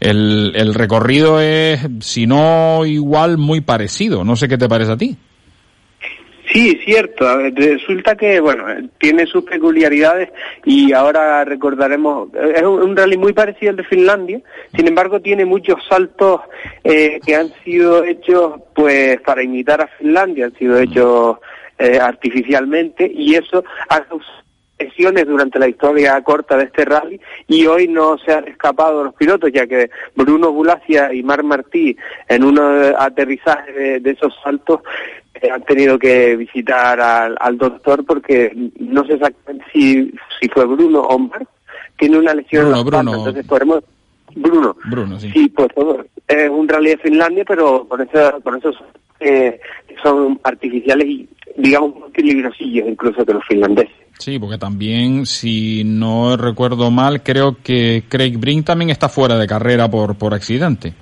el, 0.00 0.52
el 0.54 0.74
recorrido 0.74 1.40
es, 1.40 1.80
si 2.00 2.26
no 2.26 2.86
igual, 2.86 3.36
muy 3.36 3.60
parecido. 3.60 4.24
No 4.24 4.34
sé 4.34 4.48
qué 4.48 4.56
te 4.56 4.68
parece 4.68 4.92
a 4.92 4.96
ti. 4.96 5.16
Sí, 6.52 6.80
cierto. 6.84 7.26
Resulta 7.50 8.16
que, 8.16 8.40
bueno, 8.40 8.64
tiene 8.98 9.26
sus 9.26 9.44
peculiaridades 9.44 10.30
y 10.64 10.92
ahora 10.92 11.44
recordaremos, 11.44 12.28
es 12.34 12.62
un 12.62 12.96
rally 12.96 13.16
muy 13.16 13.32
parecido 13.32 13.70
al 13.70 13.76
de 13.76 13.84
Finlandia, 13.84 14.40
sin 14.74 14.88
embargo 14.88 15.20
tiene 15.20 15.44
muchos 15.44 15.78
saltos 15.88 16.40
eh, 16.82 17.20
que 17.24 17.36
han 17.36 17.52
sido 17.62 18.04
hechos 18.04 18.60
pues 18.74 19.20
para 19.20 19.44
imitar 19.44 19.80
a 19.80 19.88
Finlandia, 19.98 20.46
han 20.46 20.54
sido 20.54 20.78
hechos 20.78 21.38
eh, 21.78 21.98
artificialmente 22.00 23.10
y 23.14 23.36
eso 23.36 23.62
ha 23.88 24.00
causado 24.00 24.49
lesiones 24.80 25.26
durante 25.26 25.58
la 25.58 25.68
historia 25.68 26.20
corta 26.22 26.56
de 26.56 26.64
este 26.64 26.84
rally 26.84 27.20
y 27.46 27.66
hoy 27.66 27.86
no 27.86 28.16
se 28.18 28.32
han 28.32 28.48
escapado 28.48 29.04
los 29.04 29.14
pilotos 29.14 29.50
ya 29.52 29.66
que 29.66 29.90
Bruno 30.16 30.50
Bulacia 30.52 31.12
y 31.12 31.22
Mar 31.22 31.42
Martí 31.42 31.96
en 32.28 32.44
un 32.44 32.58
aterrizaje 32.58 34.00
de 34.00 34.10
esos 34.10 34.34
saltos 34.42 34.80
han 35.48 35.62
tenido 35.62 35.98
que 35.98 36.36
visitar 36.36 37.00
al, 37.00 37.58
doctor 37.58 38.04
porque 38.04 38.52
no 38.78 39.04
sé 39.06 39.14
exactamente 39.14 39.64
si, 39.72 40.12
si 40.40 40.48
fue 40.48 40.66
Bruno 40.66 41.00
o 41.00 41.18
Mark, 41.18 41.48
tiene 41.98 42.18
una 42.18 42.34
lesión 42.34 42.66
en 42.66 42.72
la 42.72 42.82
Bruno. 42.82 43.14
entonces 43.14 43.46
podemos... 43.46 43.82
Bruno. 44.34 44.76
Bruno, 44.84 45.18
sí. 45.18 45.30
Sí, 45.32 45.48
pues 45.48 45.68
es 46.28 46.48
un 46.48 46.68
rally 46.68 46.90
de 46.90 46.98
Finlandia, 46.98 47.44
pero 47.44 47.84
por 47.84 48.00
eso, 48.00 48.40
por 48.40 48.56
eso 48.56 48.70
eh, 49.18 49.60
son 50.02 50.38
artificiales 50.44 51.06
y 51.08 51.28
digamos 51.56 51.98
más 51.98 52.10
peligrosillos 52.10 52.88
incluso 52.88 53.24
que 53.24 53.32
los 53.32 53.44
finlandeses. 53.46 53.99
Sí, 54.20 54.38
porque 54.38 54.58
también, 54.58 55.24
si 55.24 55.82
no 55.82 56.36
recuerdo 56.36 56.90
mal, 56.90 57.22
creo 57.22 57.56
que 57.62 58.04
Craig 58.06 58.36
Brink 58.36 58.66
también 58.66 58.90
está 58.90 59.08
fuera 59.08 59.38
de 59.38 59.46
carrera 59.46 59.90
por, 59.90 60.14
por 60.16 60.34
accidente. 60.34 60.92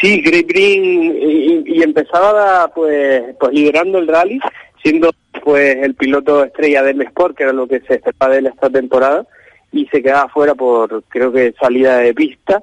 Sí, 0.00 0.20
Greg 0.20 0.46
Green 0.46 1.64
y, 1.66 1.82
empezaba 1.82 2.68
pues 2.68 3.34
pues 3.40 3.52
liderando 3.52 3.98
el 3.98 4.06
rally, 4.06 4.38
siendo 4.82 5.10
pues 5.42 5.76
el 5.82 5.94
piloto 5.94 6.44
estrella 6.44 6.82
del 6.84 7.02
Sport, 7.02 7.36
que 7.36 7.42
era 7.42 7.52
lo 7.52 7.66
que 7.66 7.80
se 7.80 7.94
esperaba 7.94 8.32
de 8.32 8.38
él 8.38 8.46
esta 8.46 8.70
temporada, 8.70 9.26
y 9.72 9.86
se 9.86 10.00
quedaba 10.00 10.28
fuera 10.28 10.54
por 10.54 11.02
creo 11.08 11.32
que 11.32 11.54
salida 11.60 11.98
de 11.98 12.14
pista 12.14 12.62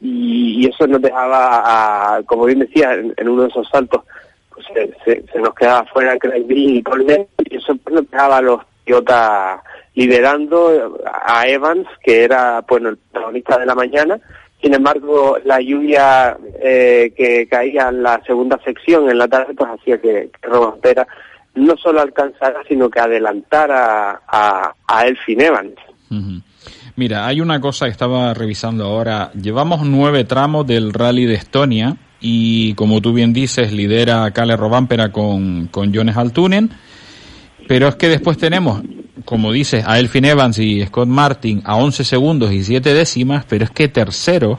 y, 0.00 0.66
eso 0.66 0.86
nos 0.86 1.02
dejaba, 1.02 2.22
como 2.24 2.46
bien 2.46 2.60
decía, 2.60 2.94
en, 2.94 3.28
uno 3.28 3.42
de 3.42 3.48
esos 3.48 3.68
saltos 3.68 4.02
pues 4.56 4.90
se, 5.04 5.38
nos 5.38 5.54
quedaba 5.54 5.84
fuera 5.86 6.18
Craig 6.18 6.46
y 6.48 6.82
Paul 6.82 7.06
y 7.44 7.56
eso 7.56 7.76
pues, 7.76 7.94
nos 7.94 8.06
a 8.12 8.40
los 8.40 8.60
Toyota 8.84 9.62
liderando 9.94 10.98
a 11.04 11.46
Evans, 11.46 11.86
que 12.02 12.24
era 12.24 12.62
bueno 12.68 12.90
el 12.90 12.96
protagonista 12.96 13.58
de 13.58 13.66
la 13.66 13.74
mañana, 13.74 14.18
sin 14.62 14.74
embargo, 14.74 15.38
la 15.44 15.60
lluvia 15.60 16.36
eh, 16.60 17.12
que 17.16 17.46
caía 17.48 17.88
en 17.88 18.02
la 18.02 18.20
segunda 18.26 18.58
sección 18.64 19.10
en 19.10 19.18
la 19.18 19.28
tarde, 19.28 19.54
pues 19.54 19.70
hacía 19.70 19.98
que, 19.98 20.30
que 20.40 20.96
no 21.54 21.76
solo 21.76 22.00
alcanzara, 22.00 22.60
sino 22.68 22.90
que 22.90 23.00
adelantara 23.00 24.22
a, 24.26 24.72
a 24.86 25.06
Elfin 25.06 25.40
Evans. 25.40 25.74
Mira, 26.96 27.26
hay 27.26 27.40
una 27.40 27.60
cosa 27.60 27.86
que 27.86 27.92
estaba 27.92 28.32
revisando 28.32 28.84
ahora. 28.84 29.30
Llevamos 29.34 29.86
nueve 29.86 30.24
tramos 30.24 30.66
del 30.66 30.92
Rally 30.92 31.26
de 31.26 31.34
Estonia 31.34 31.96
y, 32.26 32.74
como 32.74 33.00
tú 33.00 33.12
bien 33.12 33.32
dices, 33.32 33.72
lidera 33.72 34.30
Kalle 34.32 34.56
Robampera 34.56 35.12
con, 35.12 35.68
con 35.68 35.94
Jones 35.94 36.16
Altunen. 36.16 36.70
Pero 37.68 37.88
es 37.88 37.96
que 37.96 38.08
después 38.08 38.38
tenemos 38.38 38.82
como 39.26 39.52
dices, 39.52 39.84
a 39.86 39.98
Elfin 39.98 40.24
Evans 40.24 40.58
y 40.58 40.86
Scott 40.86 41.08
Martin 41.08 41.60
a 41.64 41.76
11 41.76 42.04
segundos 42.04 42.52
y 42.52 42.62
7 42.62 42.94
décimas, 42.94 43.44
pero 43.44 43.64
es 43.64 43.70
que 43.70 43.88
terceros, 43.88 44.58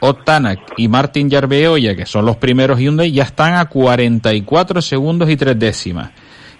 Ott 0.00 0.28
y 0.76 0.88
Martin 0.88 1.28
Yarbeoya, 1.28 1.96
que 1.96 2.06
son 2.06 2.24
los 2.24 2.36
primeros 2.36 2.78
Hyundai, 2.78 3.10
ya 3.10 3.24
están 3.24 3.54
a 3.54 3.68
44 3.68 4.80
segundos 4.82 5.28
y 5.28 5.36
3 5.36 5.58
décimas. 5.58 6.10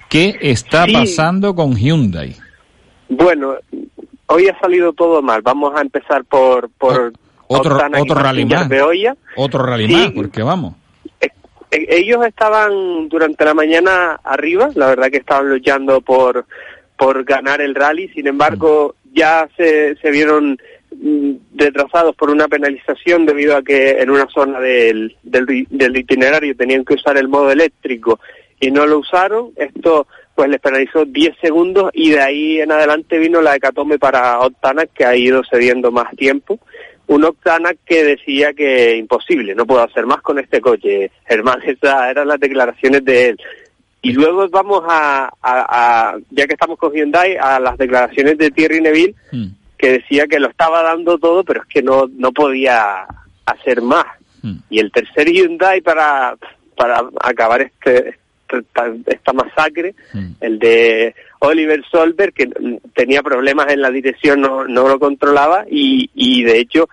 ¿Qué 0.09 0.39
está 0.41 0.87
pasando 0.93 1.55
con 1.55 1.77
Hyundai? 1.77 2.37
Bueno, 3.09 3.55
hoy 4.27 4.49
ha 4.49 4.59
salido 4.59 4.93
todo 4.93 5.23
mal. 5.23 5.41
Vamos 5.43 5.75
a 5.77 5.81
empezar 5.81 6.25
por, 6.25 6.69
por 6.71 7.13
otro, 7.59 7.78
otro 7.98 8.14
rally 8.14 8.44
más. 8.44 8.68
Otro 9.36 9.64
rally 9.64 9.89
más, 9.89 10.12
porque 10.12 10.43
vamos. 10.43 10.74
Eh, 11.20 11.28
eh, 11.70 11.86
ellos 11.89 12.24
estaban 12.24 13.09
durante 13.09 13.44
la 13.44 13.55
mañana 13.55 14.20
arriba, 14.22 14.70
la 14.74 14.86
verdad 14.86 15.10
que 15.10 15.18
estaban 15.18 15.48
luchando 15.48 16.01
por 16.01 16.47
por 16.97 17.24
ganar 17.24 17.62
el 17.62 17.74
rally, 17.74 18.09
sin 18.09 18.27
embargo 18.27 18.94
ya 19.14 19.48
se, 19.56 19.97
se 19.97 20.10
vieron 20.10 20.59
mm, 20.94 21.32
retrasados 21.55 22.14
por 22.14 22.28
una 22.28 22.47
penalización 22.47 23.24
debido 23.24 23.56
a 23.56 23.62
que 23.62 23.93
en 23.93 24.10
una 24.10 24.27
zona 24.27 24.60
del, 24.60 25.16
del, 25.22 25.97
itinerario 25.97 26.55
tenían 26.55 26.85
que 26.85 26.94
usar 26.94 27.16
el 27.16 27.28
modo 27.28 27.51
eléctrico 27.51 28.20
y 28.60 28.70
no 28.70 28.85
lo 28.85 28.98
usaron, 28.98 29.52
esto 29.56 30.06
pues 30.35 30.51
les 30.51 30.60
penalizó 30.60 31.06
10 31.06 31.36
segundos 31.40 31.90
y 31.94 32.10
de 32.10 32.20
ahí 32.20 32.60
en 32.60 32.70
adelante 32.70 33.18
vino 33.18 33.40
la 33.40 33.56
hecatombe 33.56 33.98
para 33.98 34.39
Octanac 34.40 34.90
que 34.93 35.06
ha 35.06 35.16
ido 35.16 35.43
cediendo 35.51 35.90
más 35.90 36.14
tiempo. 36.16 36.59
Un 37.11 37.24
Octanac 37.24 37.78
que 37.85 38.05
decía 38.05 38.53
que 38.53 38.97
imposible, 38.97 39.53
no 39.57 39.66
puedo 39.66 39.82
hacer 39.82 40.07
más 40.07 40.23
con 40.23 40.39
este 40.39 40.61
coche. 40.61 41.11
Germán, 41.27 41.61
esas 41.66 42.09
eran 42.09 42.28
las 42.28 42.39
declaraciones 42.39 43.05
de 43.05 43.31
él. 43.31 43.41
Y 44.01 44.12
luego 44.12 44.49
vamos 44.49 44.85
a, 44.87 46.16
ya 46.31 46.47
que 46.47 46.53
estamos 46.53 46.78
con 46.78 46.93
Hyundai, 46.93 47.37
a 47.37 47.59
las 47.59 47.77
declaraciones 47.77 48.39
de 48.39 48.53
Thierry 48.53 48.81
Neville, 48.81 49.16
hmm. 49.32 49.47
que 49.77 49.93
decía 49.99 50.28
que 50.28 50.39
lo 50.39 50.51
estaba 50.51 50.85
dando 50.85 51.19
todo, 51.19 51.43
pero 51.43 51.62
es 51.62 51.66
que 51.66 51.82
no, 51.82 52.09
no 52.15 52.31
podía 52.31 53.05
hacer 53.45 53.82
más. 53.82 54.07
Hmm. 54.43 54.59
Y 54.70 54.78
el 54.78 54.93
tercer 54.93 55.27
Hyundai 55.32 55.81
para, 55.81 56.37
para 56.77 57.03
acabar 57.20 57.61
este, 57.62 58.19
esta, 59.07 59.32
masacre, 59.32 59.97
hmm. 60.12 60.31
el 60.41 60.61
de 60.61 61.15
Oliver 61.41 61.82
Solberg, 61.91 62.32
que 62.35 62.49
tenía 62.95 63.20
problemas 63.23 63.73
en 63.73 63.82
la 63.82 63.91
dirección, 63.91 64.41
no, 64.41 64.65
no 64.65 64.89
lo 64.89 65.01
controlaba, 65.01 65.65
y, 65.69 66.09
y 66.15 66.45
de 66.45 66.61
hecho, 66.61 66.89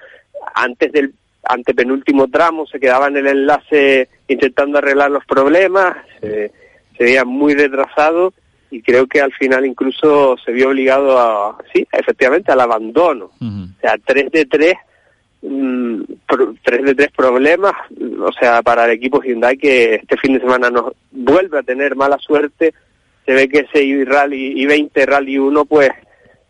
antes 0.57 0.91
del 0.91 1.13
antepenúltimo 1.43 2.27
tramo 2.27 2.65
se 2.65 2.79
quedaba 2.79 3.07
en 3.07 3.17
el 3.17 3.27
enlace 3.27 4.09
intentando 4.27 4.77
arreglar 4.77 5.11
los 5.11 5.25
problemas. 5.25 5.95
Eh, 6.21 6.51
se 6.97 7.03
veía 7.03 7.25
muy 7.25 7.53
retrasado 7.53 8.33
y 8.69 8.81
creo 8.81 9.07
que 9.07 9.21
al 9.21 9.31
final 9.33 9.65
incluso 9.65 10.35
se 10.43 10.51
vio 10.51 10.69
obligado 10.69 11.17
a, 11.17 11.57
sí, 11.73 11.87
efectivamente 11.91 12.51
al 12.51 12.61
abandono. 12.61 13.31
O 13.39 13.81
sea, 13.81 13.95
tres 14.03 14.31
de 14.31 14.45
tres, 14.45 14.73
mm, 15.41 16.01
tres 16.63 16.83
de 16.83 16.95
tres 16.95 17.11
problemas, 17.15 17.73
o 18.19 18.31
sea, 18.33 18.61
para 18.63 18.85
el 18.85 18.91
equipo 18.91 19.21
Hyundai 19.21 19.57
que 19.57 19.95
este 19.95 20.17
fin 20.17 20.33
de 20.33 20.41
semana 20.41 20.69
nos 20.69 20.93
vuelve 21.11 21.59
a 21.59 21.63
tener 21.63 21.95
mala 21.95 22.17
suerte, 22.17 22.73
se 23.25 23.33
ve 23.33 23.47
que 23.47 23.67
ese 23.71 24.05
rally 24.05 24.61
y 24.61 24.65
20 24.65 25.05
rally 25.05 25.37
1 25.37 25.65
pues 25.65 25.89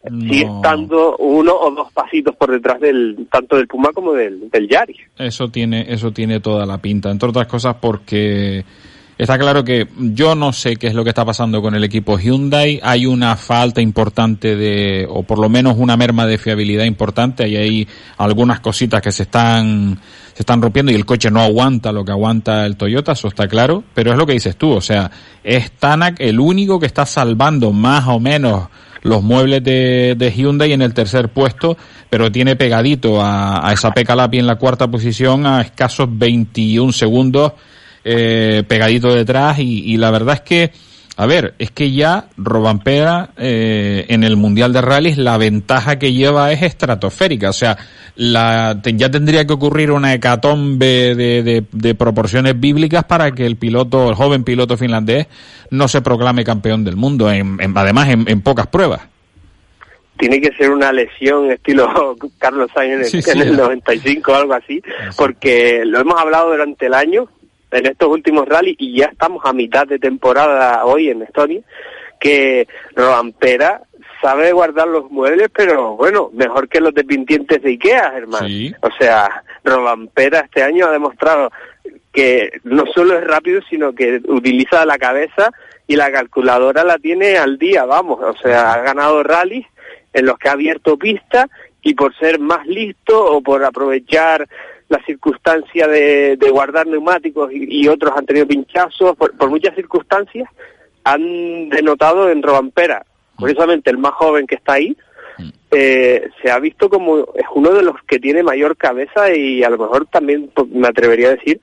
sigue 0.09 0.41
estando 0.43 1.17
uno 1.17 1.53
o 1.53 1.71
dos 1.71 1.91
pasitos 1.91 2.35
por 2.35 2.51
detrás 2.51 2.79
del 2.79 3.27
tanto 3.31 3.57
del 3.57 3.67
Puma 3.67 3.91
como 3.93 4.13
del, 4.13 4.49
del 4.49 4.67
Yari. 4.67 4.95
Eso 5.17 5.49
tiene 5.49 5.85
eso 5.87 6.11
tiene 6.11 6.39
toda 6.39 6.65
la 6.65 6.77
pinta, 6.77 7.09
entre 7.09 7.29
otras 7.29 7.47
cosas 7.47 7.75
porque 7.81 8.63
Está 9.17 9.39
claro 9.39 9.63
que 9.63 9.87
yo 9.97 10.35
no 10.35 10.53
sé 10.53 10.75
qué 10.75 10.87
es 10.87 10.93
lo 10.93 11.03
que 11.03 11.09
está 11.09 11.25
pasando 11.25 11.59
con 11.59 11.73
el 11.73 11.83
equipo 11.83 12.19
Hyundai. 12.19 12.79
Hay 12.83 13.07
una 13.07 13.35
falta 13.35 13.81
importante 13.81 14.55
de, 14.55 15.07
o 15.09 15.23
por 15.23 15.39
lo 15.39 15.49
menos 15.49 15.75
una 15.79 15.97
merma 15.97 16.27
de 16.27 16.37
fiabilidad 16.37 16.85
importante. 16.85 17.43
Hay 17.43 17.55
ahí 17.57 17.87
algunas 18.17 18.59
cositas 18.59 19.01
que 19.01 19.11
se 19.11 19.23
están, 19.23 19.99
se 20.33 20.43
están 20.43 20.61
rompiendo 20.61 20.91
y 20.91 20.95
el 20.95 21.05
coche 21.05 21.31
no 21.31 21.41
aguanta 21.41 21.91
lo 21.91 22.05
que 22.05 22.11
aguanta 22.11 22.63
el 22.67 22.77
Toyota, 22.77 23.13
eso 23.13 23.27
está 23.27 23.47
claro. 23.47 23.83
Pero 23.95 24.11
es 24.11 24.19
lo 24.19 24.27
que 24.27 24.33
dices 24.33 24.55
tú, 24.55 24.69
o 24.69 24.81
sea, 24.81 25.09
es 25.43 25.71
Tanak 25.71 26.19
el 26.19 26.39
único 26.39 26.79
que 26.79 26.85
está 26.85 27.07
salvando 27.07 27.71
más 27.71 28.07
o 28.07 28.19
menos 28.19 28.67
los 29.07 29.23
muebles 29.23 29.63
de, 29.63 30.15
de 30.17 30.31
Hyundai 30.31 30.73
en 30.73 30.81
el 30.81 30.93
tercer 30.93 31.29
puesto, 31.29 31.77
pero 32.09 32.31
tiene 32.31 32.55
pegadito 32.55 33.21
a, 33.21 33.67
a 33.67 33.73
esa 33.73 33.91
Pecalapi 33.91 34.39
en 34.39 34.47
la 34.47 34.57
cuarta 34.57 34.87
posición 34.87 35.45
a 35.45 35.61
escasos 35.61 36.07
21 36.11 36.91
segundos 36.91 37.53
eh, 38.09 38.63
pegadito 38.67 39.13
detrás 39.13 39.59
y, 39.59 39.83
y, 39.91 39.97
la 39.97 40.11
verdad 40.11 40.35
es 40.35 40.41
que, 40.41 40.71
a 41.19 41.25
ver, 41.25 41.55
es 41.57 41.71
que 41.71 41.91
ya 41.91 42.25
Robampera 42.37 43.31
eh, 43.37 44.05
en 44.09 44.23
el 44.23 44.37
Mundial 44.37 44.71
de 44.71 44.81
Rallys 44.81 45.17
la 45.17 45.39
ventaja 45.39 45.97
que 45.97 46.13
lleva 46.13 46.51
es 46.51 46.61
estratosférica, 46.61 47.49
o 47.49 47.53
sea, 47.53 47.75
la, 48.15 48.79
te, 48.83 48.95
ya 48.95 49.09
tendría 49.09 49.45
que 49.47 49.53
ocurrir 49.53 49.89
una 49.89 50.13
hecatombe 50.13 51.15
de, 51.15 51.41
de, 51.41 51.63
de, 51.71 51.95
proporciones 51.95 52.59
bíblicas 52.59 53.03
para 53.05 53.31
que 53.31 53.47
el 53.47 53.55
piloto, 53.55 54.09
el 54.09 54.15
joven 54.15 54.43
piloto 54.43 54.77
finlandés, 54.77 55.25
no 55.71 55.87
se 55.87 56.03
proclame 56.03 56.43
campeón 56.43 56.83
del 56.83 56.97
mundo, 56.97 57.31
en, 57.31 57.57
en, 57.61 57.75
además 57.75 58.09
en, 58.09 58.29
en 58.29 58.41
pocas 58.41 58.67
pruebas. 58.67 59.01
Tiene 60.19 60.39
que 60.39 60.51
ser 60.53 60.69
una 60.69 60.91
lesión 60.91 61.49
estilo 61.49 62.15
Carlos 62.37 62.69
Sainz 62.75 62.93
en, 62.93 63.05
sí, 63.05 63.17
en 63.17 63.23
sí, 63.23 63.49
el 63.49 63.57
95 63.57 64.31
o 64.31 64.35
algo 64.35 64.53
así, 64.53 64.83
porque 65.17 65.81
lo 65.83 65.99
hemos 65.99 66.19
hablado 66.21 66.51
durante 66.51 66.85
el 66.85 66.93
año, 66.93 67.27
en 67.71 67.85
estos 67.85 68.09
últimos 68.09 68.47
rallies 68.47 68.77
y 68.79 68.97
ya 68.97 69.05
estamos 69.05 69.43
a 69.45 69.53
mitad 69.53 69.87
de 69.87 69.99
temporada 69.99 70.85
hoy 70.85 71.09
en 71.09 71.21
Estonia, 71.21 71.61
que 72.19 72.67
Roampera 72.95 73.81
sabe 74.21 74.51
guardar 74.51 74.87
los 74.87 75.11
muebles, 75.11 75.49
pero 75.53 75.95
bueno, 75.95 76.29
mejor 76.33 76.67
que 76.67 76.81
los 76.81 76.93
de 76.93 77.03
pintientes 77.03 77.61
de 77.61 77.69
Ikea, 77.69 78.13
hermano. 78.15 78.47
Sí. 78.47 78.73
O 78.81 78.89
sea, 78.97 79.43
Robampera 79.63 80.39
este 80.39 80.63
año 80.63 80.87
ha 80.87 80.91
demostrado 80.91 81.51
que 82.11 82.51
no 82.63 82.85
solo 82.87 83.17
es 83.17 83.23
rápido, 83.25 83.61
sino 83.69 83.93
que 83.93 84.21
utiliza 84.27 84.85
la 84.85 84.97
cabeza 84.97 85.51
y 85.85 85.95
la 85.95 86.11
calculadora 86.11 86.83
la 86.83 86.97
tiene 86.97 87.37
al 87.37 87.57
día, 87.57 87.85
vamos. 87.85 88.19
O 88.21 88.35
sea, 88.41 88.73
ha 88.73 88.81
ganado 88.81 89.23
rallies 89.23 89.65
en 90.13 90.25
los 90.25 90.37
que 90.39 90.49
ha 90.49 90.53
abierto 90.53 90.97
pista 90.97 91.47
y 91.81 91.93
por 91.93 92.15
ser 92.17 92.39
más 92.39 92.65
listo 92.65 93.23
o 93.23 93.41
por 93.41 93.63
aprovechar 93.63 94.47
la 94.89 95.03
circunstancia 95.05 95.87
de, 95.87 96.37
de 96.37 96.49
guardar 96.49 96.87
neumáticos 96.87 97.51
y, 97.51 97.81
y, 97.81 97.87
otros 97.87 98.13
han 98.15 98.25
tenido 98.25 98.47
pinchazos, 98.47 99.15
por, 99.17 99.35
por, 99.37 99.49
muchas 99.49 99.75
circunstancias, 99.75 100.49
han 101.03 101.69
denotado 101.69 102.29
en 102.29 102.41
Robampera. 102.41 103.05
Curiosamente, 103.35 103.89
el 103.89 103.97
más 103.97 104.13
joven 104.13 104.47
que 104.47 104.55
está 104.55 104.73
ahí, 104.73 104.95
eh, 105.69 106.29
se 106.41 106.49
ha 106.49 106.59
visto 106.59 106.89
como 106.89 107.19
es 107.35 107.45
uno 107.53 107.71
de 107.71 107.83
los 107.83 107.95
que 108.07 108.19
tiene 108.19 108.41
mayor 108.41 108.77
cabeza 108.77 109.33
y 109.33 109.63
a 109.63 109.69
lo 109.69 109.77
mejor 109.77 110.07
también 110.07 110.49
pues, 110.53 110.67
me 110.69 110.87
atrevería 110.87 111.27
a 111.27 111.35
decir 111.35 111.59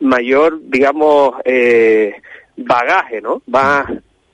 mayor, 0.00 0.60
digamos, 0.62 1.34
eh, 1.44 2.14
bagaje, 2.56 3.20
¿no? 3.20 3.42
Va, 3.52 3.84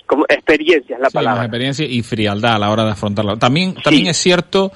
como 0.06 0.24
experiencia 0.28 0.96
es 0.96 1.00
la 1.00 1.08
sí, 1.08 1.14
palabra. 1.14 1.44
experiencia 1.44 1.86
y 1.86 2.02
frialdad 2.02 2.56
a 2.56 2.58
la 2.58 2.70
hora 2.70 2.84
de 2.84 2.90
afrontarlo. 2.90 3.38
También, 3.38 3.74
también 3.82 4.04
sí. 4.04 4.10
es 4.10 4.16
cierto 4.18 4.70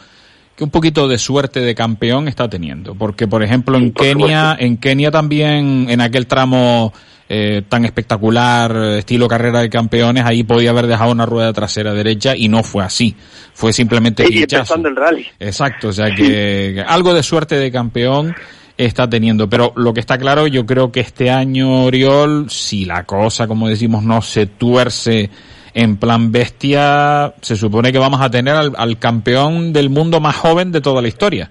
que 0.59 0.65
un 0.65 0.71
poquito 0.71 1.07
de 1.07 1.19
suerte 1.19 1.61
de 1.61 1.73
campeón 1.73 2.27
está 2.27 2.51
teniendo, 2.51 2.97
porque 2.97 3.29
por 3.29 3.45
ejemplo 3.45 3.79
en 3.79 3.93
Kenia, 3.93 4.57
en 4.59 4.77
Kenia 4.77 5.13
también 5.13 5.87
en 5.89 6.01
aquel 6.01 6.27
tramo 6.27 6.93
eh, 7.29 7.63
tan 7.69 7.85
espectacular, 7.85 8.75
estilo 8.99 9.29
carrera 9.29 9.61
de 9.61 9.71
campeones, 9.71 10.25
ahí 10.25 10.43
podía 10.43 10.71
haber 10.71 10.89
dejado 10.89 11.13
una 11.13 11.27
rueda 11.27 11.53
trasera 11.53 11.95
derecha 11.95 12.35
y 12.35 12.49
no 12.49 12.65
fue 12.65 12.83
así, 12.83 13.15
fue 13.55 13.73
simplemente 13.73 14.27
y 14.29 14.39
empezando 14.39 14.89
el 14.89 14.97
rally. 14.97 15.29
Exacto, 15.39 15.91
o 15.91 15.93
sea 15.93 16.13
que, 16.13 16.73
que 16.75 16.85
algo 16.85 17.15
de 17.15 17.23
suerte 17.23 17.55
de 17.55 17.71
campeón 17.71 18.35
está 18.77 19.09
teniendo. 19.09 19.49
Pero 19.49 19.73
lo 19.77 19.95
que 19.95 20.01
está 20.01 20.19
claro, 20.19 20.49
yo 20.49 20.67
creo 20.67 20.91
que 20.91 20.99
este 20.99 21.31
año, 21.31 21.85
Oriol, 21.85 22.51
si 22.51 22.85
la 22.85 23.05
cosa, 23.05 23.47
como 23.47 23.69
decimos, 23.69 24.03
no 24.03 24.23
se 24.23 24.47
tuerce 24.47 25.31
en 25.75 25.97
plan 25.97 26.33
bestia, 26.33 27.35
se 27.41 27.57
supone 27.57 27.93
que 27.93 27.99
vamos 27.99 28.21
a 28.21 28.31
tener 28.31 28.55
al, 28.55 28.73
al, 28.77 28.99
campeón 28.99 29.73
del 29.73 29.91
mundo 29.91 30.21
más 30.21 30.37
joven 30.37 30.73
de 30.73 30.81
toda 30.81 31.03
la 31.03 31.09
historia. 31.09 31.51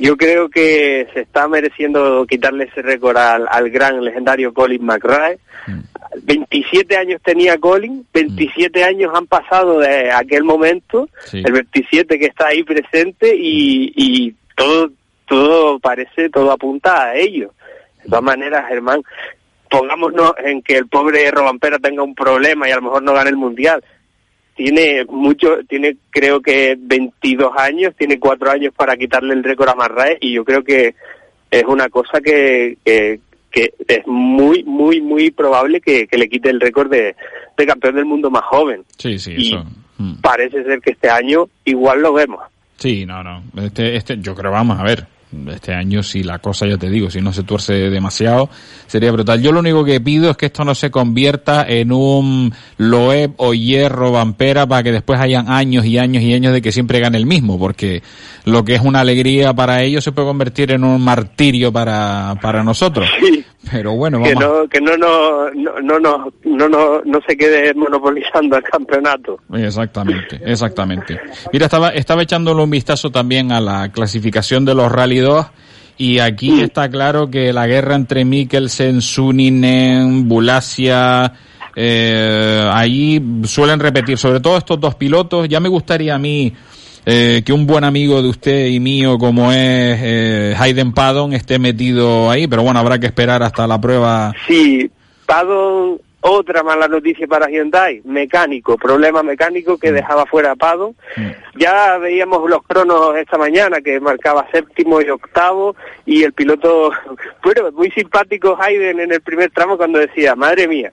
Yo 0.00 0.16
creo 0.16 0.48
que 0.48 1.06
se 1.12 1.20
está 1.20 1.46
mereciendo 1.46 2.24
quitarle 2.26 2.64
ese 2.64 2.80
récord 2.80 3.18
al, 3.18 3.46
al 3.50 3.68
gran 3.68 4.02
legendario 4.02 4.54
Colin 4.54 4.82
McRae. 4.82 5.38
Mm. 5.66 5.80
27 6.22 6.96
años 6.96 7.20
tenía 7.22 7.58
Colin, 7.58 8.06
27 8.14 8.80
mm. 8.80 8.82
años 8.82 9.12
han 9.14 9.26
pasado 9.26 9.78
de 9.78 10.10
aquel 10.10 10.44
momento, 10.44 11.08
sí. 11.26 11.42
el 11.44 11.52
27 11.52 12.18
que 12.18 12.26
está 12.26 12.46
ahí 12.46 12.62
presente 12.62 13.36
y, 13.36 13.92
y 13.94 14.34
todo, 14.56 14.90
todo 15.26 15.78
parece, 15.78 16.30
todo 16.30 16.50
apunta 16.50 17.04
a 17.04 17.16
ello. 17.16 17.52
De 18.02 18.08
todas 18.08 18.24
maneras, 18.24 18.66
Germán, 18.68 19.02
pongámonos 19.70 20.32
en 20.44 20.60
que 20.62 20.76
el 20.76 20.88
pobre 20.88 21.30
Robampera 21.30 21.78
tenga 21.78 22.02
un 22.02 22.14
problema 22.14 22.68
y 22.68 22.72
a 22.72 22.76
lo 22.76 22.82
mejor 22.82 23.02
no 23.02 23.14
gane 23.14 23.30
el 23.30 23.36
mundial. 23.36 23.82
Tiene 24.54 25.04
mucho, 25.04 25.58
tiene 25.66 25.96
creo 26.10 26.40
que 26.40 26.76
22 26.78 27.52
años, 27.56 27.94
tiene 27.96 28.18
cuatro 28.18 28.50
años 28.50 28.74
para 28.76 28.96
quitarle 28.96 29.32
el 29.32 29.44
récord 29.44 29.70
a 29.70 29.74
Marraes 29.74 30.18
y 30.20 30.32
yo 30.32 30.44
creo 30.44 30.62
que 30.62 30.94
es 31.50 31.64
una 31.64 31.88
cosa 31.88 32.20
que, 32.20 32.78
que, 32.84 33.20
que 33.50 33.72
es 33.88 34.06
muy, 34.06 34.64
muy, 34.64 35.00
muy 35.00 35.30
probable 35.30 35.80
que, 35.80 36.06
que 36.06 36.18
le 36.18 36.28
quite 36.28 36.50
el 36.50 36.60
récord 36.60 36.90
de, 36.90 37.14
de, 37.56 37.66
campeón 37.66 37.94
del 37.94 38.04
mundo 38.04 38.28
más 38.30 38.44
joven. 38.44 38.84
Sí, 38.98 39.18
sí, 39.18 39.34
y 39.36 39.48
eso. 39.48 39.64
Mm. 39.98 40.20
Parece 40.20 40.64
ser 40.64 40.80
que 40.80 40.90
este 40.90 41.08
año 41.08 41.48
igual 41.64 42.02
lo 42.02 42.12
vemos. 42.12 42.40
Sí, 42.76 43.06
no, 43.06 43.22
no. 43.22 43.42
Este, 43.62 43.96
este, 43.96 44.18
yo 44.18 44.34
creo, 44.34 44.50
vamos 44.50 44.78
a 44.78 44.82
ver 44.82 45.06
este 45.52 45.72
año 45.72 46.02
si 46.02 46.22
la 46.22 46.38
cosa 46.38 46.66
ya 46.66 46.76
te 46.76 46.90
digo 46.90 47.10
si 47.10 47.20
no 47.20 47.32
se 47.32 47.42
tuerce 47.42 47.72
demasiado 47.90 48.50
sería 48.86 49.12
brutal 49.12 49.40
yo 49.40 49.52
lo 49.52 49.60
único 49.60 49.84
que 49.84 50.00
pido 50.00 50.30
es 50.30 50.36
que 50.36 50.46
esto 50.46 50.64
no 50.64 50.74
se 50.74 50.90
convierta 50.90 51.64
en 51.68 51.92
un 51.92 52.52
Loeb 52.78 53.34
o 53.36 53.54
Hierro 53.54 54.12
Vampera 54.12 54.66
para 54.66 54.82
que 54.82 54.92
después 54.92 55.20
hayan 55.20 55.48
años 55.48 55.84
y 55.84 55.98
años 55.98 56.22
y 56.22 56.34
años 56.34 56.52
de 56.52 56.62
que 56.62 56.72
siempre 56.72 57.00
gane 57.00 57.18
el 57.18 57.26
mismo 57.26 57.58
porque 57.58 58.02
lo 58.44 58.64
que 58.64 58.74
es 58.74 58.80
una 58.82 59.00
alegría 59.00 59.54
para 59.54 59.82
ellos 59.82 60.02
se 60.02 60.12
puede 60.12 60.28
convertir 60.28 60.72
en 60.72 60.84
un 60.84 61.00
martirio 61.02 61.72
para, 61.72 62.34
para 62.40 62.64
nosotros. 62.64 63.08
Pero 63.70 63.92
bueno 63.94 64.20
vamos 64.20 64.32
que 64.32 64.40
no 64.40 64.68
que 64.68 64.80
no 64.80 64.96
no 64.96 65.50
no 65.50 65.80
no 65.80 65.98
no 65.98 66.68
no, 66.68 67.02
no, 67.04 67.18
se 67.26 67.36
quede 67.36 67.74
monopolizando 67.74 68.56
el 68.56 68.62
campeonato. 68.62 69.38
Exactamente 69.52 70.40
exactamente. 70.44 71.20
Mira 71.52 71.66
estaba 71.66 71.90
estaba 71.90 72.22
echándole 72.22 72.62
un 72.62 72.70
vistazo 72.70 73.10
también 73.10 73.52
a 73.52 73.60
la 73.60 73.90
clasificación 73.90 74.64
de 74.64 74.74
los 74.74 74.90
rally 74.90 75.18
2 75.18 75.46
y 75.98 76.18
aquí 76.18 76.62
está 76.62 76.88
claro 76.88 77.30
que 77.30 77.52
la 77.52 77.66
guerra 77.66 77.94
entre 77.94 78.24
Mikkelsen, 78.24 79.02
Suninen, 79.02 80.26
Bulasia, 80.26 81.34
eh, 81.76 82.70
ahí 82.72 83.22
suelen 83.44 83.78
repetir, 83.80 84.16
sobre 84.16 84.40
todo 84.40 84.56
estos 84.56 84.80
dos 84.80 84.94
pilotos. 84.94 85.46
Ya 85.46 85.60
me 85.60 85.68
gustaría 85.68 86.14
a 86.14 86.18
mí 86.18 86.54
eh, 87.06 87.42
que 87.44 87.52
un 87.52 87.66
buen 87.66 87.84
amigo 87.84 88.22
de 88.22 88.28
usted 88.28 88.66
y 88.66 88.80
mío 88.80 89.18
como 89.18 89.52
es 89.52 89.98
eh, 90.02 90.54
Hayden 90.58 90.92
Paddon 90.92 91.32
esté 91.32 91.58
metido 91.58 92.30
ahí, 92.30 92.46
pero 92.46 92.62
bueno, 92.62 92.80
habrá 92.80 92.98
que 92.98 93.06
esperar 93.06 93.42
hasta 93.42 93.66
la 93.66 93.80
prueba. 93.80 94.32
Sí, 94.46 94.90
Paddon 95.26 96.00
otra 96.22 96.62
mala 96.62 96.86
noticia 96.86 97.26
para 97.26 97.48
Hyundai, 97.48 98.02
mecánico, 98.04 98.76
problema 98.76 99.22
mecánico 99.22 99.78
que 99.78 99.90
dejaba 99.90 100.26
fuera 100.26 100.52
a 100.52 100.56
Pado. 100.56 100.94
Ya 101.56 101.96
veíamos 101.96 102.48
los 102.48 102.62
cronos 102.62 103.16
esta 103.16 103.38
mañana 103.38 103.80
que 103.80 103.98
marcaba 104.00 104.46
séptimo 104.52 105.00
y 105.00 105.08
octavo 105.08 105.74
y 106.04 106.22
el 106.22 106.34
piloto, 106.34 106.92
bueno, 107.42 107.72
muy 107.72 107.90
simpático 107.90 108.56
Hayden 108.60 109.00
en 109.00 109.12
el 109.12 109.22
primer 109.22 109.50
tramo 109.50 109.78
cuando 109.78 109.98
decía, 109.98 110.34
madre 110.34 110.68
mía, 110.68 110.92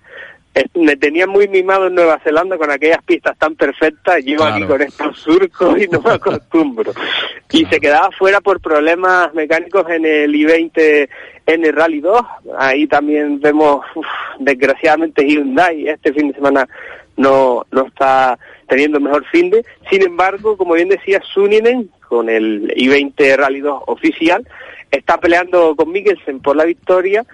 me 0.75 0.95
tenía 0.95 1.27
muy 1.27 1.47
mimado 1.47 1.87
en 1.87 1.95
Nueva 1.95 2.19
Zelanda 2.23 2.57
con 2.57 2.71
aquellas 2.71 3.03
pistas 3.03 3.37
tan 3.37 3.55
perfectas, 3.55 4.23
llevo 4.23 4.43
claro. 4.43 4.55
aquí 4.55 4.65
con 4.65 4.81
estos 4.81 5.19
surcos 5.19 5.81
y 5.81 5.87
no 5.87 6.01
me 6.01 6.11
acostumbro. 6.11 6.93
Claro. 6.93 7.09
Y 7.51 7.65
se 7.65 7.79
quedaba 7.79 8.09
fuera 8.11 8.41
por 8.41 8.61
problemas 8.61 9.33
mecánicos 9.33 9.89
en 9.89 10.05
el 10.05 10.35
I-20 10.35 11.09
en 11.47 11.65
el 11.65 11.73
Rally 11.73 12.01
2. 12.01 12.21
Ahí 12.57 12.87
también 12.87 13.39
vemos, 13.39 13.85
uf, 13.95 14.05
desgraciadamente, 14.39 15.25
Hyundai 15.25 15.87
este 15.87 16.13
fin 16.13 16.29
de 16.29 16.35
semana 16.35 16.67
no, 17.15 17.65
no 17.71 17.87
está 17.87 18.37
teniendo 18.67 18.99
mejor 18.99 19.25
fin 19.25 19.49
de. 19.49 19.65
Sin 19.89 20.03
embargo, 20.03 20.57
como 20.57 20.73
bien 20.73 20.89
decía 20.89 21.21
Suninen, 21.33 21.89
con 22.07 22.29
el 22.29 22.71
I-20 22.75 23.35
Rally 23.35 23.61
2 23.61 23.83
oficial, 23.87 24.47
está 24.91 25.17
peleando 25.17 25.75
con 25.75 25.91
Mikkelsen 25.91 26.39
por 26.41 26.55
la 26.55 26.65
victoria. 26.65 27.25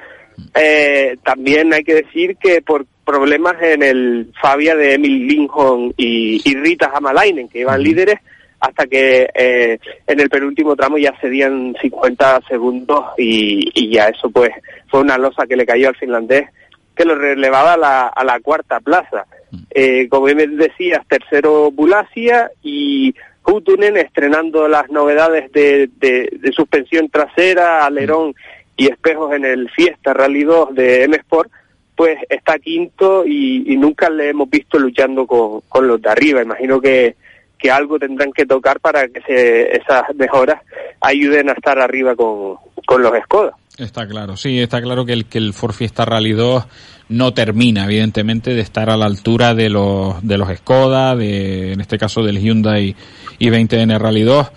Eh, 0.55 1.17
también 1.23 1.73
hay 1.73 1.83
que 1.83 1.95
decir 1.95 2.37
que 2.37 2.61
por 2.61 2.85
problemas 3.05 3.61
en 3.61 3.83
el 3.83 4.31
Fabia 4.41 4.75
de 4.75 4.93
Emil 4.93 5.27
Lincoln 5.27 5.93
y, 5.97 6.41
y 6.43 6.55
Rita 6.55 6.91
Hamalainen, 6.93 7.49
que 7.49 7.59
iban 7.59 7.81
líderes, 7.81 8.19
hasta 8.59 8.87
que 8.87 9.29
eh, 9.33 9.77
en 10.07 10.19
el 10.19 10.29
penúltimo 10.29 10.75
tramo 10.75 10.97
ya 10.97 11.13
cedían 11.19 11.75
50 11.81 12.41
segundos 12.47 13.05
y, 13.17 13.69
y, 13.73 13.89
ya 13.89 14.07
eso 14.07 14.29
pues 14.29 14.51
fue 14.87 15.01
una 15.01 15.17
losa 15.17 15.45
que 15.45 15.57
le 15.57 15.65
cayó 15.65 15.89
al 15.89 15.97
finlandés 15.97 16.47
que 16.95 17.05
lo 17.05 17.15
relevaba 17.15 17.73
a 17.73 17.77
la, 17.77 18.07
a 18.07 18.23
la 18.23 18.39
cuarta 18.39 18.79
plaza. 18.79 19.25
Eh, 19.71 20.07
como 20.09 20.25
bien 20.25 20.57
decías, 20.57 21.05
tercero 21.07 21.71
Bulasia 21.71 22.51
y 22.61 23.13
Hutunen 23.45 23.97
estrenando 23.97 24.67
las 24.67 24.89
novedades 24.89 25.51
de, 25.51 25.89
de, 25.97 26.29
de 26.39 26.51
suspensión 26.51 27.09
trasera, 27.09 27.85
alerón 27.85 28.33
y 28.77 28.87
espejos 28.87 29.33
en 29.33 29.45
el 29.45 29.69
Fiesta 29.69 30.13
Rally 30.13 30.43
2 30.43 30.73
de 30.73 31.03
M-Sport, 31.03 31.51
pues 31.95 32.17
está 32.29 32.57
quinto 32.59 33.25
y, 33.25 33.71
y 33.71 33.77
nunca 33.77 34.09
le 34.09 34.29
hemos 34.29 34.49
visto 34.49 34.79
luchando 34.79 35.25
con, 35.27 35.61
con 35.69 35.87
los 35.87 36.01
de 36.01 36.09
arriba. 36.09 36.41
Imagino 36.41 36.81
que, 36.81 37.15
que 37.57 37.71
algo 37.71 37.97
tendrán 37.99 38.31
que 38.31 38.45
tocar 38.45 38.79
para 38.79 39.07
que 39.07 39.21
se, 39.21 39.77
esas 39.77 40.03
mejoras 40.15 40.61
ayuden 40.99 41.49
a 41.49 41.53
estar 41.53 41.79
arriba 41.79 42.15
con, 42.15 42.55
con 42.85 43.01
los 43.01 43.13
Skoda. 43.23 43.55
Está 43.77 44.07
claro, 44.07 44.37
sí, 44.37 44.59
está 44.59 44.81
claro 44.81 45.05
que 45.05 45.13
el, 45.13 45.25
que 45.25 45.39
el 45.39 45.53
Ford 45.53 45.73
Fiesta 45.73 46.05
Rally 46.05 46.33
2 46.33 46.63
no 47.09 47.33
termina, 47.33 47.85
evidentemente, 47.85 48.53
de 48.53 48.61
estar 48.61 48.89
a 48.89 48.97
la 48.97 49.05
altura 49.05 49.55
de 49.55 49.69
los, 49.69 50.25
de 50.25 50.37
los 50.37 50.49
Skoda, 50.57 51.15
de, 51.15 51.73
en 51.73 51.81
este 51.81 51.97
caso 51.97 52.21
del 52.21 52.39
Hyundai 52.39 52.95
i20N 53.39 53.97
Rally 53.97 54.23
2. 54.23 54.51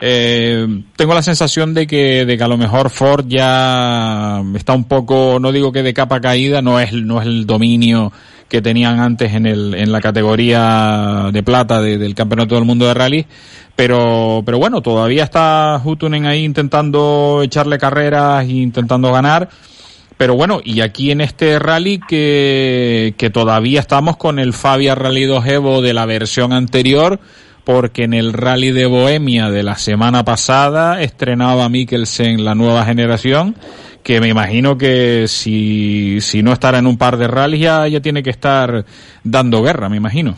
Eh, 0.00 0.66
tengo 0.96 1.14
la 1.14 1.22
sensación 1.22 1.74
de 1.74 1.86
que, 1.86 2.24
de 2.24 2.42
a 2.42 2.48
lo 2.48 2.56
mejor 2.56 2.90
Ford 2.90 3.26
ya 3.28 4.42
está 4.54 4.74
un 4.74 4.84
poco, 4.84 5.38
no 5.40 5.52
digo 5.52 5.72
que 5.72 5.82
de 5.82 5.94
capa 5.94 6.20
caída, 6.20 6.62
no 6.62 6.80
es, 6.80 6.92
no 6.92 7.20
es 7.20 7.26
el 7.26 7.46
dominio 7.46 8.12
que 8.48 8.62
tenían 8.62 9.00
antes 9.00 9.32
en, 9.34 9.46
el, 9.46 9.74
en 9.74 9.90
la 9.90 10.00
categoría 10.00 11.30
de 11.32 11.42
plata 11.42 11.80
de, 11.80 11.98
del 11.98 12.14
Campeonato 12.14 12.54
del 12.54 12.64
Mundo 12.64 12.86
de 12.86 12.94
Rally, 12.94 13.26
pero, 13.74 14.42
pero 14.46 14.58
bueno, 14.58 14.80
todavía 14.82 15.24
está 15.24 15.80
Hutunen 15.84 16.26
ahí 16.26 16.44
intentando 16.44 17.40
echarle 17.42 17.78
carreras 17.78 18.44
e 18.44 18.52
intentando 18.52 19.12
ganar. 19.12 19.48
Pero 20.16 20.34
bueno, 20.34 20.60
y 20.64 20.80
aquí 20.80 21.10
en 21.10 21.20
este 21.20 21.58
rally 21.58 22.00
que, 22.08 23.14
que 23.18 23.28
todavía 23.28 23.80
estamos 23.80 24.16
con 24.16 24.38
el 24.38 24.54
Fabia 24.54 24.94
Rally 24.94 25.24
2 25.24 25.46
Evo 25.46 25.82
de 25.82 25.92
la 25.92 26.06
versión 26.06 26.54
anterior, 26.54 27.20
porque 27.66 28.04
en 28.04 28.14
el 28.14 28.32
rally 28.32 28.70
de 28.70 28.86
Bohemia 28.86 29.50
de 29.50 29.64
la 29.64 29.74
semana 29.74 30.24
pasada 30.24 31.02
estrenaba 31.02 31.68
Mikkelsen 31.68 32.44
la 32.44 32.54
nueva 32.54 32.84
generación, 32.84 33.56
que 34.04 34.20
me 34.20 34.28
imagino 34.28 34.78
que 34.78 35.24
si, 35.26 36.20
si 36.20 36.44
no 36.44 36.52
estará 36.52 36.78
en 36.78 36.86
un 36.86 36.96
par 36.96 37.16
de 37.16 37.26
rallies 37.26 37.62
ya, 37.62 37.88
ya 37.88 38.00
tiene 38.00 38.22
que 38.22 38.30
estar 38.30 38.84
dando 39.24 39.64
guerra, 39.64 39.88
me 39.88 39.96
imagino. 39.96 40.36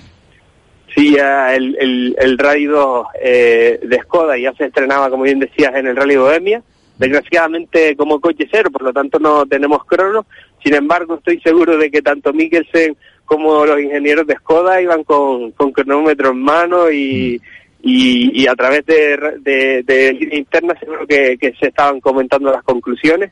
Sí, 0.95 1.17
ya 1.17 1.55
el, 1.55 1.77
el, 1.79 2.17
el 2.19 2.39
Rally 2.39 2.65
2 2.65 3.07
eh, 3.21 3.79
de 3.83 4.01
Skoda 4.01 4.39
ya 4.39 4.55
se 4.55 4.65
estrenaba, 4.65 5.11
como 5.11 5.25
bien 5.25 5.39
decías, 5.39 5.75
en 5.75 5.87
el 5.87 5.97
Rally 5.97 6.17
Bohemia. 6.17 6.63
Desgraciadamente 6.97 7.95
como 7.95 8.21
coche 8.21 8.49
cero, 8.51 8.71
por 8.73 8.83
lo 8.83 8.93
tanto 8.95 9.19
no 9.19 9.45
tenemos 9.45 9.85
crono. 9.85 10.25
Sin 10.63 10.75
embargo, 10.75 11.17
estoy 11.17 11.41
seguro 11.41 11.77
de 11.77 11.91
que 11.91 12.03
tanto 12.03 12.33
Mikkelsen 12.33 12.97
como 13.25 13.67
los 13.67 13.81
ingenieros 13.81 14.27
de 14.27 14.37
Skoda 14.37 14.81
iban 14.81 15.05
con, 15.05 15.53
con 15.53 15.73
cronómetro 15.73 16.31
en 16.31 16.41
mano 16.41 16.91
y, 16.91 17.41
y, 17.83 18.43
y 18.43 18.47
a 18.47 18.55
través 18.55 18.87
de, 18.87 19.39
de, 19.41 20.29
interna 20.33 20.79
seguro 20.79 21.07
que, 21.07 21.37
que 21.39 21.53
se 21.61 21.69
estaban 21.69 22.01
comentando 22.01 22.51
las 22.51 22.63
conclusiones 22.63 23.31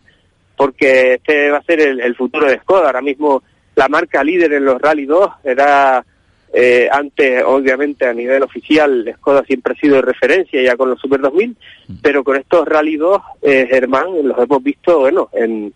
porque 0.56 1.14
este 1.14 1.50
va 1.50 1.58
a 1.58 1.62
ser 1.62 1.80
el, 1.80 2.00
el 2.00 2.14
futuro 2.14 2.46
de 2.46 2.58
Skoda. 2.58 2.86
Ahora 2.86 3.02
mismo 3.02 3.42
la 3.74 3.88
marca 3.88 4.22
líder 4.24 4.54
en 4.54 4.64
los 4.64 4.80
Rally 4.80 5.06
2 5.06 5.30
era 5.44 6.04
eh, 6.52 6.88
antes, 6.90 7.42
obviamente, 7.44 8.06
a 8.06 8.14
nivel 8.14 8.42
oficial, 8.42 9.14
Skoda 9.18 9.44
siempre 9.44 9.74
ha 9.74 9.80
sido 9.80 9.96
de 9.96 10.02
referencia 10.02 10.62
ya 10.62 10.76
con 10.76 10.88
los 10.88 10.98
Super 10.98 11.20
2000, 11.20 11.56
pero 12.00 12.24
con 12.24 12.36
estos 12.36 12.66
Rally 12.66 12.96
2, 12.96 13.22
eh, 13.42 13.66
Germán, 13.68 14.06
los 14.22 14.38
hemos 14.38 14.62
visto, 14.62 15.00
bueno, 15.00 15.28
en, 15.34 15.74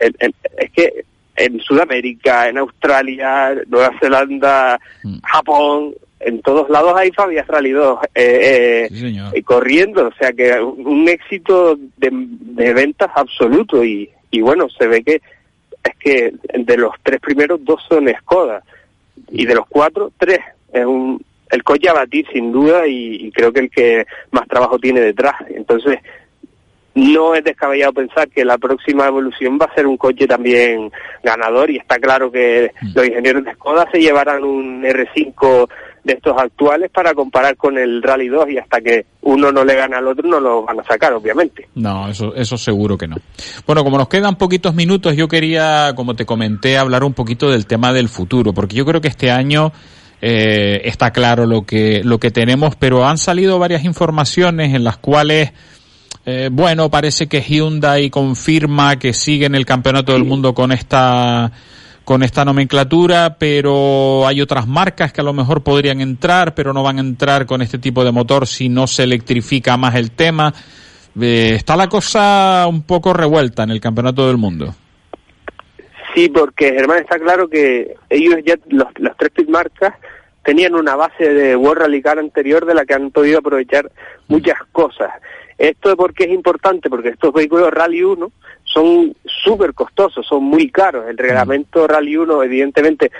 en- 0.00 0.14
en- 0.18 0.34
es 0.58 0.70
que 0.72 1.04
en 1.36 1.60
Sudamérica, 1.60 2.48
en 2.48 2.58
Australia, 2.58 3.54
Nueva 3.68 3.92
Zelanda, 4.00 4.78
Japón, 5.22 5.94
en 6.20 6.42
todos 6.42 6.68
lados 6.68 6.92
hay 6.96 7.10
Fabias 7.12 7.46
Rally 7.46 7.70
2 7.70 7.98
eh, 8.14 8.20
eh, 8.84 8.88
eh, 9.32 9.42
corriendo, 9.42 10.08
o 10.08 10.12
sea 10.18 10.32
que 10.32 10.52
un, 10.60 10.86
un 10.86 11.08
éxito 11.08 11.76
de, 11.96 12.10
de 12.12 12.74
ventas 12.74 13.10
absoluto. 13.14 13.82
Y, 13.82 14.10
y 14.30 14.40
bueno, 14.42 14.68
se 14.68 14.86
ve 14.86 15.02
que 15.02 15.14
es 15.82 15.96
que 15.98 16.34
de 16.52 16.76
los 16.76 16.92
tres 17.02 17.20
primeros 17.20 17.64
dos 17.64 17.82
son 17.88 18.06
Skoda. 18.20 18.62
Y 19.30 19.46
de 19.46 19.54
los 19.54 19.66
cuatro, 19.68 20.12
tres. 20.18 20.40
Es 20.72 20.84
un, 20.84 21.24
el 21.50 21.62
coche 21.62 21.88
a 21.88 21.94
batir 21.94 22.26
sin 22.32 22.52
duda 22.52 22.86
y, 22.86 23.14
y 23.26 23.32
creo 23.32 23.50
que 23.52 23.60
el 23.60 23.70
que 23.70 24.06
más 24.30 24.46
trabajo 24.46 24.78
tiene 24.78 25.00
detrás. 25.00 25.34
Entonces, 25.48 25.98
no 26.94 27.34
es 27.34 27.44
descabellado 27.44 27.92
pensar 27.92 28.28
que 28.28 28.44
la 28.44 28.58
próxima 28.58 29.06
evolución 29.06 29.58
va 29.60 29.66
a 29.66 29.74
ser 29.74 29.86
un 29.86 29.96
coche 29.96 30.26
también 30.26 30.90
ganador 31.22 31.70
y 31.70 31.76
está 31.76 31.98
claro 31.98 32.30
que 32.30 32.72
los 32.94 33.06
ingenieros 33.06 33.44
de 33.44 33.52
Skoda 33.52 33.88
se 33.92 34.00
llevarán 34.00 34.42
un 34.44 34.82
R5 34.82 35.68
de 36.04 36.14
estos 36.14 36.36
actuales 36.38 36.90
para 36.90 37.14
comparar 37.14 37.56
con 37.56 37.76
el 37.76 38.02
Rally 38.02 38.28
2 38.28 38.50
y 38.50 38.58
hasta 38.58 38.80
que 38.80 39.04
uno 39.22 39.52
no 39.52 39.64
le 39.64 39.74
gana 39.74 39.98
al 39.98 40.08
otro 40.08 40.26
no 40.28 40.40
lo 40.40 40.62
van 40.64 40.80
a 40.80 40.84
sacar, 40.84 41.12
obviamente. 41.12 41.68
No, 41.74 42.08
eso, 42.08 42.34
eso 42.34 42.56
seguro 42.56 42.96
que 42.96 43.06
no. 43.06 43.16
Bueno, 43.66 43.84
como 43.84 43.98
nos 43.98 44.08
quedan 44.08 44.36
poquitos 44.36 44.74
minutos, 44.74 45.14
yo 45.14 45.28
quería, 45.28 45.92
como 45.94 46.14
te 46.14 46.24
comenté, 46.24 46.78
hablar 46.78 47.04
un 47.04 47.12
poquito 47.12 47.50
del 47.50 47.66
tema 47.66 47.92
del 47.92 48.08
futuro, 48.08 48.52
porque 48.52 48.76
yo 48.76 48.86
creo 48.86 49.00
que 49.00 49.08
este 49.08 49.30
año 49.30 49.72
eh, 50.22 50.82
está 50.84 51.12
claro 51.12 51.46
lo 51.46 51.62
que, 51.62 52.02
lo 52.04 52.18
que 52.18 52.30
tenemos, 52.30 52.76
pero 52.76 53.06
han 53.06 53.18
salido 53.18 53.58
varias 53.58 53.84
informaciones 53.84 54.74
en 54.74 54.84
las 54.84 54.96
cuales, 54.96 55.52
eh, 56.26 56.48
bueno, 56.52 56.90
parece 56.90 57.28
que 57.28 57.40
Hyundai 57.40 58.10
confirma 58.10 58.98
que 58.98 59.12
sigue 59.12 59.46
en 59.46 59.54
el 59.54 59.64
campeonato 59.64 60.12
del 60.12 60.24
mundo 60.24 60.52
con 60.52 60.70
esta, 60.70 61.50
con 62.04 62.22
esta 62.22 62.44
nomenclatura, 62.44 63.36
pero 63.38 64.26
hay 64.26 64.40
otras 64.40 64.66
marcas 64.66 65.12
que 65.12 65.22
a 65.22 65.24
lo 65.24 65.32
mejor 65.32 65.62
podrían 65.62 66.00
entrar, 66.00 66.54
pero 66.54 66.72
no 66.72 66.82
van 66.82 66.98
a 66.98 67.00
entrar 67.00 67.46
con 67.46 67.62
este 67.62 67.78
tipo 67.78 68.04
de 68.04 68.12
motor 68.12 68.46
si 68.46 68.68
no 68.68 68.86
se 68.86 69.04
electrifica 69.04 69.76
más 69.76 69.94
el 69.94 70.10
tema. 70.10 70.52
Eh, 71.20 71.52
está 71.54 71.76
la 71.76 71.88
cosa 71.88 72.66
un 72.68 72.82
poco 72.82 73.12
revuelta 73.12 73.62
en 73.62 73.70
el 73.70 73.80
campeonato 73.80 74.26
del 74.26 74.36
mundo. 74.36 74.74
Sí, 76.14 76.28
porque 76.28 76.72
Germán 76.72 76.98
está 76.98 77.18
claro 77.18 77.48
que 77.48 77.94
ellos 78.10 78.36
ya, 78.44 78.56
los, 78.68 78.88
las 78.98 79.16
tres 79.16 79.30
pit 79.30 79.48
marcas, 79.48 79.94
tenían 80.44 80.74
una 80.74 80.96
base 80.96 81.32
de 81.32 81.56
World 81.56 81.82
Rally 81.82 82.02
Car 82.02 82.18
anterior 82.18 82.66
de 82.66 82.74
la 82.74 82.84
que 82.84 82.94
han 82.94 83.10
podido 83.10 83.38
aprovechar 83.38 83.90
muchas 84.28 84.58
cosas. 84.72 85.10
Esto 85.60 85.94
porque 85.94 86.24
es 86.24 86.30
importante, 86.30 86.88
porque 86.88 87.10
estos 87.10 87.34
vehículos 87.34 87.70
Rally 87.70 88.02
1 88.02 88.32
son 88.64 89.14
súper 89.44 89.74
costosos, 89.74 90.26
son 90.26 90.42
muy 90.42 90.70
caros. 90.70 91.04
El 91.06 91.18
reglamento 91.18 91.86
Rally 91.86 92.16
1 92.16 92.42
evidentemente 92.44 93.12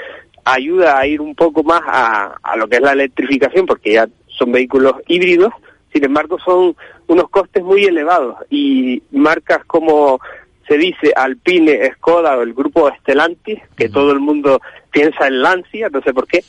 ayuda 0.42 0.98
a 0.98 1.06
ir 1.06 1.20
un 1.20 1.34
poco 1.34 1.62
más 1.62 1.82
a, 1.84 2.38
a 2.42 2.56
lo 2.56 2.66
que 2.66 2.76
es 2.76 2.82
la 2.82 2.92
electrificación, 2.92 3.66
porque 3.66 3.92
ya 3.92 4.08
son 4.26 4.52
vehículos 4.52 4.94
híbridos, 5.06 5.52
sin 5.92 6.02
embargo 6.02 6.38
son 6.42 6.74
unos 7.08 7.28
costes 7.28 7.62
muy 7.62 7.84
elevados. 7.84 8.36
Y 8.48 9.02
marcas 9.10 9.62
como 9.66 10.18
se 10.66 10.78
dice 10.78 11.12
Alpine, 11.14 11.92
Skoda 11.96 12.38
o 12.38 12.40
el 12.40 12.54
grupo 12.54 12.90
Stellantis, 13.00 13.58
que 13.76 13.90
todo 13.90 14.12
el 14.12 14.20
mundo 14.20 14.62
piensa 14.90 15.26
en 15.26 15.42
Lancia, 15.42 15.90
no 15.90 16.00
sé 16.00 16.14
por 16.14 16.26
qué, 16.26 16.42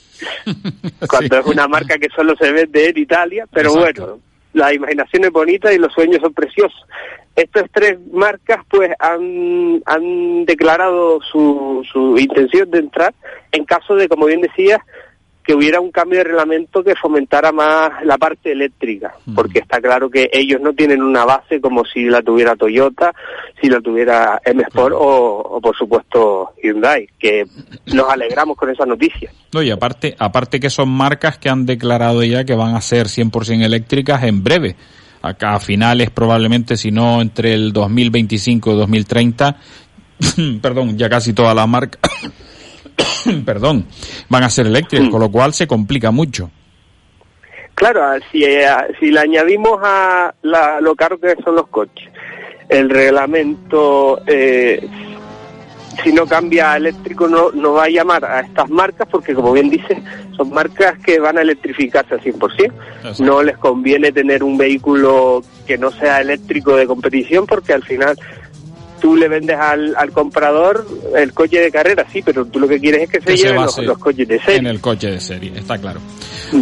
cuando 1.10 1.38
es 1.38 1.46
una 1.48 1.68
marca 1.68 1.98
que 1.98 2.08
solo 2.16 2.34
se 2.38 2.50
vende 2.54 2.88
en 2.88 2.98
Italia, 2.98 3.46
pero 3.52 3.74
bueno, 3.74 4.20
la 4.54 4.74
imaginación 4.74 5.26
es 5.26 5.32
bonita 5.32 5.74
y 5.74 5.78
los 5.78 5.94
sueños 5.94 6.20
son 6.22 6.34
preciosos. 6.34 6.86
Estas 7.36 7.70
tres 7.72 7.98
marcas 8.12 8.60
pues 8.70 8.92
han, 9.00 9.82
han 9.86 10.46
declarado 10.46 11.22
su, 11.22 11.86
su 11.92 12.18
intención 12.18 12.70
de 12.72 12.80
entrar 12.80 13.14
en 13.52 13.66
caso 13.66 13.96
de, 13.96 14.08
como 14.08 14.26
bien 14.26 14.42
decía, 14.42 14.84
que 15.44 15.56
hubiera 15.56 15.80
un 15.80 15.92
cambio 15.92 16.20
de 16.20 16.26
reglamento 16.26 16.84
que 16.84 16.96
fomentara 16.96 17.52
más 17.52 18.04
la 18.06 18.18
parte 18.18 18.52
eléctrica, 18.52 19.16
porque 19.34 19.60
está 19.60 19.82
claro 19.82 20.10
que 20.10 20.30
ellos 20.32 20.62
no 20.62 20.74
tienen 20.74 21.02
una 21.02 21.26
base 21.26 21.60
como 21.60 21.84
si 21.84 22.06
la 22.06 22.22
tuviera 22.22 22.56
Toyota, 22.56 23.14
si 23.60 23.68
la 23.68 23.82
tuviera 23.82 24.40
M 24.46 24.62
Sport 24.64 24.94
o, 24.96 25.40
o, 25.40 25.62
por 25.62 25.76
supuesto 25.76 26.54
Hyundai, 26.62 27.08
que 27.18 27.46
nos 27.88 28.10
alegramos 28.10 28.56
con 28.56 28.70
esa 28.70 28.86
noticia. 28.86 29.32
No, 29.54 29.64
y 29.64 29.72
aparte, 29.72 30.16
aparte 30.20 30.60
que 30.60 30.70
son 30.70 30.90
marcas 30.90 31.38
que 31.38 31.50
han 31.50 31.66
declarado 31.66 32.24
ya 32.24 32.44
que 32.44 32.56
van 32.56 32.76
a 32.76 32.82
ser 32.82 33.08
100% 33.08 33.66
eléctricas 33.66 34.24
en 34.24 34.44
breve. 34.44 34.76
Acá 35.24 35.54
a 35.54 35.60
finales 35.60 36.10
probablemente, 36.10 36.78
si 36.78 36.92
no 36.92 37.22
entre 37.22 37.54
el 37.54 37.74
2025 37.74 38.72
y 38.72 38.76
2030, 38.76 39.58
perdón, 40.62 40.98
ya 40.98 41.10
casi 41.10 41.34
todas 41.34 41.56
las 41.56 41.68
marcas 41.68 42.12
perdón, 43.46 43.86
van 44.30 44.44
a 44.44 44.50
ser 44.50 44.68
eléctricas, 44.68 45.10
con 45.10 45.20
lo 45.20 45.32
cual 45.32 45.54
se 45.54 45.68
complica 45.68 46.12
mucho. 46.12 46.50
Claro, 47.76 48.02
si, 48.32 48.44
eh, 48.44 48.68
si 49.00 49.10
le 49.10 49.20
añadimos 49.20 49.80
a 49.82 50.34
la, 50.44 50.80
lo 50.82 50.96
caro 50.96 51.20
que 51.20 51.36
son 51.44 51.56
los 51.56 51.68
coches, 51.68 52.10
el 52.70 52.90
reglamento, 52.90 54.22
eh, 54.28 54.88
si 56.04 56.14
no 56.14 56.26
cambia 56.26 56.74
a 56.74 56.78
eléctrico, 56.78 57.28
no, 57.28 57.52
no 57.52 57.74
va 57.74 57.86
a 57.86 57.90
llamar 57.90 58.24
a 58.24 58.42
estas 58.42 58.70
marcas, 58.70 59.08
porque 59.10 59.34
como 59.34 59.52
bien 59.54 59.70
dices, 59.70 59.98
son 60.38 60.54
marcas 60.54 60.98
que 61.00 61.20
van 61.20 61.38
a 61.38 61.42
electrificarse 61.42 62.14
al 62.14 62.22
100%. 62.22 62.72
No 63.20 63.44
les 63.44 63.58
conviene 63.58 64.12
tener 64.12 64.44
un 64.44 64.58
vehículo 64.58 65.44
que 65.66 65.78
no 65.78 65.92
sea 65.92 66.22
eléctrico 66.22 66.76
de 66.76 66.88
competición, 66.88 67.46
porque 67.46 67.74
al 67.74 67.84
final 67.84 68.18
tú 69.02 69.16
le 69.16 69.28
vendes 69.28 69.58
al, 69.58 69.96
al 69.98 70.12
comprador 70.12 70.88
el 71.16 71.34
coche 71.34 71.60
de 71.60 71.72
carrera, 71.72 72.06
sí, 72.12 72.22
pero 72.24 72.46
tú 72.46 72.60
lo 72.60 72.68
que 72.68 72.80
quieres 72.80 73.04
es 73.04 73.10
que 73.10 73.20
se 73.20 73.26
Que 73.26 73.38
lleven 73.38 73.64
los, 73.64 73.78
los 73.80 73.98
coches 73.98 74.28
de 74.28 74.40
serie. 74.40 74.60
En 74.60 74.68
el 74.68 74.80
coche 74.80 75.12
de 75.12 75.20
serie, 75.20 75.52
está 75.56 75.78
claro. 75.78 76.00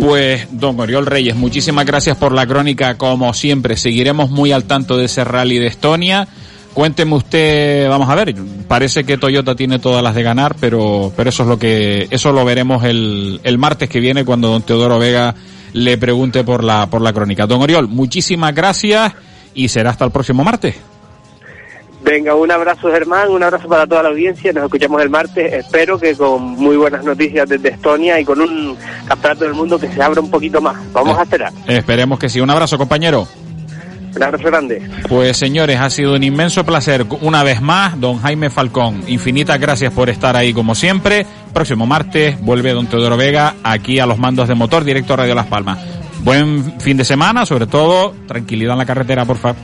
Pues, 0.02 0.48
don 0.52 0.80
Oriol 0.80 1.06
Reyes, 1.06 1.36
muchísimas 1.36 1.86
gracias 1.86 2.18
por 2.18 2.32
la 2.32 2.48
crónica, 2.48 2.98
como 2.98 3.34
siempre. 3.34 3.76
Seguiremos 3.76 4.30
muy 4.30 4.52
al 4.52 4.64
tanto 4.64 4.98
de 4.98 5.06
ese 5.06 5.24
rally 5.24 5.60
de 5.60 5.68
Estonia. 5.68 6.28
Cuénteme 6.74 7.16
usted, 7.16 7.90
vamos 7.90 8.10
a 8.10 8.16
ver, 8.16 8.34
parece 8.68 9.04
que 9.04 9.18
Toyota 9.18 9.56
tiene 9.56 9.80
todas 9.80 10.04
las 10.04 10.16
de 10.16 10.24
ganar, 10.24 10.56
pero, 10.60 11.12
pero 11.18 11.30
eso 11.30 11.44
es 11.44 11.50
lo 11.50 11.58
que, 11.58 12.08
eso 12.12 12.32
lo 12.32 12.46
veremos 12.46 12.84
el, 12.84 13.42
el 13.44 13.58
martes 13.58 13.90
que 13.90 14.00
viene 14.00 14.24
cuando 14.24 14.50
don 14.50 14.62
Teodoro 14.62 15.00
Vega 15.00 15.36
le 15.74 15.98
pregunte 15.98 16.44
por 16.44 16.64
la, 16.64 16.88
por 16.88 17.02
la 17.02 17.12
crónica. 17.12 17.48
Don 17.48 17.62
Oriol, 17.62 17.88
muchísimas 17.88 18.54
gracias 18.54 19.14
y 19.54 19.68
será 19.68 19.90
hasta 19.90 20.06
el 20.06 20.12
próximo 20.12 20.44
martes. 20.44 20.76
Venga, 22.02 22.34
un 22.34 22.50
abrazo 22.50 22.90
Germán, 22.90 23.30
un 23.30 23.44
abrazo 23.44 23.68
para 23.68 23.86
toda 23.86 24.04
la 24.04 24.10
audiencia, 24.10 24.54
nos 24.54 24.64
escuchamos 24.64 25.02
el 25.02 25.10
martes, 25.10 25.52
espero 25.52 26.00
que 26.00 26.16
con 26.16 26.42
muy 26.42 26.78
buenas 26.78 27.04
noticias 27.04 27.48
desde 27.48 27.70
Estonia 27.70 28.20
y 28.20 28.26
con 28.26 28.40
un 28.40 28.78
campeonato 29.06 29.44
del 29.44 29.54
mundo 29.54 29.78
que 29.78 29.92
se 29.92 30.02
abra 30.02 30.22
un 30.22 30.32
poquito 30.32 30.62
más. 30.62 30.78
Vamos 30.94 31.18
a 31.18 31.24
esperar. 31.24 31.52
Esperemos 31.68 32.18
que 32.18 32.30
sí. 32.30 32.40
Un 32.40 32.50
abrazo, 32.50 32.78
compañero. 32.78 33.28
Un 34.16 34.24
abrazo 34.24 34.46
grande. 34.46 34.82
Pues 35.08 35.38
señores, 35.38 35.80
ha 35.80 35.90
sido 35.90 36.16
un 36.16 36.24
inmenso 36.24 36.66
placer. 36.66 37.06
Una 37.22 37.44
vez 37.44 37.62
más, 37.62 38.00
don 38.00 38.20
Jaime 38.20 38.50
Falcón, 38.50 39.04
infinitas 39.08 39.60
gracias 39.60 39.94
por 39.94 40.10
estar 40.10 40.36
ahí 40.36 40.54
como 40.54 40.76
siempre. 40.76 41.26
Próximo 41.54 41.86
martes 41.86 42.40
vuelve 42.42 42.72
don 42.72 42.88
Teodoro 42.88 43.18
Vega 43.18 43.56
aquí 43.64 44.00
a 44.00 44.06
los 44.06 44.18
mandos 44.18 44.48
de 44.48 44.56
motor, 44.56 44.84
directo 44.84 45.14
a 45.14 45.18
Radio 45.18 45.36
Las 45.36 45.48
Palmas. 45.48 45.80
Buen 46.22 46.80
fin 46.80 46.98
de 46.98 47.06
semana, 47.06 47.46
sobre 47.46 47.68
todo 47.68 48.14
tranquilidad 48.28 48.74
en 48.74 48.80
la 48.80 48.86
carretera, 48.86 49.26
por 49.26 49.38
favor. 49.38 49.58